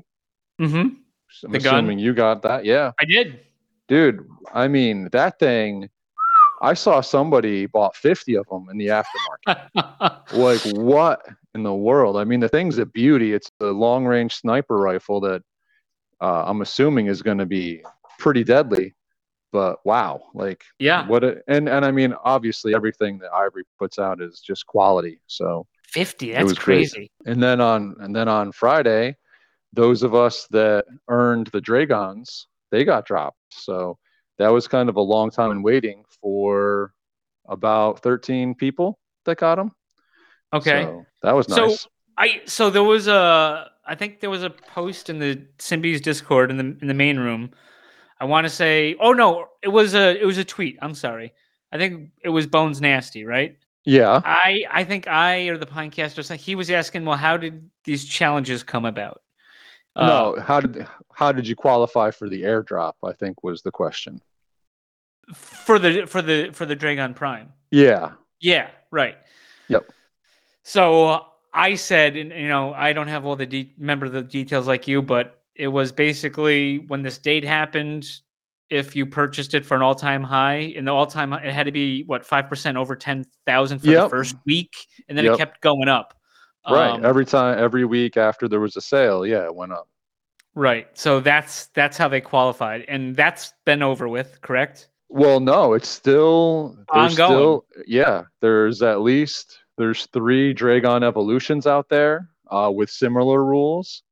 Mm-hmm. 0.60 0.88
I'm 1.46 1.52
The 1.52 1.60
gun? 1.60 1.98
you 1.98 2.14
got 2.14 2.42
that. 2.42 2.66
Yeah. 2.66 2.92
I 3.00 3.06
did. 3.06 3.40
Dude, 3.94 4.28
I 4.52 4.68
mean, 4.68 5.08
that 5.12 5.38
thing, 5.38 5.88
I 6.64 6.74
saw 6.74 7.00
somebody 7.00 7.68
bought 7.68 7.96
50 7.96 8.38
of 8.38 8.48
them 8.48 8.66
in 8.72 8.80
the 8.80 8.88
aftermarket. 8.88 10.34
like, 10.34 10.62
what 10.76 11.24
in 11.54 11.62
the 11.62 11.76
world? 11.76 12.18
I 12.18 12.24
mean, 12.24 12.40
the 12.40 12.50
thing's 12.50 12.80
a 12.80 12.88
beauty. 12.88 13.34
It's 13.34 13.52
a 13.60 13.66
long 13.66 14.08
range 14.08 14.34
sniper 14.34 14.78
rifle 14.78 15.22
that 15.22 15.44
uh, 16.20 16.44
I'm 16.48 16.62
assuming 16.62 17.06
is 17.06 17.22
going 17.22 17.38
to 17.38 17.46
be 17.46 17.84
pretty 18.18 18.44
deadly. 18.44 18.96
But 19.52 19.78
wow, 19.86 20.24
like, 20.34 20.64
yeah, 20.80 21.08
what? 21.08 21.24
A, 21.24 21.44
and 21.48 21.70
and 21.70 21.86
I 21.86 21.92
mean, 21.92 22.16
obviously, 22.24 22.74
everything 22.74 23.20
that 23.20 23.32
Ivory 23.32 23.66
puts 23.78 24.00
out 24.00 24.24
is 24.24 24.40
just 24.40 24.66
quality. 24.66 25.20
So, 25.28 25.68
fifty. 25.84 26.32
It 26.32 26.38
That's 26.38 26.46
was 26.46 26.58
great. 26.58 26.90
crazy. 26.90 27.12
and 27.28 27.44
then 27.44 27.62
on 27.62 27.96
and 28.00 28.16
then 28.16 28.28
on 28.28 28.54
Friday, 28.54 29.16
those 29.72 30.02
of 30.02 30.16
us 30.16 30.48
that 30.50 30.86
earned 31.08 31.52
the 31.54 31.62
Dragons, 31.62 32.48
they 32.72 32.84
got 32.84 33.06
dropped. 33.06 33.38
So 33.56 33.98
that 34.38 34.50
was 34.50 34.68
kind 34.68 34.90
of 34.90 34.96
a 34.98 35.02
long 35.02 35.30
time 35.32 35.52
in 35.52 35.62
waiting 35.64 36.04
for 36.22 36.94
about 37.48 38.00
13 38.02 38.56
people 38.56 39.00
that 39.26 39.38
got 39.38 39.56
them. 39.56 39.72
Okay. 40.54 40.84
So 40.84 41.06
that 41.22 41.34
was 41.36 41.48
So- 41.48 41.68
nice. 41.68 41.88
I 42.16 42.42
so 42.46 42.70
there 42.70 42.84
was 42.84 43.08
a 43.08 43.72
I 43.88 43.96
think 43.96 44.20
there 44.20 44.30
was 44.30 44.44
a 44.44 44.52
post 44.52 45.10
in 45.10 45.18
the 45.18 45.46
Symbies 45.58 46.00
Discord 46.00 46.52
in 46.52 46.58
the 46.58 46.78
in 46.82 46.88
the 46.88 46.94
main 46.94 47.18
room. 47.18 47.50
I 48.20 48.26
want 48.26 48.46
to 48.46 48.50
say 48.50 48.96
oh 49.00 49.14
no, 49.14 49.48
it 49.64 49.70
was 49.70 49.96
a 49.96 50.22
it 50.22 50.26
was 50.26 50.38
a 50.38 50.44
tweet. 50.46 50.78
I'm 50.82 50.94
sorry. 50.94 51.34
I 51.72 51.80
think 51.80 52.12
it 52.24 52.30
was 52.30 52.46
Bones 52.46 52.80
Nasty, 52.82 53.26
right? 53.26 53.58
yeah. 53.84 54.22
I 54.24 54.64
I 54.70 54.84
think 54.84 55.08
I 55.08 55.48
or 55.48 55.58
the 55.58 55.66
Pinecast 55.66 56.20
or 56.20 56.24
something. 56.24 56.38
He 56.44 56.54
was 56.54 56.70
asking, 56.70 57.04
well, 57.04 57.18
how 57.18 57.36
did 57.36 57.68
these 57.84 58.06
challenges 58.06 58.62
come 58.62 58.86
about? 58.86 59.23
Uh, 59.96 60.08
no, 60.08 60.42
how 60.42 60.60
did 60.60 60.88
how 61.14 61.32
did 61.32 61.48
you 61.48 61.56
qualify 61.56 62.10
for 62.12 62.28
the 62.30 62.44
airdrop? 62.44 62.94
I 63.04 63.14
think 63.14 63.44
was 63.44 63.62
the 63.62 63.72
question. 63.72 64.22
for 65.34 65.80
the 65.80 66.06
for 66.08 66.22
the 66.22 66.50
for 66.54 66.66
the 66.66 66.76
Dragon 66.76 67.14
Prime. 67.14 67.52
Yeah. 67.72 68.12
Yeah, 68.40 68.70
right. 68.92 69.18
Yep. 69.70 69.90
So 70.64 71.06
uh, 71.08 71.24
I 71.54 71.76
said, 71.76 72.16
and 72.18 72.32
you 72.32 72.48
know, 72.48 72.74
I 72.74 72.94
don't 72.94 73.08
have 73.08 73.26
all 73.26 73.36
the 73.36 73.46
de- 73.46 73.74
remember 73.78 74.10
the 74.10 74.22
details 74.24 74.68
like 74.68 74.88
you, 74.88 75.02
but 75.02 75.40
it 75.56 75.68
was 75.68 75.92
basically 75.92 76.80
when 76.88 77.04
this 77.04 77.18
date 77.18 77.44
happened. 77.44 78.10
If 78.70 78.96
you 78.96 79.06
purchased 79.06 79.54
it 79.54 79.66
for 79.66 79.76
an 79.76 79.84
all-time 79.84 80.24
high, 80.24 80.74
and 80.76 80.88
the 80.88 80.92
all-time 80.92 81.32
it 81.34 81.54
had 81.54 81.68
to 81.68 81.72
be 81.72 82.04
what 82.06 82.26
five 82.26 82.50
percent 82.50 82.76
over 82.76 82.96
ten 82.96 83.24
thousand 83.46 83.80
for 83.80 83.86
the 83.88 84.10
first 84.10 84.36
week, 84.48 84.74
and 85.08 85.16
then 85.16 85.26
Yep. 85.26 85.34
it 85.34 85.38
kept 85.38 85.62
going 85.62 85.88
up. 85.88 86.16
Right. 86.70 86.92
Um, 86.92 87.06
every 87.06 87.26
time 87.26 87.60
every 87.60 87.86
week 87.86 88.16
after 88.18 88.48
there 88.48 88.60
was 88.60 88.78
a 88.78 88.82
sale, 88.82 89.26
yeah, 89.26 89.44
it 89.46 89.54
went 89.56 89.74
up. 89.74 89.88
right. 90.56 90.88
So 90.94 91.20
that's 91.20 91.68
that's 91.68 91.98
how 91.98 92.08
they 92.08 92.22
qualified, 92.22 92.86
and 92.88 93.16
that's 93.16 93.54
been 93.66 93.82
over 93.82 94.08
with, 94.08 94.40
correct? 94.42 94.90
Well, 95.10 95.40
no, 95.40 95.74
it's 95.74 95.90
still 95.90 96.78
Ongoing. 96.90 97.12
Still, 97.12 97.66
yeah, 97.86 98.24
there's 98.42 98.82
at 98.82 99.02
least 99.02 99.60
there's 99.78 100.08
three 100.08 100.54
Dragon 100.54 101.04
evolutions 101.04 101.68
out 101.68 101.90
there 101.90 102.30
uh, 102.50 102.72
with 102.74 102.90
similar 102.90 103.44
rules, 103.44 104.04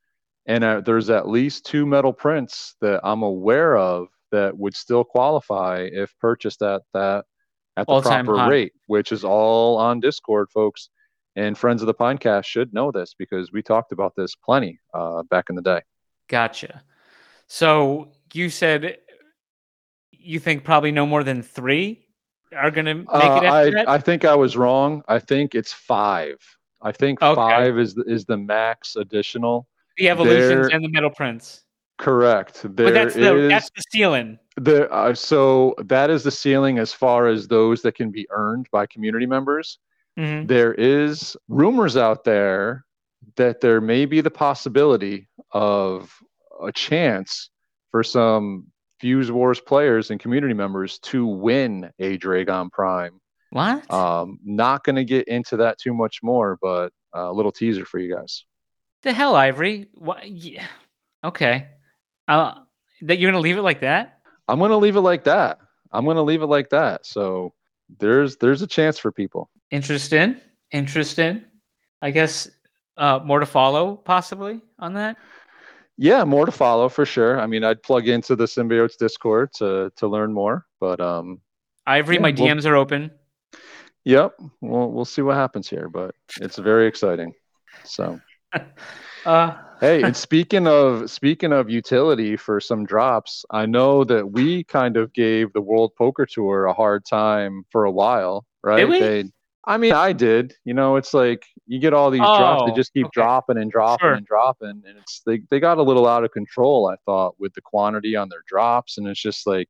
and 0.46 0.64
uh, 0.64 0.82
there's 0.82 1.10
at 1.10 1.28
least 1.30 1.66
two 1.66 1.86
metal 1.86 2.14
prints 2.14 2.76
that 2.82 3.00
I'm 3.04 3.24
aware 3.24 3.78
of 3.78 4.08
that 4.32 4.58
would 4.58 4.76
still 4.76 5.04
qualify 5.04 5.88
if 5.92 6.14
purchased 6.20 6.62
at 6.62 6.82
that 6.94 7.26
at 7.78 7.88
the 7.88 7.94
All-time 7.94 8.26
proper 8.26 8.40
high. 8.42 8.50
rate, 8.50 8.74
which 8.88 9.12
is 9.12 9.24
all 9.24 9.78
on 9.78 10.00
Discord, 10.02 10.50
folks. 10.52 10.90
And 11.36 11.58
friends 11.58 11.82
of 11.82 11.86
the 11.88 11.94
Pinecast 11.94 12.46
should 12.46 12.74
know 12.74 12.92
this 12.92 13.14
because 13.18 13.52
we 13.52 13.62
talked 13.62 13.92
about 13.94 14.16
this 14.16 14.36
plenty 14.36 14.80
uh, 14.94 15.24
back 15.24 15.50
in 15.50 15.56
the 15.56 15.62
day. 15.62 15.82
Gotcha. 16.28 16.82
So 17.48 18.12
you 18.34 18.50
said 18.50 18.98
you 20.12 20.40
think 20.40 20.64
probably 20.64 20.92
no 20.92 21.06
more 21.06 21.24
than 21.24 21.42
three 21.42 22.06
are 22.56 22.70
going 22.70 22.86
to 22.86 22.94
make 22.96 23.08
Uh, 23.10 23.42
it 23.66 23.72
that? 23.74 23.88
I, 23.90 23.96
I 23.96 23.98
think 23.98 24.26
I 24.26 24.36
was 24.36 24.58
wrong. 24.58 25.04
I 25.08 25.20
think 25.20 25.56
it's 25.56 25.72
five. 25.74 26.38
I 26.82 26.92
think 26.92 27.22
Okay. 27.22 27.36
five 27.36 27.80
is 27.80 27.94
the, 27.96 28.04
is 28.04 28.26
the 28.26 28.38
max 28.38 28.96
additional. 28.96 29.68
the 29.98 30.10
evolutions 30.10 30.68
there- 30.68 30.76
and 30.76 30.84
the 30.84 30.90
metal 30.90 31.10
prints. 31.10 31.64
Correct. 31.98 32.62
There 32.64 32.88
But 32.88 32.94
that's 32.94 33.14
the 33.14 33.36
is- 33.38 33.50
that's 33.50 33.70
the 33.76 33.84
ceiling. 33.92 34.40
there. 34.58 34.92
Uh, 34.92 35.14
so 35.14 35.76
that 35.86 36.10
is 36.10 36.24
the 36.24 36.32
ceiling 36.32 36.80
as 36.80 36.92
far 36.92 37.28
as 37.28 37.48
those 37.48 37.82
that 37.84 37.94
can 37.96 38.10
be 38.12 38.26
earned 38.32 38.68
by 38.72 38.86
community 38.88 39.26
members. 39.28 39.78
Mhm. 40.18 40.48
There 40.48 40.74
is 40.74 41.38
rumors 41.48 41.96
out 41.98 42.24
there 42.24 42.86
that 43.38 43.62
there 43.62 43.80
may 43.82 44.06
be 44.06 44.22
the 44.22 44.32
possibility 44.32 45.30
of 45.52 46.14
a 46.62 46.72
chance 46.72 47.50
for 47.92 48.04
some 48.04 48.68
Fuse 49.00 49.32
Wars 49.32 49.60
players 49.60 50.12
and 50.12 50.20
community 50.20 50.54
members 50.54 51.00
to 51.00 51.26
win 51.26 51.92
a 52.00 52.18
Dragon 52.18 52.70
Prime 52.70 53.20
What? 53.52 53.92
Um, 53.92 54.40
not 54.46 54.84
going 54.84 54.96
to 54.96 55.04
get 55.04 55.28
into 55.28 55.58
that 55.58 55.78
too 55.78 55.94
much 55.94 56.20
more, 56.24 56.58
but 56.62 56.94
a 57.14 57.32
little 57.34 57.52
teaser 57.52 57.86
for 57.86 58.00
you 58.00 58.14
guys. 58.16 58.46
the 59.04 59.12
hell, 59.14 59.36
Ivory? 59.36 59.88
What? 59.94 60.30
Yeah. 60.30 60.66
Okay. 61.24 61.68
Uh, 62.28 62.54
that 63.02 63.18
you're 63.18 63.32
going 63.32 63.42
to 63.42 63.44
leave 63.44 63.58
it 63.58 63.64
like 63.64 63.82
that? 63.82 64.20
I'm 64.48 64.60
going 64.60 64.72
to 64.72 64.78
leave 64.78 64.96
it 64.96 65.02
like 65.02 65.24
that. 65.26 65.58
I'm 65.92 66.06
going 66.06 66.18
to 66.18 66.22
leave 66.24 66.42
it 66.44 66.48
like 66.48 66.70
that. 66.70 67.06
So 67.06 67.54
there's 68.00 68.38
there's 68.38 68.62
a 68.62 68.68
chance 68.68 68.98
for 68.98 69.12
people. 69.12 69.50
Interesting. 69.72 70.38
Interesting. 70.72 71.44
I 72.02 72.12
guess 72.12 72.50
uh, 72.98 73.20
more 73.24 73.40
to 73.40 73.46
follow, 73.46 73.96
possibly 73.96 74.62
on 74.80 74.94
that. 74.94 75.18
Yeah, 75.98 76.24
more 76.24 76.46
to 76.46 76.52
follow 76.52 76.90
for 76.90 77.06
sure. 77.06 77.40
I 77.40 77.46
mean, 77.46 77.64
I'd 77.64 77.84
plug 77.84 78.08
into 78.08 78.36
the 78.36 78.46
Symbiotes 78.46 78.98
Discord 78.98 79.52
to 79.56 79.92
to 79.98 80.08
learn 80.08 80.34
more, 80.34 80.66
but 80.80 81.00
um, 81.00 81.42
Ivory, 81.86 82.16
Yeah, 82.16 82.22
my 82.22 82.30
well- 82.38 82.48
DMs 82.56 82.66
are 82.66 82.76
open. 82.76 83.12
yep, 84.06 84.34
we'll 84.62 84.92
we'll 84.92 85.06
see 85.06 85.22
what 85.22 85.36
happens 85.36 85.70
here, 85.70 85.90
but 85.90 86.16
it's 86.40 86.58
very 86.58 86.88
exciting. 86.88 87.34
So 87.84 88.20
Uh, 89.24 89.56
hey, 89.80 90.02
and 90.04 90.16
speaking 90.18 90.66
of 90.68 91.10
speaking 91.12 91.54
of 91.54 91.70
utility 91.70 92.36
for 92.36 92.60
some 92.60 92.86
drops, 92.86 93.46
I 93.52 93.68
know 93.68 94.04
that 94.06 94.32
we 94.32 94.64
kind 94.64 94.98
of 94.98 95.14
gave 95.14 95.54
the 95.54 95.62
World 95.62 95.92
Poker 95.96 96.26
Tour 96.26 96.66
a 96.66 96.74
hard 96.74 97.06
time 97.06 97.64
for 97.72 97.86
a 97.86 97.92
while, 97.92 98.46
right? 98.64 98.98
They, 98.98 99.26
I 99.66 99.78
mean, 99.78 99.94
I 99.94 100.14
did. 100.14 100.56
You 100.66 100.74
know, 100.74 100.96
it's 100.96 101.14
like 101.14 101.46
you 101.68 101.80
get 101.80 101.94
all 101.94 102.10
these 102.10 102.32
drops, 102.32 102.64
they 102.64 102.72
Oh, 102.72 102.76
just 102.76 102.94
keep 102.94 103.06
okay. 103.08 103.12
dropping 103.12 103.58
and 103.60 103.72
dropping 103.72 104.06
Sure. 104.06 104.14
and 104.14 104.26
dropping, 104.26 104.84
and 104.88 104.98
it's 104.98 105.22
they 105.26 105.42
they 105.52 105.60
got 105.60 105.78
a 105.78 105.84
little 105.84 106.08
out 106.08 106.24
of 106.24 106.32
control. 106.32 106.88
I 106.88 106.96
thought 107.06 107.36
with 107.40 107.54
the 107.54 107.62
quantity 107.62 108.16
on 108.16 108.30
their 108.30 108.44
drops, 108.48 108.98
and 108.98 109.08
it's 109.08 109.22
just 109.22 109.46
like, 109.46 109.70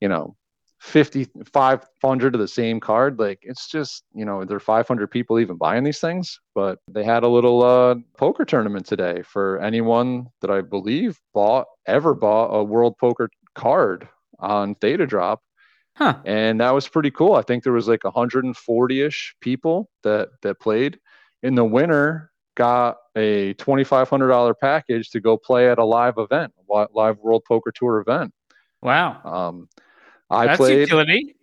you 0.00 0.08
know. 0.08 0.36
50 0.80 1.28
500 1.52 2.34
of 2.34 2.40
the 2.40 2.48
same 2.48 2.78
card 2.78 3.18
like 3.18 3.38
it's 3.42 3.68
just 3.70 4.04
you 4.14 4.24
know 4.24 4.44
there 4.44 4.56
are 4.56 4.60
500 4.60 5.10
people 5.10 5.38
even 5.40 5.56
buying 5.56 5.82
these 5.82 6.00
things 6.00 6.40
but 6.54 6.78
they 6.90 7.02
had 7.02 7.22
a 7.22 7.28
little 7.28 7.62
uh 7.62 7.94
poker 8.18 8.44
tournament 8.44 8.84
today 8.84 9.22
for 9.22 9.58
anyone 9.60 10.26
that 10.40 10.50
i 10.50 10.60
believe 10.60 11.18
bought 11.32 11.66
ever 11.86 12.14
bought 12.14 12.48
a 12.48 12.62
world 12.62 12.98
poker 12.98 13.30
card 13.54 14.08
on 14.40 14.74
theta 14.74 15.06
drop 15.06 15.40
huh. 15.96 16.16
and 16.26 16.60
that 16.60 16.74
was 16.74 16.86
pretty 16.86 17.10
cool 17.10 17.34
i 17.34 17.42
think 17.42 17.64
there 17.64 17.72
was 17.72 17.88
like 17.88 18.00
140ish 18.00 19.32
people 19.40 19.88
that 20.02 20.28
that 20.42 20.60
played 20.60 20.98
and 21.42 21.56
the 21.56 21.64
winner 21.64 22.30
got 22.56 22.98
a 23.16 23.54
$2500 23.54 24.54
package 24.60 25.10
to 25.10 25.20
go 25.20 25.36
play 25.36 25.68
at 25.70 25.78
a 25.78 25.84
live 25.84 26.14
event 26.18 26.52
live 26.68 27.18
world 27.18 27.42
poker 27.46 27.72
tour 27.74 28.00
event 28.00 28.32
Wow. 28.82 29.20
um 29.24 29.68
i 30.34 30.46
That's 30.46 30.58
played 30.58 30.78
utility. 30.80 31.36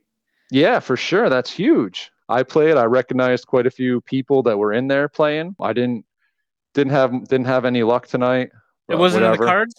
yeah, 0.51 0.79
for 0.79 0.97
sure. 0.97 1.29
That's 1.29 1.51
huge. 1.51 2.11
I 2.29 2.43
played. 2.43 2.77
I 2.77 2.85
recognized 2.85 3.47
quite 3.47 3.67
a 3.67 3.71
few 3.71 4.01
people 4.01 4.43
that 4.43 4.57
were 4.57 4.73
in 4.73 4.87
there 4.87 5.09
playing. 5.09 5.55
I 5.59 5.73
didn't 5.73 6.05
didn't 6.73 6.91
have 6.93 7.11
didn't 7.27 7.47
have 7.47 7.65
any 7.65 7.83
luck 7.83 8.07
tonight. 8.07 8.49
It 8.89 8.97
wasn't 8.97 9.25
in 9.25 9.31
the 9.31 9.37
cards? 9.37 9.75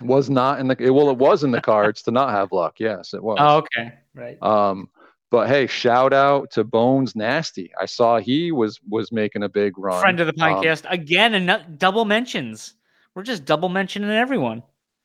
Was 0.00 0.30
not 0.30 0.60
in 0.60 0.68
the 0.68 0.76
it, 0.78 0.90
well. 0.90 1.10
It 1.10 1.18
was 1.18 1.44
in 1.44 1.50
the 1.50 1.60
cards 1.60 2.02
to 2.02 2.10
not 2.10 2.30
have 2.30 2.52
luck. 2.52 2.76
Yes, 2.78 3.12
it 3.12 3.22
was. 3.22 3.38
Oh, 3.40 3.58
okay. 3.58 3.92
Right. 4.14 4.40
Um, 4.42 4.88
but 5.30 5.48
hey, 5.48 5.66
shout 5.66 6.12
out 6.12 6.50
to 6.52 6.64
Bones 6.64 7.14
Nasty. 7.14 7.70
I 7.80 7.86
saw 7.86 8.18
he 8.18 8.50
was 8.52 8.80
was 8.88 9.12
making 9.12 9.42
a 9.42 9.48
big 9.48 9.76
run. 9.78 10.00
Friend 10.00 10.18
of 10.20 10.26
the 10.26 10.42
Um, 10.44 10.54
podcast. 10.62 10.86
Again, 10.90 11.34
and 11.34 11.78
double 11.78 12.04
mentions. 12.04 12.74
We're 13.14 13.24
just 13.24 13.44
double 13.44 13.68
mentioning 13.68 14.10
everyone. 14.10 14.62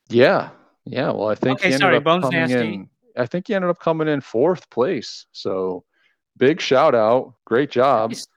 yeah, 0.10 0.50
yeah. 0.86 1.12
Well, 1.12 1.30
I 1.30 1.36
think 1.36 1.60
Okay, 1.60 1.72
sorry, 1.78 2.00
Bones 2.00 2.30
Nasty. 2.30 2.56
in. 2.76 2.90
I 3.18 3.26
think 3.26 3.48
he 3.48 3.56
ended 3.56 3.70
up 3.70 3.80
coming 3.80 4.08
in 4.08 4.22
fourth 4.22 4.70
place. 4.70 5.26
So 5.32 5.84
big 6.38 6.60
shout 6.62 6.96
out, 6.96 7.34
great 7.46 7.72
job. 7.72 8.12
Nice. 8.12 8.28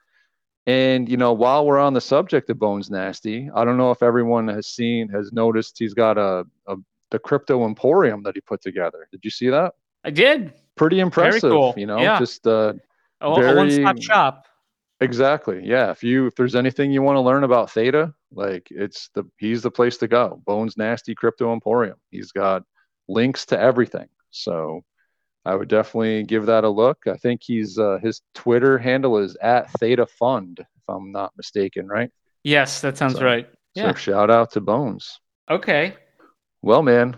And 0.67 1.09
you 1.09 1.17
know, 1.17 1.33
while 1.33 1.65
we're 1.65 1.79
on 1.79 1.93
the 1.93 2.01
subject 2.01 2.49
of 2.49 2.59
Bones 2.59 2.89
Nasty, 2.91 3.49
I 3.55 3.65
don't 3.65 3.77
know 3.77 3.91
if 3.91 4.03
everyone 4.03 4.47
has 4.49 4.67
seen 4.67 5.09
has 5.09 5.31
noticed 5.33 5.79
he's 5.79 5.93
got 5.93 6.17
a, 6.17 6.45
a 6.67 6.75
the 7.11 7.17
crypto 7.19 7.65
emporium 7.65 8.21
that 8.23 8.35
he 8.35 8.41
put 8.41 8.61
together. 8.61 9.07
Did 9.11 9.21
you 9.23 9.31
see 9.31 9.49
that? 9.49 9.73
I 10.03 10.11
did. 10.11 10.53
Pretty 10.75 10.99
impressive. 10.99 11.41
Very 11.41 11.51
cool. 11.53 11.73
You 11.75 11.87
know, 11.87 11.99
Yeah. 11.99 12.19
just 12.19 12.45
uh, 12.45 12.73
A, 13.21 13.27
a 13.31 13.55
one-stop 13.55 14.01
shop. 14.01 14.45
exactly. 15.01 15.61
Yeah. 15.65 15.89
If 15.91 16.03
you 16.03 16.27
if 16.27 16.35
there's 16.35 16.55
anything 16.55 16.91
you 16.91 17.01
want 17.01 17.15
to 17.15 17.21
learn 17.21 17.43
about 17.43 17.71
Theta, 17.71 18.13
like 18.31 18.67
it's 18.69 19.09
the 19.15 19.23
he's 19.37 19.63
the 19.63 19.71
place 19.71 19.97
to 19.97 20.07
go. 20.07 20.41
Bones 20.45 20.77
Nasty 20.77 21.15
Crypto 21.15 21.51
Emporium. 21.51 21.97
He's 22.11 22.31
got 22.31 22.63
links 23.07 23.45
to 23.47 23.59
everything. 23.59 24.07
So 24.31 24.83
I 25.45 25.55
would 25.55 25.67
definitely 25.69 26.23
give 26.23 26.45
that 26.47 26.63
a 26.63 26.69
look. 26.69 26.99
I 27.07 27.15
think 27.17 27.41
he's 27.43 27.77
uh, 27.79 27.97
his 28.01 28.21
Twitter 28.35 28.77
handle 28.77 29.17
is 29.17 29.35
at 29.41 29.71
Theta 29.73 30.05
Fund, 30.05 30.59
if 30.59 30.65
I'm 30.87 31.11
not 31.11 31.31
mistaken, 31.37 31.87
right? 31.87 32.11
Yes, 32.43 32.81
that 32.81 32.97
sounds 32.97 33.15
So- 33.15 33.23
right. 33.25 33.49
Yeah. 33.75 33.91
So 33.91 33.97
shout 33.97 34.31
out 34.31 34.51
to 34.53 34.61
Bones. 34.61 35.19
Okay. 35.49 35.95
Well, 36.61 36.81
man, 36.81 37.17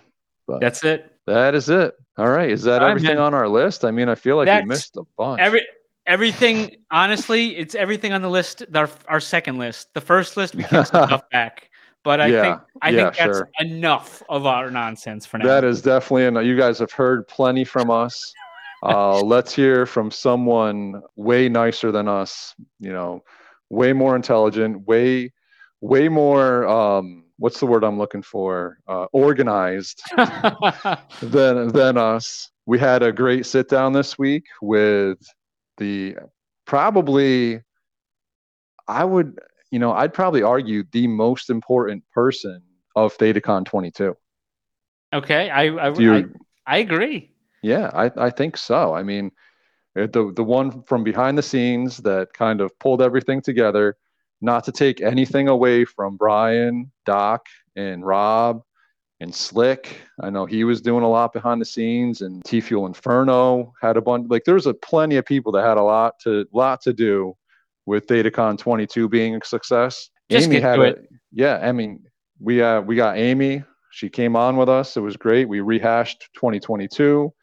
That's 0.59 0.83
it. 0.83 1.11
that 1.25 1.55
is 1.55 1.69
it. 1.69 1.93
All 2.17 2.29
right. 2.29 2.49
Is 2.49 2.63
that 2.63 2.81
right, 2.81 2.89
everything 2.91 3.15
man. 3.15 3.23
on 3.25 3.33
our 3.33 3.47
list? 3.47 3.85
I 3.85 3.91
mean, 3.91 4.09
I 4.09 4.15
feel 4.15 4.35
like 4.35 4.47
That's 4.47 4.63
we 4.63 4.67
missed 4.67 4.97
a 4.97 5.03
bunch. 5.17 5.39
Every 5.41 5.65
everything 6.05 6.75
honestly, 6.91 7.55
it's 7.55 7.73
everything 7.73 8.11
on 8.13 8.21
the 8.21 8.29
list, 8.29 8.63
our 8.75 8.89
our 9.07 9.19
second 9.21 9.57
list. 9.59 9.93
The 9.93 10.01
first 10.01 10.35
list 10.37 10.55
we 10.55 10.63
kicked 10.63 10.87
stuff 10.87 11.23
back. 11.31 11.69
But 12.03 12.19
I 12.19 12.27
Yeah, 12.27 12.41
think 12.41 12.61
I 12.81 12.89
yeah, 12.89 13.11
think 13.11 13.15
that's 13.17 13.37
sure. 13.37 13.49
enough 13.59 14.23
of 14.29 14.45
our 14.45 14.71
nonsense 14.71 15.25
for 15.25 15.37
now. 15.37 15.45
That 15.45 15.63
is 15.63 15.81
definitely, 15.81 16.25
and 16.25 16.47
you 16.47 16.57
guys 16.57 16.79
have 16.79 16.91
heard 16.91 17.27
plenty 17.27 17.63
from 17.63 17.89
us. 17.89 18.33
Uh, 18.83 19.21
let's 19.21 19.53
hear 19.53 19.85
from 19.85 20.09
someone 20.09 21.03
way 21.15 21.47
nicer 21.47 21.91
than 21.91 22.07
us. 22.07 22.55
You 22.79 22.91
know, 22.91 23.23
way 23.69 23.93
more 23.93 24.15
intelligent, 24.15 24.87
way, 24.87 25.31
way 25.81 26.09
more. 26.09 26.67
Um, 26.67 27.25
what's 27.37 27.59
the 27.59 27.67
word 27.67 27.83
I'm 27.83 27.99
looking 27.99 28.23
for? 28.23 28.79
Uh, 28.87 29.05
organized 29.13 30.01
than 31.21 31.67
than 31.67 31.97
us. 31.97 32.49
We 32.65 32.79
had 32.79 33.03
a 33.03 33.11
great 33.11 33.45
sit 33.45 33.69
down 33.69 33.93
this 33.93 34.17
week 34.17 34.45
with 34.63 35.19
the 35.77 36.15
probably. 36.65 37.61
I 38.87 39.05
would, 39.05 39.39
you 39.71 39.79
know, 39.79 39.93
I'd 39.93 40.13
probably 40.13 40.43
argue 40.43 40.83
the 40.91 41.07
most 41.07 41.49
important 41.49 42.03
person 42.13 42.61
of 42.95 43.17
ThetaCon 43.17 43.65
22. 43.65 44.15
okay. 45.13 45.49
I 45.49 45.63
I, 45.63 45.93
you, 45.97 46.13
I 46.13 46.25
I 46.67 46.77
agree. 46.77 47.31
yeah, 47.63 47.89
I, 47.93 48.11
I 48.27 48.29
think 48.29 48.57
so. 48.57 48.93
I 48.93 49.03
mean, 49.03 49.31
uh, 49.97 50.07
the 50.07 50.31
the 50.35 50.43
one 50.43 50.83
from 50.83 51.03
behind 51.03 51.37
the 51.37 51.43
scenes 51.43 51.97
that 51.97 52.33
kind 52.33 52.61
of 52.61 52.77
pulled 52.79 53.01
everything 53.01 53.41
together, 53.41 53.97
not 54.41 54.63
to 54.65 54.71
take 54.71 55.01
anything 55.01 55.47
away 55.47 55.85
from 55.85 56.17
Brian, 56.17 56.91
Doc, 57.05 57.47
and 57.75 58.05
Rob, 58.05 58.61
and 59.21 59.33
Slick. 59.33 60.01
I 60.19 60.29
know 60.29 60.45
he 60.45 60.63
was 60.63 60.81
doing 60.81 61.03
a 61.03 61.09
lot 61.09 61.31
behind 61.33 61.61
the 61.61 61.65
scenes, 61.65 62.21
and 62.21 62.43
T 62.43 62.61
Fuel 62.61 62.87
Inferno 62.87 63.73
had 63.81 63.97
a 63.97 64.01
bunch. 64.01 64.29
Like, 64.29 64.43
there's 64.45 64.65
a 64.67 64.73
plenty 64.73 65.15
of 65.17 65.25
people 65.25 65.51
that 65.53 65.65
had 65.65 65.77
a 65.77 65.83
lot 65.83 66.19
to 66.23 66.45
lot 66.51 66.81
to 66.81 66.93
do 66.93 67.35
with 67.91 68.07
ThetaCon 68.07 68.57
22 68.57 69.09
being 69.09 69.35
a 69.35 69.43
success. 69.43 70.09
Just 70.29 70.47
Amy 70.47 70.61
had 70.61 70.77
to 70.77 70.81
a, 70.81 70.85
it. 70.85 71.09
yeah. 71.33 71.59
I 71.61 71.73
mean, 71.73 72.05
we 72.39 72.61
uh 72.61 72.79
we 72.79 72.95
got 72.95 73.17
Amy. 73.17 73.63
She 73.91 74.09
came 74.09 74.37
on 74.37 74.55
with 74.55 74.69
us. 74.69 74.95
It 74.95 75.01
was 75.01 75.17
great. 75.17 75.49
We 75.49 75.59
rehashed 75.59 76.29
2022 76.35 77.33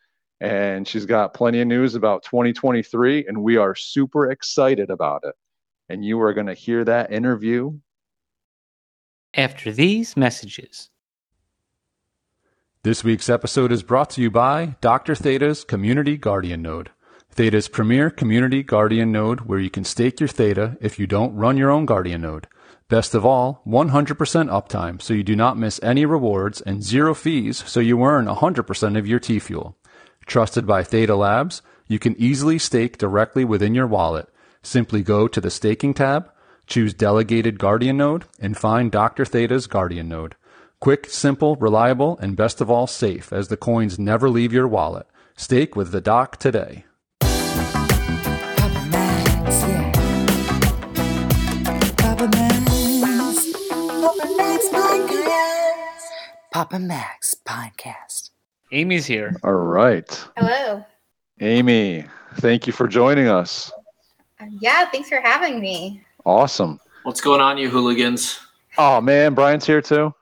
and 0.40 0.88
she's 0.88 1.04
got 1.04 1.34
plenty 1.34 1.60
of 1.60 1.68
news 1.68 1.94
about 1.94 2.22
2023 2.22 3.26
and 3.26 3.42
we 3.42 3.58
are 3.58 3.74
super 3.74 4.30
excited 4.30 4.88
about 4.88 5.20
it 5.24 5.34
and 5.90 6.02
you 6.02 6.18
are 6.22 6.32
going 6.32 6.46
to 6.46 6.54
hear 6.54 6.82
that 6.84 7.12
interview 7.12 7.78
After 9.34 9.70
these 9.70 10.16
messages. 10.16 10.88
This 12.84 13.04
week's 13.04 13.28
episode 13.28 13.70
is 13.70 13.82
brought 13.82 14.08
to 14.10 14.22
you 14.22 14.30
by 14.30 14.76
Dr. 14.80 15.14
Theta's 15.14 15.62
Community 15.62 16.16
Guardian 16.16 16.62
Node. 16.62 16.90
Theta's 17.38 17.68
premier 17.68 18.10
community 18.10 18.64
guardian 18.64 19.12
node 19.12 19.42
where 19.42 19.60
you 19.60 19.70
can 19.70 19.84
stake 19.84 20.18
your 20.18 20.26
Theta 20.26 20.76
if 20.80 20.98
you 20.98 21.06
don't 21.06 21.36
run 21.36 21.56
your 21.56 21.70
own 21.70 21.86
guardian 21.86 22.22
node. 22.22 22.48
Best 22.88 23.14
of 23.14 23.24
all, 23.24 23.62
100% 23.64 24.16
uptime 24.48 25.00
so 25.00 25.14
you 25.14 25.22
do 25.22 25.36
not 25.36 25.56
miss 25.56 25.78
any 25.80 26.04
rewards 26.04 26.60
and 26.62 26.82
zero 26.82 27.14
fees 27.14 27.62
so 27.64 27.78
you 27.78 28.02
earn 28.02 28.26
100% 28.26 28.98
of 28.98 29.06
your 29.06 29.20
T 29.20 29.38
fuel. 29.38 29.76
Trusted 30.26 30.66
by 30.66 30.82
Theta 30.82 31.14
Labs, 31.14 31.62
you 31.86 32.00
can 32.00 32.20
easily 32.20 32.58
stake 32.58 32.98
directly 32.98 33.44
within 33.44 33.72
your 33.72 33.86
wallet. 33.86 34.28
Simply 34.64 35.04
go 35.04 35.28
to 35.28 35.40
the 35.40 35.48
staking 35.48 35.94
tab, 35.94 36.32
choose 36.66 36.92
delegated 36.92 37.60
guardian 37.60 37.98
node, 37.98 38.24
and 38.40 38.56
find 38.56 38.90
Dr. 38.90 39.24
Theta's 39.24 39.68
guardian 39.68 40.08
node. 40.08 40.34
Quick, 40.80 41.08
simple, 41.08 41.54
reliable, 41.54 42.18
and 42.18 42.36
best 42.36 42.60
of 42.60 42.68
all, 42.68 42.88
safe 42.88 43.32
as 43.32 43.46
the 43.46 43.56
coins 43.56 43.96
never 43.96 44.28
leave 44.28 44.52
your 44.52 44.66
wallet. 44.66 45.06
Stake 45.36 45.76
with 45.76 45.92
the 45.92 46.00
doc 46.00 46.36
today. 46.38 46.84
Papa 56.58 56.80
Mags 56.80 57.36
Podcast. 57.46 58.30
Amy's 58.72 59.06
here. 59.06 59.32
all 59.44 59.52
right 59.52 60.10
Hello. 60.36 60.84
amy 61.40 62.04
thank 62.38 62.66
you 62.66 62.72
for 62.72 62.88
joining 62.88 63.28
us 63.28 63.70
Um, 64.40 64.58
Yeah, 64.60 64.90
thanks 64.90 65.08
for 65.08 65.20
having 65.20 65.60
me. 65.60 66.02
awesome 66.26 66.80
What's 67.04 67.20
going 67.20 67.40
on, 67.40 67.58
you 67.58 67.70
hooligans? 67.70 68.40
oh 68.76 69.00
man 69.00 69.34
brian's 69.34 69.64
here 69.66 69.80
too 69.80 70.12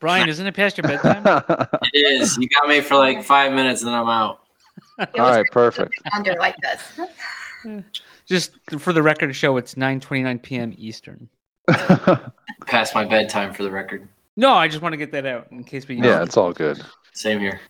Brian, 0.00 0.30
isn't 0.30 0.46
it 0.46 0.54
past 0.54 0.78
your 0.78 0.88
bedtime? 0.88 1.24
It 1.92 2.22
is. 2.22 2.38
You 2.38 2.48
got 2.48 2.70
me 2.70 2.80
for 2.80 2.94
like 2.94 3.22
five 3.22 3.52
minutes 3.52 3.82
and 3.82 3.88
then 3.88 3.94
I'm 3.94 4.08
out. 4.08 4.40
It 4.98 5.20
all 5.20 5.26
was 5.26 5.36
right 5.36 5.50
perfect 5.52 5.92
Under 6.16 6.32
like 6.36 6.56
this. 6.62 7.84
Just 8.26 8.52
for 8.78 8.94
the 8.94 9.02
record 9.02 9.36
show, 9.36 9.58
it's 9.58 9.74
9:29 9.74 10.40
p.m. 10.40 10.72
Eastern. 10.78 11.28
Past 12.66 12.94
my 12.94 13.04
bedtime 13.04 13.52
for 13.52 13.62
the 13.62 13.70
record. 13.70 14.08
No, 14.36 14.52
I 14.54 14.68
just 14.68 14.82
want 14.82 14.92
to 14.94 14.96
get 14.96 15.12
that 15.12 15.26
out 15.26 15.48
in 15.50 15.64
case 15.64 15.86
we. 15.86 15.96
yeah 15.96 16.22
it's 16.22 16.36
all 16.36 16.52
good 16.52 16.82
Same 17.14 17.40
here. 17.40 17.60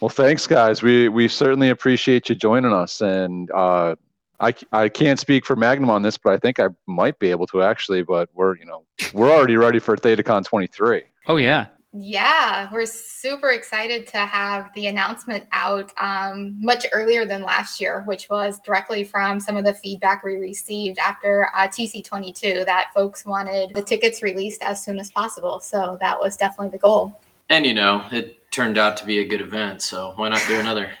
Well, 0.00 0.08
thanks, 0.08 0.46
guys. 0.46 0.82
We 0.82 1.08
we 1.08 1.28
certainly 1.28 1.68
appreciate 1.68 2.28
you 2.28 2.34
joining 2.34 2.72
us, 2.72 3.02
and 3.02 3.50
uh, 3.50 3.96
I 4.40 4.54
I 4.72 4.88
can't 4.88 5.20
speak 5.20 5.44
for 5.44 5.56
Magnum 5.56 5.90
on 5.90 6.02
this, 6.02 6.16
but 6.16 6.32
I 6.32 6.38
think 6.38 6.58
I 6.58 6.68
might 6.86 7.18
be 7.18 7.30
able 7.30 7.46
to 7.48 7.62
actually. 7.62 8.02
But 8.02 8.30
we're 8.32 8.56
you 8.56 8.64
know 8.64 8.84
we're 9.12 9.30
already 9.30 9.56
ready 9.56 9.78
for 9.78 9.96
ThetaCon 9.96 10.44
23. 10.44 11.02
Oh 11.26 11.36
yeah. 11.36 11.66
Yeah, 12.00 12.68
we're 12.72 12.86
super 12.86 13.50
excited 13.50 14.06
to 14.08 14.18
have 14.18 14.70
the 14.74 14.86
announcement 14.86 15.46
out 15.50 15.92
um, 15.98 16.54
much 16.64 16.86
earlier 16.92 17.24
than 17.24 17.42
last 17.42 17.80
year, 17.80 18.02
which 18.06 18.30
was 18.30 18.60
directly 18.60 19.02
from 19.02 19.40
some 19.40 19.56
of 19.56 19.64
the 19.64 19.74
feedback 19.74 20.22
we 20.22 20.36
received 20.36 20.98
after 21.00 21.48
uh, 21.56 21.66
TC22 21.66 22.64
that 22.66 22.90
folks 22.94 23.26
wanted 23.26 23.74
the 23.74 23.82
tickets 23.82 24.22
released 24.22 24.62
as 24.62 24.80
soon 24.84 25.00
as 25.00 25.10
possible. 25.10 25.58
So 25.58 25.98
that 26.00 26.20
was 26.20 26.36
definitely 26.36 26.70
the 26.70 26.78
goal. 26.78 27.20
And 27.48 27.66
you 27.66 27.74
know, 27.74 28.04
it 28.12 28.48
turned 28.52 28.78
out 28.78 28.96
to 28.98 29.04
be 29.04 29.18
a 29.18 29.24
good 29.24 29.40
event, 29.40 29.82
so 29.82 30.12
why 30.14 30.28
not 30.28 30.44
do 30.46 30.60
another? 30.60 30.92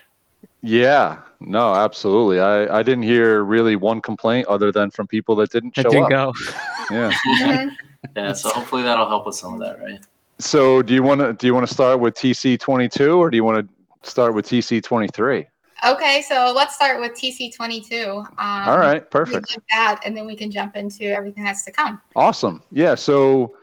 Yeah, 0.62 1.18
no, 1.38 1.74
absolutely. 1.76 2.40
I 2.40 2.78
I 2.78 2.82
didn't 2.82 3.04
hear 3.04 3.44
really 3.44 3.76
one 3.76 4.00
complaint 4.00 4.48
other 4.48 4.72
than 4.72 4.90
from 4.90 5.06
people 5.06 5.36
that 5.36 5.50
didn't 5.52 5.76
That 5.76 5.82
show 5.82 5.90
didn't 5.90 6.12
up. 6.12 6.34
go. 6.34 6.54
Yeah. 6.90 7.12
Mhm. 7.40 7.70
Yeah, 8.16 8.32
so 8.32 8.48
hopefully 8.48 8.82
that'll 8.82 9.08
help 9.08 9.26
with 9.26 9.34
some 9.36 9.52
of 9.54 9.60
that, 9.60 9.78
right? 9.78 10.00
So 10.40 10.82
do 10.82 10.94
you 10.94 11.02
want 11.02 11.20
to 11.20 11.32
do 11.32 11.46
you 11.46 11.54
want 11.54 11.66
to 11.66 11.72
start 11.72 12.00
with 12.00 12.14
TC 12.14 12.58
22 12.58 13.12
or 13.18 13.30
do 13.30 13.36
you 13.36 13.44
want 13.44 13.68
to 13.68 14.08
start 14.08 14.34
with 14.34 14.46
TC 14.46 14.82
23? 14.82 15.46
Okay, 15.86 16.22
so 16.22 16.52
let's 16.54 16.74
start 16.74 17.00
with 17.00 17.12
TC22. 17.12 18.08
Um, 18.08 18.26
All 18.38 18.78
right, 18.78 19.08
perfect. 19.10 19.56
that, 19.70 20.00
and 20.04 20.16
then 20.16 20.26
we 20.26 20.34
can 20.34 20.50
jump 20.50 20.74
into 20.74 21.04
everything 21.04 21.44
that's 21.44 21.64
to 21.66 21.72
come. 21.72 22.00
Awesome. 22.16 22.62
Yeah. 22.72 22.96
So, 22.96 23.56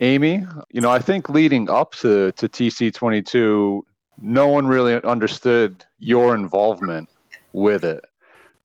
Amy, 0.00 0.46
you 0.72 0.80
know, 0.80 0.90
I 0.90 1.00
think 1.00 1.28
leading 1.28 1.68
up 1.68 1.92
to, 1.96 2.32
to 2.32 2.48
TC22, 2.48 3.82
no 4.22 4.48
one 4.48 4.66
really 4.66 5.02
understood 5.02 5.84
your 5.98 6.34
involvement 6.34 7.10
with 7.52 7.84
it, 7.84 8.04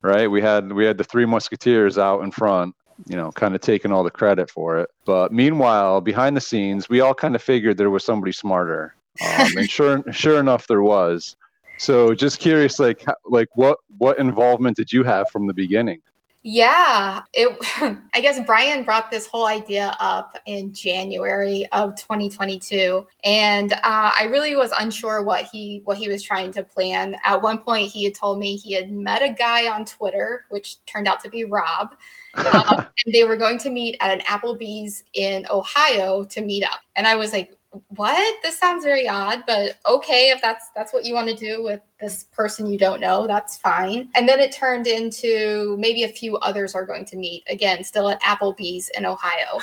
right? 0.02 0.28
We 0.28 0.42
had 0.42 0.72
we 0.72 0.86
had 0.86 0.98
the 0.98 1.04
three 1.04 1.26
musketeers 1.26 1.98
out 1.98 2.22
in 2.22 2.32
front, 2.32 2.76
you 3.08 3.16
know, 3.16 3.32
kind 3.32 3.56
of 3.56 3.62
taking 3.62 3.92
all 3.92 4.04
the 4.04 4.12
credit 4.12 4.50
for 4.50 4.80
it. 4.80 4.90
But 5.06 5.32
meanwhile, 5.32 6.02
behind 6.02 6.36
the 6.36 6.42
scenes, 6.42 6.90
we 6.90 7.02
all 7.02 7.14
kind 7.14 7.36
of 7.36 7.42
figured 7.42 7.78
there 7.78 7.90
was 7.90 8.04
somebody 8.04 8.32
smarter, 8.32 8.96
um, 9.22 9.58
and 9.58 9.70
sure 9.70 10.04
sure 10.12 10.40
enough, 10.40 10.68
there 10.68 10.84
was. 10.84 11.36
So, 11.78 12.16
just 12.16 12.40
curious, 12.40 12.80
like, 12.80 13.06
like 13.26 13.50
what 13.56 13.80
what 13.98 14.18
involvement 14.20 14.78
did 14.78 14.94
you 14.94 15.04
have 15.04 15.30
from 15.30 15.48
the 15.48 15.54
beginning? 15.54 16.02
Yeah, 16.48 17.24
it. 17.34 17.58
I 18.14 18.22
guess 18.22 18.40
Brian 18.46 18.84
brought 18.84 19.10
this 19.10 19.26
whole 19.26 19.48
idea 19.48 19.98
up 20.00 20.38
in 20.46 20.72
January 20.74 21.66
of 21.72 21.96
2022, 21.96 23.08
and 23.24 23.74
uh, 23.74 23.78
I 23.84 24.28
really 24.30 24.56
was 24.56 24.72
unsure 24.80 25.24
what 25.24 25.46
he 25.52 25.82
what 25.86 25.98
he 25.98 26.08
was 26.08 26.22
trying 26.22 26.54
to 26.54 26.62
plan. 26.62 27.16
At 27.24 27.42
one 27.42 27.58
point, 27.58 27.92
he 27.92 28.04
had 28.04 28.14
told 28.14 28.38
me 28.38 28.58
he 28.58 28.74
had 28.74 28.92
met 28.92 29.24
a 29.24 29.34
guy 29.34 29.68
on 29.68 29.86
Twitter, 29.86 30.46
which 30.50 30.86
turned 30.86 31.08
out 31.08 31.20
to 31.22 31.32
be 31.32 31.46
Rob, 31.46 31.96
um, 32.38 32.88
and 33.06 33.14
they 33.14 33.24
were 33.24 33.38
going 33.38 33.58
to 33.60 33.70
meet 33.70 33.98
at 34.00 34.12
an 34.12 34.20
Applebee's 34.22 35.04
in 35.14 35.46
Ohio 35.50 36.24
to 36.26 36.42
meet 36.42 36.64
up. 36.64 36.80
And 36.96 37.08
I 37.08 37.16
was 37.16 37.34
like, 37.34 37.56
what? 37.90 38.42
This 38.42 38.58
sounds 38.58 38.84
very 38.84 39.08
odd 39.08 39.44
but 39.46 39.78
okay 39.86 40.30
if 40.30 40.42
that's 40.42 40.70
that's 40.76 40.94
what 40.94 41.06
you 41.06 41.14
want 41.14 41.28
to 41.28 41.36
do 41.36 41.64
with 41.64 41.82
this 42.00 42.24
person 42.32 42.68
you 42.68 42.78
don't 42.78 43.02
know 43.02 43.28
that's 43.28 43.58
fine. 43.58 44.10
And 44.16 44.28
then 44.28 44.40
it 44.40 44.52
turned 44.52 44.88
into 44.88 45.76
maybe 45.78 46.04
a 46.04 46.10
few 46.10 46.38
others 46.38 46.76
are 46.76 46.86
going 46.86 47.06
to 47.06 47.18
meet 47.18 47.44
again 47.48 47.84
still 47.84 48.10
at 48.10 48.22
applebee's 48.22 48.90
in 48.98 49.06
ohio. 49.06 49.60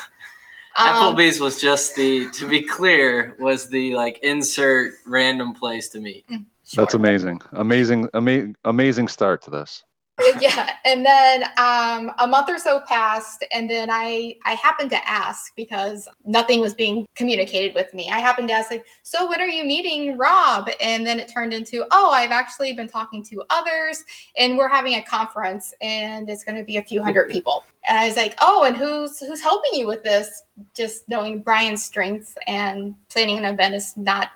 Um, 0.76 1.16
applebee's 1.16 1.40
was 1.40 1.60
just 1.60 1.96
the 1.96 2.30
to 2.30 2.48
be 2.48 2.62
clear 2.62 3.36
was 3.38 3.68
the 3.68 3.94
like 3.94 4.18
insert 4.22 4.94
random 5.06 5.54
place 5.54 5.88
to 5.90 6.00
meet. 6.00 6.26
Mm, 6.28 6.44
sure. 6.64 6.84
that's 6.84 6.94
amazing. 6.94 7.40
Amazing 7.52 8.08
amazing 8.14 8.56
amazing 8.64 9.08
start 9.08 9.42
to 9.42 9.50
this 9.50 9.84
yeah 10.40 10.74
and 10.84 11.04
then 11.06 11.44
um, 11.56 12.12
a 12.18 12.26
month 12.26 12.48
or 12.48 12.58
so 12.58 12.80
passed 12.86 13.44
and 13.52 13.68
then 13.68 13.88
i 13.90 14.34
i 14.44 14.54
happened 14.54 14.90
to 14.90 15.08
ask 15.08 15.54
because 15.56 16.06
nothing 16.24 16.60
was 16.60 16.74
being 16.74 17.06
communicated 17.14 17.74
with 17.74 17.92
me. 17.94 18.10
I 18.10 18.18
happened 18.18 18.48
to 18.48 18.54
ask 18.54 18.70
like 18.70 18.84
so 19.02 19.28
when 19.28 19.40
are 19.40 19.46
you 19.46 19.64
meeting 19.64 20.18
rob? 20.18 20.68
And 20.80 21.06
then 21.06 21.18
it 21.18 21.32
turned 21.32 21.54
into 21.54 21.86
oh 21.92 22.10
i've 22.10 22.30
actually 22.30 22.72
been 22.74 22.88
talking 22.88 23.24
to 23.24 23.42
others 23.50 24.04
and 24.36 24.58
we're 24.58 24.68
having 24.68 24.94
a 24.94 25.02
conference 25.02 25.72
and 25.80 26.28
it's 26.28 26.44
going 26.44 26.58
to 26.58 26.64
be 26.64 26.76
a 26.76 26.82
few 26.82 27.02
hundred 27.02 27.30
people. 27.30 27.64
And 27.88 27.98
i 27.98 28.06
was 28.06 28.16
like 28.16 28.36
oh 28.40 28.64
and 28.64 28.76
who's 28.76 29.18
who's 29.18 29.40
helping 29.40 29.78
you 29.78 29.86
with 29.86 30.02
this? 30.02 30.42
Just 30.74 31.08
knowing 31.08 31.42
brian's 31.42 31.84
strengths 31.84 32.34
and 32.46 32.94
planning 33.08 33.38
an 33.38 33.44
event 33.46 33.74
is 33.74 33.96
not 33.96 34.30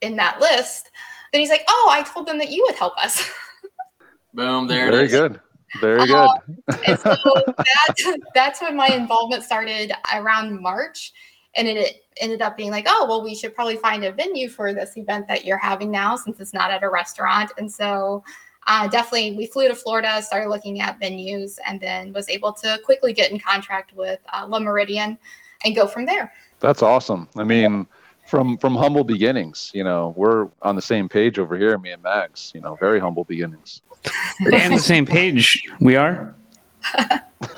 in 0.00 0.16
that 0.16 0.40
list. 0.40 0.90
Then 1.32 1.40
he's 1.40 1.50
like 1.50 1.64
oh 1.68 1.88
i 1.92 2.02
told 2.02 2.26
them 2.26 2.38
that 2.38 2.50
you 2.50 2.64
would 2.66 2.76
help 2.76 2.96
us 2.96 3.30
Boom, 4.38 4.68
there 4.68 4.88
Very 4.92 5.08
good. 5.08 5.40
Very 5.80 6.06
good. 6.06 6.14
Um, 6.14 6.38
and 6.86 6.96
so 7.00 7.16
that, 7.56 8.20
that's 8.36 8.62
when 8.62 8.76
my 8.76 8.86
involvement 8.86 9.42
started 9.42 9.92
around 10.14 10.62
March. 10.62 11.12
And 11.56 11.66
it 11.66 12.04
ended 12.20 12.40
up 12.40 12.56
being 12.56 12.70
like, 12.70 12.86
oh, 12.88 13.04
well, 13.08 13.24
we 13.24 13.34
should 13.34 13.52
probably 13.52 13.78
find 13.78 14.04
a 14.04 14.12
venue 14.12 14.48
for 14.48 14.72
this 14.72 14.96
event 14.96 15.26
that 15.26 15.44
you're 15.44 15.58
having 15.58 15.90
now 15.90 16.14
since 16.14 16.38
it's 16.38 16.54
not 16.54 16.70
at 16.70 16.84
a 16.84 16.88
restaurant. 16.88 17.50
And 17.58 17.70
so 17.70 18.22
uh, 18.68 18.86
definitely 18.86 19.36
we 19.36 19.46
flew 19.46 19.66
to 19.66 19.74
Florida, 19.74 20.22
started 20.22 20.50
looking 20.50 20.80
at 20.80 21.00
venues, 21.00 21.58
and 21.66 21.80
then 21.80 22.12
was 22.12 22.28
able 22.28 22.52
to 22.52 22.78
quickly 22.84 23.12
get 23.12 23.32
in 23.32 23.40
contract 23.40 23.92
with 23.92 24.20
uh, 24.32 24.46
Le 24.48 24.60
Méridien 24.60 25.18
and 25.64 25.74
go 25.74 25.88
from 25.88 26.06
there. 26.06 26.32
That's 26.60 26.80
awesome. 26.80 27.28
I 27.36 27.42
mean, 27.42 27.88
from 28.28 28.58
from 28.58 28.76
humble 28.76 29.04
beginnings, 29.04 29.70
you 29.74 29.82
know, 29.82 30.12
we're 30.16 30.48
on 30.60 30.76
the 30.76 30.82
same 30.82 31.08
page 31.08 31.38
over 31.38 31.56
here, 31.56 31.78
me 31.78 31.90
and 31.90 32.02
Mags. 32.02 32.52
You 32.54 32.60
know, 32.60 32.76
very 32.76 33.00
humble 33.00 33.24
beginnings. 33.24 33.80
On 34.40 34.70
the 34.70 34.78
same 34.78 35.06
page. 35.06 35.64
We 35.80 35.96
are. 35.96 36.34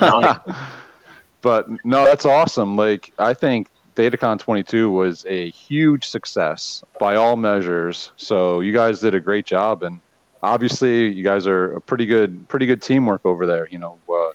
but 1.42 1.68
no, 1.84 2.04
that's 2.04 2.24
awesome. 2.24 2.76
Like 2.76 3.12
I 3.18 3.34
think 3.34 3.68
ThetaCon 3.96 4.38
22 4.38 4.90
was 4.90 5.26
a 5.28 5.50
huge 5.50 6.06
success 6.06 6.84
by 7.00 7.16
all 7.16 7.36
measures. 7.36 8.12
So 8.16 8.60
you 8.60 8.72
guys 8.72 9.00
did 9.00 9.14
a 9.14 9.20
great 9.20 9.46
job, 9.46 9.82
and 9.82 10.00
obviously 10.40 11.12
you 11.12 11.24
guys 11.24 11.48
are 11.48 11.72
a 11.72 11.80
pretty 11.80 12.06
good, 12.06 12.48
pretty 12.48 12.66
good 12.66 12.80
teamwork 12.80 13.26
over 13.26 13.44
there. 13.44 13.68
You 13.70 13.78
know, 13.78 13.98
uh, 14.08 14.30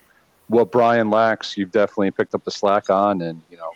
what 0.47 0.69
Brian 0.69 1.09
lacks, 1.09 1.57
you've 1.57 1.71
definitely 1.71 2.11
picked 2.11 2.35
up 2.35 2.43
the 2.43 2.51
slack 2.51 2.89
on, 2.89 3.21
and 3.21 3.41
you 3.49 3.55
know, 3.55 3.71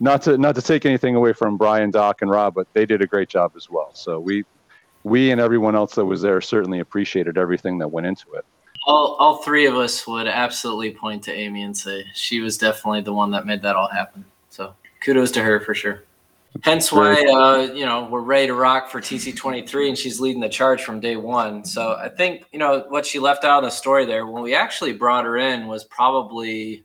not 0.00 0.22
to 0.22 0.38
not 0.38 0.54
to 0.54 0.62
take 0.62 0.86
anything 0.86 1.14
away 1.14 1.32
from 1.32 1.56
Brian, 1.56 1.90
Doc, 1.90 2.22
and 2.22 2.30
Rob, 2.30 2.54
but 2.54 2.66
they 2.72 2.86
did 2.86 3.02
a 3.02 3.06
great 3.06 3.28
job 3.28 3.52
as 3.56 3.68
well. 3.68 3.90
So 3.94 4.20
we 4.20 4.44
we 5.04 5.30
and 5.30 5.40
everyone 5.40 5.74
else 5.74 5.94
that 5.94 6.04
was 6.04 6.22
there 6.22 6.40
certainly 6.40 6.80
appreciated 6.80 7.38
everything 7.38 7.78
that 7.78 7.88
went 7.88 8.06
into 8.06 8.32
it. 8.34 8.44
All, 8.86 9.16
all 9.18 9.42
three 9.42 9.66
of 9.66 9.76
us 9.76 10.06
would 10.06 10.28
absolutely 10.28 10.92
point 10.92 11.22
to 11.24 11.32
Amy 11.32 11.62
and 11.62 11.76
say 11.76 12.04
she 12.14 12.40
was 12.40 12.56
definitely 12.56 13.02
the 13.02 13.12
one 13.12 13.30
that 13.32 13.44
made 13.44 13.60
that 13.62 13.76
all 13.76 13.88
happen. 13.88 14.24
So 14.50 14.74
kudos 15.00 15.30
to 15.32 15.42
her 15.42 15.60
for 15.60 15.74
sure. 15.74 16.04
Hence 16.62 16.90
why 16.90 17.14
uh, 17.14 17.72
you 17.74 17.84
know 17.84 18.08
we're 18.10 18.20
ready 18.20 18.46
to 18.46 18.54
rock 18.54 18.90
for 18.90 19.00
TC23, 19.00 19.88
and 19.88 19.98
she's 19.98 20.18
leading 20.18 20.40
the 20.40 20.48
charge 20.48 20.82
from 20.82 20.98
day 20.98 21.16
one. 21.16 21.64
So 21.64 21.96
I 22.00 22.08
think 22.08 22.44
you 22.52 22.58
know 22.58 22.84
what 22.88 23.04
she 23.04 23.18
left 23.18 23.44
out 23.44 23.58
in 23.58 23.64
the 23.64 23.70
story 23.70 24.06
there. 24.06 24.26
When 24.26 24.42
we 24.42 24.54
actually 24.54 24.92
brought 24.92 25.24
her 25.24 25.36
in 25.36 25.66
was 25.66 25.84
probably 25.84 26.84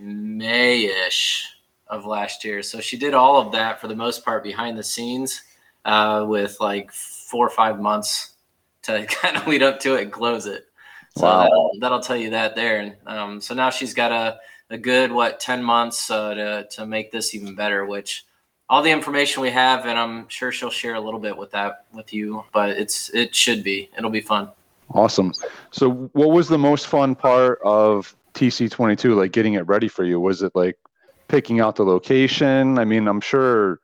Mayish 0.00 1.42
of 1.88 2.06
last 2.06 2.44
year. 2.44 2.62
So 2.62 2.80
she 2.80 2.96
did 2.96 3.14
all 3.14 3.40
of 3.40 3.52
that 3.52 3.80
for 3.80 3.88
the 3.88 3.96
most 3.96 4.24
part 4.24 4.42
behind 4.42 4.78
the 4.78 4.82
scenes 4.82 5.42
uh, 5.84 6.24
with 6.26 6.56
like 6.60 6.92
four 6.92 7.46
or 7.46 7.50
five 7.50 7.80
months 7.80 8.34
to 8.82 9.06
kind 9.08 9.36
of 9.36 9.46
lead 9.46 9.62
up 9.62 9.80
to 9.80 9.96
it 9.96 10.02
and 10.02 10.12
close 10.12 10.46
it. 10.46 10.66
So 11.16 11.24
wow. 11.24 11.42
that'll, 11.42 11.70
that'll, 11.80 12.00
tell 12.00 12.16
you 12.16 12.30
that 12.30 12.56
there. 12.56 12.80
And 12.80 12.96
um, 13.06 13.40
so 13.40 13.54
now 13.54 13.70
she's 13.70 13.94
got 13.94 14.10
a, 14.10 14.38
a 14.70 14.78
good, 14.78 15.12
what, 15.12 15.38
10 15.38 15.62
months 15.62 16.10
uh, 16.10 16.34
to, 16.34 16.66
to 16.72 16.86
make 16.86 17.12
this 17.12 17.34
even 17.34 17.54
better, 17.54 17.86
which 17.86 18.24
all 18.68 18.82
the 18.82 18.90
information 18.90 19.42
we 19.42 19.50
have, 19.50 19.86
and 19.86 19.96
I'm 19.96 20.28
sure 20.28 20.50
she'll 20.50 20.70
share 20.70 20.94
a 20.94 21.00
little 21.00 21.20
bit 21.20 21.36
with 21.36 21.52
that 21.52 21.84
with 21.92 22.12
you, 22.12 22.44
but 22.52 22.70
it's, 22.70 23.10
it 23.14 23.34
should 23.34 23.62
be, 23.62 23.90
it'll 23.96 24.10
be 24.10 24.22
fun. 24.22 24.50
Awesome. 24.90 25.32
So 25.70 26.10
what 26.12 26.30
was 26.30 26.48
the 26.48 26.58
most 26.58 26.88
fun 26.88 27.14
part 27.14 27.60
of 27.62 28.16
TC22, 28.34 29.16
like 29.16 29.32
getting 29.32 29.54
it 29.54 29.66
ready 29.66 29.88
for 29.88 30.04
you? 30.04 30.18
Was 30.18 30.42
it 30.42 30.52
like 30.54 30.76
picking 31.28 31.60
out 31.60 31.76
the 31.76 31.84
location? 31.84 32.78
I 32.78 32.84
mean, 32.84 33.08
I'm 33.08 33.20
sure 33.20 33.80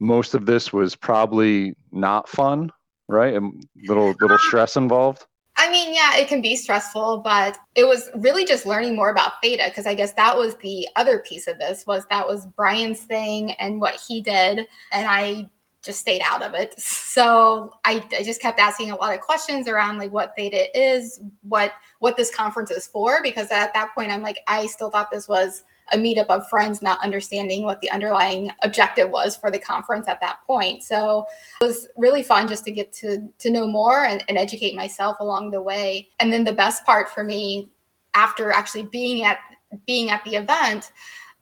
most 0.00 0.34
of 0.34 0.46
this 0.46 0.72
was 0.72 0.96
probably 0.96 1.74
not 1.92 2.28
fun, 2.28 2.70
right? 3.08 3.34
A 3.34 3.50
little 3.86 4.14
little 4.20 4.32
um, 4.32 4.38
stress 4.38 4.76
involved. 4.76 5.26
I 5.56 5.70
mean, 5.70 5.94
yeah, 5.94 6.16
it 6.16 6.28
can 6.28 6.40
be 6.40 6.56
stressful, 6.56 7.18
but 7.18 7.58
it 7.74 7.84
was 7.84 8.08
really 8.16 8.44
just 8.44 8.64
learning 8.66 8.96
more 8.96 9.10
about 9.10 9.40
theta 9.42 9.64
because 9.68 9.86
I 9.86 9.94
guess 9.94 10.12
that 10.14 10.36
was 10.36 10.56
the 10.56 10.88
other 10.96 11.18
piece 11.20 11.46
of 11.46 11.58
this 11.58 11.86
was 11.86 12.04
that 12.10 12.26
was 12.26 12.46
Brian's 12.46 13.00
thing 13.00 13.52
and 13.52 13.80
what 13.80 14.00
he 14.08 14.20
did, 14.20 14.66
and 14.92 15.06
I 15.06 15.48
just 15.82 16.00
stayed 16.00 16.22
out 16.24 16.42
of 16.42 16.54
it. 16.54 16.74
So 17.12 17.74
I, 17.84 18.02
I 18.18 18.22
just 18.22 18.40
kept 18.40 18.58
asking 18.58 18.90
a 18.90 18.96
lot 18.96 19.12
of 19.12 19.20
questions 19.20 19.68
around 19.68 19.98
like 19.98 20.10
what 20.12 20.32
theta 20.34 20.66
is, 20.74 21.20
what 21.42 21.74
what 21.98 22.16
this 22.16 22.34
conference 22.34 22.70
is 22.70 22.86
for, 22.86 23.22
because 23.22 23.50
at 23.50 23.74
that 23.74 23.94
point 23.94 24.10
I'm 24.10 24.22
like 24.22 24.38
I 24.48 24.64
still 24.64 24.88
thought 24.88 25.10
this 25.10 25.28
was 25.28 25.62
a 25.92 25.96
meetup 25.96 26.26
of 26.26 26.48
friends 26.48 26.82
not 26.82 27.02
understanding 27.04 27.62
what 27.62 27.80
the 27.80 27.90
underlying 27.90 28.50
objective 28.62 29.10
was 29.10 29.36
for 29.36 29.50
the 29.50 29.58
conference 29.58 30.08
at 30.08 30.20
that 30.20 30.38
point. 30.46 30.82
So 30.82 31.26
it 31.60 31.64
was 31.64 31.88
really 31.96 32.22
fun 32.22 32.48
just 32.48 32.64
to 32.64 32.72
get 32.72 32.92
to 32.94 33.28
to 33.38 33.50
know 33.50 33.66
more 33.66 34.04
and, 34.04 34.24
and 34.28 34.38
educate 34.38 34.74
myself 34.74 35.18
along 35.20 35.50
the 35.50 35.62
way. 35.62 36.08
And 36.18 36.32
then 36.32 36.44
the 36.44 36.52
best 36.52 36.84
part 36.84 37.10
for 37.10 37.22
me 37.22 37.70
after 38.14 38.50
actually 38.50 38.84
being 38.84 39.24
at 39.24 39.38
being 39.86 40.10
at 40.10 40.24
the 40.24 40.36
event 40.36 40.92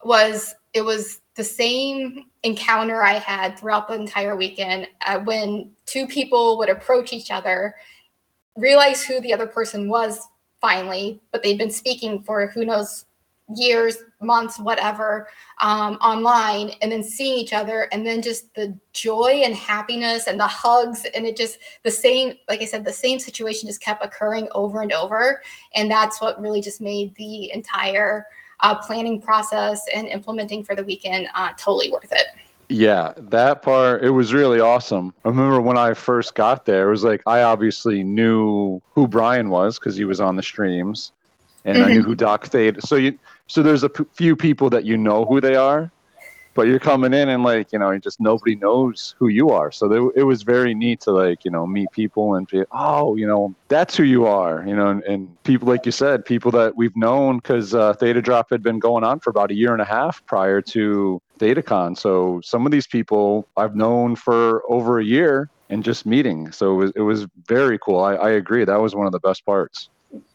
was 0.05 0.55
it 0.73 0.83
was 0.83 1.21
the 1.35 1.45
same 1.45 2.27
encounter 2.43 3.03
I 3.03 3.15
had 3.15 3.59
throughout 3.59 3.89
the 3.89 3.95
entire 3.95 4.37
weekend 4.37 4.89
uh, 5.07 5.21
when 5.21 5.71
two 5.87 6.07
people 6.07 6.59
would 6.59 6.69
approach 6.69 7.13
each 7.13 7.31
other, 7.31 7.75
realize 8.57 9.03
who 9.03 9.21
the 9.21 9.33
other 9.33 9.47
person 9.47 9.89
was 9.89 10.29
finally, 10.61 11.21
but 11.33 11.43
they'd 11.43 11.59
been 11.59 11.71
speaking 11.71 12.23
for 12.23 12.47
who 12.49 12.65
knows 12.65 13.07
years, 13.55 13.99
months, 14.21 14.59
whatever, 14.59 15.29
um, 15.61 15.95
online, 15.97 16.71
and 16.83 16.91
then 16.91 17.03
seeing 17.03 17.39
each 17.39 17.53
other, 17.53 17.89
and 17.93 18.07
then 18.07 18.23
just 18.23 18.55
the 18.55 18.77
joy 18.93 19.43
and 19.45 19.55
happiness 19.55 20.27
and 20.27 20.39
the 20.39 20.47
hugs, 20.47 21.07
and 21.15 21.27
it 21.27 21.37
just 21.37 21.59
the 21.83 21.91
same, 21.91 22.35
like 22.49 22.63
I 22.63 22.65
said, 22.65 22.85
the 22.85 22.93
same 22.93 23.19
situation 23.19 23.69
just 23.69 23.83
kept 23.83 24.05
occurring 24.05 24.49
over 24.53 24.83
and 24.83 24.93
over, 24.93 25.43
and 25.75 25.91
that's 25.91 26.21
what 26.21 26.41
really 26.41 26.61
just 26.61 26.81
made 26.81 27.15
the 27.17 27.53
entire 27.53 28.27
uh, 28.61 28.75
planning 28.75 29.21
process 29.21 29.83
and 29.95 30.07
implementing 30.07 30.63
for 30.63 30.75
the 30.75 30.85
weekend 30.85 31.29
uh, 31.35 31.51
totally 31.57 31.91
worth 31.91 32.13
it. 32.13 32.27
Yeah, 32.69 33.15
that 33.17 33.63
part, 33.63 34.05
it 34.05 34.11
was 34.11 34.33
really 34.33 34.61
awesome. 34.61 35.13
I 35.25 35.29
remember 35.29 35.61
when 35.61 35.77
I 35.77 35.93
first 35.93 36.37
got 36.37 36.67
there, 36.67 36.87
it 36.87 36.91
was 36.93 37.03
like 37.03 37.21
I 37.27 37.43
obviously 37.43 38.05
knew 38.05 38.81
who 38.95 39.09
Brian 39.09 39.51
was 39.51 39.77
because 39.77 39.97
he 39.97 40.05
was 40.05 40.21
on 40.21 40.37
the 40.37 40.43
streams 40.43 41.11
and 41.65 41.77
mm-hmm. 41.77 41.87
I 41.87 41.93
knew 41.95 42.03
who 42.03 42.15
Doc 42.15 42.47
Theta. 42.47 42.81
So 42.81 42.95
you, 42.95 43.19
so 43.51 43.65
there's 43.65 43.83
a 43.83 43.89
p- 43.89 44.05
few 44.15 44.37
people 44.37 44.71
that 44.71 44.85
you 44.85 44.97
know 44.97 45.25
who 45.25 45.41
they 45.41 45.57
are, 45.57 45.91
but 46.55 46.69
you're 46.69 46.79
coming 46.79 47.13
in 47.13 47.29
and 47.29 47.43
like 47.43 47.73
you 47.73 47.81
know, 47.81 47.99
just 47.99 48.21
nobody 48.21 48.55
knows 48.55 49.17
who 49.19 49.27
you 49.27 49.51
are. 49.51 49.73
So 49.73 49.89
they, 49.89 50.21
it 50.21 50.23
was 50.23 50.43
very 50.43 50.73
neat 50.73 51.01
to 51.01 51.11
like 51.11 51.45
you 51.45 51.51
know 51.51 51.67
meet 51.67 51.91
people 51.91 52.37
and 52.37 52.47
be, 52.47 52.63
oh, 52.71 53.17
you 53.17 53.27
know, 53.27 53.53
that's 53.67 53.97
who 53.97 54.05
you 54.05 54.25
are, 54.25 54.65
you 54.65 54.77
know, 54.77 54.87
and, 54.87 55.03
and 55.03 55.43
people 55.43 55.67
like 55.67 55.85
you 55.85 55.91
said, 55.91 56.25
people 56.25 56.53
that 56.53 56.77
we've 56.77 56.97
known 56.97 57.39
because 57.39 57.75
uh, 57.75 57.93
Theta 57.95 58.23
Drop 58.23 58.51
had 58.51 58.63
been 58.63 58.79
going 58.79 59.03
on 59.03 59.19
for 59.19 59.31
about 59.31 59.51
a 59.51 59.55
year 59.55 59.73
and 59.73 59.83
a 59.83 59.85
half 59.85 60.25
prior 60.27 60.63
to 60.63 61.21
ThetaCon. 61.41 61.99
So 61.99 62.41
some 62.45 62.67
of 62.67 62.71
these 62.71 62.87
people 62.87 63.49
I've 63.57 63.75
known 63.75 64.15
for 64.15 64.63
over 64.71 65.01
a 65.01 65.05
year 65.05 65.51
and 65.71 65.83
just 65.83 66.07
meeting. 66.07 66.53
So 66.53 66.75
it 66.75 66.77
was, 66.77 66.93
it 66.95 67.01
was 67.01 67.27
very 67.49 67.81
cool. 67.81 67.99
I, 67.99 68.15
I 68.15 68.31
agree. 68.31 68.65
That 68.65 68.81
was 68.81 68.95
one 68.95 69.07
of 69.07 69.13
the 69.13 69.21
best 69.21 69.45
parts. 69.45 69.89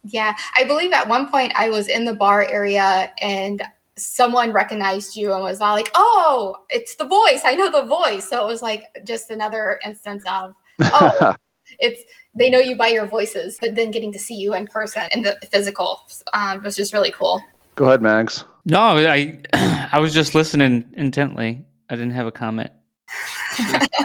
Yeah, 0.08 0.36
I 0.56 0.64
believe 0.64 0.94
at 0.94 1.08
one 1.08 1.30
point 1.30 1.54
I 1.56 1.70
was 1.70 1.88
in 1.88 2.06
the 2.06 2.14
bar 2.14 2.46
area 2.46 3.12
and 3.22 3.62
someone 3.98 4.52
recognized 4.52 5.16
you 5.16 5.34
and 5.34 5.42
was 5.42 5.62
all 5.62 5.74
like, 5.74 5.90
"Oh, 5.96 6.58
it's 6.70 6.96
the 6.96 7.06
voice. 7.06 7.42
I 7.44 7.56
know 7.56 7.72
the 7.72 7.86
voice." 7.86 8.30
So 8.30 8.44
it 8.44 8.48
was 8.48 8.62
like 8.62 8.84
just 9.04 9.32
another 9.32 9.80
instance 9.84 10.24
of, 10.30 10.54
"Oh, 10.82 11.36
it's 11.80 12.04
they 12.36 12.50
know 12.50 12.60
you 12.60 12.76
by 12.76 12.90
your 12.90 13.08
voices," 13.08 13.58
but 13.60 13.76
then 13.76 13.92
getting 13.92 14.12
to 14.14 14.20
see 14.20 14.36
you 14.36 14.54
in 14.54 14.68
person 14.68 15.04
in 15.12 15.24
the 15.24 15.38
physical 15.52 16.02
um, 16.34 16.62
was 16.64 16.76
just 16.76 16.94
really 16.94 17.12
cool. 17.12 17.42
Go 17.76 17.86
ahead, 17.86 18.02
Mags. 18.02 18.46
No, 18.66 18.80
I 18.80 19.40
I 19.92 20.00
was 20.00 20.14
just 20.14 20.36
listening 20.36 20.86
intently. 20.94 21.66
I 21.90 21.96
didn't 21.96 22.14
have 22.14 22.28
a 22.28 22.32
comment. 22.32 22.72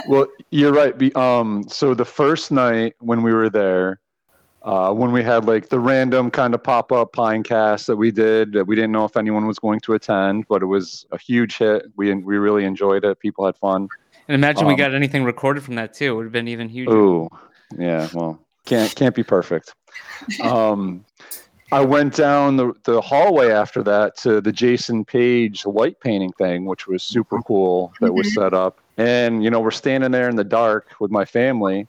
well, 0.07 0.27
you're 0.51 0.73
right. 0.73 0.97
Be, 0.97 1.13
um, 1.15 1.65
so 1.67 1.93
the 1.93 2.05
first 2.05 2.51
night 2.51 2.95
when 2.99 3.23
we 3.23 3.33
were 3.33 3.49
there, 3.49 4.00
uh, 4.63 4.93
when 4.93 5.11
we 5.11 5.23
had 5.23 5.45
like 5.45 5.69
the 5.69 5.79
random 5.79 6.29
kind 6.29 6.53
of 6.53 6.63
pop 6.63 6.91
up 6.91 7.13
pine 7.13 7.43
cast 7.43 7.87
that 7.87 7.95
we 7.95 8.11
did, 8.11 8.53
that 8.53 8.65
we 8.65 8.75
didn't 8.75 8.91
know 8.91 9.05
if 9.05 9.17
anyone 9.17 9.47
was 9.47 9.59
going 9.59 9.79
to 9.81 9.93
attend, 9.93 10.47
but 10.47 10.61
it 10.61 10.67
was 10.67 11.05
a 11.11 11.17
huge 11.17 11.57
hit. 11.57 11.85
We 11.95 12.13
we 12.13 12.37
really 12.37 12.65
enjoyed 12.65 13.03
it. 13.03 13.19
People 13.19 13.45
had 13.45 13.57
fun. 13.57 13.87
And 14.27 14.35
imagine 14.35 14.63
um, 14.63 14.67
we 14.67 14.75
got 14.75 14.93
anything 14.93 15.23
recorded 15.23 15.63
from 15.63 15.75
that 15.75 15.93
too. 15.93 16.13
It 16.13 16.15
would 16.15 16.25
have 16.25 16.31
been 16.31 16.47
even 16.47 16.69
huger. 16.69 16.91
Ooh, 16.91 17.29
yeah. 17.77 18.07
Well, 18.13 18.39
can't 18.65 18.93
can't 18.95 19.15
be 19.15 19.23
perfect. 19.23 19.73
Um, 20.43 21.03
I 21.71 21.81
went 21.81 22.15
down 22.15 22.57
the, 22.57 22.73
the 22.83 22.99
hallway 22.99 23.49
after 23.51 23.81
that 23.83 24.17
to 24.17 24.41
the 24.41 24.51
Jason 24.51 25.05
Page 25.05 25.65
light 25.65 25.99
painting 26.01 26.33
thing, 26.33 26.65
which 26.65 26.85
was 26.85 27.01
super 27.01 27.41
cool 27.43 27.93
that 28.01 28.13
was 28.13 28.27
mm-hmm. 28.27 28.41
set 28.41 28.53
up. 28.53 28.79
And, 28.97 29.41
you 29.41 29.49
know, 29.49 29.61
we're 29.61 29.71
standing 29.71 30.11
there 30.11 30.27
in 30.27 30.35
the 30.35 30.43
dark 30.43 30.89
with 30.99 31.11
my 31.11 31.23
family. 31.23 31.87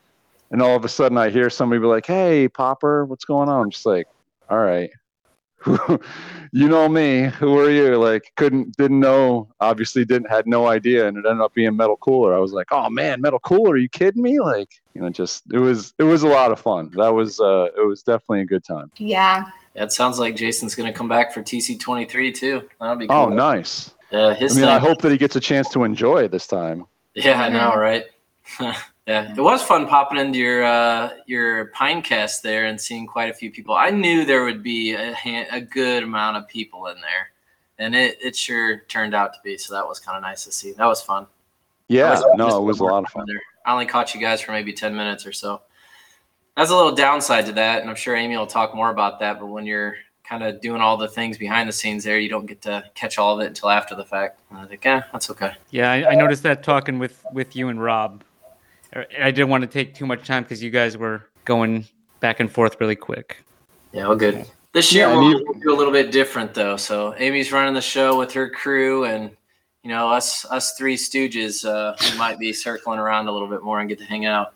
And 0.52 0.62
all 0.62 0.76
of 0.76 0.84
a 0.84 0.88
sudden 0.88 1.18
I 1.18 1.30
hear 1.30 1.50
somebody 1.50 1.80
be 1.80 1.86
like, 1.86 2.06
Hey, 2.06 2.48
Popper, 2.48 3.04
what's 3.04 3.24
going 3.24 3.48
on? 3.48 3.62
I'm 3.62 3.70
just 3.70 3.86
like, 3.86 4.06
All 4.48 4.58
right. 4.58 4.90
you 6.52 6.68
know 6.68 6.88
me. 6.88 7.24
Who 7.24 7.58
are 7.58 7.70
you? 7.70 7.96
Like, 7.96 8.32
couldn't, 8.36 8.76
didn't 8.76 9.00
know, 9.00 9.48
obviously 9.60 10.04
didn't, 10.04 10.28
had 10.28 10.46
no 10.46 10.66
idea. 10.66 11.06
And 11.08 11.16
it 11.16 11.24
ended 11.26 11.40
up 11.40 11.54
being 11.54 11.76
Metal 11.76 11.96
Cooler. 11.96 12.34
I 12.34 12.38
was 12.38 12.52
like, 12.52 12.68
Oh 12.70 12.90
man, 12.90 13.20
Metal 13.20 13.40
Cooler. 13.40 13.72
Are 13.72 13.76
you 13.78 13.88
kidding 13.88 14.22
me? 14.22 14.38
Like, 14.40 14.68
you 14.94 15.00
know, 15.00 15.10
just, 15.10 15.42
it 15.52 15.58
was, 15.58 15.94
it 15.98 16.04
was 16.04 16.22
a 16.22 16.28
lot 16.28 16.52
of 16.52 16.60
fun. 16.60 16.92
That 16.96 17.14
was, 17.14 17.40
uh, 17.40 17.68
it 17.76 17.86
was 17.86 18.02
definitely 18.02 18.42
a 18.42 18.46
good 18.46 18.64
time. 18.64 18.90
Yeah. 18.98 19.46
Yeah, 19.74 19.84
it 19.84 19.92
sounds 19.92 20.18
like 20.18 20.36
Jason's 20.36 20.74
going 20.74 20.92
to 20.92 20.96
come 20.96 21.08
back 21.08 21.32
for 21.32 21.42
TC23 21.42 22.34
too. 22.34 22.68
That'll 22.78 22.96
be 22.96 23.06
oh, 23.06 23.08
cool. 23.08 23.32
Oh, 23.32 23.34
nice. 23.34 23.90
Yeah, 24.10 24.34
his 24.34 24.58
I 24.58 24.60
mean, 24.60 24.68
I 24.68 24.78
hope 24.78 25.00
that 25.00 25.10
he 25.10 25.16
gets 25.16 25.36
a 25.36 25.40
chance 25.40 25.70
to 25.70 25.84
enjoy 25.84 26.28
this 26.28 26.46
time. 26.46 26.84
Yeah, 27.14 27.40
I 27.40 27.48
know, 27.48 27.74
right? 27.74 28.04
yeah, 29.06 29.34
it 29.36 29.40
was 29.40 29.62
fun 29.62 29.86
popping 29.86 30.18
into 30.18 30.38
your 30.38 30.64
uh, 30.64 31.10
your 31.26 31.70
Pinecast 31.72 32.42
there 32.42 32.66
and 32.66 32.80
seeing 32.80 33.06
quite 33.06 33.30
a 33.30 33.34
few 33.34 33.50
people. 33.50 33.74
I 33.74 33.90
knew 33.90 34.24
there 34.24 34.44
would 34.44 34.62
be 34.62 34.94
a, 34.94 35.12
hand, 35.12 35.48
a 35.50 35.60
good 35.60 36.02
amount 36.02 36.36
of 36.36 36.48
people 36.48 36.86
in 36.86 36.96
there, 37.00 37.30
and 37.78 37.94
it, 37.94 38.18
it 38.22 38.36
sure 38.36 38.78
turned 38.88 39.14
out 39.14 39.34
to 39.34 39.40
be. 39.42 39.58
So 39.58 39.74
that 39.74 39.86
was 39.86 39.98
kind 39.98 40.16
of 40.16 40.22
nice 40.22 40.44
to 40.44 40.52
see. 40.52 40.72
That 40.72 40.86
was 40.86 41.02
fun. 41.02 41.26
Yeah, 41.88 42.20
no, 42.36 42.58
it 42.58 42.64
was 42.64 42.80
a 42.80 42.84
lot 42.84 43.04
of 43.04 43.10
fun. 43.10 43.24
There. 43.26 43.40
I 43.66 43.72
only 43.72 43.86
caught 43.86 44.14
you 44.14 44.20
guys 44.20 44.40
for 44.40 44.52
maybe 44.52 44.72
ten 44.72 44.94
minutes 44.94 45.26
or 45.26 45.32
so 45.32 45.62
that's 46.56 46.70
a 46.70 46.76
little 46.76 46.94
downside 46.94 47.46
to 47.46 47.52
that, 47.52 47.80
and 47.80 47.88
I'm 47.88 47.96
sure 47.96 48.14
Amy 48.14 48.36
will 48.36 48.46
talk 48.46 48.74
more 48.74 48.90
about 48.90 49.18
that. 49.20 49.40
But 49.40 49.46
when 49.46 49.64
you're 49.66 49.96
kind 50.24 50.42
of 50.42 50.60
doing 50.60 50.80
all 50.80 50.96
the 50.96 51.08
things 51.08 51.38
behind 51.38 51.68
the 51.68 51.72
scenes 51.72 52.04
there, 52.04 52.18
you 52.18 52.28
don't 52.28 52.46
get 52.46 52.60
to 52.62 52.84
catch 52.94 53.18
all 53.18 53.34
of 53.34 53.40
it 53.40 53.46
until 53.46 53.70
after 53.70 53.94
the 53.94 54.04
fact. 54.04 54.40
And 54.50 54.58
I 54.58 54.66
think, 54.66 54.84
yeah, 54.84 55.04
that's 55.12 55.30
okay. 55.30 55.52
Yeah, 55.70 55.90
I, 55.90 56.10
I 56.10 56.14
noticed 56.14 56.42
that 56.42 56.62
talking 56.62 56.98
with 56.98 57.24
with 57.32 57.56
you 57.56 57.68
and 57.68 57.82
Rob. 57.82 58.22
I 58.94 59.30
didn't 59.30 59.48
want 59.48 59.62
to 59.62 59.66
take 59.66 59.94
too 59.94 60.06
much 60.06 60.26
time 60.26 60.42
because 60.42 60.62
you 60.62 60.70
guys 60.70 60.96
were 60.96 61.28
going 61.44 61.86
back 62.20 62.40
and 62.40 62.50
forth 62.50 62.76
really 62.80 62.96
quick. 62.96 63.44
Yeah, 63.92 64.06
all 64.06 64.16
good. 64.16 64.46
This 64.72 64.92
year 64.92 65.06
yeah, 65.06 65.14
we'll, 65.14 65.30
you, 65.30 65.60
do 65.62 65.74
a 65.74 65.76
little 65.76 65.92
bit 65.92 66.12
different 66.12 66.54
though. 66.54 66.76
So 66.76 67.14
Amy's 67.18 67.52
running 67.52 67.74
the 67.74 67.82
show 67.82 68.18
with 68.18 68.32
her 68.32 68.48
crew, 68.48 69.04
and 69.04 69.30
you 69.82 69.90
know 69.90 70.08
us 70.08 70.44
us 70.46 70.74
three 70.74 70.96
stooges 70.96 71.66
uh, 71.66 71.94
we 72.10 72.18
might 72.18 72.38
be 72.38 72.52
circling 72.52 72.98
around 72.98 73.28
a 73.28 73.32
little 73.32 73.48
bit 73.48 73.62
more 73.62 73.80
and 73.80 73.88
get 73.88 73.98
to 73.98 74.04
hang 74.04 74.24
out. 74.24 74.54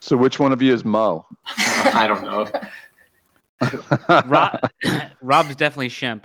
So 0.00 0.16
which 0.16 0.38
one 0.38 0.52
of 0.52 0.60
you 0.60 0.72
is 0.72 0.84
Moe? 0.84 1.24
I 1.46 2.06
don't 2.08 2.22
know. 2.22 2.48
Rob, 4.26 4.70
Rob's 5.22 5.56
definitely 5.56 5.90
Shemp. 5.90 6.22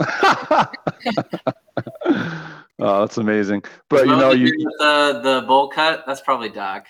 oh, 2.78 3.00
that's 3.00 3.18
amazing. 3.18 3.62
But 3.88 4.06
you 4.06 4.16
know, 4.16 4.32
you 4.32 4.52
the 4.78 5.20
the 5.22 5.44
bowl 5.46 5.68
cut. 5.68 6.04
That's 6.06 6.20
probably 6.20 6.48
Doc. 6.48 6.86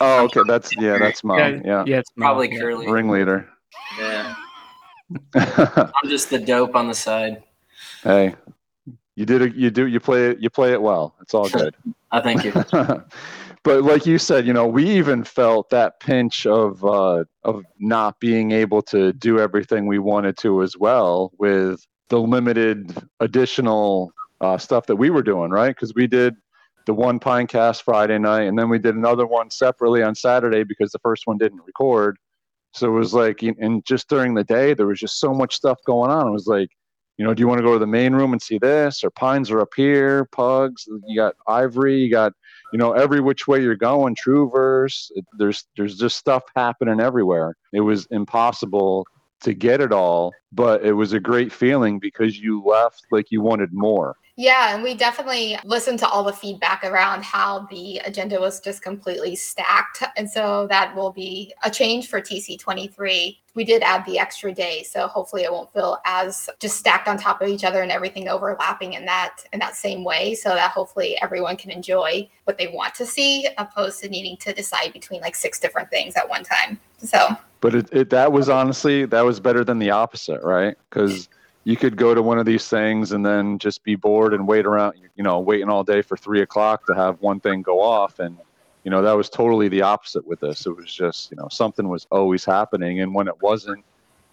Oh, 0.00 0.24
okay. 0.24 0.40
That's 0.46 0.74
yeah. 0.76 0.98
That's 0.98 1.22
Moe. 1.22 1.36
Yeah, 1.36 1.60
yeah. 1.64 1.84
yeah 1.86 1.98
it's 1.98 2.10
probably 2.10 2.48
Curly 2.48 2.90
ringleader. 2.90 3.48
Yeah. 3.98 4.34
I'm 5.34 6.08
just 6.08 6.30
the 6.30 6.38
dope 6.38 6.74
on 6.74 6.88
the 6.88 6.94
side. 6.94 7.42
Hey, 8.02 8.34
you 9.14 9.26
did 9.26 9.42
it. 9.42 9.54
You 9.54 9.70
do. 9.70 9.86
You 9.86 10.00
play 10.00 10.30
it. 10.30 10.38
You 10.40 10.50
play 10.50 10.72
it 10.72 10.82
well. 10.82 11.14
It's 11.20 11.34
all 11.34 11.48
good. 11.48 11.74
I 12.12 12.20
thank 12.20 12.44
you 12.44 12.52
but 13.62 13.84
like 13.84 14.04
you 14.04 14.18
said, 14.18 14.46
you 14.46 14.52
know, 14.52 14.66
we 14.66 14.88
even 14.90 15.24
felt 15.24 15.70
that 15.70 16.00
pinch 16.00 16.46
of 16.46 16.84
uh, 16.84 17.24
of 17.44 17.64
not 17.78 18.18
being 18.20 18.52
able 18.52 18.82
to 18.82 19.12
do 19.14 19.38
everything 19.38 19.86
we 19.86 19.98
wanted 19.98 20.36
to 20.38 20.62
as 20.62 20.76
well 20.76 21.32
with 21.38 21.86
the 22.08 22.20
limited 22.20 22.94
additional 23.20 24.12
uh, 24.42 24.58
stuff 24.58 24.86
that 24.86 24.96
we 24.96 25.10
were 25.10 25.22
doing, 25.22 25.50
right? 25.50 25.74
Because 25.74 25.94
we 25.94 26.06
did 26.06 26.34
the 26.86 26.94
one 26.94 27.18
Pinecast 27.18 27.82
Friday 27.82 28.18
night, 28.18 28.42
and 28.42 28.58
then 28.58 28.68
we 28.68 28.78
did 28.78 28.94
another 28.94 29.26
one 29.26 29.50
separately 29.50 30.02
on 30.02 30.14
Saturday 30.14 30.64
because 30.64 30.90
the 30.90 30.98
first 30.98 31.22
one 31.26 31.38
didn't 31.38 31.62
record. 31.66 32.18
So 32.74 32.88
it 32.88 32.98
was 32.98 33.14
like, 33.14 33.42
and 33.42 33.84
just 33.84 34.08
during 34.08 34.34
the 34.34 34.44
day, 34.44 34.74
there 34.74 34.86
was 34.86 34.98
just 34.98 35.20
so 35.20 35.32
much 35.32 35.54
stuff 35.54 35.78
going 35.86 36.10
on. 36.10 36.26
It 36.26 36.32
was 36.32 36.46
like, 36.46 36.68
you 37.18 37.26
know, 37.26 37.34
do 37.34 37.40
you 37.40 37.46
want 37.46 37.58
to 37.58 37.64
go 37.64 37.74
to 37.74 37.78
the 37.78 37.86
main 37.86 38.14
room 38.14 38.32
and 38.32 38.42
see 38.42 38.58
this? 38.58 39.04
Or 39.04 39.10
pines 39.10 39.50
are 39.50 39.60
up 39.60 39.68
here, 39.76 40.24
pugs. 40.32 40.88
You 41.06 41.16
got 41.16 41.34
ivory. 41.46 41.98
You 41.98 42.10
got 42.10 42.32
you 42.72 42.78
know 42.78 42.92
every 42.92 43.20
which 43.20 43.46
way 43.46 43.62
you're 43.62 43.76
going 43.76 44.16
Trueverse 44.16 45.10
there's 45.38 45.64
there's 45.76 45.96
just 45.96 46.16
stuff 46.16 46.42
happening 46.56 47.00
everywhere 47.00 47.54
it 47.72 47.80
was 47.80 48.06
impossible 48.10 49.06
to 49.42 49.54
get 49.54 49.80
it 49.80 49.92
all 49.92 50.32
but 50.50 50.84
it 50.84 50.92
was 50.92 51.12
a 51.12 51.20
great 51.20 51.52
feeling 51.52 51.98
because 51.98 52.38
you 52.38 52.64
left 52.64 53.06
like 53.10 53.26
you 53.30 53.40
wanted 53.40 53.72
more 53.72 54.16
yeah, 54.42 54.74
and 54.74 54.82
we 54.82 54.94
definitely 54.94 55.56
listened 55.62 56.00
to 56.00 56.08
all 56.08 56.24
the 56.24 56.32
feedback 56.32 56.82
around 56.82 57.22
how 57.22 57.60
the 57.70 57.98
agenda 57.98 58.40
was 58.40 58.58
just 58.58 58.82
completely 58.82 59.36
stacked. 59.36 60.02
And 60.16 60.28
so 60.28 60.66
that 60.68 60.96
will 60.96 61.12
be 61.12 61.54
a 61.62 61.70
change 61.70 62.08
for 62.08 62.20
TC23. 62.20 63.38
We 63.54 63.64
did 63.64 63.82
add 63.84 64.04
the 64.04 64.18
extra 64.18 64.52
day, 64.52 64.82
so 64.82 65.06
hopefully 65.06 65.44
it 65.44 65.52
won't 65.52 65.72
feel 65.72 65.98
as 66.04 66.50
just 66.58 66.76
stacked 66.76 67.06
on 67.06 67.18
top 67.18 67.40
of 67.40 67.50
each 67.50 67.62
other 67.62 67.82
and 67.82 67.92
everything 67.92 68.28
overlapping 68.28 68.94
in 68.94 69.04
that 69.04 69.44
in 69.52 69.60
that 69.60 69.76
same 69.76 70.02
way 70.02 70.34
so 70.34 70.48
that 70.48 70.72
hopefully 70.72 71.16
everyone 71.22 71.56
can 71.56 71.70
enjoy 71.70 72.28
what 72.42 72.58
they 72.58 72.66
want 72.66 72.96
to 72.96 73.06
see 73.06 73.46
opposed 73.58 74.00
to 74.00 74.08
needing 74.08 74.36
to 74.38 74.52
decide 74.52 74.92
between 74.92 75.20
like 75.20 75.36
six 75.36 75.60
different 75.60 75.88
things 75.88 76.16
at 76.16 76.28
one 76.28 76.42
time. 76.42 76.80
So 76.98 77.28
But 77.60 77.76
it, 77.76 77.88
it 77.92 78.10
that 78.10 78.32
was 78.32 78.48
honestly 78.48 79.04
that 79.04 79.24
was 79.24 79.38
better 79.38 79.62
than 79.62 79.78
the 79.78 79.90
opposite, 79.90 80.42
right? 80.42 80.76
Cuz 80.90 81.28
you 81.64 81.76
could 81.76 81.96
go 81.96 82.14
to 82.14 82.22
one 82.22 82.38
of 82.38 82.46
these 82.46 82.68
things 82.68 83.12
and 83.12 83.24
then 83.24 83.58
just 83.58 83.84
be 83.84 83.94
bored 83.94 84.34
and 84.34 84.48
wait 84.48 84.66
around, 84.66 84.94
you 85.14 85.22
know, 85.22 85.38
waiting 85.38 85.68
all 85.68 85.84
day 85.84 86.02
for 86.02 86.16
three 86.16 86.42
o'clock 86.42 86.86
to 86.86 86.94
have 86.94 87.20
one 87.20 87.38
thing 87.38 87.62
go 87.62 87.80
off. 87.80 88.18
And, 88.18 88.36
you 88.84 88.90
know, 88.90 89.02
that 89.02 89.12
was 89.12 89.30
totally 89.30 89.68
the 89.68 89.82
opposite 89.82 90.26
with 90.26 90.40
this. 90.40 90.66
It 90.66 90.76
was 90.76 90.92
just, 90.92 91.30
you 91.30 91.36
know, 91.36 91.48
something 91.50 91.88
was 91.88 92.06
always 92.10 92.44
happening. 92.44 93.00
And 93.00 93.14
when 93.14 93.28
it 93.28 93.40
wasn't, 93.40 93.84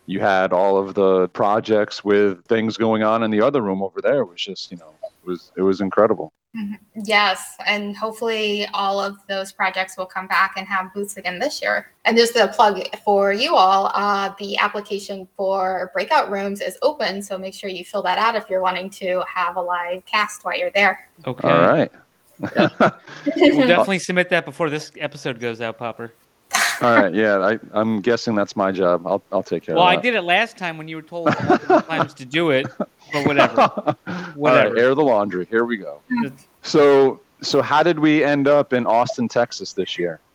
you 0.07 0.19
had 0.19 0.53
all 0.53 0.77
of 0.77 0.95
the 0.95 1.27
projects 1.29 2.03
with 2.03 2.43
things 2.45 2.77
going 2.77 3.03
on 3.03 3.21
in 3.21 3.29
the 3.29 3.41
other 3.41 3.61
room 3.61 3.83
over 3.83 4.01
there. 4.01 4.21
It 4.21 4.25
was 4.25 4.41
just, 4.41 4.71
you 4.71 4.77
know, 4.77 4.95
it 5.23 5.27
was, 5.27 5.51
it 5.57 5.61
was 5.61 5.81
incredible. 5.81 6.33
Mm-hmm. 6.57 7.01
Yes, 7.05 7.55
and 7.67 7.95
hopefully 7.95 8.67
all 8.73 8.99
of 8.99 9.17
those 9.27 9.51
projects 9.51 9.95
will 9.97 10.07
come 10.07 10.25
back 10.25 10.53
and 10.57 10.67
have 10.67 10.91
booths 10.95 11.17
again 11.17 11.37
this 11.37 11.61
year. 11.61 11.91
And 12.05 12.17
just 12.17 12.35
a 12.35 12.47
plug 12.47 12.81
for 13.05 13.31
you 13.31 13.55
all, 13.55 13.91
uh, 13.93 14.33
the 14.39 14.57
application 14.57 15.27
for 15.37 15.91
breakout 15.93 16.31
rooms 16.31 16.61
is 16.61 16.75
open, 16.81 17.21
so 17.21 17.37
make 17.37 17.53
sure 17.53 17.69
you 17.69 17.85
fill 17.85 18.01
that 18.01 18.17
out 18.17 18.35
if 18.35 18.49
you're 18.49 18.61
wanting 18.61 18.89
to 18.91 19.23
have 19.31 19.57
a 19.57 19.61
live 19.61 20.03
cast 20.07 20.43
while 20.43 20.57
you're 20.57 20.71
there. 20.71 21.07
Okay. 21.27 21.47
All 21.47 21.61
right. 21.61 21.91
we'll 22.39 23.67
definitely 23.67 23.99
submit 23.99 24.29
that 24.29 24.45
before 24.45 24.71
this 24.71 24.91
episode 24.97 25.39
goes 25.39 25.61
out, 25.61 25.77
Popper. 25.77 26.13
All 26.81 26.95
right, 26.95 27.13
yeah, 27.13 27.39
I, 27.39 27.59
I'm 27.73 27.99
guessing 27.99 28.35
that's 28.35 28.55
my 28.55 28.71
job. 28.71 29.05
I'll, 29.05 29.21
I'll 29.31 29.43
take 29.43 29.63
care 29.63 29.75
well, 29.75 29.83
of 29.83 29.89
that. 29.89 29.95
Well, 29.95 29.99
I 29.99 30.01
did 30.01 30.15
it 30.15 30.21
last 30.21 30.57
time 30.57 30.77
when 30.77 30.87
you 30.87 30.95
were 30.95 31.01
told 31.01 31.27
times 31.33 32.13
to 32.13 32.25
do 32.25 32.51
it, 32.51 32.67
but 32.77 33.25
whatever. 33.25 33.95
Whatever. 34.35 34.77
air 34.77 34.95
the 34.95 35.03
laundry. 35.03 35.45
Here 35.49 35.65
we 35.65 35.77
go. 35.77 36.01
So, 36.61 37.19
so 37.41 37.61
how 37.61 37.83
did 37.83 37.99
we 37.99 38.23
end 38.23 38.47
up 38.47 38.71
in 38.73 38.85
Austin, 38.85 39.27
Texas 39.27 39.73
this 39.73 39.97
year? 39.97 40.19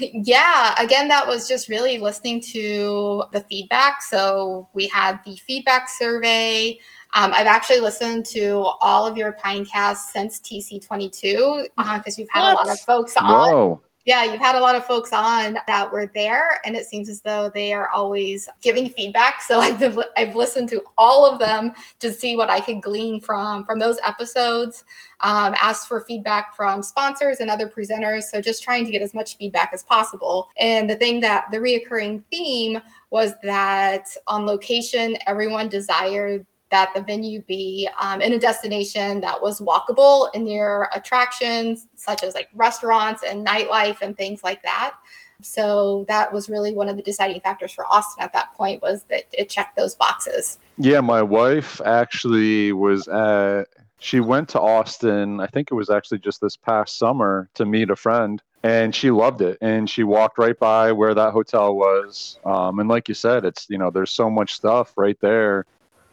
Yeah, 0.00 0.74
again, 0.82 1.06
that 1.08 1.26
was 1.26 1.46
just 1.46 1.68
really 1.68 1.98
listening 1.98 2.40
to 2.52 3.24
the 3.32 3.40
feedback. 3.42 4.02
So 4.02 4.68
we 4.74 4.88
had 4.88 5.20
the 5.24 5.36
feedback 5.36 5.88
survey. 5.88 6.78
Um, 7.14 7.32
I've 7.32 7.46
actually 7.46 7.80
listened 7.80 8.26
to 8.26 8.64
all 8.80 9.06
of 9.06 9.16
your 9.16 9.32
Pinecasts 9.32 10.12
since 10.12 10.40
TC22 10.40 11.68
because 11.76 12.18
uh, 12.18 12.20
you've 12.20 12.28
had 12.30 12.54
what? 12.54 12.64
a 12.64 12.68
lot 12.68 12.70
of 12.70 12.80
folks 12.80 13.16
on. 13.16 13.52
Whoa. 13.52 13.80
Yeah, 14.06 14.24
you've 14.24 14.40
had 14.40 14.56
a 14.56 14.60
lot 14.60 14.74
of 14.74 14.86
folks 14.86 15.12
on 15.12 15.58
that 15.66 15.92
were 15.92 16.10
there, 16.14 16.60
and 16.64 16.74
it 16.74 16.86
seems 16.86 17.08
as 17.08 17.20
though 17.20 17.50
they 17.52 17.72
are 17.72 17.90
always 17.90 18.48
giving 18.62 18.88
feedback. 18.88 19.42
So 19.42 19.60
I've 19.60 19.98
I've 20.16 20.34
listened 20.34 20.68
to 20.70 20.82
all 20.96 21.30
of 21.30 21.38
them 21.38 21.72
to 21.98 22.12
see 22.12 22.36
what 22.36 22.50
I 22.50 22.60
could 22.60 22.80
glean 22.82 23.20
from 23.20 23.64
from 23.64 23.78
those 23.78 23.98
episodes. 24.04 24.84
Um, 25.22 25.54
asked 25.60 25.86
for 25.86 26.00
feedback 26.00 26.56
from 26.56 26.82
sponsors 26.82 27.40
and 27.40 27.50
other 27.50 27.68
presenters. 27.68 28.22
So 28.22 28.40
just 28.40 28.62
trying 28.62 28.86
to 28.86 28.90
get 28.90 29.02
as 29.02 29.12
much 29.12 29.36
feedback 29.36 29.70
as 29.74 29.82
possible. 29.82 30.48
And 30.58 30.88
the 30.88 30.96
thing 30.96 31.20
that 31.20 31.50
the 31.50 31.58
reoccurring 31.58 32.24
theme 32.30 32.80
was 33.10 33.34
that 33.42 34.08
on 34.26 34.46
location, 34.46 35.18
everyone 35.26 35.68
desired 35.68 36.46
that 36.70 36.92
the 36.94 37.02
venue 37.02 37.42
be 37.42 37.88
um, 38.00 38.20
in 38.20 38.32
a 38.32 38.38
destination 38.38 39.20
that 39.20 39.40
was 39.40 39.60
walkable 39.60 40.30
and 40.34 40.44
near 40.44 40.88
attractions 40.94 41.88
such 41.96 42.22
as 42.22 42.34
like 42.34 42.48
restaurants 42.54 43.22
and 43.28 43.46
nightlife 43.46 44.00
and 44.02 44.16
things 44.16 44.42
like 44.44 44.62
that. 44.62 44.94
So 45.42 46.04
that 46.08 46.32
was 46.32 46.48
really 46.48 46.74
one 46.74 46.88
of 46.88 46.96
the 46.96 47.02
deciding 47.02 47.40
factors 47.40 47.72
for 47.72 47.86
Austin 47.86 48.22
at 48.22 48.32
that 48.34 48.54
point 48.54 48.82
was 48.82 49.04
that 49.04 49.24
it 49.32 49.48
checked 49.48 49.76
those 49.76 49.94
boxes. 49.94 50.58
Yeah, 50.76 51.00
my 51.00 51.22
wife 51.22 51.80
actually 51.84 52.72
was 52.72 53.08
at 53.08 53.64
she 54.02 54.20
went 54.20 54.48
to 54.50 54.60
Austin, 54.60 55.40
I 55.40 55.46
think 55.46 55.70
it 55.70 55.74
was 55.74 55.90
actually 55.90 56.20
just 56.20 56.40
this 56.40 56.56
past 56.56 56.98
summer 56.98 57.50
to 57.54 57.66
meet 57.66 57.90
a 57.90 57.96
friend 57.96 58.42
and 58.62 58.94
she 58.94 59.10
loved 59.10 59.40
it 59.40 59.58
and 59.60 59.88
she 59.88 60.04
walked 60.04 60.38
right 60.38 60.58
by 60.58 60.92
where 60.92 61.14
that 61.14 61.32
hotel 61.32 61.74
was 61.74 62.38
um, 62.44 62.78
and 62.78 62.88
like 62.88 63.08
you 63.08 63.14
said 63.14 63.44
it's 63.44 63.66
you 63.70 63.78
know 63.78 63.90
there's 63.90 64.10
so 64.10 64.28
much 64.28 64.54
stuff 64.54 64.92
right 64.96 65.18
there 65.20 65.64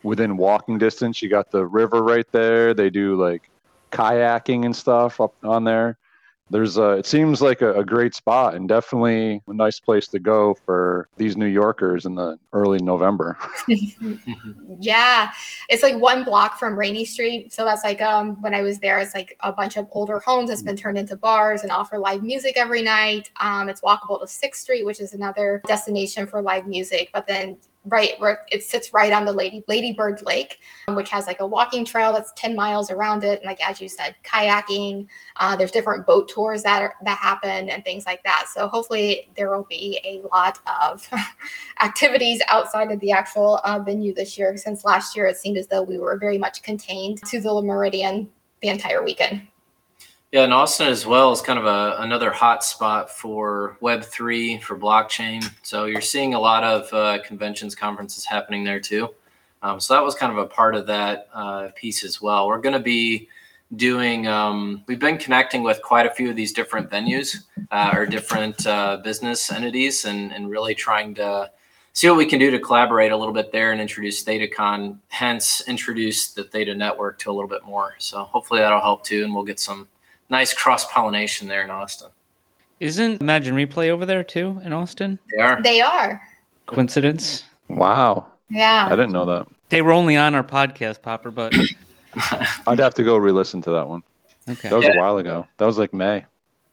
within 0.08 0.38
walking 0.38 0.78
distance. 0.78 1.22
You 1.22 1.30
got 1.30 1.52
the 1.52 1.66
river 1.66 2.02
right 2.02 2.30
there. 2.32 2.74
They 2.74 2.90
do 2.90 3.22
like 3.22 3.50
kayaking 3.92 4.66
and 4.66 4.76
stuff 4.76 5.20
up 5.20 5.36
on 5.44 5.66
there. 5.66 5.98
There's 6.50 6.78
a, 6.78 6.92
it 6.92 7.06
seems 7.06 7.42
like 7.42 7.62
a, 7.62 7.74
a, 7.74 7.84
great 7.84 8.16
spot 8.16 8.56
and 8.56 8.70
definitely 8.70 9.42
a 9.50 9.54
nice 9.54 9.82
place 9.82 10.08
to 10.08 10.20
go 10.20 10.54
for 10.66 11.10
these 11.18 11.36
New 11.36 11.48
Yorkers 11.48 12.06
in 12.06 12.16
the 12.16 12.40
early 12.54 12.80
November. 12.80 13.38
yeah, 14.80 15.32
it's 15.68 15.84
like 15.84 15.98
one 15.98 16.24
block 16.24 16.58
from 16.58 16.80
Rainy 16.80 17.04
Street. 17.04 17.52
So 17.52 17.66
that's 17.66 17.84
like 17.84 18.02
um 18.02 18.42
when 18.42 18.56
I 18.56 18.62
was 18.62 18.80
there, 18.80 18.98
it's 19.00 19.14
like 19.14 19.36
a 19.42 19.52
bunch 19.52 19.76
of 19.76 19.90
older 19.92 20.20
homes 20.20 20.48
that's 20.48 20.64
been 20.64 20.78
turned 20.78 20.98
into 20.98 21.18
bars 21.18 21.64
and 21.64 21.72
offer 21.72 22.00
live 22.00 22.24
music 22.24 22.54
every 22.56 22.82
night. 22.82 23.30
Um, 23.42 23.68
it's 23.68 23.82
walkable 23.82 24.22
to 24.22 24.28
Sixth 24.28 24.62
Street, 24.62 24.86
which 24.86 25.02
is 25.02 25.14
another 25.14 25.62
destination 25.68 26.28
for 26.28 26.42
live 26.42 26.66
music. 26.66 27.10
But 27.12 27.28
then 27.28 27.58
right 27.88 28.20
where 28.20 28.46
it 28.52 28.64
sits 28.64 28.94
right 28.94 29.12
on 29.12 29.26
the 29.26 29.32
Lady 29.32 29.64
Lady 29.68 29.94
Bird 29.94 30.22
Lake, 30.24 30.60
um, 30.88 30.96
which 30.96 31.10
has 31.10 31.28
like 31.28 31.40
a 31.40 31.48
walking 31.48 31.86
trail 31.86 32.14
that's 32.14 32.32
10 32.36 32.56
miles 32.56 32.92
around 32.92 33.24
it. 33.24 33.40
And 33.40 33.48
like 33.48 33.62
as 33.68 33.82
you 33.82 33.90
said, 33.90 34.16
kayaking. 34.24 35.08
Uh, 35.38 35.56
there's 35.56 35.72
different 35.72 36.06
boat 36.06 36.30
tours 36.30 36.64
that 36.64 36.82
are, 36.82 36.96
that 37.04 37.18
happen 37.18 37.70
and 37.70 37.84
things 37.84 38.06
like 38.06 38.24
that. 38.24 38.48
So 38.54 38.68
hopefully 38.68 39.30
there 39.36 39.50
will 39.50 39.68
be 39.70 40.00
a 40.04 40.22
lot 40.36 40.60
of 40.82 41.08
activities 41.82 42.42
outside 42.48 42.92
of 42.92 43.00
the 43.00 43.12
actual 43.12 43.60
uh, 43.64 43.80
venue 43.80 44.14
this 44.14 44.38
year. 44.38 44.56
Since 44.58 44.84
last 44.84 45.16
year, 45.16 45.26
it 45.28 45.38
seemed 45.38 45.58
as 45.58 45.68
though 45.68 45.84
we 45.84 45.98
were 45.98 46.18
very 46.18 46.38
much 46.38 46.64
contained 46.64 47.24
to 47.28 47.40
the 47.40 47.62
Meridian 47.62 48.30
the 48.62 48.70
entire 48.70 49.04
weekend. 49.04 49.48
Yeah, 50.34 50.44
and 50.44 50.54
Austin 50.54 50.88
as 50.88 51.06
well 51.06 51.32
is 51.32 51.42
kind 51.42 51.58
of 51.58 51.66
a, 51.66 52.02
another 52.02 52.32
hot 52.32 52.62
spot 52.62 53.10
for 53.10 53.78
Web3, 53.82 54.62
for 54.62 54.78
blockchain. 54.78 55.50
So 55.64 55.86
you're 55.86 56.02
seeing 56.02 56.34
a 56.34 56.40
lot 56.40 56.66
of 56.66 56.94
uh, 56.94 57.24
conventions, 57.24 57.76
conferences 57.76 58.26
happening 58.26 58.66
there 58.66 58.82
too. 58.82 59.10
Um, 59.62 59.80
so 59.80 59.94
that 59.94 60.04
was 60.04 60.16
kind 60.16 60.34
of 60.34 60.38
a 60.38 60.46
part 60.46 60.76
of 60.76 60.86
that 60.88 61.30
uh, 61.34 61.70
piece 61.76 62.04
as 62.04 62.22
well. 62.22 62.48
We're 62.48 62.60
going 62.60 62.74
to 62.74 62.80
be 62.80 63.30
doing, 63.78 64.28
um, 64.28 64.84
we've 64.86 65.00
been 65.00 65.18
connecting 65.18 65.64
with 65.64 65.82
quite 65.82 66.06
a 66.06 66.10
few 66.10 66.30
of 66.30 66.36
these 66.36 66.52
different 66.52 66.90
venues 66.90 67.46
uh, 67.72 67.92
or 67.94 68.06
different 68.06 68.68
uh, 68.68 68.98
business 68.98 69.50
entities 69.50 70.04
and, 70.04 70.34
and 70.34 70.50
really 70.50 70.76
trying 70.76 71.16
to 71.16 71.50
see 71.94 72.10
what 72.10 72.18
we 72.18 72.26
can 72.26 72.38
do 72.38 72.52
to 72.52 72.60
collaborate 72.60 73.14
a 73.14 73.18
little 73.18 73.34
bit 73.34 73.54
there 73.54 73.72
and 73.72 73.80
introduce 73.80 74.26
ThetaCon, 74.26 74.98
hence 75.08 75.62
introduce 75.68 76.34
the 76.34 76.44
Theta 76.44 76.76
network 76.76 77.18
to 77.20 77.32
a 77.32 77.34
little 77.34 77.50
bit 77.50 77.64
more. 77.64 77.96
So 77.98 78.24
hopefully 78.24 78.60
that'll 78.60 78.82
help 78.82 79.06
too. 79.06 79.24
And 79.24 79.34
we'll 79.34 79.46
get 79.46 79.60
some 79.60 79.88
nice 80.30 80.54
cross 80.54 80.86
pollination 80.92 81.48
there 81.48 81.64
in 81.64 81.70
Austin. 81.70 82.10
Isn't 82.80 83.22
Imagine 83.22 83.56
Replay 83.56 83.90
over 83.90 84.06
there 84.06 84.24
too 84.24 84.62
in 84.64 84.72
Austin? 84.74 85.18
They 85.36 85.42
are. 85.42 85.62
They 85.62 85.82
are. 85.82 86.22
Coincidence? 86.68 87.44
Wow. 87.70 88.28
Yeah. 88.50 88.86
I 88.88 88.92
didn't 88.92 89.12
know 89.12 89.26
that. 89.26 89.48
They 89.70 89.82
were 89.82 89.92
only 89.92 90.16
on 90.16 90.36
our 90.36 90.44
podcast, 90.44 91.02
Popper, 91.02 91.32
but 91.32 91.54
I'd 92.68 92.80
have 92.80 92.94
to 92.96 93.04
go 93.04 93.18
re-listen 93.18 93.62
to 93.64 93.72
that 93.72 93.88
one. 93.88 94.04
Okay. 94.50 94.70
That 94.70 94.76
was 94.76 94.86
Yeah. 94.86 94.94
a 94.94 95.00
while 95.00 95.18
ago. 95.18 95.48
That 95.58 95.66
was 95.66 95.78
like 95.78 95.94
May. 95.94 96.26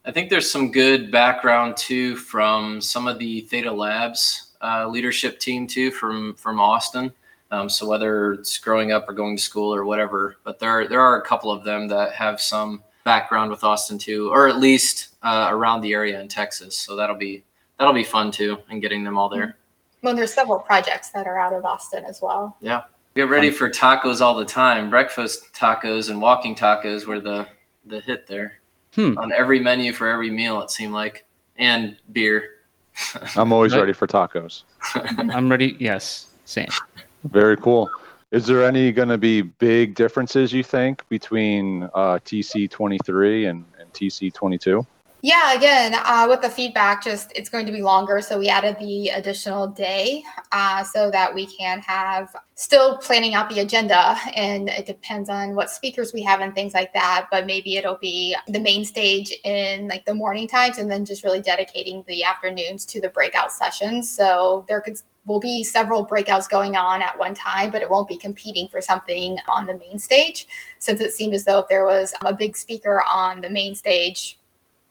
I 0.05 0.12
think 0.12 0.28
there's 0.28 0.50
some 0.50 0.70
good 0.70 1.11
background 1.11 1.76
too 1.76 2.16
from 2.16 2.80
some 2.80 3.09
of 3.09 3.18
the 3.18 3.40
Theta 3.42 3.72
Labs 3.72 4.52
uh, 4.61 4.86
leadership 4.86 5.38
team 5.40 5.66
too 5.66 5.90
from 5.90 6.34
from 6.34 6.61
Austin. 6.61 7.12
Um, 7.50 7.68
so 7.68 7.86
whether 7.88 8.34
it's 8.34 8.59
growing 8.59 8.92
up 8.92 9.09
or 9.09 9.12
going 9.12 9.36
to 9.36 9.42
school 9.42 9.74
or 9.74 9.84
whatever, 9.84 10.36
but 10.44 10.59
there 10.59 10.86
there 10.88 11.00
are 11.00 11.20
a 11.20 11.24
couple 11.24 11.50
of 11.50 11.64
them 11.64 11.88
that 11.88 12.12
have 12.12 12.40
some 12.40 12.82
background 13.05 13.50
with 13.50 13.62
Austin 13.62 13.98
too, 13.98 14.30
or 14.30 14.48
at 14.48 14.59
least 14.59 15.09
uh, 15.22 15.48
around 15.50 15.82
the 15.82 15.92
area 15.92 16.20
in 16.20 16.28
Texas. 16.28 16.76
So 16.76 16.96
that'll 16.96 17.16
be 17.16 17.44
that'll 17.78 17.94
be 17.94 18.05
fun 18.05 18.30
too, 18.30 18.59
and 18.70 18.80
getting 18.82 19.05
them 19.05 19.16
all 19.16 19.28
there. 19.28 19.57
Well, 20.02 20.14
there's 20.16 20.34
several 20.34 20.59
projects 20.59 21.11
that 21.11 21.26
are 21.26 21.38
out 21.38 21.52
of 21.52 21.64
Austin 21.64 22.05
as 22.05 22.20
well. 22.20 22.57
Yeah, 22.61 22.82
get 23.14 23.28
ready 23.28 23.50
for 23.50 23.70
tacos 23.70 24.20
all 24.20 24.34
the 24.34 24.44
time. 24.44 24.90
Breakfast 24.90 25.52
tacos 25.55 26.11
and 26.11 26.20
walking 26.20 26.55
tacos 26.55 27.07
were 27.07 27.20
the 27.20 27.46
the 27.86 28.00
hit 28.00 28.26
there 28.26 28.55
Hmm. 28.94 29.18
on 29.18 29.32
every 29.32 29.59
menu 29.61 29.92
for 29.92 30.09
every 30.09 30.30
meal. 30.30 30.61
It 30.62 30.70
seemed 30.70 30.92
like, 30.94 31.24
and 31.57 31.96
beer. 32.12 32.50
I'm 33.36 33.52
always 33.52 33.74
ready 33.74 33.92
for 33.92 34.07
tacos. 34.07 34.62
I'm 35.30 35.50
ready. 35.50 35.76
Yes, 35.80 36.28
same. 36.44 36.68
Very 37.24 37.57
cool. 37.57 37.90
Is 38.35 38.47
there 38.47 38.64
any 38.64 38.91
going 38.91 39.11
to 39.11 39.16
be 39.16 39.43
big 39.43 39.95
differences 39.95 40.53
you 40.53 40.64
think 40.64 41.09
between 41.09 41.85
uh, 41.95 42.18
TC23 42.24 43.49
and, 43.49 43.64
and 43.78 43.93
TC22? 43.93 44.85
Yeah, 45.22 45.55
again, 45.55 45.95
uh, 45.95 46.26
with 46.28 46.43
the 46.43 46.51
feedback, 46.51 47.05
just 47.05 47.30
it's 47.37 47.49
going 47.49 47.64
to 47.64 47.70
be 47.70 47.80
longer. 47.80 48.20
So 48.20 48.37
we 48.37 48.49
added 48.49 48.76
the 48.80 49.11
additional 49.11 49.68
day 49.68 50.24
uh, 50.51 50.82
so 50.82 51.12
that 51.12 51.32
we 51.32 51.47
can 51.47 51.78
have 51.82 52.35
still 52.57 52.99
planning 52.99 53.37
out 53.37 53.49
the 53.49 53.61
agenda. 53.61 54.18
And 54.35 54.68
it 54.68 54.85
depends 54.85 55.28
on 55.28 55.55
what 55.55 55.70
speakers 55.70 56.12
we 56.12 56.22
have 56.24 56.41
and 56.41 56.53
things 56.57 56.74
like 56.74 56.93
that. 56.93 57.28
But 57.30 57.47
maybe 57.47 57.76
it'll 57.76 57.99
be 57.99 58.35
the 58.49 58.59
main 58.59 58.85
stage 58.85 59.32
in 59.45 59.87
like 59.87 60.05
the 60.07 60.14
morning 60.14 60.49
times 60.49 60.78
and 60.78 60.91
then 60.91 61.05
just 61.05 61.22
really 61.22 61.41
dedicating 61.41 62.03
the 62.09 62.24
afternoons 62.24 62.85
to 62.87 63.01
the 63.01 63.11
breakout 63.11 63.53
sessions. 63.53 64.11
So 64.11 64.64
there 64.66 64.80
could 64.80 64.99
will 65.26 65.40
be 65.40 65.64
several 65.64 66.06
breakouts 66.06 66.48
going 66.48 66.76
on 66.76 67.00
at 67.00 67.18
one 67.18 67.34
time, 67.34 67.70
but 67.70 67.82
it 67.82 67.88
won't 67.88 68.08
be 68.08 68.16
competing 68.16 68.68
for 68.68 68.80
something 68.80 69.38
on 69.48 69.66
the 69.66 69.76
main 69.78 69.98
stage 69.98 70.46
since 70.78 71.00
it 71.00 71.12
seemed 71.12 71.34
as 71.34 71.44
though 71.44 71.60
if 71.60 71.68
there 71.68 71.86
was 71.86 72.14
a 72.24 72.34
big 72.34 72.56
speaker 72.56 73.02
on 73.10 73.40
the 73.40 73.48
main 73.48 73.74
stage, 73.74 74.38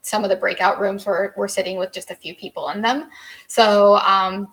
some 0.02 0.24
of 0.24 0.30
the 0.30 0.36
breakout 0.36 0.80
rooms 0.80 1.06
were, 1.06 1.32
were 1.36 1.48
sitting 1.48 1.78
with 1.78 1.92
just 1.92 2.10
a 2.10 2.14
few 2.14 2.34
people 2.34 2.68
in 2.70 2.82
them. 2.82 3.08
So 3.46 3.96
um, 3.98 4.48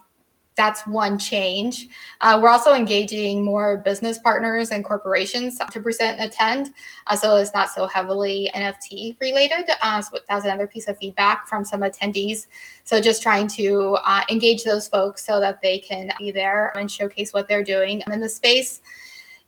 that's 0.61 0.85
one 0.85 1.17
change. 1.17 1.87
Uh, 2.21 2.39
we're 2.39 2.47
also 2.47 2.75
engaging 2.75 3.43
more 3.43 3.77
business 3.77 4.19
partners 4.19 4.69
and 4.69 4.85
corporations 4.85 5.57
to 5.71 5.79
present 5.79 6.19
and 6.19 6.29
attend. 6.29 6.71
Uh, 7.07 7.15
so 7.15 7.35
it's 7.37 7.51
not 7.55 7.71
so 7.71 7.87
heavily 7.87 8.47
NFT 8.53 9.19
related. 9.19 9.71
Uh, 9.81 10.03
so 10.03 10.19
that 10.29 10.35
was 10.35 10.45
another 10.45 10.67
piece 10.67 10.87
of 10.87 10.99
feedback 10.99 11.47
from 11.47 11.65
some 11.65 11.81
attendees. 11.81 12.45
So 12.83 13.01
just 13.01 13.23
trying 13.23 13.47
to 13.47 13.97
uh, 14.05 14.21
engage 14.29 14.63
those 14.63 14.87
folks 14.87 15.25
so 15.25 15.39
that 15.39 15.63
they 15.63 15.79
can 15.79 16.11
be 16.19 16.29
there 16.29 16.77
and 16.77 16.91
showcase 16.91 17.33
what 17.33 17.47
they're 17.47 17.63
doing 17.63 18.03
in 18.11 18.19
the 18.19 18.29
space. 18.29 18.81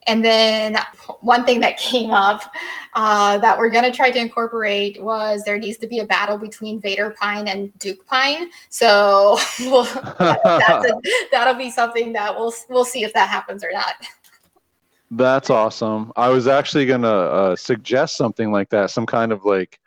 And 0.07 0.23
then 0.23 0.77
one 1.21 1.45
thing 1.45 1.59
that 1.61 1.77
came 1.77 2.11
up 2.11 2.41
uh, 2.93 3.37
that 3.39 3.57
we're 3.57 3.69
going 3.69 3.83
to 3.83 3.91
try 3.91 4.11
to 4.11 4.19
incorporate 4.19 5.01
was 5.01 5.43
there 5.43 5.57
needs 5.57 5.77
to 5.79 5.87
be 5.87 5.99
a 5.99 6.05
battle 6.05 6.37
between 6.37 6.79
Vader 6.79 7.15
Pine 7.19 7.47
and 7.47 7.77
Duke 7.79 8.05
Pine. 8.05 8.49
So 8.69 9.37
we'll, 9.59 9.87
a, 10.19 11.01
that'll 11.31 11.55
be 11.55 11.71
something 11.71 12.13
that 12.13 12.35
we'll 12.35 12.53
we'll 12.69 12.85
see 12.85 13.03
if 13.03 13.13
that 13.13 13.29
happens 13.29 13.63
or 13.63 13.71
not. 13.71 13.95
That's 15.11 15.49
awesome. 15.49 16.11
I 16.15 16.29
was 16.29 16.47
actually 16.47 16.87
going 16.87 17.03
to 17.03 17.07
uh, 17.07 17.55
suggest 17.55 18.17
something 18.17 18.51
like 18.51 18.69
that, 18.69 18.89
some 18.89 19.05
kind 19.05 19.31
of 19.31 19.45
like 19.45 19.79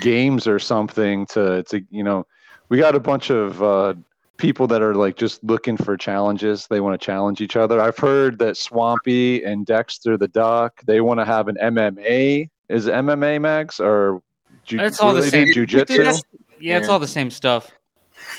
games 0.00 0.46
or 0.46 0.58
something 0.58 1.26
to, 1.26 1.64
to 1.64 1.84
you 1.90 2.04
know, 2.04 2.26
we 2.68 2.78
got 2.78 2.94
a 2.94 3.00
bunch 3.00 3.30
of 3.30 3.62
uh, 3.62 3.94
people 4.38 4.66
that 4.68 4.80
are 4.80 4.94
like 4.94 5.16
just 5.16 5.42
looking 5.44 5.76
for 5.76 5.96
challenges. 5.96 6.66
They 6.68 6.80
want 6.80 6.98
to 6.98 7.04
challenge 7.04 7.40
each 7.40 7.56
other. 7.56 7.80
I've 7.80 7.98
heard 7.98 8.38
that 8.38 8.56
Swampy 8.56 9.44
and 9.44 9.66
Dexter 9.66 10.16
the 10.16 10.28
Duck, 10.28 10.80
they 10.86 11.00
want 11.00 11.20
to 11.20 11.24
have 11.24 11.48
an 11.48 11.56
MMA. 11.60 12.48
Is 12.68 12.86
MMA, 12.86 13.40
Mags? 13.40 13.80
Or 13.80 14.22
ju- 14.64 14.78
It's 14.80 15.00
all 15.00 15.12
the 15.12 15.20
what 15.20 15.24
do 15.24 15.30
they 15.30 15.52
same. 15.52 15.66
Jujitsu? 15.66 16.22
Yeah, 16.60 16.78
it's 16.78 16.88
all 16.88 16.98
the 16.98 17.06
same 17.06 17.30
stuff. 17.30 17.70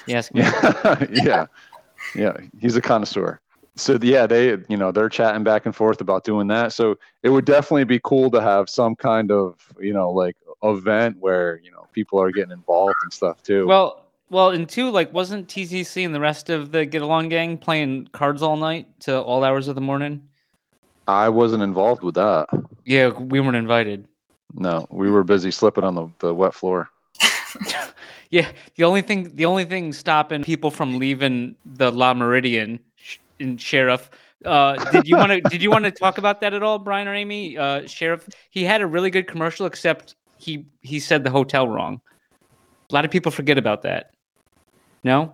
Yes. 0.06 0.32
Yeah, 0.36 1.06
yeah, 1.12 1.45
yeah. 2.16 2.38
He's 2.60 2.76
a 2.76 2.82
connoisseur. 2.82 3.39
So 3.76 3.97
yeah, 4.02 4.28
they 4.28 4.58
you 4.68 4.78
know 4.78 4.91
they're 4.91 5.10
chatting 5.10 5.43
back 5.43 5.66
and 5.66 5.76
forth 5.76 6.02
about 6.02 6.24
doing 6.24 6.47
that. 6.47 6.74
So 6.74 6.97
it 7.24 7.30
would 7.30 7.45
definitely 7.45 7.86
be 7.86 8.00
cool 8.04 8.30
to 8.32 8.41
have 8.41 8.70
some 8.70 8.95
kind 8.95 9.32
of 9.32 9.56
you 9.80 9.93
know 9.93 10.12
like 10.12 10.36
event 10.64 11.18
where 11.20 11.60
you 11.64 11.72
know 11.72 11.88
people 11.93 12.22
are 12.22 12.32
getting 12.32 12.52
involved 12.52 12.95
and 13.04 13.14
stuff 13.14 13.41
too. 13.41 13.66
Well, 13.68 14.06
well, 14.30 14.50
and 14.52 14.68
two, 14.68 14.90
like, 14.90 15.14
wasn't 15.14 15.48
TCC 15.48 16.06
and 16.06 16.14
the 16.14 16.20
rest 16.20 16.50
of 16.50 16.72
the 16.72 16.86
Get 16.86 17.02
Along 17.02 17.30
gang 17.30 17.58
playing 17.58 18.08
cards 18.12 18.42
all 18.42 18.58
night 18.58 18.88
to 19.02 19.20
all 19.20 19.44
hours 19.44 19.68
of 19.68 19.76
the 19.76 19.82
morning? 19.82 20.22
I 21.08 21.30
wasn't 21.30 21.64
involved 21.64 22.04
with 22.04 22.16
that. 22.16 22.48
Yeah, 22.86 23.10
we 23.10 23.40
weren't 23.40 23.56
invited. 23.56 24.08
No, 24.54 24.88
we 24.90 25.10
were 25.10 25.24
busy 25.24 25.52
slipping 25.52 25.84
on 25.84 25.96
the, 25.96 26.08
the 26.20 26.34
wet 26.34 26.54
floor. 26.54 26.90
Yeah, 28.30 28.52
the 28.76 28.84
only 28.84 29.02
thing, 29.02 29.36
the 29.36 29.46
only 29.46 29.66
thing 29.66 29.92
stopping 29.92 30.44
people 30.44 30.70
from 30.70 31.00
leaving 31.00 31.56
the 31.66 31.92
La 31.92 32.14
Meridian 32.14 32.80
in 33.40 33.58
Sheriff. 33.58 34.10
Uh, 34.46 34.76
did 34.92 35.08
you 35.08 35.18
want 35.18 35.32
to? 35.32 35.42
did 35.50 35.64
you 35.64 35.72
want 35.72 35.86
to 35.86 35.92
talk 35.92 36.20
about 36.20 36.40
that 36.42 36.54
at 36.54 36.62
all, 36.62 36.78
Brian 36.78 37.08
or 37.08 37.16
Amy? 37.16 37.58
Uh, 37.58 37.88
Sheriff, 37.88 38.30
he 38.52 38.64
had 38.64 38.82
a 38.82 38.88
really 38.88 39.10
good 39.10 39.28
commercial, 39.28 39.66
except 39.66 40.16
he 40.38 40.66
he 40.82 41.00
said 41.00 41.24
the 41.24 41.32
hotel 41.32 41.68
wrong. 41.68 42.00
A 42.90 42.94
lot 42.94 43.04
of 43.04 43.10
people 43.12 43.32
forget 43.32 43.58
about 43.58 43.82
that. 43.82 44.12
No, 45.04 45.34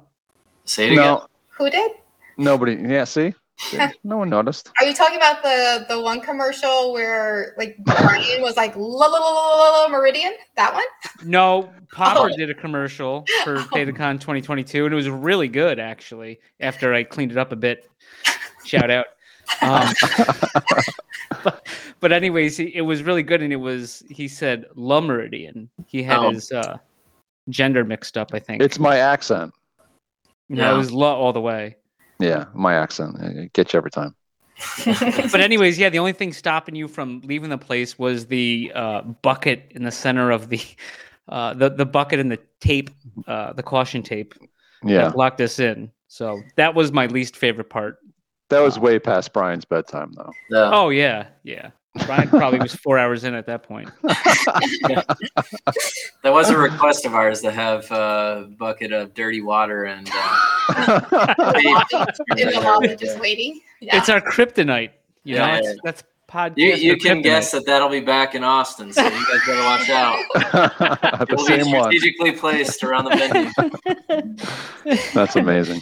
Say 0.66 0.88
it 0.88 0.93
again. 0.93 1.18
Who 1.57 1.70
did? 1.70 1.91
nobody. 2.38 2.76
Yeah, 2.76 3.03
see, 3.05 3.34
See? 3.57 3.80
no 4.03 4.18
one 4.18 4.30
noticed. 4.30 4.70
Are 4.80 4.86
you 4.86 4.93
talking 4.93 5.18
about 5.18 5.41
the 5.43 5.86
the 5.88 6.01
one 6.01 6.20
commercial 6.22 6.91
where 6.93 7.53
like 7.57 7.78
Brian 7.80 8.41
was 8.41 8.57
like 8.57 8.76
la 8.76 9.07
la 9.07 9.18
la 9.20 9.30
la 9.57 9.82
la 9.84 9.88
Meridian? 9.88 10.34
That 10.55 10.74
one? 10.74 10.84
no. 11.24 11.70
Popper 11.91 12.30
Oh. 12.32 12.36
did 12.36 12.49
a 12.49 12.53
commercial 12.53 13.24
for 13.45 13.57
ThetaCon 13.74 14.20
2022, 14.20 14.84
and 14.86 14.93
it 14.93 14.95
was 14.95 15.09
really 15.09 15.47
good 15.47 15.80
actually. 15.80 16.39
After 16.59 16.93
I 16.93 17.03
cleaned 17.03 17.32
it 17.32 17.38
up 17.38 17.51
a 17.53 17.55
bit, 17.55 17.89
shout 18.66 18.89
out. 18.91 19.05
Um, 19.61 19.93
but, 21.43 21.68
but 21.99 22.11
anyways, 22.11 22.57
he, 22.57 22.76
it 22.76 22.82
was 22.82 23.03
really 23.03 23.22
good, 23.22 23.43
and 23.43 23.53
it 23.53 23.57
was 23.57 24.01
he 24.09 24.28
said 24.28 24.66
La 24.76 24.99
Meridian. 24.99 25.70
He 25.86 26.01
had 26.01 26.18
Oh. 26.18 26.32
his 26.32 26.51
uh, 26.51 26.78
gender 27.50 27.84
mixed 27.84 28.18
up, 28.18 28.32
I 28.34 28.39
think. 28.39 28.62
It's 28.62 28.80
my 28.80 28.98
accent. 28.98 29.54
no, 30.50 30.64
Yeah. 30.64 30.74
it 30.74 30.78
was 30.78 30.91
La 30.91 31.14
all 31.16 31.34
the 31.34 31.41
way. 31.41 31.76
Yeah, 32.20 32.46
my 32.54 32.76
accent. 32.76 33.18
It 33.20 33.54
gets 33.54 33.74
you 33.74 33.78
every 33.78 33.91
time. 33.91 34.16
But 34.86 35.41
anyways, 35.41 35.78
yeah, 35.78 35.89
the 35.89 36.00
only 36.00 36.14
thing 36.14 36.32
stopping 36.32 36.76
you 36.76 36.88
from 36.88 37.22
leaving 37.26 37.50
the 37.50 37.58
place 37.58 38.00
was 38.00 38.28
the 38.28 38.72
uh, 38.74 39.02
bucket 39.02 39.68
in 39.72 39.84
the 39.84 39.91
center 39.91 40.32
of 40.32 40.48
the 40.50 40.62
uh, 41.30 41.54
the 41.56 41.70
the 41.70 41.86
bucket 41.86 42.20
and 42.20 42.32
the 42.32 42.39
tape, 42.62 42.89
uh, 43.28 43.52
the 43.54 43.64
caution 43.64 44.02
tape 44.04 44.34
Yeah, 44.84 45.10
that 45.10 45.18
locked 45.18 45.41
us 45.41 45.60
in. 45.60 45.91
So 46.08 46.41
that 46.56 46.74
was 46.76 46.91
my 46.93 47.08
least 47.08 47.36
favorite 47.36 47.70
part. 47.70 47.98
that 48.50 48.60
was 48.62 48.80
way 48.80 48.98
past 49.00 49.34
Brian's 49.34 49.66
bedtime 49.66 50.14
though. 50.16 50.32
No. 50.50 50.70
Oh 50.74 50.89
yeah, 50.89 51.28
yeah. 51.43 51.72
Brian 52.06 52.28
probably 52.30 52.60
was 52.60 52.76
four 52.76 52.98
hours 53.00 53.24
in 53.24 53.34
at 53.34 53.46
that 53.48 53.64
point. 53.64 53.89
That 56.24 56.34
was 56.34 56.50
a 56.50 56.58
request 56.58 57.06
of 57.06 57.14
ours 57.14 57.41
to 57.41 57.52
have 57.52 57.89
a 57.91 58.50
bucket 58.58 58.91
of 58.91 59.14
dirty 59.14 59.41
water 59.41 59.84
and 59.86 60.10
uh, 60.12 60.41
in 62.38 62.50
the 62.50 62.62
lobby 62.64 62.96
just 62.96 63.20
waiting. 63.20 63.62
Yeah. 63.80 63.98
It's 63.98 64.10
our 64.10 64.20
kryptonite. 64.22 64.89
You 65.24 65.36
Yeah, 65.36 65.46
know, 65.46 65.54
yeah. 65.54 65.62
that's, 65.62 65.78
that's 65.84 66.04
podcast. 66.30 66.58
you, 66.58 66.74
you 66.74 66.98
can 66.98 67.20
kryptonite. 67.20 67.24
guess 67.24 67.52
that 67.52 67.66
that'll 67.68 67.89
be 67.89 68.00
back 68.00 68.34
in 68.34 68.43
Austin, 68.43 68.91
so 68.91 69.04
you 69.04 69.10
guys 69.12 69.41
better 69.46 69.64
watch 69.64 69.89
out. 69.91 70.18
the 70.34 71.28
It'll 71.30 71.46
be 71.46 71.64
same 71.64 71.72
one. 71.72 71.91
strategically 71.91 72.32
placed 72.32 72.84
around 72.84 73.06
the 73.06 73.16
venue, 74.86 74.98
That's 75.14 75.36
amazing. 75.36 75.82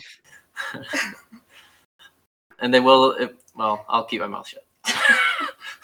and 2.60 2.74
they 2.74 2.80
will. 2.82 3.12
It, 3.14 3.36
well, 3.56 3.86
I'll 3.88 4.04
keep 4.04 4.20
my 4.22 4.28
mouth 4.28 4.48
shut. 4.48 4.66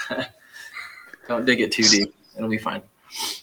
Don't 1.28 1.46
dig 1.46 1.62
it 1.62 1.72
too 1.72 1.84
deep; 1.84 2.14
it'll 2.36 2.50
be 2.50 2.58
fine. 2.58 2.82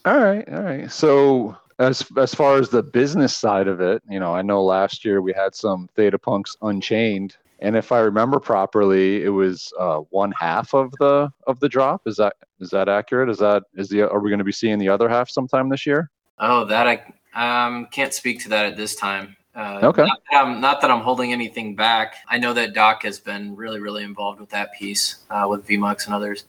All 0.04 0.18
right, 0.18 0.48
all 0.52 0.62
right. 0.62 0.90
So 0.90 1.56
as 1.78 2.04
as 2.16 2.34
far 2.34 2.56
as 2.56 2.68
the 2.68 2.82
business 2.82 3.36
side 3.36 3.68
of 3.68 3.80
it, 3.80 4.02
you 4.08 4.20
know, 4.20 4.34
I 4.34 4.42
know 4.42 4.64
last 4.64 5.04
year 5.04 5.20
we 5.20 5.32
had 5.32 5.54
some 5.54 5.88
Theta 5.94 6.18
Punks 6.18 6.56
Unchained, 6.62 7.36
and 7.60 7.76
if 7.76 7.92
I 7.92 8.00
remember 8.00 8.40
properly, 8.40 9.24
it 9.24 9.28
was 9.28 9.72
uh, 9.78 9.98
one 10.10 10.32
half 10.32 10.74
of 10.74 10.92
the 10.98 11.30
of 11.46 11.60
the 11.60 11.68
drop. 11.68 12.02
Is 12.06 12.16
that 12.16 12.34
is 12.60 12.70
that 12.70 12.88
accurate? 12.88 13.28
Is 13.28 13.38
that 13.38 13.64
is 13.74 13.88
the 13.88 14.02
are 14.02 14.20
we 14.20 14.30
going 14.30 14.38
to 14.38 14.44
be 14.44 14.52
seeing 14.52 14.78
the 14.78 14.88
other 14.88 15.08
half 15.08 15.28
sometime 15.28 15.68
this 15.68 15.86
year? 15.86 16.10
Oh, 16.38 16.64
that 16.66 16.86
I 16.86 17.66
um, 17.66 17.86
can't 17.90 18.12
speak 18.12 18.40
to 18.42 18.48
that 18.50 18.66
at 18.66 18.76
this 18.76 18.96
time. 18.96 19.36
Uh, 19.54 19.80
Okay. 19.82 20.04
Not 20.04 20.20
that, 20.30 20.44
I'm, 20.44 20.60
not 20.60 20.80
that 20.82 20.90
I'm 20.90 21.00
holding 21.00 21.32
anything 21.32 21.74
back. 21.74 22.16
I 22.28 22.36
know 22.36 22.52
that 22.52 22.74
Doc 22.74 23.02
has 23.04 23.18
been 23.18 23.56
really, 23.56 23.80
really 23.80 24.04
involved 24.04 24.38
with 24.38 24.50
that 24.50 24.74
piece 24.74 25.24
uh, 25.30 25.46
with 25.48 25.66
VMux 25.66 26.04
and 26.06 26.14
others. 26.14 26.44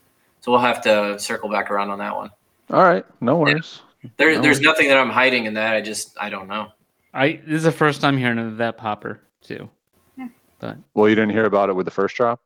So 0.48 0.52
we'll 0.52 0.62
have 0.62 0.80
to 0.84 1.20
circle 1.20 1.50
back 1.50 1.70
around 1.70 1.90
on 1.90 2.00
that 2.00 2.16
one. 2.16 2.30
All 2.72 2.82
right, 2.82 3.06
no 3.20 3.36
worries. 3.36 3.82
There, 4.16 4.34
No 4.34 4.42
there's 4.42 4.60
worries. 4.60 4.66
nothing 4.66 4.88
that 4.88 4.98
I'm 4.98 5.10
hiding 5.10 5.44
in 5.44 5.56
that. 5.56 5.76
I 5.76 5.82
just, 5.82 6.16
I 6.22 6.30
don't 6.30 6.48
know. 6.48 6.70
I 7.14 7.42
this 7.46 7.58
is 7.58 7.64
the 7.64 7.72
first 7.74 8.00
time 8.00 8.18
hearing 8.18 8.40
of 8.40 8.56
that 8.56 8.78
popper 8.78 9.20
too. 9.42 9.70
Yeah. 10.18 10.30
But 10.60 10.78
Well, 10.94 11.10
you 11.10 11.16
didn't 11.16 11.32
hear 11.32 11.44
about 11.44 11.68
it 11.68 11.74
with 11.74 11.84
the 11.84 11.92
first 11.92 12.16
drop. 12.16 12.40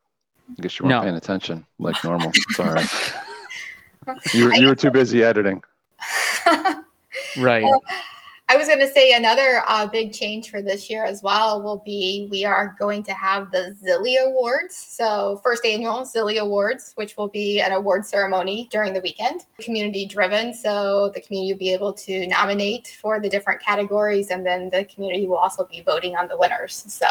I 0.50 0.60
guess 0.62 0.80
you 0.80 0.84
weren't 0.84 0.96
No. 0.96 1.02
paying 1.02 1.14
attention 1.14 1.64
like 1.78 2.02
normal. 2.02 2.32
It's 2.34 2.58
all 2.58 2.72
right. 2.72 3.14
You 4.34 4.46
were, 4.46 4.54
you 4.54 4.66
were 4.66 4.74
too 4.74 4.90
busy 4.90 5.22
editing. 5.22 5.62
Right. 7.38 7.64
I 8.52 8.56
was 8.56 8.66
going 8.66 8.80
to 8.80 8.88
say 8.88 9.14
another 9.14 9.62
uh, 9.66 9.86
big 9.86 10.12
change 10.12 10.50
for 10.50 10.60
this 10.60 10.90
year 10.90 11.06
as 11.06 11.22
well 11.22 11.62
will 11.62 11.82
be 11.86 12.28
we 12.30 12.44
are 12.44 12.76
going 12.78 13.02
to 13.04 13.14
have 13.14 13.50
the 13.50 13.74
Zilly 13.82 14.22
Awards. 14.22 14.76
So, 14.76 15.40
first 15.42 15.64
annual 15.64 16.02
Zilly 16.02 16.38
Awards, 16.38 16.92
which 16.96 17.16
will 17.16 17.28
be 17.28 17.62
an 17.62 17.72
award 17.72 18.04
ceremony 18.04 18.68
during 18.70 18.92
the 18.92 19.00
weekend, 19.00 19.46
community 19.58 20.04
driven. 20.04 20.52
So, 20.52 21.10
the 21.14 21.22
community 21.22 21.54
will 21.54 21.58
be 21.60 21.72
able 21.72 21.94
to 21.94 22.26
nominate 22.26 22.98
for 23.00 23.20
the 23.20 23.28
different 23.30 23.62
categories, 23.62 24.28
and 24.28 24.44
then 24.44 24.68
the 24.68 24.84
community 24.84 25.26
will 25.26 25.38
also 25.38 25.64
be 25.64 25.80
voting 25.80 26.14
on 26.16 26.28
the 26.28 26.36
winners. 26.36 26.84
So, 26.88 27.06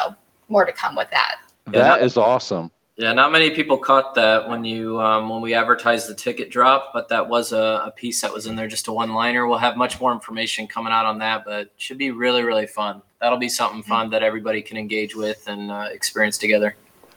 more 0.48 0.66
to 0.66 0.72
come 0.72 0.96
with 0.96 1.10
that. 1.10 1.38
That 1.66 1.74
that- 1.74 2.04
is 2.04 2.18
awesome. 2.18 2.70
Yeah, 3.02 3.14
not 3.14 3.32
many 3.32 3.50
people 3.50 3.80
caught 3.80 4.14
that 4.14 4.48
when 4.48 4.64
you 4.64 5.02
um, 5.02 5.28
when 5.28 5.42
we 5.42 5.56
advertised 5.56 6.08
the 6.08 6.14
ticket 6.14 6.52
drop, 6.52 6.92
but 6.94 7.10
that 7.10 7.28
was 7.28 7.52
a, 7.52 7.82
a 7.88 7.92
piece 7.96 8.22
that 8.22 8.32
was 8.32 8.46
in 8.46 8.56
there, 8.56 8.68
just 8.68 8.88
a 8.90 8.94
one 8.94 9.16
liner. 9.16 9.48
We'll 9.48 9.58
have 9.58 9.76
much 9.76 10.00
more 10.00 10.12
information 10.14 10.68
coming 10.68 10.94
out 10.94 11.08
on 11.08 11.18
that, 11.18 11.44
but 11.44 11.62
it 11.62 11.72
should 11.78 11.98
be 11.98 12.12
really, 12.12 12.44
really 12.44 12.68
fun. 12.68 13.02
That'll 13.20 13.40
be 13.40 13.50
something 13.50 13.82
fun 13.82 14.12
that 14.12 14.22
everybody 14.22 14.62
can 14.62 14.78
engage 14.78 15.16
with 15.16 15.48
and 15.48 15.72
uh, 15.72 15.88
experience 15.92 16.38
together. 16.38 16.76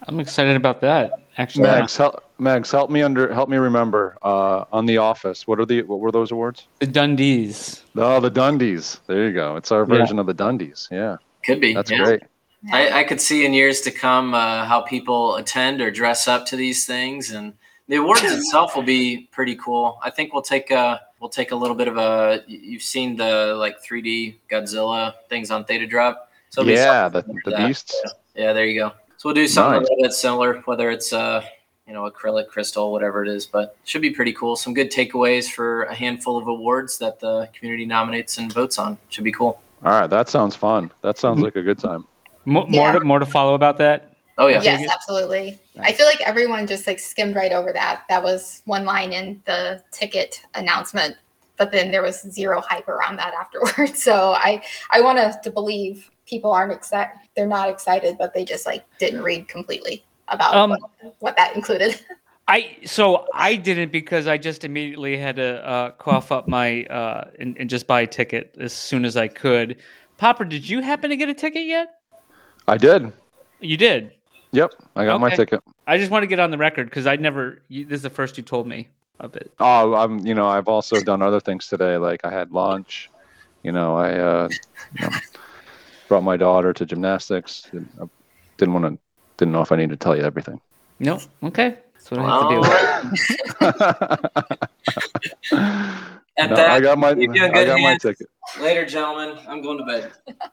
I'm 0.08 0.20
excited 0.20 0.56
about 0.56 0.80
that. 0.80 1.12
Actually, 1.36 1.64
Mags, 1.64 1.96
help, 1.98 2.24
Mags, 2.38 2.70
help 2.70 2.90
me 2.90 3.02
under, 3.02 3.32
help 3.34 3.50
me 3.50 3.58
remember. 3.58 4.16
Uh, 4.22 4.64
on 4.72 4.86
the 4.86 4.96
Office, 4.96 5.46
what 5.46 5.60
are 5.60 5.66
the, 5.66 5.82
what 5.82 6.00
were 6.00 6.12
those 6.12 6.30
awards? 6.32 6.66
the 6.78 6.86
Dundees. 6.86 7.82
Oh, 7.94 8.20
the 8.20 8.30
Dundies. 8.30 9.00
There 9.06 9.26
you 9.26 9.34
go. 9.34 9.56
It's 9.56 9.70
our 9.70 9.80
Yeah. 9.80 9.98
version 9.98 10.18
of 10.18 10.24
the 10.24 10.34
Dundies. 10.34 10.88
Yeah, 10.90 11.16
Could 11.44 11.60
be. 11.60 11.74
that's 11.74 11.90
yeah. 11.90 12.04
great. 12.04 12.22
I, 12.72 13.00
I 13.00 13.04
could 13.04 13.20
see 13.20 13.44
in 13.44 13.52
years 13.52 13.80
to 13.82 13.90
come 13.90 14.34
uh, 14.34 14.64
how 14.64 14.80
people 14.80 15.36
attend 15.36 15.80
or 15.80 15.90
dress 15.90 16.26
up 16.28 16.46
to 16.46 16.56
these 16.56 16.86
things, 16.86 17.30
and 17.32 17.52
the 17.88 17.96
awards 17.96 18.22
itself 18.24 18.74
will 18.74 18.82
be 18.82 19.28
pretty 19.32 19.54
cool. 19.56 19.98
I 20.02 20.10
think 20.10 20.32
we'll 20.32 20.42
take 20.42 20.70
a 20.70 21.00
we'll 21.20 21.28
take 21.30 21.50
a 21.52 21.56
little 21.56 21.76
bit 21.76 21.88
of 21.88 21.96
a. 21.98 22.42
You've 22.46 22.82
seen 22.82 23.16
the 23.16 23.54
like 23.58 23.82
3D 23.82 24.36
Godzilla 24.50 25.14
things 25.28 25.50
on 25.50 25.64
Theta 25.64 25.86
Drop, 25.86 26.30
so 26.50 26.62
Yeah, 26.62 27.08
the, 27.08 27.22
the 27.44 27.50
that. 27.50 27.66
beasts. 27.68 27.94
Yeah, 28.34 28.52
there 28.52 28.64
you 28.66 28.80
go. 28.80 28.92
So 29.18 29.28
we'll 29.28 29.34
do 29.34 29.46
something 29.46 29.80
Nice. 29.80 29.88
a 29.88 29.90
little 29.92 30.02
bit 30.04 30.12
similar, 30.12 30.54
whether 30.64 30.90
it's 30.90 31.12
uh 31.12 31.44
you 31.86 31.92
know 31.92 32.10
acrylic, 32.10 32.48
crystal, 32.48 32.92
whatever 32.92 33.22
it 33.22 33.28
is, 33.28 33.44
but 33.46 33.76
should 33.84 34.00
be 34.02 34.10
pretty 34.10 34.32
cool. 34.32 34.56
Some 34.56 34.72
good 34.72 34.90
takeaways 34.90 35.50
for 35.50 35.82
a 35.84 35.94
handful 35.94 36.38
of 36.38 36.46
awards 36.48 36.96
that 36.98 37.20
the 37.20 37.48
community 37.52 37.84
nominates 37.84 38.38
and 38.38 38.50
votes 38.52 38.78
on. 38.78 38.96
Should 39.10 39.24
be 39.24 39.32
cool. 39.32 39.60
All 39.84 39.92
right, 39.92 40.08
that 40.08 40.30
sounds 40.30 40.56
fun. 40.56 40.90
That 41.02 41.18
sounds 41.18 41.40
Mhm. 41.40 41.44
like 41.44 41.56
a 41.56 41.62
good 41.62 41.78
time. 41.78 42.06
Mo- 42.44 42.66
Yeah. 42.68 42.92
More 42.92 43.00
to, 43.00 43.04
more 43.04 43.18
to 43.18 43.26
follow 43.26 43.54
about 43.54 43.78
that. 43.78 44.12
Oh 44.36 44.48
yeah. 44.48 44.62
Yes, 44.62 44.90
absolutely. 44.90 45.58
I 45.80 45.92
feel 45.92 46.06
like 46.06 46.20
everyone 46.20 46.66
just 46.66 46.86
like 46.86 46.98
skimmed 46.98 47.36
right 47.36 47.52
over 47.52 47.72
that. 47.72 48.02
That 48.08 48.22
was 48.22 48.62
one 48.64 48.84
line 48.84 49.12
in 49.12 49.40
the 49.46 49.82
ticket 49.92 50.42
announcement, 50.54 51.16
but 51.56 51.70
then 51.70 51.90
there 51.92 52.02
was 52.02 52.20
zero 52.22 52.60
hype 52.60 52.88
around 52.88 53.16
that 53.16 53.32
afterwards. 53.40 54.02
So 54.02 54.32
I 54.32 54.62
I 54.90 55.00
want 55.00 55.18
us 55.18 55.36
to 55.44 55.50
believe 55.50 56.10
people 56.26 56.50
aren't 56.50 56.72
excited. 56.72 57.12
They're 57.36 57.46
not 57.46 57.68
excited, 57.68 58.16
but 58.18 58.34
they 58.34 58.44
just 58.44 58.66
like 58.66 58.84
didn't 58.98 59.22
read 59.22 59.48
completely 59.48 60.04
about 60.28 60.54
Um, 60.54 60.70
what, 60.70 60.80
what 61.20 61.36
that 61.36 61.54
included. 61.54 62.00
I 62.48 62.76
so 62.84 63.26
I 63.32 63.56
didn't 63.56 63.90
because 63.92 64.26
I 64.26 64.36
just 64.36 64.64
immediately 64.64 65.16
had 65.16 65.36
to 65.36 65.66
uh, 65.66 65.90
cough 65.92 66.30
up 66.30 66.46
my 66.46 66.84
uh, 66.86 67.30
and, 67.38 67.56
and 67.58 67.70
just 67.70 67.86
buy 67.86 68.02
a 68.02 68.06
ticket 68.06 68.54
as 68.60 68.72
soon 68.72 69.04
as 69.04 69.16
I 69.16 69.28
could. 69.28 69.76
Popper, 70.18 70.44
did 70.44 70.68
you 70.68 70.80
happen 70.80 71.08
to 71.10 71.16
get 71.16 71.28
a 71.28 71.34
ticket 71.34 71.64
yet? 71.64 71.88
I 72.66 72.76
did. 72.76 73.12
You 73.60 73.76
did. 73.76 74.12
Yep, 74.52 74.72
I 74.96 75.04
got 75.04 75.20
my 75.20 75.30
ticket. 75.30 75.60
I 75.86 75.98
just 75.98 76.10
want 76.10 76.22
to 76.22 76.26
get 76.26 76.38
on 76.38 76.50
the 76.50 76.58
record 76.58 76.84
because 76.88 77.06
I 77.06 77.16
never. 77.16 77.60
You, 77.68 77.84
this 77.84 77.96
is 77.96 78.02
the 78.02 78.10
first 78.10 78.36
you 78.36 78.42
told 78.42 78.66
me 78.66 78.88
of 79.20 79.34
it. 79.36 79.52
Oh, 79.58 79.94
I'm. 79.94 80.24
You 80.26 80.34
know, 80.34 80.46
I've 80.48 80.68
also 80.68 81.00
done 81.00 81.22
other 81.22 81.40
things 81.40 81.66
today. 81.66 81.96
Like 81.96 82.24
I 82.24 82.30
had 82.30 82.52
lunch. 82.52 83.10
You 83.62 83.72
know, 83.72 83.96
I 83.96 84.12
uh, 84.12 84.48
you 84.98 85.06
know, 85.06 85.12
brought 86.08 86.22
my 86.22 86.36
daughter 86.36 86.72
to 86.72 86.86
gymnastics. 86.86 87.68
I 87.74 88.04
didn't 88.56 88.74
want 88.74 88.86
to. 88.86 88.98
Didn't 89.36 89.52
know 89.52 89.62
if 89.62 89.72
I 89.72 89.76
needed 89.76 89.98
to 89.98 90.04
tell 90.04 90.16
you 90.16 90.22
everything. 90.22 90.60
No. 91.00 91.20
Okay. 91.42 91.78
That's 91.94 92.10
what 92.12 92.20
I 92.20 92.60
have 93.60 93.60
to 93.60 94.56
do. 95.50 95.56
At 96.36 96.50
No, 96.50 96.56
that, 96.56 96.70
I 96.70 96.80
got 96.80 96.98
my 96.98 97.10
you 97.10 97.32
do 97.32 97.44
a 97.44 97.48
I 97.48 97.52
good 97.52 97.66
got 97.66 97.80
my 97.80 97.96
ticket. 97.96 98.28
later, 98.60 98.84
gentlemen. 98.86 99.38
I'm 99.48 99.62
going 99.62 99.78
to 99.78 99.84
bed. 99.84 100.12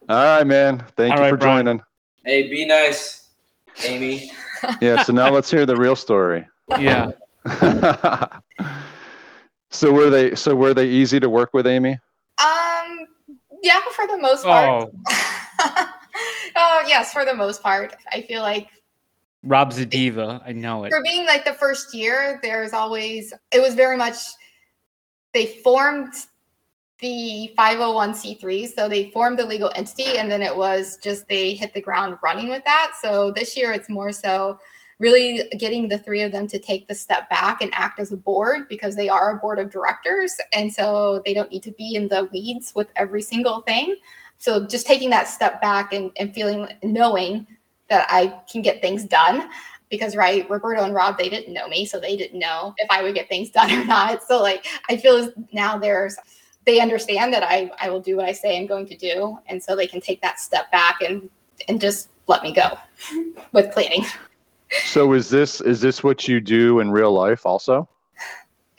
All 0.10 0.38
right, 0.38 0.46
man. 0.46 0.84
Thank 0.96 1.14
All 1.14 1.18
you 1.18 1.24
right, 1.24 1.30
for 1.30 1.38
Brian. 1.38 1.66
joining. 1.66 1.82
Hey, 2.24 2.50
be 2.50 2.66
nice, 2.66 3.30
Amy. 3.84 4.32
Yeah. 4.80 5.02
So 5.02 5.12
now 5.12 5.32
let's 5.32 5.50
hear 5.50 5.66
the 5.66 5.76
real 5.76 5.96
story. 5.96 6.48
Yeah. 6.78 7.14
so 9.72 9.92
were 9.92 10.12
they 10.12 10.36
so 10.36 10.54
were 10.54 10.76
they 10.76 10.88
easy 10.88 11.20
to 11.20 11.32
work 11.32 11.50
with, 11.52 11.66
Amy? 11.66 11.98
Um, 12.38 13.08
yeah, 13.64 13.80
for 13.96 14.06
the 14.06 14.20
most 14.20 14.44
part. 14.44 14.92
Oh, 15.10 15.16
oh, 16.56 16.84
yes, 16.88 17.12
for 17.12 17.26
the 17.26 17.34
most 17.34 17.64
part. 17.64 17.96
I 18.12 18.22
feel 18.22 18.44
like 18.44 18.68
Rob's 19.44 19.80
a 19.80 19.86
diva. 19.86 20.42
I 20.46 20.52
know 20.52 20.84
it. 20.84 20.92
for 20.92 21.02
being 21.04 21.26
like 21.26 21.46
the 21.46 21.54
first 21.54 21.94
year, 21.94 22.40
there's 22.44 22.74
always, 22.74 23.34
it 23.52 23.62
was 23.62 23.74
very 23.74 23.98
much, 23.98 24.18
they 25.34 25.48
formed 25.48 26.14
the 27.02 27.52
501c3. 27.58 28.74
So 28.74 28.88
they 28.88 29.10
formed 29.12 29.40
the 29.40 29.46
legal 29.46 29.72
entity 29.76 30.18
and 30.18 30.32
then 30.32 30.42
it 30.42 30.56
was 30.56 30.98
just 30.98 31.28
they 31.28 31.54
hit 31.54 31.74
the 31.74 31.82
ground 31.82 32.18
running 32.24 32.50
with 32.50 32.64
that. 32.66 32.94
So 33.02 33.32
this 33.32 33.58
year 33.58 33.74
it's 33.74 33.90
more 33.90 34.12
so 34.12 34.60
really 35.00 35.50
getting 35.58 35.88
the 35.88 35.98
three 35.98 36.22
of 36.22 36.32
them 36.32 36.48
to 36.48 36.60
take 36.60 36.88
the 36.88 36.94
step 36.94 37.28
back 37.30 37.62
and 37.62 37.72
act 37.74 38.00
as 38.00 38.12
a 38.12 38.18
board 38.18 38.70
because 38.70 38.96
they 38.96 39.10
are 39.10 39.36
a 39.36 39.40
board 39.40 39.58
of 39.58 39.72
directors. 39.72 40.36
And 40.54 40.72
so 40.72 41.24
they 41.26 41.34
don't 41.34 41.52
need 41.52 41.64
to 41.64 41.72
be 41.72 41.96
in 41.96 42.08
the 42.08 42.30
weeds 42.32 42.72
with 42.76 42.88
every 42.96 43.24
single 43.24 43.62
thing. 43.62 43.96
So 44.38 44.68
just 44.68 44.86
taking 44.86 45.10
that 45.10 45.28
step 45.28 45.60
back 45.60 45.94
and, 45.94 46.12
and 46.18 46.34
feeling, 46.34 46.68
knowing 46.84 47.48
that 47.90 48.08
I 48.10 48.42
can 48.50 48.62
get 48.62 48.82
things 48.82 49.04
done 49.04 49.50
because 49.90 50.16
right 50.16 50.50
roberto 50.50 50.86
and 50.86 50.94
rob 50.94 51.18
they 51.18 51.28
didn't 51.28 51.54
know 51.54 51.68
me 51.68 51.86
so 51.86 52.00
they 52.00 52.16
didn't 52.16 52.40
know 52.40 52.74
if 52.78 52.90
i 52.90 53.04
would 53.04 53.14
get 53.14 53.28
things 53.28 53.50
done 53.52 53.70
or 53.70 53.84
not 53.84 54.24
so 54.24 54.42
like 54.42 54.66
i 54.90 54.96
feel 54.96 55.30
now 55.52 55.78
there's 55.78 56.16
they 56.66 56.80
understand 56.80 57.34
that 57.34 57.44
i 57.44 57.72
i 57.80 57.90
will 57.90 58.02
do 58.02 58.16
what 58.18 58.26
i 58.26 58.32
say 58.32 58.58
i'm 58.58 58.68
going 58.68 58.86
to 58.86 58.98
do 58.98 59.38
and 59.48 59.62
so 59.62 59.76
they 59.76 59.88
can 59.88 60.02
take 60.02 60.22
that 60.22 60.40
step 60.40 60.72
back 60.72 61.02
and 61.02 61.30
and 61.68 61.80
just 61.80 62.10
let 62.28 62.44
me 62.44 62.54
go 62.54 62.78
with 63.52 63.72
planning 63.72 64.06
So 64.86 65.14
is 65.14 65.30
this 65.30 65.62
is 65.62 65.82
this 65.82 66.04
what 66.04 66.28
you 66.28 66.40
do 66.40 66.80
in 66.80 66.92
real 66.92 67.12
life 67.12 67.46
also? 67.46 67.88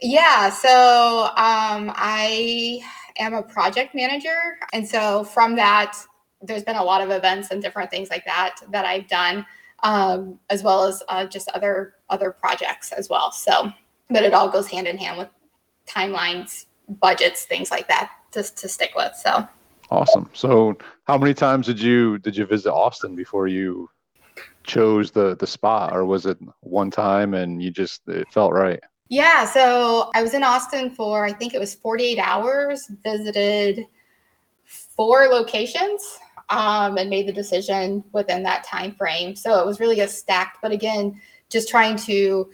Yeah, 0.01 0.51
so 0.51 1.25
um, 1.37 1.93
I 1.95 2.81
am 3.19 3.35
a 3.35 3.43
project 3.43 3.95
manager. 3.95 4.59
And 4.73 4.89
so 4.89 5.23
from 5.23 5.55
that, 5.57 5.97
there's 6.41 6.65
been 6.65 6.77
a 6.77 6.83
lot 6.83 7.03
of 7.03 7.11
events 7.11 7.51
and 7.51 7.63
different 7.63 7.91
things 7.91 8.11
like 8.11 8.25
that 8.25 8.57
that 8.71 8.85
I've 8.85 9.07
done, 9.07 9.47
um, 9.83 10.41
as 10.51 10.63
well 10.63 10.85
as 10.85 11.03
uh, 11.09 11.27
just 11.27 11.49
other 11.51 11.95
other 12.11 12.33
projects 12.33 12.91
as 12.93 13.09
well. 13.09 13.31
So, 13.31 13.73
but 14.09 14.25
it 14.25 14.33
all 14.33 14.49
goes 14.49 14.69
hand 14.69 14.87
in 14.87 14.97
hand 14.97 15.19
with 15.19 15.29
timelines, 15.87 16.67
budgets, 17.01 17.45
things 17.45 17.71
like 17.71 17.89
that, 17.89 18.11
just 18.33 18.57
to 18.59 18.69
stick 18.69 18.93
with. 18.97 19.15
So, 19.15 19.47
Awesome. 19.93 20.31
So 20.33 20.79
how 21.05 21.19
many 21.19 21.35
times 21.35 21.67
did 21.67 21.79
you 21.79 22.17
did 22.17 22.35
you 22.35 22.47
visit 22.47 22.73
Austin 22.73 23.15
before 23.15 23.47
you 23.47 23.91
chose 24.65 25.11
the 25.11 25.37
the 25.37 25.47
spot 25.47 25.95
or 25.95 26.07
was 26.07 26.25
it 26.25 26.39
one 26.61 26.91
time 26.91 27.35
and 27.35 27.63
you 27.63 27.71
just 27.71 28.01
it 28.09 28.27
felt 28.33 28.55
right? 28.55 28.81
Yeah, 29.11 29.45
so 29.45 30.11
I 30.15 30.23
was 30.23 30.33
in 30.33 30.43
Austin 30.43 30.89
for 30.89 31.27
I 31.27 31.33
think 31.35 31.53
it 31.53 31.61
was 31.61 31.75
48 31.75 32.19
hours, 32.19 32.91
visited 33.05 33.87
four 34.65 35.27
locations, 35.27 36.19
um, 36.49 36.97
and 36.97 37.11
made 37.11 37.29
the 37.29 37.33
decision 37.33 38.03
within 38.13 38.43
that 38.45 38.65
time 38.65 38.95
frame. 38.95 39.37
So 39.37 39.61
it 39.61 39.67
was 39.67 39.79
really 39.79 40.01
a 40.01 40.09
stacked, 40.09 40.63
but 40.63 40.73
again, 40.73 41.21
just 41.51 41.69
trying 41.69 41.97
to 41.97 42.51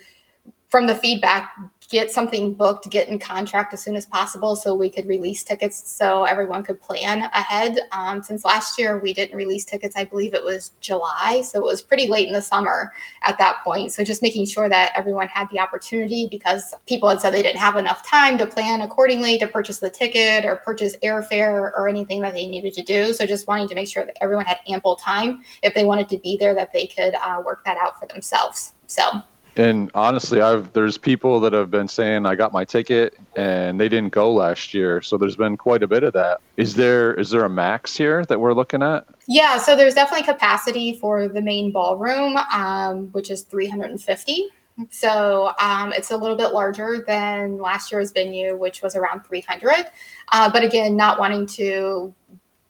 from 0.71 0.89
the 0.89 0.97
feedback 0.97 1.57
get 1.89 2.11
something 2.11 2.53
booked, 2.53 2.91
get 2.91 3.09
in 3.09 3.19
contract 3.19 3.73
as 3.73 3.83
soon 3.83 3.97
as 3.97 4.05
possible 4.05 4.55
so 4.55 4.75
we 4.75 4.91
could 4.91 5.07
release 5.07 5.43
tickets 5.43 5.91
so 5.91 6.25
everyone 6.25 6.63
could 6.63 6.81
plan 6.81 7.23
ahead. 7.33 7.81
Um, 7.93 8.23
since 8.23 8.45
last 8.45 8.79
year 8.79 8.99
we 8.99 9.15
didn't 9.15 9.37
release 9.37 9.65
tickets, 9.65 9.97
I 9.97 10.05
believe 10.05 10.35
it 10.35 10.45
was 10.45 10.73
July. 10.81 11.43
So 11.43 11.59
it 11.59 11.65
was 11.65 11.81
pretty 11.81 12.07
late 12.07 12.27
in 12.27 12.35
the 12.35 12.43
summer 12.43 12.93
at 13.23 13.39
that 13.39 13.65
point. 13.65 13.93
So 13.93 14.05
just 14.05 14.21
making 14.21 14.45
sure 14.47 14.69
that 14.69 14.93
everyone 14.95 15.29
had 15.29 15.49
the 15.51 15.59
opportunity 15.61 16.29
because 16.31 16.75
people 16.87 17.09
had 17.09 17.23
said 17.23 17.33
they 17.33 17.43
didn't 17.43 17.61
have 17.61 17.77
enough 17.77 18.07
time 18.07 18.37
to 18.37 18.47
plan 18.47 18.83
accordingly 18.83 19.39
to 19.39 19.47
purchase 19.47 19.79
the 19.79 19.91
ticket 19.91 20.45
or 20.45 20.57
purchase 20.57 20.95
airfare 21.03 21.73
or 21.73 21.89
anything 21.89 22.21
that 22.21 22.35
they 22.35 22.47
needed 22.47 22.75
to 22.75 22.83
do. 22.83 23.15
So 23.15 23.25
just 23.25 23.49
wanting 23.49 23.69
to 23.69 23.75
make 23.75 23.89
sure 23.89 24.05
that 24.05 24.19
everyone 24.21 24.45
had 24.45 24.59
ample 24.69 24.97
time 24.97 25.43
if 25.63 25.73
they 25.73 25.87
wanted 25.87 26.11
to 26.11 26.19
be 26.19 26.37
there 26.37 26.55
that 26.55 26.71
they 26.73 26.87
could 26.87 27.15
uh, 27.15 27.43
work 27.45 27.65
that 27.65 27.79
out 27.79 27.99
for 27.99 28.07
themselves. 28.07 28.75
So 28.87 29.23
And 29.59 29.91
honestly, 29.93 30.41
I've 30.41 30.73
there's 30.73 30.97
people 30.97 31.41
that 31.41 31.53
have 31.53 31.69
been 31.69 31.89
saying 31.89 32.27
I 32.27 32.37
got 32.37 32.53
my 32.53 32.65
ticket 32.65 33.19
and 33.35 33.79
they 33.79 33.89
didn't 33.89 34.13
go 34.13 34.33
last 34.33 34.73
year. 34.73 35.03
So 35.03 35.19
there's 35.19 35.35
been 35.35 35.57
quite 35.57 35.83
a 35.83 35.89
bit 35.89 36.05
of 36.05 36.13
that. 36.13 36.41
Is 36.57 36.77
there 36.77 37.13
is 37.15 37.31
there 37.31 37.45
a 37.45 37.51
max 37.51 37.97
here 37.97 38.25
that 38.27 38.39
we're 38.39 38.55
looking 38.55 38.85
at? 38.85 39.05
Yeah, 39.27 39.59
so 39.59 39.75
there's 39.75 39.95
definitely 39.95 40.27
capacity 40.33 40.97
for 40.97 41.27
the 41.27 41.43
main 41.43 41.73
ballroom, 41.73 42.37
um, 42.53 43.09
which 43.09 43.33
is 43.33 43.43
350. 43.43 44.47
So 44.91 45.53
um, 45.61 45.93
it's 45.93 46.13
a 46.13 46.17
little 46.17 46.37
bit 46.37 46.53
larger 46.53 47.05
than 47.05 47.59
last 47.59 47.91
year's 47.91 48.13
venue, 48.13 48.57
which 48.57 48.81
was 48.81 48.95
around 48.95 49.23
300. 49.23 49.91
Uh, 50.31 50.49
but 50.53 50.63
again, 50.63 50.97
not 50.97 51.19
wanting 51.19 51.47
to 51.47 52.15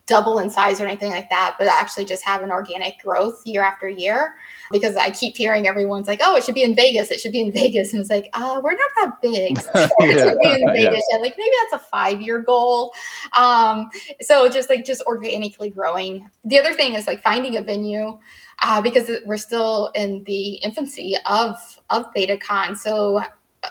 double 0.07 0.39
in 0.39 0.49
size 0.49 0.80
or 0.80 0.86
anything 0.86 1.11
like 1.11 1.28
that, 1.28 1.57
but 1.59 1.68
actually 1.68 2.07
just 2.07 2.24
have 2.24 2.43
an 2.43 2.51
organic 2.51 2.99
growth 3.01 3.47
year 3.47 3.62
after 3.62 3.91
year. 3.91 4.36
Because 4.71 4.97
I 4.97 5.11
keep 5.11 5.37
hearing 5.37 5.66
everyone's 5.66 6.07
like, 6.07 6.21
"Oh, 6.23 6.37
it 6.37 6.45
should 6.45 6.55
be 6.55 6.62
in 6.62 6.75
Vegas. 6.75 7.11
It 7.11 7.21
should 7.21 7.33
be 7.33 7.41
in 7.41 7.53
Vegas," 7.53 7.93
and 7.93 8.01
it's 8.01 8.11
like, 8.11 8.29
"Uh, 8.33 8.61
we're 8.62 8.73
not 8.73 8.91
that 8.97 9.23
big. 9.23 9.59
So 9.69 9.71
it 10.01 10.19
should 10.19 10.39
be 10.39 10.49
in 10.49 10.61
Yeah, 10.69 10.73
Vegas." 10.73 11.05
yet. 11.11 11.21
Like 11.21 11.35
maybe 11.39 11.55
that's 11.71 11.83
a 11.83 11.87
five-year 11.87 12.41
goal. 12.41 12.93
Um, 13.37 13.91
so 14.21 14.49
just 14.49 14.69
like 14.71 14.85
just 14.85 15.03
organically 15.03 15.71
growing. 15.71 16.29
The 16.45 16.59
other 16.59 16.75
thing 16.75 16.95
is 16.95 17.07
like 17.07 17.23
finding 17.23 17.57
a 17.57 17.62
venue 17.62 18.19
uh, 18.62 18.81
because 18.81 19.11
we're 19.25 19.37
still 19.37 19.91
in 19.95 20.25
the 20.25 20.55
infancy 20.57 21.16
of 21.27 21.57
of 21.91 22.12
ThetaCon. 22.14 22.77
So 22.77 23.19
uh, 23.62 23.69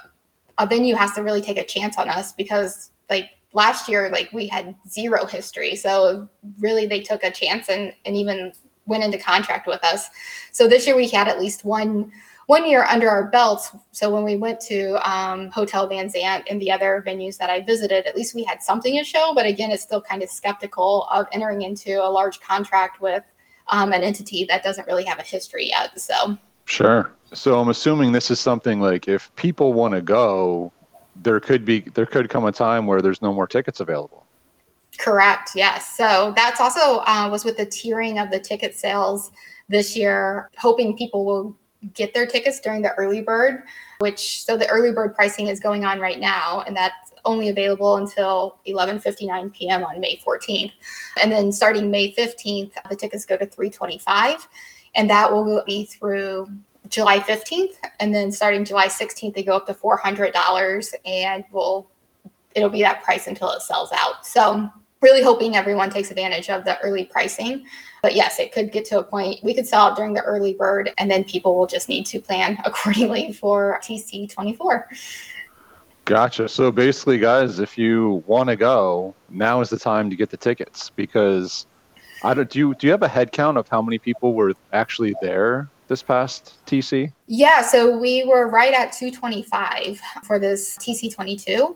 a 0.58 0.66
venue 0.66 0.96
has 0.96 1.14
to 1.14 1.24
really 1.24 1.42
take 1.42 1.58
a 1.58 1.66
chance 1.66 1.98
on 1.98 2.10
us 2.10 2.34
because 2.34 2.92
like 3.10 3.32
last 3.54 3.90
year 3.90 4.10
like 4.10 4.32
we 4.34 4.48
had 4.48 4.76
zero 4.88 5.26
history. 5.26 5.76
So 5.76 6.30
really 6.60 6.86
they 6.86 7.02
took 7.02 7.24
a 7.24 7.32
chance 7.32 7.70
and 7.70 7.94
and 8.06 8.16
even 8.16 8.54
went 8.88 9.04
into 9.04 9.18
contract 9.18 9.68
with 9.68 9.84
us. 9.84 10.10
So 10.52 10.68
this 10.68 10.88
year 10.88 10.96
we 10.96 11.08
had 11.08 11.28
at 11.28 11.40
least 11.40 11.66
one 11.66 12.12
one 12.48 12.66
year 12.66 12.86
under 12.86 13.10
our 13.10 13.28
belts. 13.28 13.76
So 13.92 14.10
when 14.10 14.24
we 14.24 14.38
went 14.38 14.62
to 14.62 14.96
um, 15.10 15.52
Hotel 15.52 15.86
Van 15.86 16.10
Zandt 16.10 16.48
and 16.50 16.62
the 16.62 16.72
other 16.72 17.04
venues 17.06 17.38
that 17.40 17.50
I 17.50 17.60
visited, 17.60 18.06
at 18.06 18.16
least 18.16 18.34
we 18.34 18.46
had 18.46 18.64
something 18.64 18.98
to 18.98 19.04
show. 19.04 19.34
But 19.36 19.46
again, 19.46 19.70
it's 19.70 19.84
still 19.84 20.02
kind 20.02 20.24
of 20.24 20.30
skeptical 20.30 21.10
of 21.12 21.28
entering 21.34 21.64
into 21.64 22.02
a 22.02 22.08
large 22.10 22.40
contract 22.40 23.02
with 23.02 23.24
um, 23.68 23.92
an 23.92 24.02
entity 24.02 24.46
that 24.46 24.64
doesn't 24.64 24.88
really 24.88 25.04
have 25.04 25.20
a 25.20 25.24
history 25.24 25.68
yet. 25.68 26.00
So 26.00 26.38
Sure. 26.68 27.12
So 27.34 27.60
I'm 27.60 27.70
assuming 27.70 28.12
this 28.12 28.30
is 28.30 28.40
something 28.40 28.80
like 28.82 29.08
if 29.08 29.34
people 29.36 29.74
want 29.74 29.94
to 29.94 30.02
go, 30.02 30.72
there 31.16 31.40
could 31.40 31.66
be 31.66 31.80
there 31.80 32.06
could 32.06 32.30
come 32.30 32.46
a 32.46 32.52
time 32.52 32.86
where 32.86 33.02
there's 33.02 33.22
no 33.22 33.34
more 33.34 33.48
tickets 33.48 33.80
available. 33.80 34.27
Correct, 34.98 35.52
yes. 35.56 35.96
So 35.96 36.34
that's 36.36 36.60
also 36.60 37.00
uh, 37.06 37.30
was 37.32 37.46
with 37.46 37.58
the 37.58 37.66
tiering 37.66 38.22
of 38.24 38.32
the 38.32 38.40
ticket 38.40 38.76
sales 38.76 39.32
this 39.70 39.96
year, 39.96 40.50
hoping 40.58 40.98
people 40.98 41.26
will 41.26 41.56
get 41.94 42.14
their 42.14 42.26
tickets 42.26 42.60
during 42.60 42.82
the 42.82 42.94
early 42.96 43.22
bird, 43.22 43.64
which 44.00 44.44
so 44.44 44.58
the 44.58 44.68
early 44.68 44.92
bird 44.92 45.16
pricing 45.16 45.48
is 45.48 45.60
going 45.60 45.86
on 45.86 46.00
right 46.00 46.20
now, 46.20 46.64
and 46.66 46.76
that's 46.76 47.12
only 47.26 47.50
available 47.50 47.98
until 47.98 48.60
11:59 48.68 49.54
p.m. 49.54 49.84
on 49.84 50.00
May 50.00 50.18
14th. 50.18 50.72
And 51.22 51.32
then 51.32 51.52
starting 51.52 51.92
May 51.92 52.14
15th, 52.14 52.72
the 52.90 52.96
tickets 52.96 53.26
go 53.26 53.38
to 53.38 53.46
325, 53.46 54.48
and 54.96 55.10
that 55.10 55.32
will 55.32 55.64
be 55.66 55.86
through 55.86 56.48
July 56.90 57.20
15th, 57.20 57.76
and 58.00 58.14
then 58.16 58.32
starting 58.32 58.64
July 58.64 58.88
16th, 58.88 59.34
they 59.34 59.44
go 59.44 59.58
up 59.58 59.68
to 59.68 59.74
$400, 59.74 60.94
and 61.06 61.44
will 61.52 61.90
it'll 62.56 62.70
be 62.70 62.82
that 62.82 63.04
price 63.04 63.28
until 63.28 63.52
it 63.52 63.62
sells 63.62 63.92
out. 63.92 64.26
So 64.26 64.72
really 65.02 65.24
hoping 65.24 65.56
everyone 65.56 65.90
takes 65.90 66.10
advantage 66.10 66.50
of 66.50 66.66
the 66.66 66.80
early 66.80 67.06
pricing. 67.06 67.66
But 68.02 68.16
yes, 68.16 68.40
it 68.40 68.52
could 68.52 68.72
get 68.72 68.86
to 68.86 69.00
a 69.00 69.04
point 69.04 69.44
we 69.44 69.54
could 69.54 69.68
sell 69.68 69.88
out 69.88 69.96
during 69.96 70.14
the 70.14 70.22
early 70.24 70.54
bird, 70.54 70.92
and 70.98 71.10
then 71.10 71.24
people 71.24 71.58
will 71.58 71.68
just 71.68 71.90
need 71.90 72.06
to 72.08 72.20
plan 72.20 72.58
accordingly 72.66 73.34
for 73.34 73.80
TC 73.84 74.32
24. 74.32 74.88
Gotcha. 76.06 76.48
So 76.48 76.72
basically, 76.72 77.18
guys, 77.18 77.60
if 77.60 77.78
you 77.78 78.24
want 78.28 78.48
to 78.48 78.56
go, 78.56 79.14
now 79.30 79.60
is 79.60 79.70
the 79.70 79.78
time 79.78 80.10
to 80.10 80.16
get 80.16 80.30
the 80.30 80.38
tickets 80.38 80.90
because 80.90 81.68
I 82.24 82.34
don't. 82.34 82.50
Do 82.50 82.60
you 82.60 82.76
do 82.76 82.88
you 82.88 82.92
have 82.92 83.04
a 83.04 83.10
head 83.10 83.32
count 83.32 83.58
of 83.58 83.68
how 83.68 83.82
many 83.82 84.00
people 84.00 84.34
were 84.34 84.54
actually 84.72 85.16
there 85.22 85.70
this 85.90 86.02
past 86.02 86.60
TC? 86.66 87.12
Yeah, 87.28 87.62
so 87.62 87.98
we 87.98 88.24
were 88.24 88.48
right 88.48 88.74
at 88.74 88.94
225 88.94 90.00
for 90.24 90.40
this 90.40 90.78
TC 90.78 91.14
22. 91.14 91.76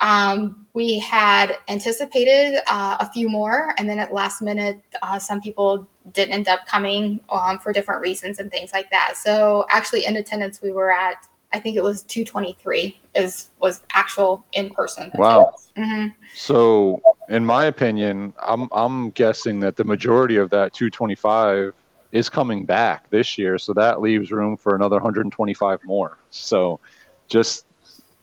Um, 0.00 0.66
we 0.74 0.98
had 0.98 1.56
anticipated 1.68 2.60
uh, 2.66 2.96
a 3.00 3.10
few 3.12 3.28
more, 3.28 3.74
and 3.78 3.88
then 3.88 3.98
at 3.98 4.12
last 4.12 4.42
minute, 4.42 4.80
uh, 5.02 5.18
some 5.18 5.40
people 5.40 5.86
didn't 6.12 6.34
end 6.34 6.48
up 6.48 6.66
coming 6.66 7.20
um, 7.30 7.58
for 7.58 7.72
different 7.72 8.00
reasons 8.00 8.38
and 8.38 8.50
things 8.50 8.72
like 8.72 8.90
that. 8.90 9.16
So 9.16 9.66
actually, 9.70 10.04
in 10.04 10.16
attendance, 10.16 10.60
we 10.60 10.72
were 10.72 10.90
at 10.90 11.26
I 11.54 11.60
think 11.60 11.76
it 11.76 11.84
was 11.84 12.02
223 12.02 13.00
is 13.14 13.50
was 13.60 13.82
actual 13.94 14.44
in 14.52 14.70
person. 14.70 15.12
Wow. 15.14 15.54
hmm 15.76 16.08
So, 16.34 17.00
in 17.28 17.46
my 17.46 17.66
opinion, 17.66 18.34
I'm 18.42 18.68
I'm 18.72 19.10
guessing 19.10 19.60
that 19.60 19.76
the 19.76 19.84
majority 19.84 20.36
of 20.36 20.50
that 20.50 20.74
225 20.74 21.72
is 22.10 22.28
coming 22.28 22.64
back 22.64 23.08
this 23.10 23.38
year, 23.38 23.56
so 23.58 23.72
that 23.74 24.00
leaves 24.00 24.32
room 24.32 24.56
for 24.56 24.74
another 24.74 24.96
125 24.96 25.78
more. 25.84 26.18
So, 26.30 26.80
just 27.28 27.66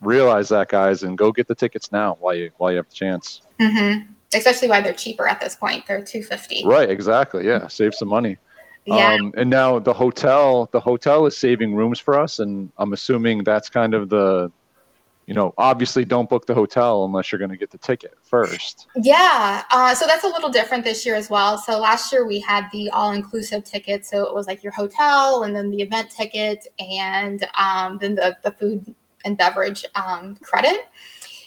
realize 0.02 0.50
that, 0.50 0.70
guys, 0.70 1.04
and 1.04 1.18
go 1.18 1.32
get 1.32 1.48
the 1.48 1.56
tickets 1.56 1.92
now 1.92 2.18
while 2.20 2.36
you 2.36 2.52
while 2.58 2.72
you 2.72 2.78
have 2.78 2.90
the 2.90 2.96
chance. 2.96 3.42
hmm 3.60 4.00
Especially 4.34 4.70
why 4.70 4.80
they're 4.80 4.94
cheaper 4.94 5.28
at 5.28 5.42
this 5.42 5.58
point. 5.58 5.86
They're 5.86 6.02
250. 6.02 6.66
Right, 6.66 6.90
exactly. 6.90 7.46
Yeah, 7.46 7.68
save 7.68 7.94
some 7.94 8.08
money. 8.08 8.38
Yeah. 8.86 9.14
Um, 9.14 9.34
and 9.36 9.50
now 9.50 9.78
the 9.78 9.94
hotel, 9.94 10.70
the 10.72 10.80
hotel 10.80 11.26
is 11.26 11.38
saving 11.38 11.76
rooms 11.76 12.00
for 12.00 12.18
us, 12.18 12.40
and 12.40 12.72
I'm 12.78 12.94
assuming 12.94 13.44
that's 13.44 13.70
kind 13.70 13.94
of 13.94 14.08
the, 14.08 14.50
you 15.28 15.34
know, 15.34 15.54
obviously 15.58 16.06
don't 16.06 16.30
book 16.30 16.46
the 16.46 16.54
hotel 16.56 17.04
unless 17.04 17.32
you're 17.32 17.40
going 17.40 17.52
to 17.52 17.58
get 17.58 17.72
the 17.72 17.78
ticket 17.78 18.14
first. 18.24 18.88
Yeah, 18.96 19.64
uh, 19.70 19.94
so 19.94 20.08
that's 20.08 20.24
a 20.24 20.28
little 20.28 20.50
different 20.50 20.86
this 20.86 21.06
year 21.06 21.16
as 21.16 21.30
well. 21.30 21.58
So 21.58 21.78
last 21.78 22.12
year 22.14 22.26
we 22.26 22.40
had 22.40 22.70
the 22.72 22.90
all-inclusive 22.92 23.66
ticket, 23.66 24.06
so 24.06 24.24
it 24.26 24.34
was 24.34 24.48
like 24.48 24.64
your 24.64 24.74
hotel 24.74 25.44
and 25.44 25.54
then 25.54 25.70
the 25.70 25.82
event 25.82 26.10
ticket 26.10 26.68
and 26.80 27.46
um, 27.60 27.98
then 28.00 28.16
the 28.16 28.38
the 28.44 28.52
food 28.52 28.96
and 29.26 29.38
beverage 29.38 29.86
um, 29.96 30.36
credit. 30.42 30.88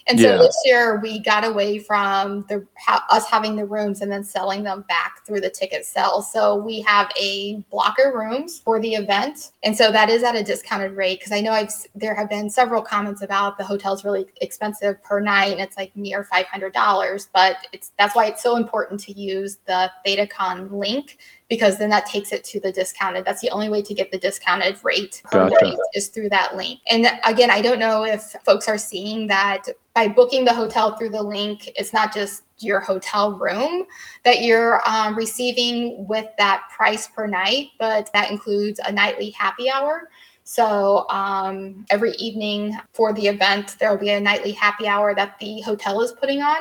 And 0.07 0.21
so 0.21 0.33
Yeah. 0.33 0.37
this 0.37 0.55
year 0.67 1.01
we 1.01 1.19
got 1.19 1.47
away 1.47 1.79
from 1.79 2.45
the 2.51 2.67
ha- 2.79 3.07
us 3.09 3.27
having 3.27 3.57
the 3.57 3.65
rooms 3.65 4.03
and 4.03 4.13
then 4.13 4.23
selling 4.23 4.63
them 4.63 4.85
back 4.87 5.25
through 5.25 5.41
the 5.41 5.49
ticket 5.49 5.87
sales. 5.87 6.31
So 6.31 6.57
we 6.57 6.83
have 6.83 7.11
a 7.19 7.65
blocker 7.71 8.13
rooms 8.15 8.59
for 8.59 8.79
the 8.79 8.95
event, 8.97 9.53
and 9.63 9.75
so 9.75 9.91
that 9.93 10.11
is 10.11 10.23
at 10.23 10.37
a 10.37 10.43
discounted 10.43 10.93
rate 10.93 11.21
because 11.21 11.33
I 11.33 11.41
know 11.41 11.53
I've 11.53 11.73
there 11.95 12.15
have 12.15 12.29
been 12.29 12.51
several 12.51 12.83
comments 12.83 13.23
about 13.23 13.57
the 13.57 13.65
hotel's 13.65 14.05
really 14.05 14.27
expensive 14.43 15.03
per 15.03 15.21
night, 15.21 15.53
and 15.53 15.61
it's 15.61 15.79
like 15.79 15.97
near 15.97 16.23
five 16.25 16.45
hundred 16.47 16.75
dollars. 16.75 17.31
But 17.33 17.67
it's 17.73 17.93
that's 17.99 18.15
why 18.15 18.27
it's 18.27 18.43
so 18.43 18.57
important 18.57 19.01
to 19.05 19.13
use 19.19 19.57
the 19.67 19.91
ThetaCon 20.07 20.71
link 20.71 21.17
because 21.55 21.79
then 21.79 21.89
that 21.89 22.05
takes 22.05 22.33
it 22.33 22.43
to 22.43 22.59
the 22.59 22.73
discounted. 22.73 23.25
That's 23.25 23.41
the 23.41 23.51
only 23.51 23.69
way 23.69 23.81
to 23.81 23.95
get 23.95 24.11
the 24.11 24.19
discounted 24.19 24.77
rate 24.83 25.23
Gotcha. 25.31 25.65
night 25.65 25.79
is 25.95 26.09
through 26.09 26.31
that 26.31 26.57
link. 26.57 26.81
And 26.91 27.07
again, 27.25 27.49
I 27.49 27.63
don't 27.63 27.79
know 27.79 28.05
if 28.05 28.35
folks 28.45 28.69
are 28.69 28.77
seeing 28.77 29.29
that 29.29 29.69
by 29.95 30.09
booking 30.09 30.45
the 30.45 30.53
hotel 30.53 30.97
through 30.97 31.11
the 31.11 31.23
link, 31.23 31.71
it's 31.77 31.93
not 31.93 32.13
just 32.13 32.43
your 32.59 32.81
hotel 32.81 33.39
room 33.39 33.85
that 34.25 34.43
you're 34.43 34.83
um, 34.85 35.15
receiving 35.15 36.09
with 36.09 36.27
that 36.39 36.65
price 36.75 37.07
per 37.07 37.29
night, 37.29 37.69
but 37.79 38.11
that 38.13 38.33
includes 38.33 38.81
a 38.85 38.91
nightly 38.91 39.31
happy 39.31 39.71
hour. 39.71 40.11
So 40.43 41.09
um, 41.09 41.87
every 41.89 42.13
evening 42.13 42.77
for 42.93 43.13
the 43.13 43.29
event, 43.29 43.77
there 43.79 43.91
will 43.91 43.99
be 43.99 44.11
a 44.11 44.21
nightly 44.21 44.53
happy 44.53 44.87
hour 44.87 45.15
that 45.15 45.39
the 45.39 45.61
hotel 45.63 46.03
is 46.03 46.13
putting 46.13 46.43
on 46.43 46.59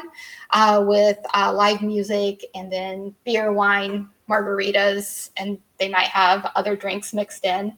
uh, 0.54 0.84
with 0.86 1.18
uh, 1.34 1.52
live 1.54 1.82
music 1.82 2.46
and 2.56 2.72
then 2.72 3.14
beer, 3.26 3.52
wine, 3.52 4.08
margaritas, 4.30 5.32
and 5.38 5.58
they 5.80 5.90
might 5.90 6.08
have 6.08 6.50
other 6.56 6.76
drinks 6.76 7.14
mixed 7.14 7.44
in. 7.44 7.76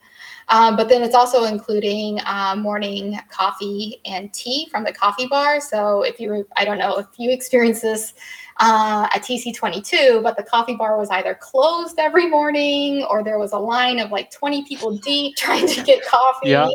Um, 0.50 0.76
but 0.76 0.90
then 0.90 1.02
it's 1.02 1.16
also 1.16 1.46
including 1.46 2.20
uh, 2.26 2.56
morning 2.56 3.18
coffee 3.30 4.00
and 4.06 4.32
tea 4.34 4.68
from 4.70 4.84
the 4.84 4.94
coffee 4.94 5.28
bar. 5.28 5.60
So 5.60 6.04
if 6.04 6.20
you, 6.20 6.48
I 6.58 6.66
don't 6.66 6.78
know 6.78 6.98
if 6.98 7.08
you 7.18 7.32
experience 7.32 7.82
this 7.82 8.14
uh, 8.60 9.08
at 9.14 9.24
TC22, 9.24 10.22
but 10.22 10.38
the 10.38 10.44
coffee 10.44 10.76
bar 10.76 10.98
was 10.98 11.10
either 11.10 11.34
closed 11.34 11.98
every 11.98 12.30
morning 12.30 13.04
or 13.10 13.24
there 13.24 13.40
was 13.40 13.54
a 13.54 13.58
line 13.58 14.00
of 14.00 14.12
like 14.12 14.30
20 14.32 14.66
people 14.66 14.98
deep 14.98 15.36
trying 15.38 15.68
to 15.68 15.82
get 15.84 16.06
coffee. 16.06 16.50
Yeah. 16.50 16.70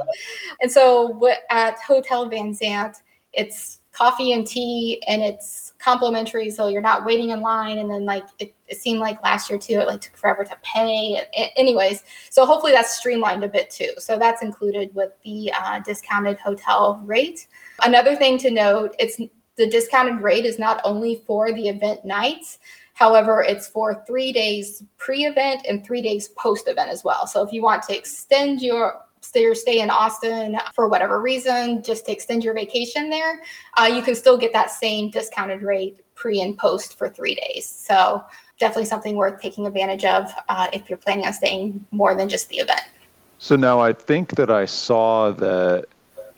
And 0.60 0.72
so 0.72 1.30
at 1.50 1.78
Hotel 1.78 2.28
Van 2.28 2.52
Zandt, 2.54 2.96
it's 3.32 3.79
coffee 4.00 4.32
and 4.32 4.46
tea 4.46 5.02
and 5.06 5.20
it's 5.20 5.74
complimentary. 5.78 6.50
So 6.50 6.68
you're 6.68 6.80
not 6.80 7.04
waiting 7.04 7.30
in 7.30 7.42
line. 7.42 7.76
And 7.76 7.90
then 7.90 8.06
like 8.06 8.24
it, 8.38 8.54
it 8.66 8.78
seemed 8.78 8.98
like 8.98 9.22
last 9.22 9.50
year 9.50 9.58
too, 9.58 9.74
it 9.74 9.86
like 9.86 10.00
took 10.00 10.16
forever 10.16 10.42
to 10.42 10.56
pay. 10.62 11.20
A- 11.36 11.58
anyways, 11.58 12.02
so 12.30 12.46
hopefully 12.46 12.72
that's 12.72 12.96
streamlined 12.96 13.44
a 13.44 13.48
bit 13.48 13.68
too. 13.68 13.90
So 13.98 14.18
that's 14.18 14.42
included 14.42 14.94
with 14.94 15.12
the 15.22 15.52
uh, 15.52 15.80
discounted 15.80 16.38
hotel 16.38 17.02
rate. 17.04 17.46
Another 17.84 18.16
thing 18.16 18.38
to 18.38 18.50
note, 18.50 18.96
it's 18.98 19.18
the 19.56 19.68
discounted 19.68 20.22
rate 20.22 20.46
is 20.46 20.58
not 20.58 20.80
only 20.82 21.22
for 21.26 21.52
the 21.52 21.68
event 21.68 22.02
nights. 22.02 22.58
However, 22.94 23.42
it's 23.42 23.66
for 23.66 24.02
three 24.06 24.32
days 24.32 24.82
pre-event 24.96 25.66
and 25.68 25.84
three 25.84 26.00
days 26.00 26.28
post-event 26.38 26.88
as 26.88 27.04
well. 27.04 27.26
So 27.26 27.42
if 27.42 27.52
you 27.52 27.62
want 27.62 27.82
to 27.84 27.96
extend 27.96 28.62
your 28.62 29.02
stay 29.20 29.44
or 29.44 29.54
stay 29.54 29.80
in 29.80 29.90
Austin 29.90 30.58
for 30.74 30.88
whatever 30.88 31.20
reason, 31.20 31.82
just 31.82 32.06
to 32.06 32.12
extend 32.12 32.44
your 32.44 32.54
vacation 32.54 33.10
there, 33.10 33.42
uh, 33.78 33.84
you 33.84 34.02
can 34.02 34.14
still 34.14 34.36
get 34.36 34.52
that 34.52 34.70
same 34.70 35.10
discounted 35.10 35.62
rate 35.62 36.00
pre 36.14 36.40
and 36.40 36.56
post 36.58 36.98
for 36.98 37.08
three 37.08 37.34
days. 37.34 37.66
So 37.66 38.22
definitely 38.58 38.84
something 38.84 39.16
worth 39.16 39.40
taking 39.40 39.66
advantage 39.66 40.04
of 40.04 40.32
uh, 40.48 40.68
if 40.72 40.88
you're 40.88 40.98
planning 40.98 41.26
on 41.26 41.32
staying 41.32 41.84
more 41.90 42.14
than 42.14 42.28
just 42.28 42.48
the 42.48 42.58
event. 42.58 42.82
So 43.38 43.56
now 43.56 43.80
I 43.80 43.92
think 43.92 44.36
that 44.36 44.50
I 44.50 44.66
saw 44.66 45.32
that 45.32 45.86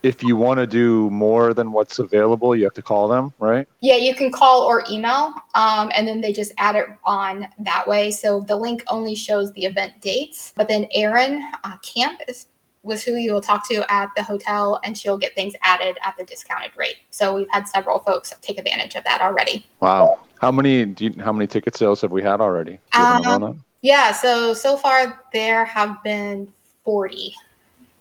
if 0.03 0.23
you 0.23 0.37
want 0.37 0.59
to 0.59 0.67
do 0.67 1.09
more 1.11 1.55
than 1.55 1.73
what's 1.73 1.99
available, 1.99 2.57
you 2.57 2.65
have 2.65 2.75
to 2.75 2.83
call 2.83 3.09
them, 3.09 3.33
right? 3.39 3.69
Yeah, 3.81 3.97
you 3.97 4.15
can 4.15 4.33
call 4.33 4.63
or 4.63 4.85
email, 4.91 5.33
um, 5.55 5.91
and 5.95 6.07
then 6.07 6.21
they 6.21 6.33
just 6.33 6.53
add 6.59 6.77
it 6.77 6.87
on 7.05 7.49
that 7.61 7.87
way. 7.87 8.11
So 8.11 8.41
the 8.41 8.57
link 8.57 8.83
only 8.89 9.15
shows 9.15 9.53
the 9.53 9.65
event 9.65 10.01
dates, 10.01 10.53
but 10.57 10.69
then 10.69 10.87
Erin 10.93 11.45
uh, 11.65 11.77
Camp 11.79 12.21
is 12.27 12.47
was 12.83 13.03
who 13.05 13.15
you 13.15 13.33
will 13.33 13.41
talk 13.41 13.69
to 13.69 13.85
at 13.93 14.11
the 14.17 14.23
hotel, 14.23 14.81
and 14.85 14.97
she'll 14.97 15.19
get 15.19 15.35
things 15.35 15.55
added 15.63 15.99
at 16.05 16.17
the 16.17 16.25
discounted 16.25 16.73
rate. 16.77 16.97
So 17.11 17.35
we've 17.35 17.49
had 17.51 17.69
several 17.69 18.01
folks 18.01 18.33
take 18.43 18.59
advantage 18.59 18.95
of 18.97 19.05
that 19.05 19.21
already. 19.21 19.67
Wow. 19.81 20.21
How 20.41 20.51
many 20.51 20.85
do 20.87 21.05
you, 21.05 21.15
how 21.23 21.33
many 21.33 21.47
ticket 21.47 21.77
sales 21.77 22.01
have 22.01 22.11
we 22.11 22.23
had 22.23 22.41
already? 22.41 22.79
Do 22.93 22.99
you 22.99 23.05
have 23.05 23.27
a 23.27 23.31
Um. 23.31 23.65
Yeah, 23.83 24.13
so 24.13 24.55
so 24.55 24.77
far 24.77 25.23
there 25.33 25.65
have 25.65 26.03
been 26.03 26.49
forty. 26.85 27.35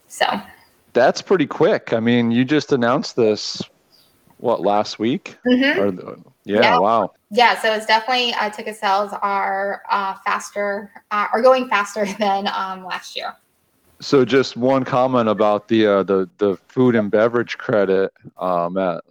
So 0.07 0.25
That's 0.93 1.21
pretty 1.21 1.47
quick. 1.47 1.93
I 1.93 1.99
mean, 1.99 2.31
you 2.31 2.43
just 2.43 2.71
announced 2.71 3.15
this 3.15 3.61
what 4.37 4.61
last 4.61 4.99
week? 4.99 5.37
mhm. 5.45 5.77
Or 5.77 5.91
the, 5.91 6.17
yeah, 6.43 6.61
Yeah. 6.61 6.79
wow. 6.79 7.13
yeah, 7.29 7.59
so 7.61 7.73
it's 7.73 7.85
definitely 7.85 8.33
uh, 8.33 8.49
ticket 8.49 8.75
sales 8.75 9.11
are 9.21 9.83
uh, 9.89 10.15
faster, 10.25 10.91
uh, 11.11 11.27
are 11.31 11.41
going 11.41 11.69
faster 11.69 12.05
than 12.19 12.47
um, 12.47 12.83
last 12.83 13.15
year. 13.15 13.35
So 14.01 14.25
just 14.25 14.57
one 14.57 14.83
comment 14.83 15.29
about 15.29 15.67
the 15.67 15.85
uh, 15.85 16.03
the 16.03 16.27
the 16.39 16.57
food 16.67 16.95
and 16.95 17.09
beverage 17.11 17.57
credit 17.57 18.11
um, 18.37 18.77
at 18.77 19.03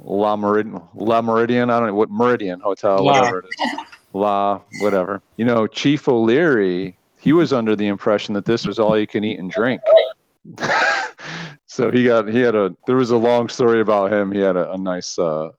La 0.00 0.36
Meridian, 0.36 0.82
La 0.94 1.22
Meridian. 1.22 1.70
I 1.70 1.78
don't 1.78 1.88
know 1.88 1.94
what 1.94 2.10
Meridian 2.10 2.60
Hotel, 2.60 3.04
La. 3.04 3.20
whatever 3.20 3.38
it 3.38 3.46
is. 3.46 3.80
La, 4.12 4.60
whatever. 4.80 5.22
You 5.36 5.44
know, 5.44 5.66
Chief 5.66 6.08
O'Leary, 6.08 6.96
he 7.20 7.32
was 7.32 7.52
under 7.52 7.76
the 7.76 7.86
impression 7.86 8.34
that 8.34 8.44
this 8.44 8.66
was 8.66 8.78
all 8.78 8.98
you 8.98 9.06
can 9.06 9.24
eat 9.24 9.38
and 9.38 9.50
drink. 9.50 9.80
so 11.66 11.90
he 11.90 12.04
got 12.04 12.28
he 12.28 12.40
had 12.40 12.56
a 12.56 12.74
there 12.86 12.96
was 12.96 13.12
a 13.12 13.16
long 13.16 13.48
story 13.48 13.80
about 13.80 14.12
him. 14.12 14.32
He 14.32 14.40
had 14.40 14.56
a, 14.56 14.72
a 14.72 14.78
nice 14.78 15.18
uh, 15.20 15.50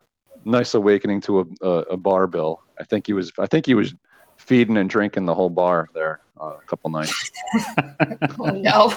nice 0.43 0.73
awakening 0.73 1.21
to 1.21 1.39
a, 1.39 1.45
a, 1.65 1.69
a 1.91 1.97
bar 1.97 2.27
bill. 2.27 2.61
I 2.79 2.83
think 2.83 3.07
he 3.07 3.13
was 3.13 3.31
I 3.39 3.47
think 3.47 3.65
he 3.65 3.75
was 3.75 3.95
feeding 4.43 4.77
and 4.77 4.89
drinking 4.89 5.25
the 5.25 5.33
whole 5.33 5.49
bar 5.49 5.89
there 5.93 6.19
uh, 6.39 6.53
a 6.61 6.65
couple 6.65 6.89
nights. 6.89 7.31
oh 8.39 8.51
no. 8.51 8.93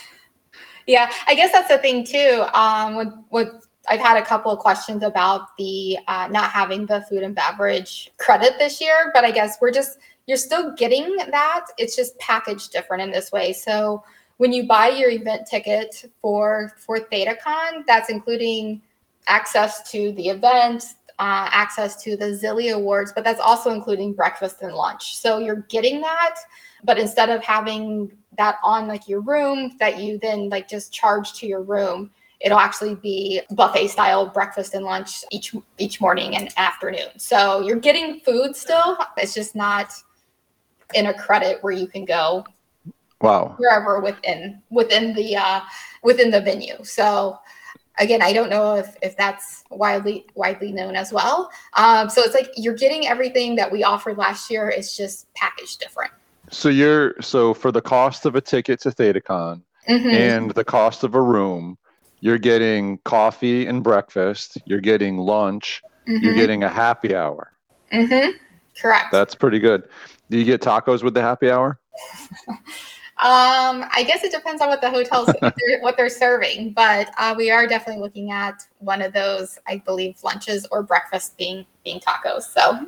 yeah, 0.86 1.12
I 1.26 1.34
guess 1.34 1.52
that's 1.52 1.68
the 1.68 1.78
thing 1.78 2.04
too. 2.04 2.44
Um, 2.52 2.96
with, 2.96 3.12
with 3.30 3.68
I've 3.88 4.00
had 4.00 4.16
a 4.16 4.24
couple 4.24 4.50
of 4.50 4.58
questions 4.58 5.02
about 5.02 5.56
the 5.56 5.98
uh, 6.08 6.28
not 6.30 6.50
having 6.50 6.86
the 6.86 7.02
food 7.02 7.22
and 7.22 7.34
beverage 7.34 8.10
credit 8.18 8.54
this 8.58 8.80
year, 8.80 9.10
but 9.14 9.24
I 9.24 9.30
guess 9.30 9.58
we're 9.60 9.70
just 9.70 9.98
you're 10.26 10.36
still 10.36 10.72
getting 10.74 11.16
that. 11.16 11.66
It's 11.78 11.94
just 11.94 12.18
packaged 12.18 12.72
different 12.72 13.04
in 13.04 13.10
this 13.12 13.30
way. 13.30 13.52
So 13.52 14.02
when 14.38 14.52
you 14.52 14.66
buy 14.66 14.88
your 14.88 15.10
event 15.10 15.46
ticket 15.46 16.04
for 16.20 16.72
for 16.78 16.98
ThetaCon, 16.98 17.86
that's 17.86 18.10
including 18.10 18.82
access 19.28 19.88
to 19.90 20.12
the 20.12 20.28
event, 20.28 20.84
uh, 21.18 21.48
access 21.50 22.02
to 22.04 22.16
the 22.16 22.26
Zilly 22.26 22.74
Awards, 22.74 23.12
but 23.14 23.24
that's 23.24 23.40
also 23.40 23.70
including 23.70 24.12
breakfast 24.12 24.62
and 24.62 24.74
lunch. 24.74 25.16
So 25.16 25.38
you're 25.38 25.64
getting 25.68 26.00
that, 26.02 26.36
but 26.84 26.98
instead 26.98 27.30
of 27.30 27.42
having 27.42 28.12
that 28.36 28.56
on 28.62 28.86
like 28.86 29.08
your 29.08 29.20
room 29.20 29.76
that 29.78 29.98
you 29.98 30.18
then 30.18 30.50
like 30.50 30.68
just 30.68 30.92
charge 30.92 31.32
to 31.34 31.46
your 31.46 31.62
room, 31.62 32.10
it'll 32.40 32.58
actually 32.58 32.94
be 32.96 33.40
buffet 33.52 33.88
style 33.88 34.26
breakfast 34.26 34.74
and 34.74 34.84
lunch 34.84 35.24
each 35.30 35.54
each 35.78 36.00
morning 36.00 36.36
and 36.36 36.50
afternoon. 36.58 37.08
So 37.18 37.60
you're 37.60 37.80
getting 37.80 38.20
food 38.20 38.54
still. 38.54 38.98
It's 39.16 39.32
just 39.32 39.56
not 39.56 39.92
in 40.94 41.06
a 41.06 41.14
credit 41.14 41.62
where 41.62 41.72
you 41.72 41.86
can 41.86 42.04
go 42.04 42.44
Wow. 43.22 43.54
wherever 43.56 44.00
within 44.00 44.62
within 44.70 45.14
the 45.14 45.36
uh, 45.36 45.60
within 46.02 46.30
the 46.30 46.42
venue. 46.42 46.76
So 46.84 47.38
again, 47.98 48.22
I 48.22 48.32
don't 48.32 48.50
know 48.50 48.74
if 48.76 48.96
if 49.02 49.16
that's 49.16 49.64
widely 49.70 50.26
widely 50.34 50.72
known 50.72 50.96
as 50.96 51.12
well. 51.12 51.50
Um, 51.74 52.08
so 52.10 52.22
it's 52.22 52.34
like 52.34 52.50
you're 52.56 52.74
getting 52.74 53.06
everything 53.06 53.56
that 53.56 53.70
we 53.70 53.84
offered 53.84 54.18
last 54.18 54.50
year. 54.50 54.68
It's 54.68 54.96
just 54.96 55.32
packaged 55.34 55.80
different. 55.80 56.12
So 56.50 56.68
you're 56.68 57.14
so 57.20 57.54
for 57.54 57.72
the 57.72 57.82
cost 57.82 58.26
of 58.26 58.36
a 58.36 58.40
ticket 58.40 58.80
to 58.82 58.90
ThetaCon, 58.90 59.62
Mhm. 59.88 60.12
and 60.14 60.50
the 60.52 60.64
cost 60.64 61.04
of 61.04 61.14
a 61.14 61.20
room. 61.22 61.78
You're 62.20 62.38
getting 62.38 62.98
coffee 63.04 63.66
and 63.66 63.82
breakfast. 63.82 64.58
You're 64.64 64.80
getting 64.80 65.18
lunch. 65.18 65.82
You're 66.06 66.32
Mhm. 66.32 66.36
getting 66.36 66.62
a 66.64 66.68
happy 66.68 67.14
hour. 67.14 67.52
Mhm. 67.92 68.32
Correct. 68.80 69.12
That's 69.12 69.34
pretty 69.34 69.58
good. 69.58 69.84
Do 70.30 70.38
you 70.38 70.44
get 70.44 70.60
tacos 70.62 71.02
with 71.02 71.14
the 71.14 71.20
happy 71.22 71.50
hour? 71.50 71.78
Um, 73.18 73.86
I 73.94 74.04
guess 74.06 74.22
it 74.24 74.30
depends 74.30 74.60
on 74.60 74.68
what 74.68 74.82
the 74.82 74.90
hotels 74.90 75.30
what 75.80 75.96
they're, 75.96 76.08
serving, 76.10 76.72
but 76.72 77.10
uh, 77.18 77.34
we 77.36 77.50
are 77.50 77.66
definitely 77.66 78.02
looking 78.02 78.30
at 78.30 78.62
one 78.78 79.00
of 79.00 79.12
those. 79.12 79.58
I 79.66 79.78
believe 79.78 80.22
lunches 80.22 80.66
or 80.70 80.82
breakfast 80.82 81.36
being 81.38 81.64
being 81.82 82.00
tacos. 82.00 82.42
So 82.42 82.86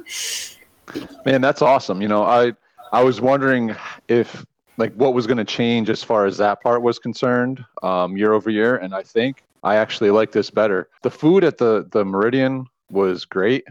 Man, 1.25 1.41
that's 1.41 1.63
awesome. 1.63 2.01
You 2.03 2.09
know, 2.09 2.23
I 2.23 2.53
I 2.93 3.03
was 3.03 3.21
wondering 3.21 3.75
if 4.09 4.45
like 4.77 4.95
what 4.95 5.15
was 5.15 5.27
going 5.27 5.39
to 5.39 5.45
change 5.45 5.91
as 5.91 6.03
far 6.03 6.27
as 6.27 6.37
that 6.39 6.63
part 6.63 6.83
was 6.83 6.99
concerned 6.99 7.65
um, 7.83 8.17
year 8.17 8.33
over 8.33 8.51
year, 8.51 8.77
and 8.77 8.95
I 8.95 9.03
think 9.03 9.45
I 9.63 9.77
actually 9.77 10.11
like 10.11 10.33
this 10.33 10.51
better. 10.51 10.89
The 11.03 11.11
food 11.11 11.45
at 11.45 11.59
the 11.59 11.87
the 11.91 12.05
Meridian 12.05 12.67
was 12.91 13.25
great, 13.25 13.65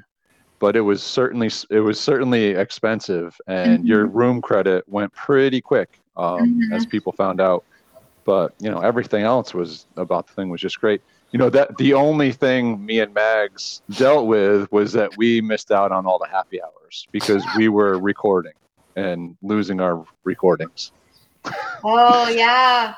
but 0.60 0.76
it 0.76 0.82
was 0.82 1.04
certainly 1.04 1.50
it 1.70 1.80
was 1.80 2.00
certainly 2.00 2.50
expensive, 2.52 3.40
and 3.48 3.86
your 3.88 4.08
room 4.08 4.42
credit 4.42 4.84
went 4.88 5.14
pretty 5.14 5.62
quick 5.62 6.00
um, 6.16 6.60
as 6.74 6.86
people 6.86 7.12
found 7.12 7.40
out. 7.40 7.64
But 8.26 8.54
you 8.60 8.70
know, 8.70 8.80
everything 8.80 9.24
else 9.24 9.54
was 9.54 9.86
about 9.96 10.28
the 10.28 10.34
thing 10.34 10.50
was 10.50 10.62
just 10.62 10.80
great. 10.80 11.02
You 11.32 11.40
know 11.40 11.50
that 11.50 11.78
the 11.78 11.94
only 11.94 12.32
thing 12.32 12.84
me 12.86 13.00
and 13.00 13.14
Mags 13.14 13.82
dealt 13.92 14.28
with 14.28 14.72
was 14.72 14.94
that 14.94 15.16
we 15.18 15.42
missed 15.42 15.72
out 15.72 15.92
on 15.92 16.06
all 16.06 16.18
the 16.18 16.28
happy 16.28 16.62
hours 16.62 17.08
because 17.12 17.44
we 17.58 17.70
were 17.70 18.00
recording 18.00 18.54
and 18.96 19.38
losing 19.42 19.80
our 19.80 20.06
recordings. 20.24 20.92
oh 21.84 22.30
yeah. 22.36 22.96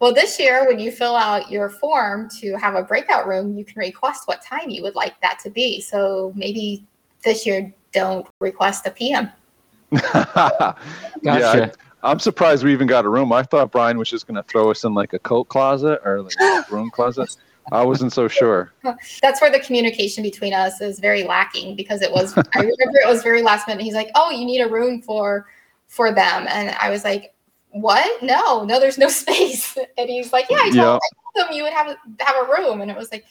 Well, 0.00 0.12
this 0.12 0.38
year 0.38 0.66
when 0.66 0.78
you 0.78 0.90
fill 0.90 1.16
out 1.16 1.50
your 1.50 1.70
form 1.70 2.28
to 2.40 2.56
have 2.56 2.74
a 2.74 2.82
breakout 2.82 3.26
room, 3.26 3.56
you 3.56 3.64
can 3.64 3.78
request 3.78 4.26
what 4.26 4.42
time 4.42 4.68
you 4.68 4.82
would 4.82 4.94
like 4.94 5.20
that 5.22 5.38
to 5.44 5.50
be. 5.50 5.80
So 5.80 6.32
maybe 6.34 6.84
this 7.24 7.46
year 7.46 7.72
don't 7.92 8.26
request 8.40 8.86
a 8.86 8.90
PM. 8.90 9.30
Yeah, 9.90 10.74
Gotcha. 11.22 11.72
I, 12.02 12.10
am 12.10 12.18
surprised 12.18 12.64
we 12.64 12.72
even 12.72 12.86
got 12.86 13.04
a 13.04 13.08
room. 13.08 13.32
I 13.32 13.42
thought 13.42 13.72
Brian 13.72 13.98
was 13.98 14.10
just 14.10 14.26
going 14.26 14.36
to 14.36 14.42
throw 14.42 14.70
us 14.70 14.84
in 14.84 14.94
like 14.94 15.12
a 15.12 15.18
coat 15.18 15.44
closet 15.44 16.00
or 16.04 16.22
like 16.22 16.34
a 16.40 16.64
room 16.70 16.90
closet. 16.90 17.34
I 17.72 17.82
wasn't 17.82 18.12
so 18.12 18.28
sure. 18.28 18.72
That's 19.22 19.40
where 19.40 19.50
the 19.50 19.60
communication 19.60 20.22
between 20.22 20.52
us 20.52 20.80
is 20.80 20.98
very 20.98 21.24
lacking 21.24 21.76
because 21.76 22.02
it 22.02 22.12
was 22.12 22.36
I 22.36 22.42
remember 22.58 22.98
it 22.98 23.08
was 23.08 23.22
very 23.22 23.42
last 23.42 23.66
minute. 23.66 23.82
He's 23.82 23.94
like, 23.94 24.10
"Oh, 24.14 24.30
you 24.30 24.44
need 24.44 24.60
a 24.60 24.68
room 24.68 25.00
for 25.00 25.46
for 25.88 26.12
them." 26.12 26.46
And 26.48 26.76
I 26.78 26.90
was 26.90 27.04
like, 27.04 27.32
"What? 27.70 28.22
No, 28.22 28.64
no, 28.64 28.78
there's 28.78 28.98
no 28.98 29.08
space." 29.22 29.78
And 29.96 30.10
he's 30.10 30.30
like, 30.30 30.46
"Yeah, 30.50 30.58
I 30.58 30.64
told, 30.64 30.74
Yeah. 30.74 30.96
I 30.96 31.38
told 31.38 31.48
them 31.48 31.56
you 31.56 31.62
would 31.62 31.72
have 31.72 31.96
have 32.20 32.36
a 32.46 32.52
room." 32.52 32.82
And 32.82 32.90
it 32.90 32.96
was 32.98 33.10
like, 33.10 33.24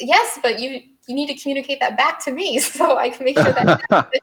"Yes, 0.00 0.40
but 0.42 0.58
you 0.58 0.80
you 1.08 1.14
need 1.14 1.26
to 1.28 1.34
communicate 1.34 1.80
that 1.80 1.96
back 1.96 2.22
to 2.24 2.32
me 2.32 2.58
so 2.58 2.96
I 2.96 3.10
can 3.10 3.24
make 3.24 3.38
sure 3.38 3.52
that 3.52 3.80
happens." 3.90 4.22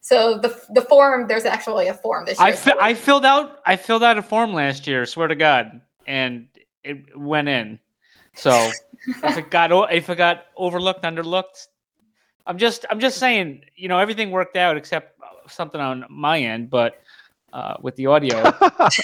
So 0.00 0.38
the 0.38 0.58
the 0.70 0.80
form, 0.80 1.28
there's 1.28 1.44
actually 1.44 1.88
a 1.88 1.92
form 1.92 2.24
this 2.24 2.38
year. 2.40 2.48
I, 2.48 2.52
fi- 2.52 2.78
I 2.80 2.94
filled 2.94 3.26
out 3.26 3.60
I 3.66 3.76
filled 3.76 4.02
out 4.02 4.16
a 4.16 4.22
form 4.22 4.54
last 4.54 4.86
year. 4.86 5.04
Swear 5.04 5.28
to 5.28 5.34
God, 5.34 5.82
and 6.06 6.48
it 6.82 7.14
went 7.14 7.48
in. 7.48 7.78
So 8.34 8.70
if 9.06 9.36
it 9.36 9.50
got 9.50 9.70
if 9.92 10.08
it 10.08 10.16
got 10.16 10.46
overlooked, 10.56 11.02
underlooked, 11.02 11.66
I'm 12.46 12.56
just 12.56 12.86
I'm 12.88 13.00
just 13.00 13.18
saying. 13.18 13.64
You 13.76 13.88
know, 13.88 13.98
everything 13.98 14.30
worked 14.30 14.56
out 14.56 14.78
except 14.78 15.20
something 15.46 15.80
on 15.80 16.06
my 16.08 16.40
end, 16.40 16.70
but 16.70 17.02
uh, 17.52 17.74
with 17.82 17.96
the 17.96 18.06
audio, 18.06 18.50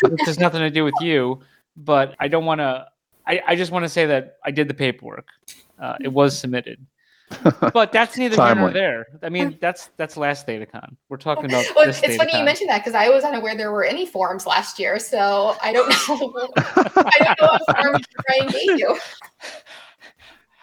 which 0.05 0.20
has 0.24 0.39
nothing 0.39 0.61
to 0.61 0.70
do 0.70 0.85
with 0.85 0.94
you. 1.02 1.40
But 1.77 2.15
I 2.19 2.28
don't 2.28 2.47
want 2.47 2.61
to. 2.61 2.86
I, 3.27 3.43
I 3.47 3.56
just 3.56 3.73
want 3.73 3.85
to 3.85 3.90
say 3.90 4.06
that 4.06 4.39
I 4.44 4.51
did 4.51 4.69
the 4.69 4.74
paperwork. 4.74 5.28
Uh, 5.78 5.96
it 6.01 6.09
was 6.12 6.38
submitted. 6.38 6.84
But 7.72 7.90
that's 7.90 8.16
neither 8.18 8.36
here 8.36 8.55
nor 8.55 8.70
there. 8.70 9.06
I 9.22 9.28
mean, 9.28 9.59
that's 9.60 9.90
that's 9.96 10.16
last 10.16 10.46
ThetaCon. 10.46 10.96
We're 11.09 11.16
talking 11.16 11.46
about 11.46 11.64
Well, 11.74 11.86
this 11.86 12.01
it's 12.02 12.16
funny 12.16 12.32
you 12.32 12.38
ThetaCon. 12.38 12.44
mentioned 12.44 12.70
that 12.70 12.78
because 12.84 12.94
I 12.94 13.09
was 13.09 13.24
unaware 13.24 13.56
there 13.56 13.72
were 13.72 13.84
any 13.84 14.06
forms 14.06 14.46
last 14.46 14.78
year, 14.78 14.98
so 14.98 15.56
I 15.62 15.72
don't 15.72 15.88
know. 15.88 16.52
I 16.56 17.18
don't 17.24 17.40
know 17.40 17.59
what 17.66 17.82
forms 17.82 18.06
Brian 18.26 18.52
gave 18.52 18.78
you. 18.78 18.96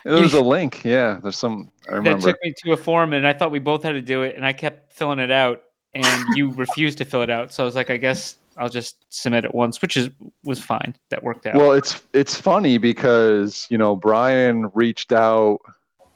There 0.03 0.21
was 0.21 0.33
a 0.33 0.41
link. 0.41 0.83
Yeah, 0.83 1.19
there's 1.21 1.37
some. 1.37 1.71
I 1.87 1.91
that 1.91 1.97
remember. 1.97 2.31
took 2.31 2.43
me 2.43 2.53
to 2.63 2.71
a 2.73 2.77
form 2.77 3.13
and 3.13 3.27
I 3.27 3.33
thought 3.33 3.51
we 3.51 3.59
both 3.59 3.83
had 3.83 3.93
to 3.93 4.01
do 4.01 4.23
it 4.23 4.35
and 4.35 4.45
I 4.45 4.53
kept 4.53 4.93
filling 4.93 5.19
it 5.19 5.31
out 5.31 5.63
and 5.93 6.25
you 6.35 6.51
refused 6.55 6.97
to 6.99 7.05
fill 7.05 7.21
it 7.21 7.29
out. 7.29 7.51
So 7.51 7.63
I 7.63 7.65
was 7.65 7.75
like, 7.75 7.89
I 7.89 7.97
guess 7.97 8.37
I'll 8.57 8.69
just 8.69 9.05
submit 9.09 9.45
it 9.45 9.55
once, 9.55 9.81
which 9.81 9.97
is 9.97 10.09
was 10.43 10.59
fine. 10.59 10.95
That 11.09 11.23
worked 11.23 11.45
out. 11.45 11.55
Well, 11.55 11.71
it's 11.71 12.01
it's 12.13 12.35
funny 12.35 12.77
because 12.77 13.67
you 13.69 13.77
know 13.77 13.95
Brian 13.95 14.69
reached 14.73 15.11
out 15.11 15.59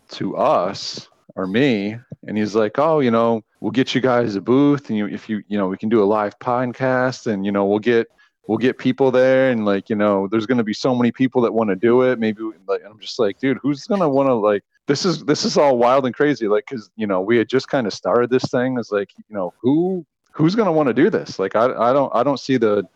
to 0.09 0.35
us 0.35 1.07
or 1.35 1.47
me, 1.47 1.97
and 2.27 2.37
he's 2.37 2.55
like, 2.55 2.77
"Oh, 2.77 2.99
you 2.99 3.11
know, 3.11 3.43
we'll 3.59 3.71
get 3.71 3.95
you 3.95 4.01
guys 4.01 4.35
a 4.35 4.41
booth, 4.41 4.89
and 4.89 4.97
you 4.97 5.07
if 5.07 5.29
you 5.29 5.43
you 5.47 5.57
know 5.57 5.67
we 5.67 5.77
can 5.77 5.89
do 5.89 6.03
a 6.03 6.05
live 6.05 6.37
podcast, 6.39 7.27
and 7.27 7.45
you 7.45 7.51
know 7.51 7.65
we'll 7.65 7.79
get 7.79 8.07
we'll 8.47 8.57
get 8.57 8.77
people 8.77 9.11
there, 9.11 9.51
and 9.51 9.65
like 9.65 9.89
you 9.89 9.95
know 9.95 10.27
there's 10.29 10.45
going 10.45 10.57
to 10.57 10.63
be 10.63 10.73
so 10.73 10.93
many 10.95 11.11
people 11.11 11.41
that 11.41 11.53
want 11.53 11.69
to 11.69 11.75
do 11.75 12.01
it. 12.01 12.19
Maybe 12.19 12.43
we, 12.43 12.53
like 12.67 12.81
I'm 12.85 12.99
just 12.99 13.19
like, 13.19 13.39
dude, 13.39 13.59
who's 13.61 13.85
going 13.85 14.01
to 14.01 14.09
want 14.09 14.27
to 14.27 14.33
like." 14.33 14.63
This 14.87 15.03
is 15.03 15.25
this 15.25 15.45
is 15.45 15.57
all 15.57 15.79
wild 15.79 16.05
and 16.05 16.13
crazy, 16.13 16.47
like 16.47 16.65
because 16.69 16.91
you 16.95 17.07
know 17.07 17.19
we 17.19 17.37
had 17.37 17.49
just 17.49 17.67
kind 17.69 17.87
of 17.87 17.93
started 17.93 18.29
this 18.29 18.51
thing. 18.51 18.77
It's 18.77 18.91
like 18.91 19.09
you 19.17 19.35
know 19.35 19.51
who 19.59 20.05
who's 20.35 20.53
gonna 20.53 20.71
want 20.71 20.87
to 20.87 20.93
do 20.93 21.09
this? 21.09 21.39
Like 21.39 21.55
I 21.55 21.65
I 21.65 21.93
don't 21.93 22.13
I 22.13 22.23
don't 22.23 22.39
see 22.39 22.57
the 22.57 22.87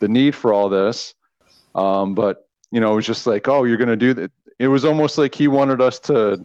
the 0.00 0.08
need 0.08 0.34
for 0.34 0.52
all 0.52 0.68
this. 0.68 1.14
Um, 1.74 2.14
but 2.14 2.46
you 2.70 2.80
know, 2.80 2.92
it 2.92 2.96
was 2.96 3.06
just 3.06 3.26
like, 3.26 3.48
oh, 3.48 3.64
you're 3.64 3.76
gonna 3.76 3.96
do 3.96 4.14
that. 4.14 4.30
It 4.58 4.68
was 4.68 4.84
almost 4.84 5.18
like 5.18 5.34
he 5.34 5.48
wanted 5.48 5.80
us 5.80 5.98
to 6.00 6.44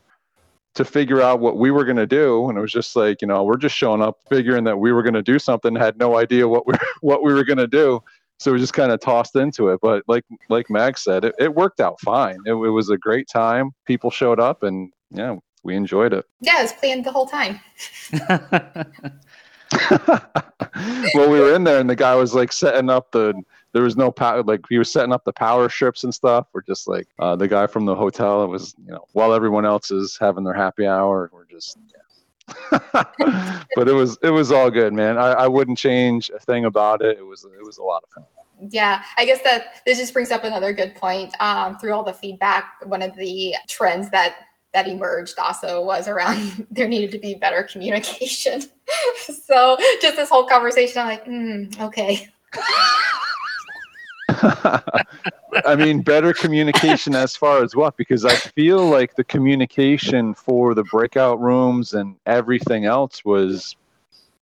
to 0.75 0.85
figure 0.85 1.21
out 1.21 1.39
what 1.39 1.57
we 1.57 1.71
were 1.71 1.83
gonna 1.83 2.07
do, 2.07 2.49
and 2.49 2.57
it 2.57 2.61
was 2.61 2.71
just 2.71 2.95
like, 2.95 3.21
you 3.21 3.27
know, 3.27 3.43
we're 3.43 3.57
just 3.57 3.75
showing 3.75 4.01
up, 4.01 4.19
figuring 4.29 4.63
that 4.63 4.77
we 4.77 4.91
were 4.93 5.03
gonna 5.03 5.21
do 5.21 5.39
something, 5.39 5.75
had 5.75 5.97
no 5.97 6.17
idea 6.17 6.47
what 6.47 6.65
we 6.65 6.73
what 7.01 7.21
we 7.21 7.33
were 7.33 7.43
gonna 7.43 7.67
do. 7.67 8.01
So 8.39 8.53
we 8.53 8.59
just 8.59 8.73
kind 8.73 8.93
of 8.93 9.01
tossed 9.01 9.35
into 9.35 9.67
it. 9.69 9.79
But 9.81 10.03
like 10.07 10.23
like 10.47 10.69
Mag 10.69 10.97
said, 10.97 11.25
it, 11.25 11.35
it 11.37 11.53
worked 11.53 11.81
out 11.81 11.99
fine. 11.99 12.37
It, 12.45 12.53
it 12.53 12.69
was 12.69 12.89
a 12.89 12.97
great 12.97 13.27
time. 13.27 13.71
People 13.85 14.09
showed 14.09 14.39
up, 14.39 14.63
and 14.63 14.91
yeah, 15.11 15.35
we 15.63 15.75
enjoyed 15.75 16.13
it. 16.13 16.25
Yeah, 16.39 16.59
it 16.59 16.63
was 16.63 16.73
planned 16.73 17.03
the 17.03 17.11
whole 17.11 17.27
time. 17.27 17.59
well, 21.13 21.29
we 21.29 21.39
were 21.39 21.53
in 21.53 21.63
there, 21.63 21.79
and 21.79 21.89
the 21.89 21.95
guy 21.95 22.15
was 22.15 22.33
like 22.33 22.51
setting 22.51 22.89
up 22.89 23.11
the. 23.11 23.33
There 23.71 23.83
was 23.83 23.95
no 23.95 24.11
power. 24.11 24.41
Like 24.41 24.61
he 24.67 24.79
was 24.79 24.91
setting 24.91 25.13
up 25.13 25.23
the 25.25 25.33
power 25.33 25.69
strips 25.69 26.03
and 26.03 26.13
stuff. 26.13 26.47
We're 26.53 26.63
just 26.63 26.87
like 26.87 27.07
uh, 27.19 27.35
the 27.35 27.47
guy 27.47 27.67
from 27.67 27.85
the 27.85 27.95
hotel. 27.95 28.43
It 28.43 28.47
was 28.47 28.75
you 28.83 28.91
know 28.91 29.05
while 29.13 29.33
everyone 29.33 29.65
else 29.65 29.91
is 29.91 30.17
having 30.19 30.43
their 30.43 30.53
happy 30.53 30.87
hour, 30.87 31.29
we're 31.33 31.45
just. 31.45 31.77
Yeah. 31.87 31.99
but 33.75 33.87
it 33.87 33.93
was 33.93 34.17
it 34.23 34.31
was 34.31 34.51
all 34.51 34.71
good, 34.71 34.91
man. 34.91 35.19
I, 35.19 35.33
I 35.33 35.47
wouldn't 35.47 35.77
change 35.77 36.31
a 36.35 36.39
thing 36.39 36.65
about 36.65 37.03
it. 37.03 37.19
It 37.19 37.25
was 37.25 37.45
it 37.45 37.63
was 37.63 37.77
a 37.77 37.83
lot 37.83 38.01
of 38.03 38.09
fun. 38.09 38.25
Yeah, 38.69 39.03
I 39.17 39.25
guess 39.25 39.41
that 39.43 39.81
this 39.85 39.99
just 39.99 40.13
brings 40.13 40.31
up 40.31 40.43
another 40.43 40.73
good 40.73 40.95
point. 40.95 41.33
Um, 41.39 41.77
through 41.77 41.93
all 41.93 42.03
the 42.03 42.13
feedback, 42.13 42.73
one 42.85 43.01
of 43.01 43.15
the 43.15 43.55
trends 43.67 44.09
that 44.09 44.35
that 44.73 44.87
emerged 44.87 45.39
also 45.39 45.83
was 45.83 46.07
around 46.07 46.67
there 46.71 46.87
needed 46.87 47.11
to 47.11 47.19
be 47.19 47.35
better 47.35 47.63
communication. 47.63 48.61
so 49.45 49.77
just 50.01 50.15
this 50.15 50.29
whole 50.29 50.45
conversation, 50.45 51.01
I'm 51.01 51.07
like, 51.07 51.25
mm, 51.25 51.81
okay. 51.81 52.27
I 55.65 55.75
mean, 55.75 56.01
better 56.01 56.33
communication 56.33 57.15
as 57.15 57.35
far 57.35 57.63
as 57.63 57.75
what? 57.75 57.97
Because 57.97 58.25
I 58.25 58.35
feel 58.35 58.87
like 58.87 59.15
the 59.15 59.23
communication 59.23 60.33
for 60.33 60.73
the 60.73 60.83
breakout 60.83 61.41
rooms 61.41 61.93
and 61.93 62.15
everything 62.25 62.85
else 62.85 63.25
was 63.25 63.75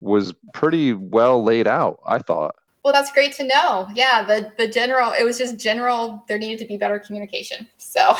was 0.00 0.34
pretty 0.52 0.92
well 0.94 1.42
laid 1.42 1.66
out. 1.66 2.00
I 2.06 2.18
thought. 2.18 2.56
Well, 2.82 2.92
that's 2.92 3.12
great 3.12 3.34
to 3.36 3.44
know. 3.44 3.88
Yeah, 3.94 4.24
the 4.24 4.52
the 4.58 4.68
general, 4.68 5.12
it 5.12 5.24
was 5.24 5.38
just 5.38 5.58
general. 5.58 6.24
There 6.28 6.38
needed 6.38 6.58
to 6.60 6.66
be 6.66 6.76
better 6.76 6.98
communication. 6.98 7.68
So 7.78 8.16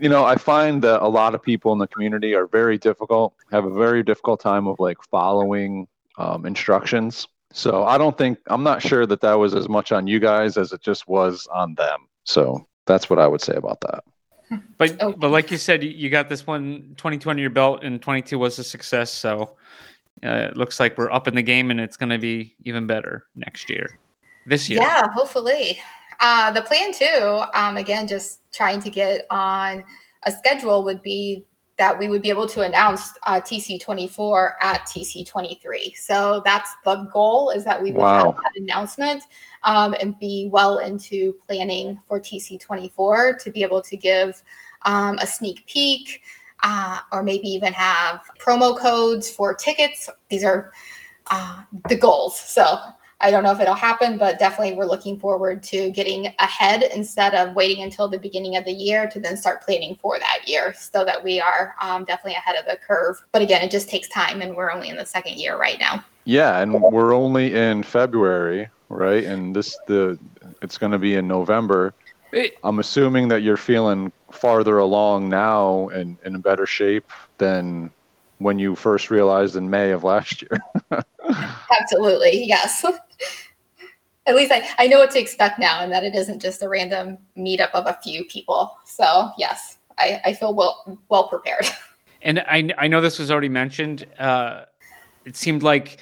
You 0.00 0.08
know, 0.08 0.24
I 0.24 0.36
find 0.36 0.82
that 0.82 1.02
a 1.02 1.08
lot 1.08 1.34
of 1.34 1.42
people 1.42 1.72
in 1.72 1.78
the 1.78 1.86
community 1.86 2.34
are 2.34 2.46
very 2.46 2.78
difficult, 2.78 3.34
have 3.52 3.64
a 3.64 3.70
very 3.72 4.02
difficult 4.02 4.40
time 4.40 4.66
of 4.66 4.78
like 4.80 4.98
following 5.10 5.86
um, 6.18 6.46
instructions. 6.46 7.26
So 7.52 7.84
I 7.84 7.98
don't 7.98 8.16
think 8.18 8.38
I'm 8.48 8.62
not 8.64 8.82
sure 8.82 9.06
that 9.06 9.20
that 9.20 9.34
was 9.34 9.54
as 9.54 9.68
much 9.68 9.92
on 9.92 10.06
you 10.06 10.18
guys 10.18 10.56
as 10.56 10.72
it 10.72 10.80
just 10.82 11.06
was 11.06 11.46
on 11.52 11.74
them. 11.74 12.08
So 12.24 12.66
that's 12.86 13.08
what 13.08 13.18
I 13.18 13.26
would 13.26 13.40
say 13.40 13.54
about 13.54 13.80
that. 13.82 14.04
but 14.78 14.96
Oh. 15.00 15.12
but 15.12 15.30
like 15.30 15.50
you 15.50 15.56
said, 15.56 15.82
you- 15.84 15.90
you 15.90 16.10
got 16.10 16.28
this 16.28 16.46
one 16.46 16.94
22 16.96 17.30
under 17.30 17.40
your 17.40 17.50
belt 17.50 17.84
and 17.84 18.02
22 18.02 18.38
was 18.38 18.58
a 18.58 18.64
success. 18.64 19.12
So 19.12 19.56
uh, 20.24 20.48
it 20.50 20.56
looks 20.56 20.80
like 20.80 20.98
we're 20.98 21.10
up 21.12 21.28
in 21.28 21.34
the 21.34 21.42
game 21.42 21.70
and 21.70 21.80
it's 21.80 21.96
going 21.96 22.10
to 22.10 22.18
be 22.18 22.54
even 22.64 22.86
better 22.86 23.26
next 23.36 23.68
year. 23.70 23.98
This 24.46 24.68
year. 24.68 24.80
Yeah, 24.80 25.08
hopefully. 25.12 25.80
Uh, 26.20 26.50
the 26.52 26.62
plan 26.62 26.92
too, 26.92 27.42
um, 27.54 27.76
again, 27.76 28.06
just 28.06 28.40
trying 28.54 28.80
to 28.82 28.90
get 28.90 29.26
on 29.30 29.84
a 30.24 30.30
schedule 30.30 30.84
would 30.84 31.02
be 31.02 31.44
that 31.76 31.98
we 31.98 32.08
would 32.08 32.22
be 32.22 32.30
able 32.30 32.46
to 32.48 32.60
announce 32.60 33.10
uh, 33.26 33.40
TC24 33.40 34.52
at 34.60 34.82
TC23. 34.82 35.96
So 35.96 36.40
that's 36.44 36.70
the 36.84 37.08
goal 37.12 37.50
is 37.50 37.64
that 37.64 37.82
we 37.82 37.90
would 37.90 38.00
Wow. 38.00 38.32
have 38.32 38.36
that 38.36 38.52
announcement 38.56 39.24
um, 39.64 39.94
and 40.00 40.16
be 40.20 40.48
well 40.52 40.78
into 40.78 41.34
planning 41.48 42.00
for 42.06 42.20
TC24 42.20 43.42
to 43.42 43.50
be 43.50 43.62
able 43.64 43.82
to 43.82 43.96
give 43.96 44.40
um, 44.82 45.18
a 45.18 45.26
sneak 45.26 45.66
peek 45.66 46.22
uh, 46.62 47.00
or 47.10 47.24
maybe 47.24 47.48
even 47.48 47.72
have 47.72 48.20
promo 48.38 48.78
codes 48.78 49.28
for 49.28 49.52
tickets. 49.52 50.08
These 50.28 50.44
are 50.44 50.72
uh, 51.30 51.62
the 51.88 51.96
goals. 51.96 52.38
So 52.38 52.78
I 53.24 53.30
don't 53.30 53.42
know 53.42 53.52
if 53.52 53.58
it'll 53.60 53.74
happen, 53.74 54.18
but 54.18 54.38
definitely 54.38 54.74
we're 54.74 54.84
looking 54.84 55.18
forward 55.18 55.62
to 55.62 55.90
getting 55.92 56.34
ahead 56.40 56.82
instead 56.94 57.34
of 57.34 57.54
waiting 57.54 57.82
until 57.82 58.06
the 58.06 58.18
beginning 58.18 58.56
of 58.58 58.66
the 58.66 58.72
year 58.72 59.08
to 59.08 59.18
then 59.18 59.38
start 59.38 59.62
planning 59.62 59.96
for 60.02 60.18
that 60.18 60.46
year 60.46 60.74
so 60.78 61.06
that 61.06 61.24
we 61.24 61.40
are 61.40 61.74
um, 61.80 62.04
definitely 62.04 62.34
ahead 62.34 62.56
of 62.56 62.66
the 62.66 62.76
curve. 62.86 63.24
But 63.32 63.40
again, 63.40 63.62
it 63.62 63.70
just 63.70 63.88
takes 63.88 64.08
time 64.08 64.42
and 64.42 64.54
we're 64.54 64.70
only 64.70 64.90
in 64.90 64.96
the 64.96 65.06
second 65.06 65.38
year 65.38 65.56
right 65.58 65.80
now. 65.80 66.04
Yeah, 66.24 66.60
and 66.60 66.82
we're 66.82 67.14
only 67.14 67.54
in 67.54 67.82
February, 67.82 68.68
right? 68.90 69.24
And 69.24 69.56
this 69.56 69.78
the 69.86 70.18
it's 70.60 70.76
going 70.76 70.92
to 70.92 70.98
be 70.98 71.14
in 71.14 71.26
November. 71.26 71.94
It- 72.30 72.58
I'm 72.62 72.78
assuming 72.78 73.28
that 73.28 73.40
you're 73.40 73.56
feeling 73.56 74.12
farther 74.30 74.76
along 74.78 75.30
now 75.30 75.88
and, 75.88 76.18
and 76.24 76.34
in 76.34 76.40
better 76.42 76.66
shape 76.66 77.10
than 77.38 77.90
when 78.36 78.58
you 78.58 78.74
first 78.74 79.10
realized 79.10 79.56
in 79.56 79.70
May 79.70 79.92
of 79.92 80.04
last 80.04 80.42
year. 80.42 80.60
Absolutely, 81.80 82.44
yes. 82.44 82.84
At 84.26 84.34
least 84.34 84.52
I, 84.52 84.66
I 84.78 84.86
know 84.86 85.00
what 85.00 85.10
to 85.10 85.20
expect 85.20 85.58
now 85.58 85.80
and 85.80 85.92
that 85.92 86.02
it 86.02 86.14
isn't 86.14 86.40
just 86.40 86.62
a 86.62 86.68
random 86.68 87.18
meetup 87.36 87.70
of 87.72 87.86
a 87.86 87.98
few 88.02 88.24
people. 88.24 88.76
So 88.86 89.30
yes, 89.36 89.78
I, 89.98 90.20
I 90.24 90.32
feel 90.32 90.54
well 90.54 90.98
well 91.08 91.28
prepared. 91.28 91.66
And 92.22 92.38
I, 92.40 92.70
I 92.78 92.88
know 92.88 93.02
this 93.02 93.18
was 93.18 93.30
already 93.30 93.50
mentioned. 93.50 94.06
Uh, 94.18 94.62
it 95.26 95.36
seemed 95.36 95.62
like 95.62 96.00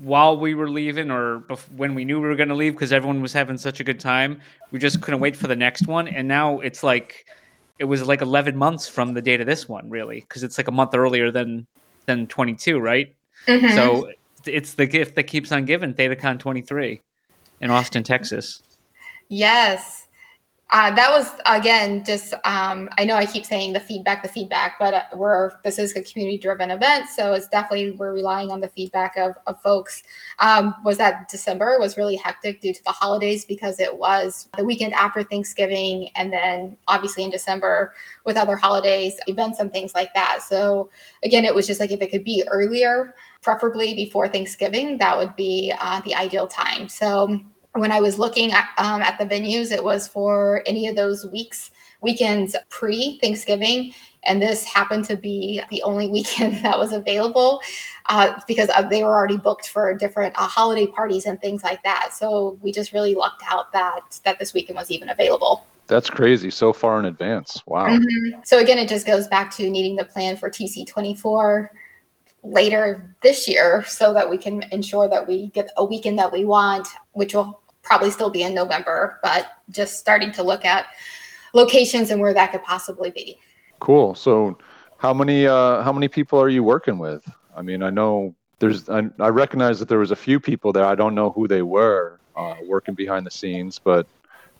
while 0.00 0.38
we 0.38 0.54
were 0.54 0.70
leaving, 0.70 1.10
or 1.10 1.40
bef- 1.40 1.70
when 1.76 1.94
we 1.94 2.02
knew 2.02 2.18
we 2.18 2.28
were 2.28 2.34
going 2.34 2.48
to 2.48 2.54
leave, 2.54 2.72
because 2.72 2.94
everyone 2.94 3.20
was 3.20 3.34
having 3.34 3.58
such 3.58 3.78
a 3.78 3.84
good 3.84 4.00
time, 4.00 4.40
we 4.70 4.78
just 4.78 5.02
couldn't 5.02 5.20
wait 5.20 5.36
for 5.36 5.48
the 5.48 5.56
next 5.56 5.86
one. 5.86 6.08
And 6.08 6.26
now 6.26 6.60
it's 6.60 6.82
like 6.82 7.26
it 7.78 7.84
was 7.84 8.06
like 8.06 8.22
11 8.22 8.56
months 8.56 8.88
from 8.88 9.12
the 9.12 9.20
date 9.20 9.42
of 9.42 9.46
this 9.46 9.68
one, 9.68 9.88
really, 9.90 10.20
because 10.20 10.42
it's 10.42 10.56
like 10.56 10.68
a 10.68 10.72
month 10.72 10.94
earlier 10.94 11.30
than 11.30 11.66
than 12.06 12.26
22, 12.26 12.78
right? 12.78 13.14
Mhm. 13.46 13.74
So 13.74 14.10
it's 14.46 14.74
the 14.74 14.86
gift 14.86 15.14
that 15.16 15.24
keeps 15.24 15.52
on 15.52 15.64
giving. 15.64 15.94
ThetaCon 15.94 16.38
23 16.38 17.00
in 17.60 17.70
Austin, 17.70 18.02
Texas. 18.02 18.62
Yes. 19.28 20.00
Uh, 20.72 20.94
that 20.94 21.10
was 21.10 21.32
again 21.46 22.04
just 22.04 22.32
um, 22.44 22.88
I 22.96 23.04
know 23.04 23.16
I 23.16 23.26
keep 23.26 23.44
saying 23.44 23.72
the 23.72 23.80
feedback, 23.80 24.22
the 24.22 24.28
feedback, 24.28 24.78
but 24.78 24.94
uh, 24.94 25.02
we're 25.16 25.50
this 25.64 25.80
is 25.80 25.96
a 25.96 26.02
community 26.02 26.38
driven 26.38 26.70
event, 26.70 27.08
so 27.08 27.32
it's 27.32 27.48
definitely 27.48 27.90
we're 27.92 28.12
relying 28.12 28.52
on 28.52 28.60
the 28.60 28.68
feedback 28.68 29.16
of, 29.16 29.32
of 29.48 29.60
folks. 29.62 30.04
Um, 30.38 30.76
was 30.84 30.96
that 30.98 31.28
December 31.28 31.76
was 31.80 31.96
really 31.96 32.14
hectic 32.14 32.60
due 32.60 32.72
to 32.72 32.84
the 32.84 32.92
holidays 32.92 33.44
because 33.44 33.80
it 33.80 33.96
was 33.96 34.48
the 34.56 34.64
weekend 34.64 34.94
after 34.94 35.24
Thanksgiving, 35.24 36.10
and 36.14 36.32
then 36.32 36.76
obviously 36.86 37.24
in 37.24 37.30
December 37.30 37.92
with 38.24 38.36
other 38.36 38.54
holidays, 38.54 39.14
events 39.26 39.58
and 39.58 39.72
things 39.72 39.92
like 39.92 40.14
that. 40.14 40.40
So 40.40 40.88
again, 41.24 41.44
it 41.44 41.54
was 41.54 41.66
just 41.66 41.80
like 41.80 41.90
if 41.90 42.00
it 42.00 42.12
could 42.12 42.24
be 42.24 42.44
earlier, 42.48 43.16
preferably 43.42 43.94
before 43.94 44.28
Thanksgiving, 44.28 44.98
that 44.98 45.16
would 45.16 45.34
be 45.36 45.72
uh, 45.80 46.00
the 46.02 46.14
ideal 46.14 46.46
time. 46.46 46.88
So 46.88 47.40
when 47.72 47.92
I 47.92 48.00
was 48.00 48.18
looking 48.18 48.52
at, 48.52 48.68
um, 48.78 49.02
at 49.02 49.18
the 49.18 49.26
venues, 49.26 49.72
it 49.72 49.82
was 49.82 50.08
for 50.08 50.62
any 50.66 50.88
of 50.88 50.96
those 50.96 51.26
weeks, 51.26 51.70
weekends 52.00 52.56
pre 52.68 53.18
Thanksgiving. 53.20 53.94
And 54.24 54.42
this 54.42 54.64
happened 54.64 55.06
to 55.06 55.16
be 55.16 55.62
the 55.70 55.82
only 55.82 56.08
weekend 56.10 56.62
that 56.64 56.78
was 56.78 56.92
available 56.92 57.62
uh, 58.08 58.38
because 58.46 58.68
they 58.90 59.02
were 59.02 59.10
already 59.10 59.38
booked 59.38 59.68
for 59.68 59.94
different 59.94 60.34
uh, 60.36 60.46
holiday 60.46 60.86
parties 60.86 61.26
and 61.26 61.40
things 61.40 61.62
like 61.62 61.82
that. 61.84 62.10
So 62.12 62.58
we 62.60 62.72
just 62.72 62.92
really 62.92 63.14
lucked 63.14 63.42
out 63.48 63.72
that 63.72 64.20
that 64.24 64.38
this 64.38 64.52
weekend 64.52 64.76
was 64.76 64.90
even 64.90 65.08
available. 65.08 65.64
That's 65.86 66.10
crazy. 66.10 66.50
So 66.50 66.72
far 66.72 67.00
in 67.00 67.06
advance. 67.06 67.62
Wow. 67.66 67.88
Mhm. 67.88 68.46
So 68.46 68.58
again, 68.58 68.78
it 68.78 68.88
just 68.88 69.06
goes 69.06 69.26
back 69.26 69.50
to 69.56 69.68
needing 69.68 69.96
the 69.96 70.04
plan 70.04 70.36
for 70.36 70.48
TC24 70.48 71.68
later 72.42 73.14
this 73.22 73.46
year 73.46 73.84
so 73.86 74.14
that 74.14 74.28
we 74.28 74.38
can 74.38 74.62
ensure 74.72 75.08
that 75.08 75.26
we 75.26 75.48
get 75.48 75.70
a 75.76 75.84
weekend 75.84 76.18
that 76.18 76.32
we 76.32 76.44
want, 76.44 76.88
which 77.12 77.34
will 77.34 77.60
probably 77.82 78.10
still 78.10 78.30
be 78.30 78.42
in 78.42 78.54
November, 78.54 79.18
but 79.22 79.52
just 79.70 79.98
starting 79.98 80.32
to 80.32 80.42
look 80.42 80.64
at 80.64 80.86
locations 81.54 82.10
and 82.10 82.20
where 82.20 82.34
that 82.34 82.52
could 82.52 82.62
possibly 82.62 83.10
be. 83.10 83.38
Cool. 83.78 84.14
So, 84.14 84.58
how 84.98 85.14
many 85.14 85.46
uh, 85.46 85.82
how 85.82 85.92
many 85.92 86.08
people 86.08 86.40
are 86.40 86.50
you 86.50 86.62
working 86.62 86.98
with? 86.98 87.22
I 87.56 87.62
mean, 87.62 87.82
I 87.82 87.90
know 87.90 88.34
there's 88.58 88.88
I, 88.88 89.08
I 89.18 89.28
recognize 89.28 89.78
that 89.78 89.88
there 89.88 89.98
was 89.98 90.10
a 90.10 90.16
few 90.16 90.38
people 90.38 90.72
there. 90.72 90.84
I 90.84 90.94
don't 90.94 91.14
know 91.14 91.30
who 91.30 91.48
they 91.48 91.62
were 91.62 92.20
uh, 92.36 92.56
working 92.66 92.94
behind 92.94 93.26
the 93.26 93.30
scenes, 93.30 93.78
but 93.78 94.06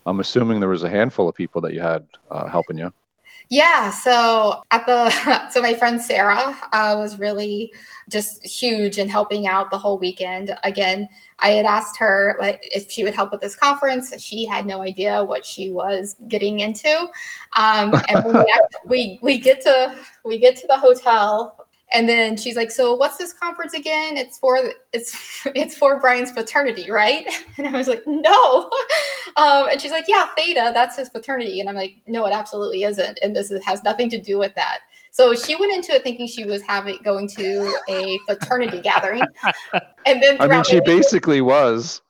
I'm 0.07 0.21
assuming 0.21 0.61
there 0.61 0.69
was 0.69 0.83
a 0.83 0.89
handful 0.89 1.29
of 1.29 1.35
people 1.35 1.61
that 1.61 1.75
you 1.75 1.81
had 1.81 2.07
uh, 2.31 2.49
helping 2.49 2.79
you. 2.79 2.93
Yeah, 3.53 3.91
so 3.91 4.63
at 4.71 4.87
the 4.87 5.11
so 5.51 5.61
my 5.61 5.75
friend 5.75 6.01
Sarah 6.01 6.57
uh, 6.73 6.95
was 6.97 7.19
really 7.19 7.75
just 8.09 8.47
huge 8.47 8.99
in 8.99 9.09
helping 9.09 9.49
out 9.49 9.73
the 9.73 9.79
whole 9.79 9.99
weekend. 9.99 10.57
Again, 10.63 11.09
I 11.41 11.51
had 11.51 11.67
asked 11.67 11.97
her 11.99 12.37
like 12.41 12.61
if 12.73 12.91
she 12.93 13.03
would 13.03 13.15
help 13.15 13.33
with 13.33 13.41
this 13.41 13.57
conference. 13.57 14.15
She 14.23 14.47
had 14.47 14.67
no 14.67 14.83
idea 14.83 15.25
what 15.25 15.45
she 15.45 15.73
was 15.73 16.15
getting 16.29 16.61
into. 16.61 17.09
Um, 17.57 17.93
and 18.09 18.25
we, 18.25 18.45
we 18.85 19.19
we 19.21 19.39
get 19.39 19.61
to 19.63 19.97
we 20.25 20.39
get 20.39 20.57
to 20.59 20.69
the 20.69 20.79
hotel. 20.79 21.67
And 21.93 22.09
then 22.09 22.37
she's 22.37 22.57
like, 22.57 22.71
"So 22.71 22.95
what's 22.95 23.17
this 23.17 23.33
conference 23.33 23.75
again? 23.75 24.17
It's 24.17 24.39
for 24.39 24.59
it's 24.93 25.47
it's 25.55 25.77
for 25.77 25.99
Brian's 26.01 26.31
fraternity, 26.31 26.91
right?" 26.91 27.27
And 27.59 27.67
I 27.67 27.73
was 27.73 27.89
like, 27.89 28.03
"No." 28.07 28.71
Um, 29.37 29.69
and 29.71 29.81
she's 29.81 29.93
like, 29.93 30.07
"Yeah, 30.09 30.27
Theta, 30.37 30.73
that's 30.75 30.97
his 30.97 31.09
fraternity." 31.09 31.61
And 31.61 31.69
I'm 31.69 31.77
like, 31.77 31.97
"No, 32.09 32.27
it 32.27 32.33
absolutely 32.33 32.83
isn't, 32.83 33.19
and 33.23 33.35
this 33.35 33.53
is, 33.53 33.65
has 33.65 33.85
nothing 33.85 34.11
to 34.11 34.21
do 34.21 34.39
with 34.39 34.53
that." 34.57 34.81
So 35.13 35.35
she 35.35 35.55
went 35.55 35.73
into 35.73 35.93
it 35.93 36.03
thinking 36.03 36.27
she 36.27 36.45
was 36.45 36.63
having 36.63 36.99
going 37.05 37.29
to 37.29 37.73
a 37.89 38.19
fraternity 38.27 38.81
gathering, 38.81 39.23
and 40.05 40.21
then 40.21 40.41
I 40.41 40.49
mean, 40.49 40.65
she 40.65 40.81
basically 40.81 41.41
was. 41.41 42.03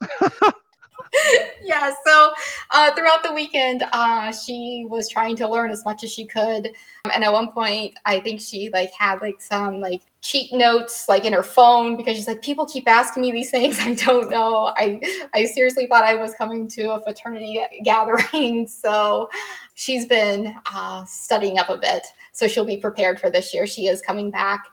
yeah 1.62 1.92
so 2.06 2.32
uh, 2.70 2.94
throughout 2.94 3.22
the 3.22 3.32
weekend 3.32 3.84
uh, 3.92 4.32
she 4.32 4.86
was 4.88 5.08
trying 5.08 5.36
to 5.36 5.48
learn 5.48 5.70
as 5.70 5.84
much 5.84 6.04
as 6.04 6.12
she 6.12 6.24
could 6.24 6.66
Um, 7.04 7.12
and 7.14 7.24
at 7.24 7.32
one 7.32 7.50
point 7.52 7.94
i 8.04 8.20
think 8.20 8.40
she 8.40 8.70
like 8.72 8.92
had 8.92 9.20
like 9.20 9.40
some 9.40 9.80
like 9.80 10.02
cheat 10.22 10.52
notes 10.52 11.08
like 11.08 11.24
in 11.24 11.32
her 11.32 11.42
phone 11.42 11.96
because 11.96 12.16
she's 12.16 12.28
like 12.28 12.42
people 12.42 12.66
keep 12.66 12.86
asking 12.86 13.22
me 13.22 13.32
these 13.32 13.50
things. 13.50 13.78
I 13.80 13.94
don't 13.94 14.30
know. 14.30 14.72
I 14.76 15.00
i 15.34 15.44
seriously 15.46 15.86
thought 15.86 16.04
i 16.04 16.14
was 16.14 16.34
coming 16.34 16.68
to 16.68 16.92
a 16.92 17.02
fraternity 17.02 17.60
gathering. 17.84 18.66
So 18.66 19.30
she's 19.74 20.06
been 20.06 20.54
uh, 20.72 21.04
studying 21.04 21.58
up 21.58 21.70
a 21.70 21.78
bit 21.78 22.06
so 22.32 22.46
she'll 22.46 22.64
be 22.64 22.76
prepared 22.76 23.20
for 23.20 23.30
this 23.30 23.52
year. 23.52 23.66
She 23.66 23.86
is 23.86 24.00
coming 24.00 24.30
back. 24.30 24.64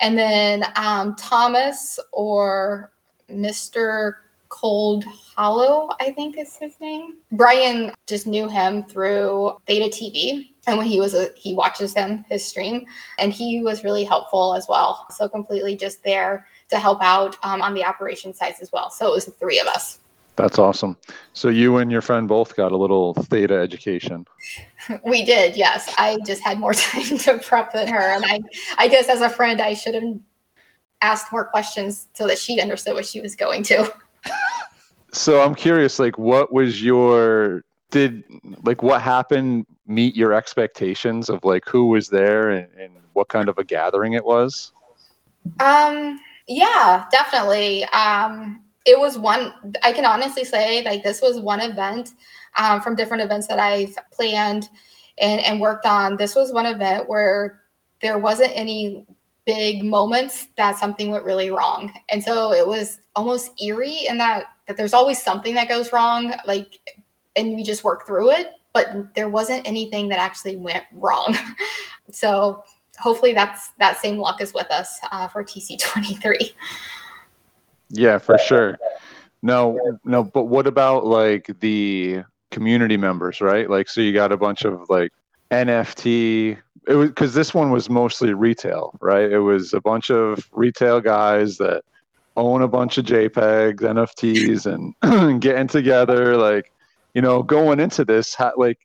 And 0.00 0.18
then 0.18 0.64
um, 0.76 1.14
thomas 1.16 1.98
or 2.12 2.92
mr 3.30 4.14
Cold 4.56 5.04
Hollow, 5.36 5.90
I 6.00 6.12
think 6.12 6.38
is 6.38 6.56
his 6.56 6.80
name. 6.80 7.18
Brian 7.32 7.92
just 8.06 8.26
knew 8.26 8.48
him 8.48 8.84
through 8.84 9.54
Theta 9.66 9.94
TV. 9.94 10.48
And 10.66 10.78
when 10.78 10.86
he 10.86 10.98
was 10.98 11.12
a, 11.12 11.28
he 11.36 11.54
watches 11.54 11.92
him, 11.92 12.24
his 12.30 12.42
stream, 12.42 12.86
and 13.18 13.34
he 13.34 13.62
was 13.62 13.84
really 13.84 14.02
helpful 14.02 14.54
as 14.54 14.64
well. 14.66 15.06
So 15.10 15.28
completely 15.28 15.76
just 15.76 16.02
there 16.02 16.46
to 16.70 16.78
help 16.78 17.02
out 17.02 17.36
um, 17.42 17.60
on 17.60 17.74
the 17.74 17.84
operation 17.84 18.32
sites 18.32 18.62
as 18.62 18.72
well. 18.72 18.88
So 18.88 19.08
it 19.08 19.12
was 19.12 19.26
the 19.26 19.32
three 19.32 19.60
of 19.60 19.66
us. 19.66 19.98
That's 20.36 20.58
awesome. 20.58 20.96
So 21.34 21.48
you 21.50 21.76
and 21.76 21.92
your 21.92 22.00
friend 22.00 22.26
both 22.26 22.56
got 22.56 22.72
a 22.72 22.76
little 22.78 23.12
theta 23.14 23.56
education. 23.56 24.26
We 25.04 25.24
did, 25.24 25.56
yes. 25.56 25.92
I 25.98 26.16
just 26.24 26.42
had 26.42 26.60
more 26.60 26.72
time 26.74 27.18
to 27.18 27.38
prep 27.38 27.72
than 27.72 27.88
her. 27.88 28.14
And 28.14 28.24
I, 28.24 28.40
I 28.78 28.86
guess 28.86 29.08
as 29.08 29.20
a 29.20 29.28
friend, 29.28 29.60
I 29.60 29.74
should 29.74 29.94
have 29.94 30.16
asked 31.02 31.32
more 31.32 31.44
questions 31.44 32.06
so 32.14 32.26
that 32.28 32.38
she 32.38 32.60
understood 32.60 32.94
what 32.94 33.04
she 33.04 33.20
was 33.20 33.34
going 33.34 33.64
to. 33.64 33.92
So 35.12 35.40
I'm 35.40 35.54
curious, 35.54 35.98
like, 35.98 36.18
what 36.18 36.52
was 36.52 36.82
your 36.82 37.62
did 37.90 38.24
like 38.64 38.82
what 38.82 39.00
happened 39.00 39.64
meet 39.86 40.16
your 40.16 40.32
expectations 40.32 41.28
of 41.28 41.44
like 41.44 41.64
who 41.68 41.86
was 41.86 42.08
there 42.08 42.50
and, 42.50 42.68
and 42.76 42.92
what 43.12 43.28
kind 43.28 43.48
of 43.48 43.58
a 43.58 43.64
gathering 43.64 44.14
it 44.14 44.24
was? 44.24 44.72
Um, 45.60 46.20
yeah, 46.48 47.06
definitely. 47.10 47.84
Um, 47.86 48.62
it 48.84 48.98
was 48.98 49.18
one, 49.18 49.52
I 49.82 49.92
can 49.92 50.04
honestly 50.04 50.44
say, 50.44 50.82
like, 50.84 51.02
this 51.02 51.20
was 51.20 51.40
one 51.40 51.60
event 51.60 52.10
um, 52.56 52.80
from 52.80 52.94
different 52.94 53.22
events 53.22 53.46
that 53.48 53.58
I've 53.58 53.96
planned 54.12 54.68
and, 55.18 55.40
and 55.40 55.60
worked 55.60 55.86
on. 55.86 56.16
This 56.16 56.34
was 56.36 56.52
one 56.52 56.66
event 56.66 57.08
where 57.08 57.62
there 58.00 58.18
wasn't 58.18 58.52
any 58.54 59.06
big 59.44 59.84
moments 59.84 60.48
that 60.56 60.78
something 60.78 61.10
went 61.10 61.24
really 61.24 61.50
wrong. 61.50 61.92
And 62.10 62.22
so 62.22 62.52
it 62.52 62.66
was 62.66 63.00
almost 63.14 63.50
eerie 63.60 64.06
in 64.06 64.18
that, 64.18 64.44
that 64.66 64.76
there's 64.76 64.94
always 64.94 65.22
something 65.22 65.54
that 65.54 65.68
goes 65.68 65.92
wrong, 65.92 66.34
like, 66.46 66.80
and 67.36 67.54
we 67.54 67.62
just 67.62 67.84
work 67.84 68.06
through 68.06 68.32
it, 68.32 68.48
but 68.72 69.14
there 69.14 69.28
wasn't 69.28 69.66
anything 69.66 70.08
that 70.08 70.18
actually 70.18 70.56
went 70.56 70.84
wrong. 70.92 71.36
so 72.10 72.62
hopefully 72.98 73.32
that's 73.32 73.70
that 73.78 74.00
same 74.00 74.18
luck 74.18 74.40
is 74.40 74.52
with 74.54 74.70
us 74.70 74.98
uh, 75.12 75.28
for 75.28 75.44
TC23. 75.44 76.52
Yeah, 77.90 78.18
for 78.18 78.38
sure. 78.38 78.78
No, 79.42 79.98
no, 80.04 80.24
but 80.24 80.44
what 80.44 80.66
about 80.66 81.06
like 81.06 81.50
the 81.60 82.24
community 82.50 82.96
members, 82.96 83.40
right? 83.40 83.68
Like, 83.70 83.88
so 83.88 84.00
you 84.00 84.12
got 84.12 84.32
a 84.32 84.36
bunch 84.36 84.64
of 84.64 84.88
like 84.88 85.12
NFT. 85.50 86.58
It 86.88 86.94
was 86.94 87.08
because 87.08 87.34
this 87.34 87.54
one 87.54 87.70
was 87.70 87.88
mostly 87.90 88.32
retail, 88.32 88.96
right? 89.00 89.30
It 89.30 89.40
was 89.40 89.72
a 89.72 89.80
bunch 89.80 90.10
of 90.10 90.48
retail 90.52 91.00
guys 91.00 91.58
that 91.58 91.84
own 92.36 92.62
a 92.62 92.68
bunch 92.68 92.98
of 92.98 93.06
JPEGs, 93.06 93.80
NFTs, 93.80 94.66
and 94.66 95.40
getting 95.40 95.66
together. 95.66 96.36
Like, 96.36 96.72
you 97.14 97.22
know, 97.22 97.42
going 97.42 97.80
into 97.80 98.04
this, 98.04 98.34
how, 98.34 98.52
like, 98.56 98.78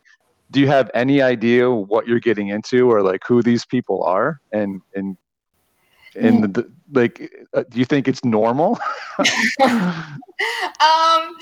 do 0.52 0.60
you 0.60 0.68
have 0.68 0.92
any 0.94 1.22
idea 1.22 1.70
what 1.70 2.08
you're 2.08 2.20
getting 2.20 2.50
into, 2.50 2.92
or 2.92 3.02
like 3.02 3.22
who 3.26 3.42
these 3.42 3.66
people 3.66 4.04
are, 4.04 4.42
and 4.52 4.82
and 4.96 5.18
and 6.16 6.54
the, 6.54 6.70
like, 6.92 7.32
uh, 7.54 7.64
do 7.70 7.80
you 7.80 7.86
think 7.86 8.08
it's 8.08 8.24
normal? 8.26 8.78
um 10.82 11.36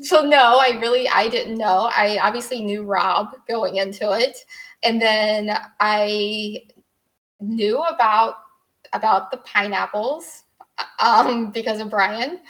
so 0.00 0.22
no 0.22 0.58
i 0.58 0.76
really 0.80 1.08
i 1.08 1.28
didn't 1.28 1.56
know 1.56 1.90
i 1.94 2.18
obviously 2.20 2.62
knew 2.62 2.82
rob 2.82 3.28
going 3.48 3.76
into 3.76 4.12
it 4.12 4.38
and 4.82 5.00
then 5.00 5.56
i 5.80 6.60
knew 7.40 7.80
about 7.82 8.36
about 8.92 9.30
the 9.30 9.36
pineapples 9.38 10.43
um 10.98 11.50
because 11.50 11.80
of 11.80 11.90
brian 11.90 12.40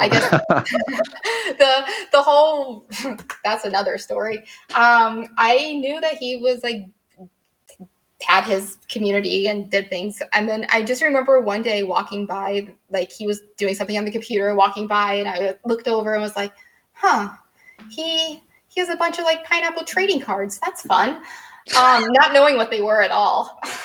i 0.00 0.08
guess 0.08 0.30
the 1.58 1.84
the 2.12 2.22
whole 2.22 2.86
that's 3.44 3.64
another 3.64 3.98
story 3.98 4.38
um 4.74 5.28
i 5.38 5.72
knew 5.80 6.00
that 6.00 6.16
he 6.16 6.36
was 6.36 6.62
like 6.62 6.86
had 8.22 8.44
his 8.44 8.78
community 8.88 9.48
and 9.48 9.70
did 9.70 9.88
things. 9.88 10.22
And 10.32 10.48
then 10.48 10.66
I 10.70 10.82
just 10.82 11.02
remember 11.02 11.40
one 11.40 11.62
day 11.62 11.82
walking 11.82 12.26
by, 12.26 12.68
like 12.90 13.10
he 13.10 13.26
was 13.26 13.40
doing 13.56 13.74
something 13.74 13.98
on 13.98 14.04
the 14.04 14.10
computer, 14.10 14.54
walking 14.54 14.86
by, 14.86 15.14
and 15.14 15.28
I 15.28 15.54
looked 15.64 15.88
over 15.88 16.14
and 16.14 16.22
was 16.22 16.36
like, 16.36 16.52
huh, 16.92 17.30
he 17.90 18.42
he 18.68 18.80
has 18.80 18.88
a 18.88 18.96
bunch 18.96 19.18
of 19.18 19.24
like 19.24 19.44
pineapple 19.44 19.84
trading 19.84 20.20
cards. 20.20 20.58
That's 20.64 20.82
fun. 20.82 21.22
Um, 21.78 22.08
not 22.12 22.32
knowing 22.32 22.56
what 22.56 22.70
they 22.70 22.82
were 22.82 23.02
at 23.02 23.10
all. 23.10 23.60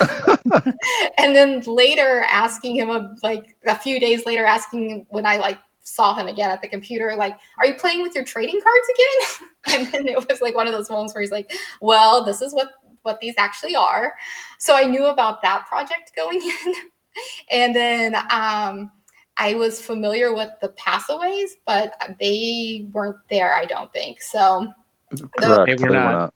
and 1.18 1.34
then 1.34 1.60
later 1.60 2.24
asking 2.28 2.76
him 2.76 2.90
a, 2.90 3.14
like 3.22 3.56
a 3.66 3.76
few 3.76 4.00
days 4.00 4.26
later 4.26 4.44
asking 4.44 5.06
when 5.10 5.24
I 5.24 5.36
like 5.36 5.58
saw 5.84 6.14
him 6.14 6.26
again 6.26 6.50
at 6.50 6.60
the 6.60 6.68
computer, 6.68 7.14
like, 7.16 7.38
are 7.58 7.66
you 7.66 7.74
playing 7.74 8.02
with 8.02 8.14
your 8.14 8.24
trading 8.24 8.60
cards 8.60 8.88
again? 8.94 9.48
and 9.80 9.92
then 9.92 10.08
it 10.08 10.28
was 10.28 10.40
like 10.40 10.54
one 10.54 10.66
of 10.66 10.72
those 10.72 10.90
moments 10.90 11.14
where 11.14 11.22
he's 11.22 11.30
like, 11.30 11.52
well, 11.80 12.24
this 12.24 12.42
is 12.42 12.52
what 12.52 12.72
what 13.02 13.20
these 13.20 13.34
actually 13.38 13.76
are. 13.76 14.12
So 14.58 14.74
I 14.74 14.84
knew 14.84 15.06
about 15.06 15.40
that 15.42 15.66
project 15.66 16.12
going 16.16 16.42
in. 16.66 16.74
and 17.50 17.74
then 17.74 18.16
um, 18.30 18.90
I 19.36 19.54
was 19.54 19.80
familiar 19.80 20.34
with 20.34 20.50
the 20.60 20.70
passaways, 20.70 21.56
but 21.64 21.94
they 22.20 22.88
weren't 22.92 23.16
there, 23.30 23.54
I 23.54 23.64
don't 23.64 23.92
think. 23.92 24.20
So, 24.20 24.72
Correct. 25.38 25.78
They 25.78 25.88
were 25.88 25.94
not. 25.94 26.34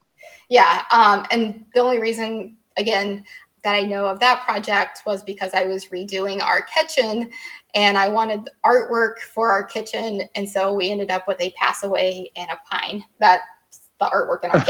Yeah. 0.52 0.82
Um, 0.90 1.24
and 1.30 1.64
the 1.72 1.80
only 1.80 1.98
reason, 1.98 2.58
again, 2.76 3.24
that 3.64 3.74
I 3.74 3.80
know 3.80 4.04
of 4.04 4.20
that 4.20 4.44
project 4.44 5.00
was 5.06 5.22
because 5.22 5.54
I 5.54 5.64
was 5.64 5.86
redoing 5.86 6.42
our 6.42 6.60
kitchen 6.60 7.30
and 7.74 7.96
I 7.96 8.10
wanted 8.10 8.50
artwork 8.62 9.20
for 9.20 9.50
our 9.50 9.64
kitchen. 9.64 10.28
And 10.34 10.46
so 10.46 10.74
we 10.74 10.90
ended 10.90 11.10
up 11.10 11.26
with 11.26 11.40
a 11.40 11.54
passaway 11.58 12.26
and 12.36 12.50
a 12.50 12.58
pine. 12.70 13.02
That 13.18 13.40
the 13.98 14.10
artwork 14.12 14.44
in 14.44 14.50
our 14.50 14.60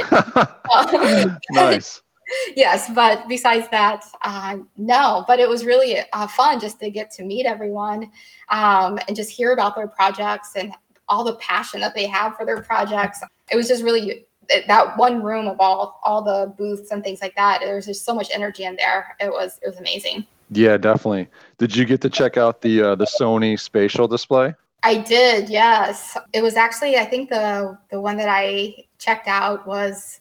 kitchen. 1.11 1.37
nice. 1.51 2.01
yes, 2.57 2.89
but 2.95 3.27
besides 3.27 3.67
that, 3.73 4.05
uh, 4.23 4.59
no. 4.77 5.25
But 5.27 5.41
it 5.41 5.49
was 5.49 5.65
really 5.65 5.99
uh, 6.13 6.29
fun 6.29 6.61
just 6.61 6.79
to 6.79 6.91
get 6.91 7.11
to 7.15 7.25
meet 7.25 7.45
everyone 7.45 8.09
um, 8.51 9.01
and 9.09 9.17
just 9.17 9.31
hear 9.31 9.53
about 9.53 9.75
their 9.75 9.89
projects 9.89 10.53
and 10.55 10.73
all 11.09 11.25
the 11.25 11.35
passion 11.37 11.81
that 11.81 11.97
they 11.97 12.07
have 12.07 12.37
for 12.37 12.47
their 12.47 12.63
projects. 12.63 13.21
It 13.51 13.57
was 13.57 13.67
just 13.67 13.83
really 13.83 14.27
that 14.67 14.97
one 14.97 15.23
room 15.23 15.47
of 15.49 15.61
all 15.61 16.01
all 16.03 16.23
the 16.23 16.53
booths 16.59 16.91
and 16.91 17.03
things 17.03 17.21
like 17.21 17.35
that. 17.37 17.61
There 17.61 17.77
was 17.77 17.87
just 17.87 18.05
so 18.05 18.15
much 18.15 18.29
energy 18.33 18.65
in 18.65 18.77
there. 18.77 19.17
It 19.21 19.31
was 19.31 19.59
it 19.63 19.69
was 19.69 19.79
amazing. 19.79 20.27
Yeah, 20.51 20.77
definitely. 20.77 21.29
Did 21.59 21.75
you 21.75 21.85
get 21.85 22.01
to 22.03 22.11
check 22.11 22.37
out 22.37 22.61
the 22.61 22.83
uh, 22.83 22.95
the 22.95 23.07
Sony 23.07 23.59
spatial 23.59 24.07
display? 24.07 24.55
I 24.83 24.99
did, 24.99 25.49
yes. 25.49 26.17
It 26.33 26.43
was 26.43 26.57
actually, 26.57 26.97
I 26.97 27.05
think 27.05 27.31
the 27.31 27.79
the 27.91 28.01
one 28.01 28.17
that 28.17 28.29
I 28.29 28.75
checked 28.99 29.29
out 29.29 29.67
was 29.67 30.21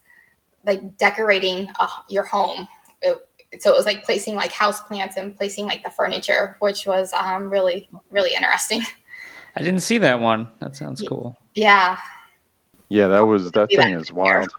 like 0.66 0.98
decorating 0.98 1.70
uh, 1.80 1.88
your 2.10 2.24
home. 2.24 2.68
It, 3.02 3.18
so 3.60 3.74
it 3.74 3.76
was 3.76 3.86
like 3.86 4.06
placing 4.06 4.36
like 4.36 4.52
house 4.52 4.82
plants 4.82 5.18
and 5.18 5.36
placing 5.36 5.66
like 5.66 5.84
the 5.84 5.90
furniture, 5.90 6.56
which 6.60 6.86
was 6.86 7.12
um, 7.14 7.50
really 7.50 7.90
really 8.12 8.34
interesting. 8.34 8.82
I 9.56 9.64
didn't 9.64 9.82
see 9.82 9.98
that 9.98 10.20
one. 10.20 10.48
That 10.60 10.76
sounds 10.76 11.02
cool. 11.02 11.38
Yeah. 11.56 11.98
Yeah, 12.92 13.08
that 13.08 13.22
was 13.22 13.50
that 13.52 13.70
thing 13.70 13.94
that 13.94 14.02
is 14.02 14.12
wild. 14.12 14.52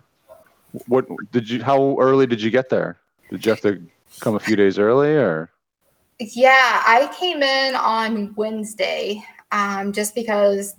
What 0.87 1.07
did 1.33 1.51
you? 1.51 1.63
How 1.63 1.99
early 2.01 2.27
did 2.27 2.41
you 2.41 2.51
get 2.51 2.71
there? 2.71 2.99
Did 3.31 3.45
you 3.45 3.51
have 3.51 3.61
to 3.61 3.83
come 4.21 4.37
a 4.37 4.41
few 4.41 4.57
days 4.57 4.79
early, 4.79 5.11
or? 5.11 5.51
Yeah, 6.19 6.83
I 6.87 7.15
came 7.21 7.43
in 7.43 7.75
on 7.75 8.35
Wednesday 8.35 9.23
um, 9.51 9.93
just 9.93 10.15
because, 10.15 10.77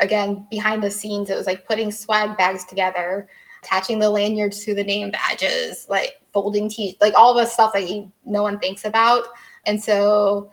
again, 0.00 0.48
behind 0.50 0.82
the 0.82 0.90
scenes, 0.90 1.30
it 1.30 1.36
was 1.36 1.46
like 1.46 1.68
putting 1.68 1.92
swag 1.92 2.36
bags 2.36 2.64
together, 2.64 3.28
attaching 3.62 4.00
the 4.00 4.10
lanyards 4.10 4.64
to 4.64 4.74
the 4.74 4.82
name 4.82 5.12
badges, 5.12 5.86
like 5.88 6.20
folding 6.32 6.68
t 6.68 6.96
like 7.00 7.14
all 7.14 7.34
the 7.34 7.46
stuff 7.46 7.72
that 7.74 7.88
you, 7.88 8.10
no 8.24 8.42
one 8.42 8.58
thinks 8.58 8.84
about. 8.84 9.26
And 9.64 9.80
so 9.80 10.50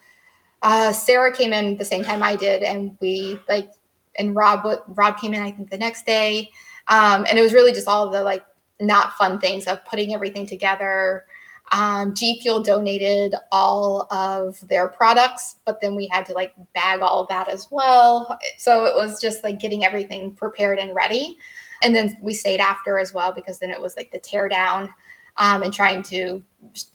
uh, 0.62 0.94
Sarah 0.94 1.36
came 1.36 1.52
in 1.52 1.78
the 1.78 1.86
same 1.86 2.04
time 2.04 2.22
I 2.22 2.36
did, 2.36 2.62
and 2.62 2.96
we 3.02 3.40
like, 3.50 3.72
and 4.18 4.36
Rob 4.36 4.66
Rob 4.88 5.18
came 5.18 5.34
in 5.34 5.42
I 5.42 5.52
think 5.52 5.70
the 5.70 5.78
next 5.78 6.06
day, 6.06 6.50
um, 6.88 7.26
and 7.30 7.38
it 7.38 7.42
was 7.42 7.54
really 7.54 7.74
just 7.74 7.88
all 7.88 8.10
the 8.10 8.24
like 8.24 8.46
not 8.80 9.14
fun 9.14 9.40
things 9.40 9.66
of 9.68 9.84
putting 9.86 10.14
everything 10.14 10.46
together, 10.46 11.26
um, 11.72 12.14
G 12.14 12.40
Fuel 12.42 12.62
donated 12.62 13.36
all 13.52 14.08
of 14.12 14.60
their 14.68 14.88
products, 14.88 15.56
but 15.66 15.82
then 15.82 15.96
we 15.96 16.08
had 16.08 16.26
to 16.28 16.34
like 16.34 16.54
bag 16.74 17.02
all 17.02 17.26
that 17.28 17.50
as 17.50 17.68
well. 17.72 18.38
So 18.58 18.86
it 18.86 18.96
was 18.96 19.20
just 19.20 19.44
like 19.44 19.60
getting 19.60 19.84
everything 19.84 20.36
prepared 20.36 20.78
and 20.78 20.94
ready. 20.94 21.38
And 21.82 21.96
then 21.96 22.18
we 22.22 22.34
stayed 22.34 22.60
after 22.60 23.00
as 23.00 23.14
well 23.14 23.32
because 23.34 23.60
then 23.60 23.72
it 23.72 23.82
was 23.82 23.98
like 23.98 24.12
the 24.12 24.20
tear 24.20 24.48
down 24.48 24.94
um, 25.38 25.64
and 25.64 25.74
trying 25.74 26.04
to 26.04 26.44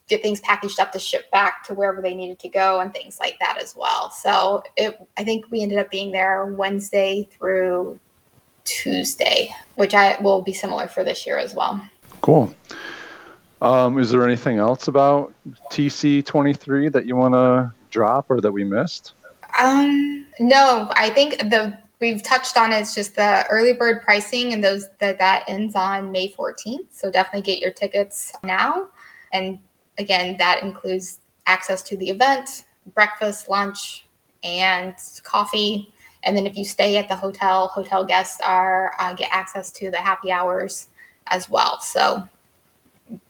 get 0.09 0.23
things 0.23 0.40
packaged 0.40 0.81
up 0.81 0.93
to 0.93 0.98
ship 0.98 1.31
back 1.31 1.65
to 1.65 1.74
wherever 1.74 2.01
they 2.01 2.15
needed 2.15 2.39
to 2.39 2.48
go 2.48 2.81
and 2.81 2.93
things 2.93 3.19
like 3.20 3.36
that 3.40 3.59
as 3.59 3.74
well. 3.77 4.10
So 4.10 4.62
it, 4.77 4.98
I 5.16 5.24
think 5.24 5.51
we 5.51 5.62
ended 5.62 5.78
up 5.78 5.90
being 5.90 6.12
there 6.12 6.47
Wednesday 6.47 7.28
through 7.32 7.98
Tuesday, 8.65 9.55
which 9.74 9.94
I 9.94 10.20
will 10.20 10.43
be 10.43 10.52
similar 10.52 10.89
for 10.89 11.05
this 11.05 11.27
year 11.27 11.39
as 11.39 11.55
well. 11.55 11.81
Cool. 12.20 12.55
Um, 13.60 13.98
is 13.98 14.10
there 14.10 14.24
anything 14.24 14.59
else 14.59 14.89
about 14.89 15.32
TC23 15.70 16.93
that 16.93 17.06
you 17.06 17.16
want 17.16 17.35
to 17.35 17.73
drop 17.90 18.27
or 18.31 18.40
that 18.40 18.52
we 18.52 18.62
missed? 18.62 19.15
Um, 19.59 20.27
no, 20.39 20.89
I 20.93 21.10
think 21.10 21.39
the 21.39 21.77
we've 22.01 22.23
touched 22.23 22.57
on 22.57 22.73
it's 22.73 22.95
just 22.95 23.16
the 23.16 23.47
early 23.49 23.73
bird 23.73 24.03
pricing 24.03 24.53
and 24.53 24.62
those 24.62 24.89
that 24.99 25.19
that 25.19 25.45
ends 25.49 25.75
on 25.75 26.12
May 26.12 26.33
14th. 26.33 26.87
So 26.91 27.11
definitely 27.11 27.43
get 27.43 27.61
your 27.61 27.73
tickets 27.73 28.33
now. 28.43 28.89
And 29.33 29.59
again, 29.99 30.37
that 30.39 30.62
includes 30.62 31.20
access 31.47 31.83
to 31.83 31.97
the 31.97 32.09
event, 32.09 32.65
breakfast, 32.95 33.49
lunch, 33.49 34.07
and 34.45 34.95
coffee. 35.25 35.93
And 36.23 36.37
then 36.37 36.47
if 36.47 36.57
you 36.57 36.65
stay 36.65 36.97
at 36.97 37.09
the 37.09 37.16
hotel, 37.16 37.69
hotel 37.69 38.05
guests 38.05 38.41
are 38.45 38.95
uh, 38.99 39.15
get 39.15 39.31
access 39.33 39.70
to 39.73 39.91
the 39.91 39.99
happy 39.99 40.31
hours 40.31 40.89
as 41.29 41.51
well. 41.51 41.81
So 41.81 42.29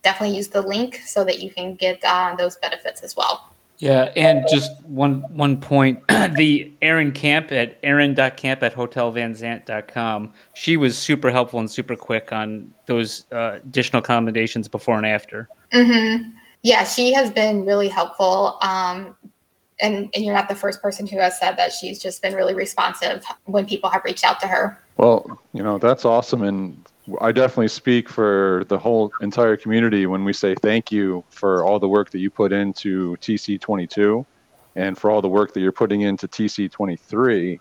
definitely 0.03 0.37
use 0.37 0.49
the 0.49 0.63
link 0.63 1.03
so 1.07 1.25
that 1.25 1.41
you 1.41 1.51
can 1.51 1.75
get 1.75 2.03
uh, 2.05 2.35
those 2.37 2.57
benefits 2.57 3.03
as 3.03 3.17
well. 3.17 3.53
Yeah, 3.79 4.13
and 4.17 4.45
just 4.51 4.73
one 4.85 5.21
one 5.35 5.61
point, 5.61 6.07
the 6.09 6.73
Erin 6.83 7.13
Camp 7.13 7.53
at 7.53 7.79
erin.camp 7.85 8.63
at 8.63 8.75
hotelvanzandt.com, 8.75 10.33
she 10.55 10.77
was 10.77 10.99
super 10.99 11.31
helpful 11.31 11.61
and 11.61 11.71
super 11.71 11.95
quick 11.95 12.33
on 12.33 12.73
those 12.87 13.25
uh, 13.31 13.59
additional 13.63 14.01
accommodations 14.01 14.67
before 14.67 14.97
and 14.97 15.07
after. 15.07 15.49
Mm-hmm. 15.73 16.31
Yeah, 16.63 16.85
she 16.85 17.13
has 17.13 17.31
been 17.31 17.65
really 17.65 17.89
helpful. 17.89 18.59
Um, 18.63 19.17
and, 19.81 20.11
and 20.13 20.25
you're 20.25 20.35
not 20.35 20.49
the 20.49 20.57
first 20.57 20.83
person 20.83 21.07
who 21.07 21.19
has 21.19 21.39
said 21.39 21.57
that 21.57 21.73
she's 21.73 22.01
just 22.01 22.21
been 22.21 22.35
really 22.35 22.55
responsive 22.55 23.25
when 23.45 23.65
people 23.65 23.89
have 23.91 24.03
reached 24.05 24.25
out 24.25 24.41
to 24.41 24.49
her. 24.49 24.83
Well, 24.97 25.41
you 25.53 25.63
know, 25.63 25.79
that's 25.79 26.05
awesome. 26.05 26.43
And 26.43 26.85
I 27.21 27.33
definitely 27.33 27.69
speak 27.69 28.09
for 28.09 28.65
the 28.69 28.79
whole 28.79 29.13
entire 29.21 29.57
community 29.57 30.07
when 30.07 30.25
we 30.25 30.33
say 30.33 30.55
thank 30.55 30.93
you 30.93 31.25
for 31.31 31.65
all 31.65 31.79
the 31.79 31.89
work 31.89 32.11
that 32.11 32.19
you 32.19 32.31
put 32.31 32.53
into 32.53 33.17
TC22 33.17 34.27
and 34.77 34.97
for 34.97 35.11
all 35.11 35.23
the 35.23 35.29
work 35.29 35.55
that 35.55 35.61
you're 35.61 35.73
putting 35.73 36.03
into 36.03 36.29
TC23. 36.29 37.59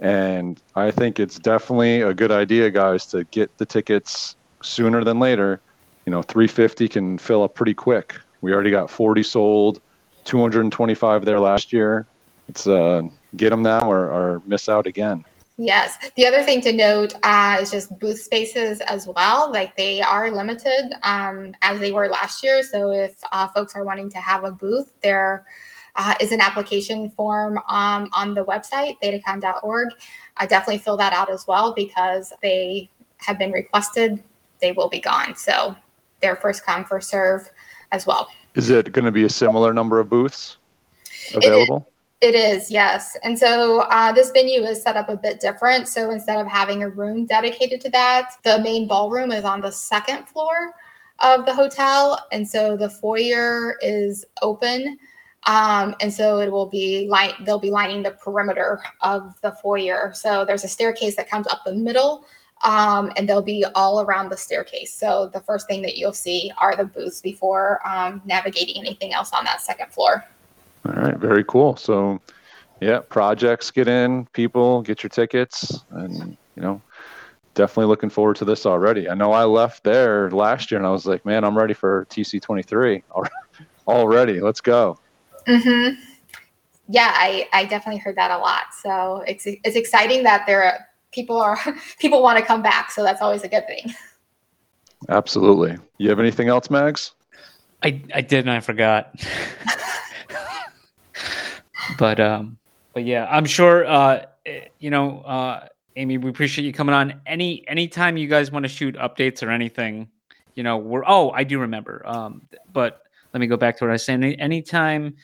And 0.00 0.60
I 0.74 0.90
think 0.90 1.18
it's 1.18 1.38
definitely 1.38 2.02
a 2.02 2.12
good 2.12 2.30
idea, 2.30 2.70
guys, 2.70 3.06
to 3.06 3.24
get 3.24 3.56
the 3.58 3.66
tickets 3.66 4.36
sooner 4.62 5.04
than 5.04 5.18
later. 5.18 5.60
You 6.04 6.10
know, 6.10 6.22
350 6.22 6.88
can 6.88 7.18
fill 7.18 7.42
up 7.42 7.54
pretty 7.54 7.74
quick 7.74 8.16
We 8.40 8.52
already 8.52 8.70
got 8.70 8.90
40 8.90 9.22
sold, 9.22 9.80
225 10.24 11.24
there 11.24 11.40
last 11.40 11.72
year. 11.72 12.06
It's 12.48 12.66
uh, 12.66 13.02
get 13.36 13.50
them 13.50 13.62
now 13.62 13.90
or, 13.90 14.10
or 14.10 14.42
miss 14.46 14.68
out 14.68 14.86
again. 14.86 15.24
Yes. 15.56 15.98
The 16.16 16.26
other 16.26 16.42
thing 16.42 16.60
to 16.62 16.72
note 16.72 17.14
uh, 17.22 17.58
is 17.60 17.70
just 17.70 17.96
booth 18.00 18.20
spaces 18.20 18.80
as 18.80 19.06
well. 19.06 19.52
Like 19.52 19.76
they 19.76 20.02
are 20.02 20.30
limited 20.30 20.94
um, 21.02 21.54
as 21.62 21.78
they 21.78 21.92
were 21.92 22.08
last 22.08 22.42
year. 22.42 22.62
So 22.64 22.90
if 22.90 23.14
uh, 23.30 23.46
folks 23.48 23.76
are 23.76 23.84
wanting 23.84 24.10
to 24.10 24.18
have 24.18 24.42
a 24.42 24.50
booth, 24.50 24.92
there 25.00 25.46
uh, 25.94 26.14
is 26.20 26.32
an 26.32 26.40
application 26.40 27.08
form 27.10 27.58
um, 27.68 28.08
on 28.12 28.34
the 28.34 28.44
website, 28.44 28.96
thetacon.org. 29.00 29.90
I 30.38 30.46
definitely 30.46 30.78
fill 30.78 30.96
that 30.96 31.12
out 31.12 31.30
as 31.30 31.46
well 31.46 31.72
because 31.72 32.32
they 32.42 32.90
have 33.18 33.38
been 33.38 33.52
requested. 33.52 34.22
They 34.60 34.72
will 34.72 34.88
be 34.88 35.00
gone. 35.00 35.36
So 35.36 35.76
they're 36.20 36.36
first 36.36 36.66
come, 36.66 36.84
first 36.84 37.10
serve 37.10 37.48
as 37.92 38.06
well. 38.06 38.28
Is 38.56 38.70
it 38.70 38.90
going 38.90 39.04
to 39.04 39.12
be 39.12 39.24
a 39.24 39.28
similar 39.28 39.72
number 39.72 40.00
of 40.00 40.08
booths 40.08 40.56
available? 41.32 41.88
It 42.24 42.34
is, 42.34 42.70
yes. 42.70 43.18
And 43.22 43.38
so 43.38 43.80
uh, 43.80 44.10
this 44.10 44.30
venue 44.30 44.62
is 44.62 44.82
set 44.82 44.96
up 44.96 45.10
a 45.10 45.16
bit 45.16 45.40
different. 45.40 45.88
So 45.88 46.10
instead 46.10 46.40
of 46.40 46.46
having 46.46 46.82
a 46.82 46.88
room 46.88 47.26
dedicated 47.26 47.82
to 47.82 47.90
that, 47.90 48.36
the 48.44 48.62
main 48.62 48.88
ballroom 48.88 49.30
is 49.30 49.44
on 49.44 49.60
the 49.60 49.70
second 49.70 50.26
floor 50.26 50.72
of 51.18 51.44
the 51.44 51.54
hotel. 51.54 52.18
And 52.32 52.48
so 52.48 52.78
the 52.78 52.88
foyer 52.88 53.76
is 53.82 54.24
open. 54.40 54.98
Um, 55.46 55.94
and 56.00 56.10
so 56.10 56.38
it 56.38 56.50
will 56.50 56.64
be 56.64 57.06
light, 57.10 57.34
they'll 57.44 57.58
be 57.58 57.70
lining 57.70 58.02
the 58.02 58.12
perimeter 58.12 58.82
of 59.02 59.34
the 59.42 59.52
foyer. 59.62 60.12
So 60.14 60.46
there's 60.46 60.64
a 60.64 60.68
staircase 60.68 61.16
that 61.16 61.28
comes 61.28 61.46
up 61.48 61.60
the 61.66 61.74
middle, 61.74 62.24
um, 62.64 63.12
and 63.18 63.28
they'll 63.28 63.42
be 63.42 63.66
all 63.74 64.00
around 64.00 64.30
the 64.30 64.38
staircase. 64.38 64.94
So 64.94 65.30
the 65.34 65.42
first 65.42 65.66
thing 65.68 65.82
that 65.82 65.98
you'll 65.98 66.14
see 66.14 66.50
are 66.56 66.74
the 66.74 66.86
booths 66.86 67.20
before 67.20 67.86
um, 67.86 68.22
navigating 68.24 68.78
anything 68.78 69.12
else 69.12 69.30
on 69.34 69.44
that 69.44 69.60
second 69.60 69.92
floor. 69.92 70.24
All 70.86 70.92
right, 70.92 71.16
very 71.16 71.44
cool. 71.44 71.76
So, 71.76 72.20
yeah, 72.80 73.00
projects 73.00 73.70
get 73.70 73.88
in, 73.88 74.26
people 74.32 74.82
get 74.82 75.02
your 75.02 75.10
tickets, 75.10 75.84
and 75.90 76.36
you 76.56 76.62
know, 76.62 76.82
definitely 77.54 77.86
looking 77.86 78.10
forward 78.10 78.36
to 78.36 78.44
this 78.44 78.66
already. 78.66 79.08
I 79.08 79.14
know 79.14 79.32
I 79.32 79.44
left 79.44 79.84
there 79.84 80.30
last 80.30 80.70
year, 80.70 80.78
and 80.78 80.86
I 80.86 80.90
was 80.90 81.06
like, 81.06 81.24
man, 81.24 81.44
I'm 81.44 81.56
ready 81.56 81.74
for 81.74 82.06
TC23 82.10 83.02
already. 83.88 84.40
Let's 84.40 84.60
go. 84.60 84.98
Mm-hmm. 85.46 86.00
Yeah, 86.88 87.12
I, 87.14 87.48
I 87.52 87.64
definitely 87.64 88.00
heard 88.00 88.16
that 88.16 88.30
a 88.30 88.38
lot. 88.38 88.64
So 88.82 89.24
it's 89.26 89.46
it's 89.46 89.76
exciting 89.76 90.22
that 90.24 90.44
there 90.46 90.62
are 90.62 90.86
people 91.12 91.40
are 91.40 91.58
people 91.98 92.22
want 92.22 92.38
to 92.38 92.44
come 92.44 92.62
back. 92.62 92.90
So 92.90 93.02
that's 93.02 93.22
always 93.22 93.42
a 93.42 93.48
good 93.48 93.66
thing. 93.66 93.94
Absolutely. 95.08 95.78
You 95.98 96.10
have 96.10 96.20
anything 96.20 96.48
else, 96.48 96.70
Mags? 96.70 97.12
I 97.82 98.02
I 98.14 98.20
did 98.20 98.40
and 98.40 98.50
I 98.50 98.60
forgot. 98.60 99.14
but 101.98 102.20
um, 102.20 102.58
but 102.92 103.04
yeah, 103.04 103.26
I'm 103.30 103.44
sure. 103.44 103.86
Uh, 103.86 104.26
you 104.78 104.90
know, 104.90 105.20
uh, 105.20 105.68
Amy, 105.96 106.18
we 106.18 106.30
appreciate 106.30 106.64
you 106.64 106.72
coming 106.72 106.94
on. 106.94 107.20
Any 107.26 107.66
anytime 107.68 108.16
you 108.16 108.28
guys 108.28 108.50
want 108.50 108.64
to 108.64 108.68
shoot 108.68 108.94
updates 108.96 109.42
or 109.42 109.50
anything, 109.50 110.08
you 110.54 110.62
know, 110.62 110.76
we're. 110.76 111.04
Oh, 111.06 111.30
I 111.30 111.44
do 111.44 111.58
remember. 111.58 112.02
Um, 112.06 112.42
but 112.72 113.02
let 113.32 113.40
me 113.40 113.46
go 113.46 113.56
back 113.56 113.76
to 113.78 113.84
what 113.84 113.90
I 113.90 113.94
was 113.94 114.04
saying. 114.04 114.22
Any, 114.22 114.38
anytime, 114.38 115.14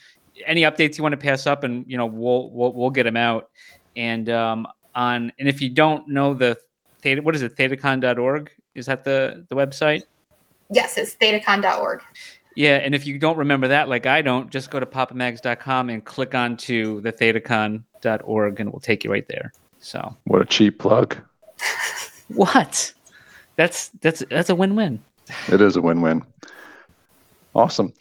any 0.47 0.63
updates 0.63 0.99
you 0.99 1.03
want 1.03 1.13
to 1.13 1.19
pass 1.19 1.47
up, 1.47 1.65
and 1.65 1.85
you 1.89 1.97
know, 1.97 2.07
we'll 2.07 2.51
we'll 2.51 2.73
we'll 2.73 2.91
get 2.91 3.05
them 3.05 3.17
out. 3.17 3.51
And 3.97 4.29
um, 4.31 4.67
on 4.95 5.33
and 5.39 5.49
if 5.49 5.61
you 5.61 5.71
don't 5.71 6.09
know 6.09 6.35
the 6.35 6.57
theta, 7.03 7.23
what 7.23 7.35
is 7.35 7.43
it? 7.43 7.57
Thetacon.org 7.57 8.51
is 8.75 8.87
that 8.87 9.05
the 9.05 9.45
the 9.49 9.57
website? 9.57 10.03
Yes, 10.71 10.97
it's 10.97 11.17
thetacon.org. 11.17 12.03
Yeah, 12.57 12.77
and 12.77 12.95
if 12.95 13.07
you 13.07 13.19
don't 13.19 13.37
remember 13.39 13.69
that, 13.69 13.89
like 13.89 14.07
I 14.07 14.23
don't, 14.23 14.51
just 14.51 14.71
go 14.71 14.81
to 14.81 14.87
papamags.com 14.87 15.91
and 15.91 16.05
click 16.05 16.35
onto 16.35 17.01
the 17.01 17.13
thetacon.org 17.13 18.61
and 18.61 18.69
it 18.69 18.73
will 18.73 18.81
take 18.81 19.05
you 19.05 19.11
right 19.11 19.27
there. 19.29 19.53
So 19.79 20.17
what 20.25 20.43
a 20.43 20.45
cheap 20.45 20.79
plug. 20.79 21.17
what? 22.29 22.93
That's 23.57 23.91
that's 24.01 24.25
that's 24.31 24.51
a 24.51 24.55
win-win. 24.55 25.03
It 25.49 25.61
is 25.61 25.77
a 25.77 25.81
win-win. 25.81 26.25
Awesome. 27.55 27.93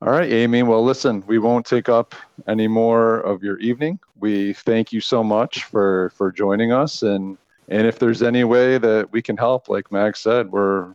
All 0.00 0.12
right, 0.12 0.30
Amy. 0.30 0.62
Well, 0.62 0.84
listen, 0.84 1.24
we 1.26 1.38
won't 1.38 1.66
take 1.66 1.88
up 1.88 2.14
any 2.46 2.68
more 2.68 3.18
of 3.20 3.42
your 3.42 3.58
evening. 3.58 3.98
We 4.20 4.52
thank 4.52 4.92
you 4.92 5.00
so 5.00 5.24
much 5.24 5.64
for 5.64 6.12
for 6.14 6.30
joining 6.30 6.72
us, 6.72 7.02
and 7.02 7.36
and 7.68 7.86
if 7.86 7.98
there's 7.98 8.22
any 8.22 8.44
way 8.44 8.78
that 8.78 9.10
we 9.10 9.22
can 9.22 9.36
help, 9.36 9.68
like 9.68 9.90
Mag 9.90 10.16
said, 10.16 10.52
we're 10.52 10.94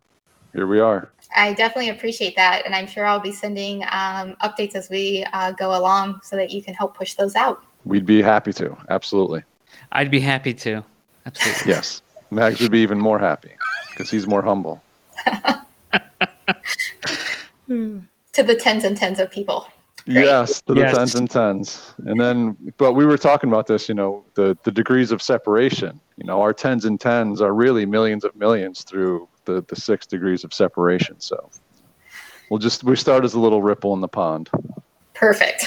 here. 0.53 0.67
We 0.67 0.79
are. 0.79 1.11
I 1.35 1.53
definitely 1.53 1.89
appreciate 1.89 2.35
that, 2.35 2.63
and 2.65 2.75
I'm 2.75 2.87
sure 2.87 3.05
I'll 3.05 3.19
be 3.19 3.31
sending 3.31 3.83
um, 3.91 4.35
updates 4.43 4.75
as 4.75 4.89
we 4.89 5.25
uh, 5.33 5.51
go 5.51 5.77
along, 5.77 6.21
so 6.23 6.35
that 6.35 6.51
you 6.51 6.61
can 6.61 6.73
help 6.73 6.95
push 6.95 7.13
those 7.15 7.35
out. 7.35 7.63
We'd 7.85 8.05
be 8.05 8.21
happy 8.21 8.53
to. 8.53 8.77
Absolutely. 8.89 9.43
I'd 9.91 10.11
be 10.11 10.19
happy 10.19 10.53
to. 10.55 10.83
Absolutely. 11.25 11.73
yes, 11.73 12.01
Mags 12.31 12.59
would 12.59 12.71
be 12.71 12.79
even 12.79 12.99
more 12.99 13.19
happy 13.19 13.51
because 13.89 14.09
he's 14.09 14.27
more 14.27 14.41
humble. 14.41 14.81
to 17.67 18.43
the 18.43 18.55
tens 18.55 18.83
and 18.83 18.97
tens 18.97 19.19
of 19.19 19.31
people. 19.31 19.67
Great. 20.05 20.25
Yes, 20.25 20.61
to 20.63 20.73
the 20.73 20.81
yes. 20.81 20.95
tens 20.95 21.15
and 21.15 21.29
tens. 21.29 21.93
And 22.05 22.19
then, 22.19 22.57
but 22.77 22.91
we 22.93 23.05
were 23.05 23.17
talking 23.17 23.49
about 23.49 23.67
this, 23.67 23.87
you 23.87 23.95
know, 23.95 24.25
the, 24.33 24.57
the 24.63 24.71
degrees 24.71 25.11
of 25.11 25.21
separation. 25.21 25.99
You 26.17 26.25
know, 26.25 26.41
our 26.41 26.53
tens 26.53 26.83
and 26.83 26.99
tens 26.99 27.39
are 27.39 27.53
really 27.53 27.85
millions 27.85 28.25
of 28.25 28.35
millions 28.35 28.83
through 28.83 29.29
the, 29.45 29.63
the 29.67 29.75
six 29.75 30.05
degrees 30.05 30.43
of 30.43 30.53
separation. 30.53 31.19
So 31.19 31.49
we'll 32.49 32.59
just, 32.59 32.83
we 32.83 32.95
start 32.95 33.23
as 33.23 33.33
a 33.33 33.39
little 33.39 33.61
ripple 33.61 33.93
in 33.93 34.01
the 34.01 34.07
pond. 34.07 34.49
Perfect. 35.13 35.65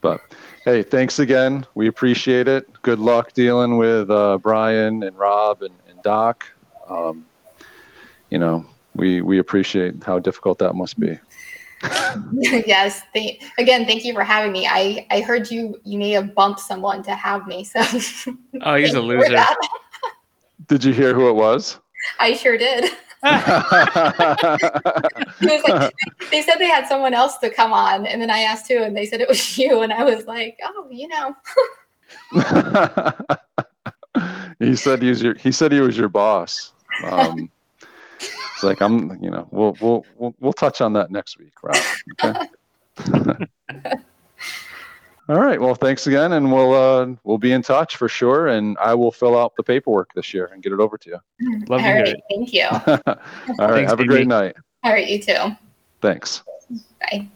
But 0.00 0.20
hey, 0.64 0.82
thanks 0.82 1.18
again. 1.18 1.66
We 1.74 1.88
appreciate 1.88 2.48
it. 2.48 2.68
Good 2.82 2.98
luck 2.98 3.32
dealing 3.32 3.78
with 3.78 4.10
uh, 4.10 4.38
Brian 4.38 5.02
and 5.02 5.16
Rob 5.18 5.62
and, 5.62 5.74
and 5.88 6.02
Doc. 6.02 6.46
Um, 6.88 7.24
you 8.30 8.38
know, 8.38 8.66
we, 8.94 9.22
we 9.22 9.38
appreciate 9.38 10.02
how 10.04 10.18
difficult 10.18 10.58
that 10.58 10.74
must 10.74 10.98
be. 10.98 11.18
yes. 12.32 13.02
Thank, 13.12 13.42
again, 13.58 13.86
thank 13.86 14.04
you 14.04 14.14
for 14.14 14.24
having 14.24 14.52
me. 14.52 14.66
I, 14.66 15.06
I 15.10 15.20
heard 15.20 15.50
you 15.50 15.80
you 15.84 15.98
may 15.98 16.10
have 16.10 16.34
bumped 16.34 16.60
someone 16.60 17.02
to 17.04 17.14
have 17.14 17.46
me. 17.46 17.64
So 17.64 17.80
Oh, 18.62 18.74
he's 18.74 18.94
a 18.94 19.00
loser. 19.02 19.44
Did 20.66 20.84
you 20.84 20.92
hear 20.92 21.14
who 21.14 21.28
it 21.28 21.34
was? 21.34 21.78
I 22.18 22.34
sure 22.34 22.58
did. 22.58 22.90
like, 23.24 23.94
they 26.30 26.42
said 26.42 26.56
they 26.58 26.68
had 26.68 26.86
someone 26.86 27.14
else 27.14 27.38
to 27.38 27.48
come 27.48 27.72
on, 27.72 28.04
and 28.06 28.20
then 28.20 28.30
I 28.30 28.40
asked 28.40 28.68
who, 28.68 28.82
and 28.82 28.94
they 28.94 29.06
said 29.06 29.22
it 29.22 29.28
was 29.28 29.58
you, 29.58 29.80
and 29.82 29.92
I 29.92 30.04
was 30.04 30.26
like, 30.26 30.58
oh, 30.62 30.86
you 30.90 31.08
know. 31.08 31.34
he 34.58 34.76
said 34.76 35.00
he 35.00 35.08
was 35.08 35.22
your. 35.22 35.34
He 35.34 35.52
said 35.52 35.72
he 35.72 35.80
was 35.80 35.96
your 35.96 36.10
boss. 36.10 36.72
Um, 37.04 37.50
it's 38.20 38.62
like 38.62 38.82
I'm, 38.82 39.18
you 39.22 39.30
know, 39.30 39.48
we'll 39.50 39.76
we'll 39.80 40.04
we'll, 40.16 40.34
we'll 40.40 40.52
touch 40.52 40.82
on 40.82 40.92
that 40.92 41.10
next 41.10 41.38
week, 41.38 41.54
Rob. 41.62 41.76
Okay. 42.22 44.06
All 45.28 45.40
right. 45.40 45.58
Well, 45.58 45.74
thanks 45.74 46.06
again, 46.06 46.32
and 46.32 46.52
we'll 46.52 46.74
uh, 46.74 47.06
we'll 47.24 47.38
be 47.38 47.52
in 47.52 47.62
touch 47.62 47.96
for 47.96 48.08
sure. 48.08 48.48
And 48.48 48.76
I 48.78 48.94
will 48.94 49.10
fill 49.10 49.38
out 49.38 49.54
the 49.56 49.62
paperwork 49.62 50.10
this 50.14 50.34
year 50.34 50.50
and 50.52 50.62
get 50.62 50.72
it 50.72 50.80
over 50.80 50.98
to 50.98 51.10
you. 51.10 51.18
Love 51.68 51.82
All 51.82 51.94
right, 51.94 52.14
Thank 52.30 52.52
you. 52.52 52.66
All 52.70 52.80
right. 52.86 53.06
Thanks, 53.56 53.90
have 53.90 54.00
a 54.00 54.04
great 54.04 54.28
night. 54.28 54.54
All 54.82 54.92
right. 54.92 55.08
You 55.08 55.22
too. 55.22 55.56
Thanks. 56.02 56.42
Bye. 57.00 57.28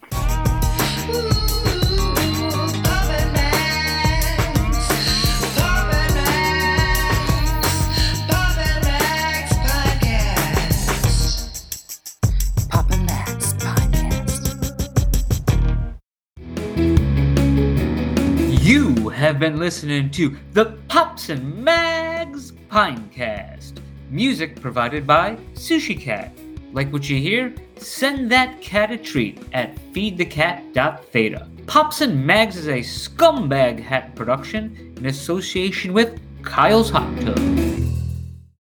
Have 19.29 19.39
been 19.39 19.59
listening 19.59 20.09
to 20.09 20.35
the 20.55 20.79
Pops 20.89 21.29
and 21.29 21.63
Mags 21.63 22.53
Pinecast. 22.71 23.75
Music 24.09 24.59
provided 24.59 25.07
by 25.07 25.37
Sushi 25.53 26.01
Cat. 26.01 26.33
Like 26.73 26.91
what 26.91 27.11
you 27.11 27.19
hear? 27.21 27.55
Send 27.77 28.31
that 28.31 28.63
cat 28.63 28.91
a 28.91 28.97
treat 28.97 29.43
at 29.53 29.77
feedthecat.theta. 29.93 31.47
Pops 31.67 32.01
and 32.01 32.27
Mags 32.27 32.57
is 32.57 32.69
a 32.69 32.79
scumbag 32.79 33.79
hat 33.79 34.17
production 34.17 34.95
in 34.97 35.05
association 35.05 35.93
with 35.93 36.19
Kyle's 36.43 36.89
Hot 36.89 37.21
Tub. 37.21 37.88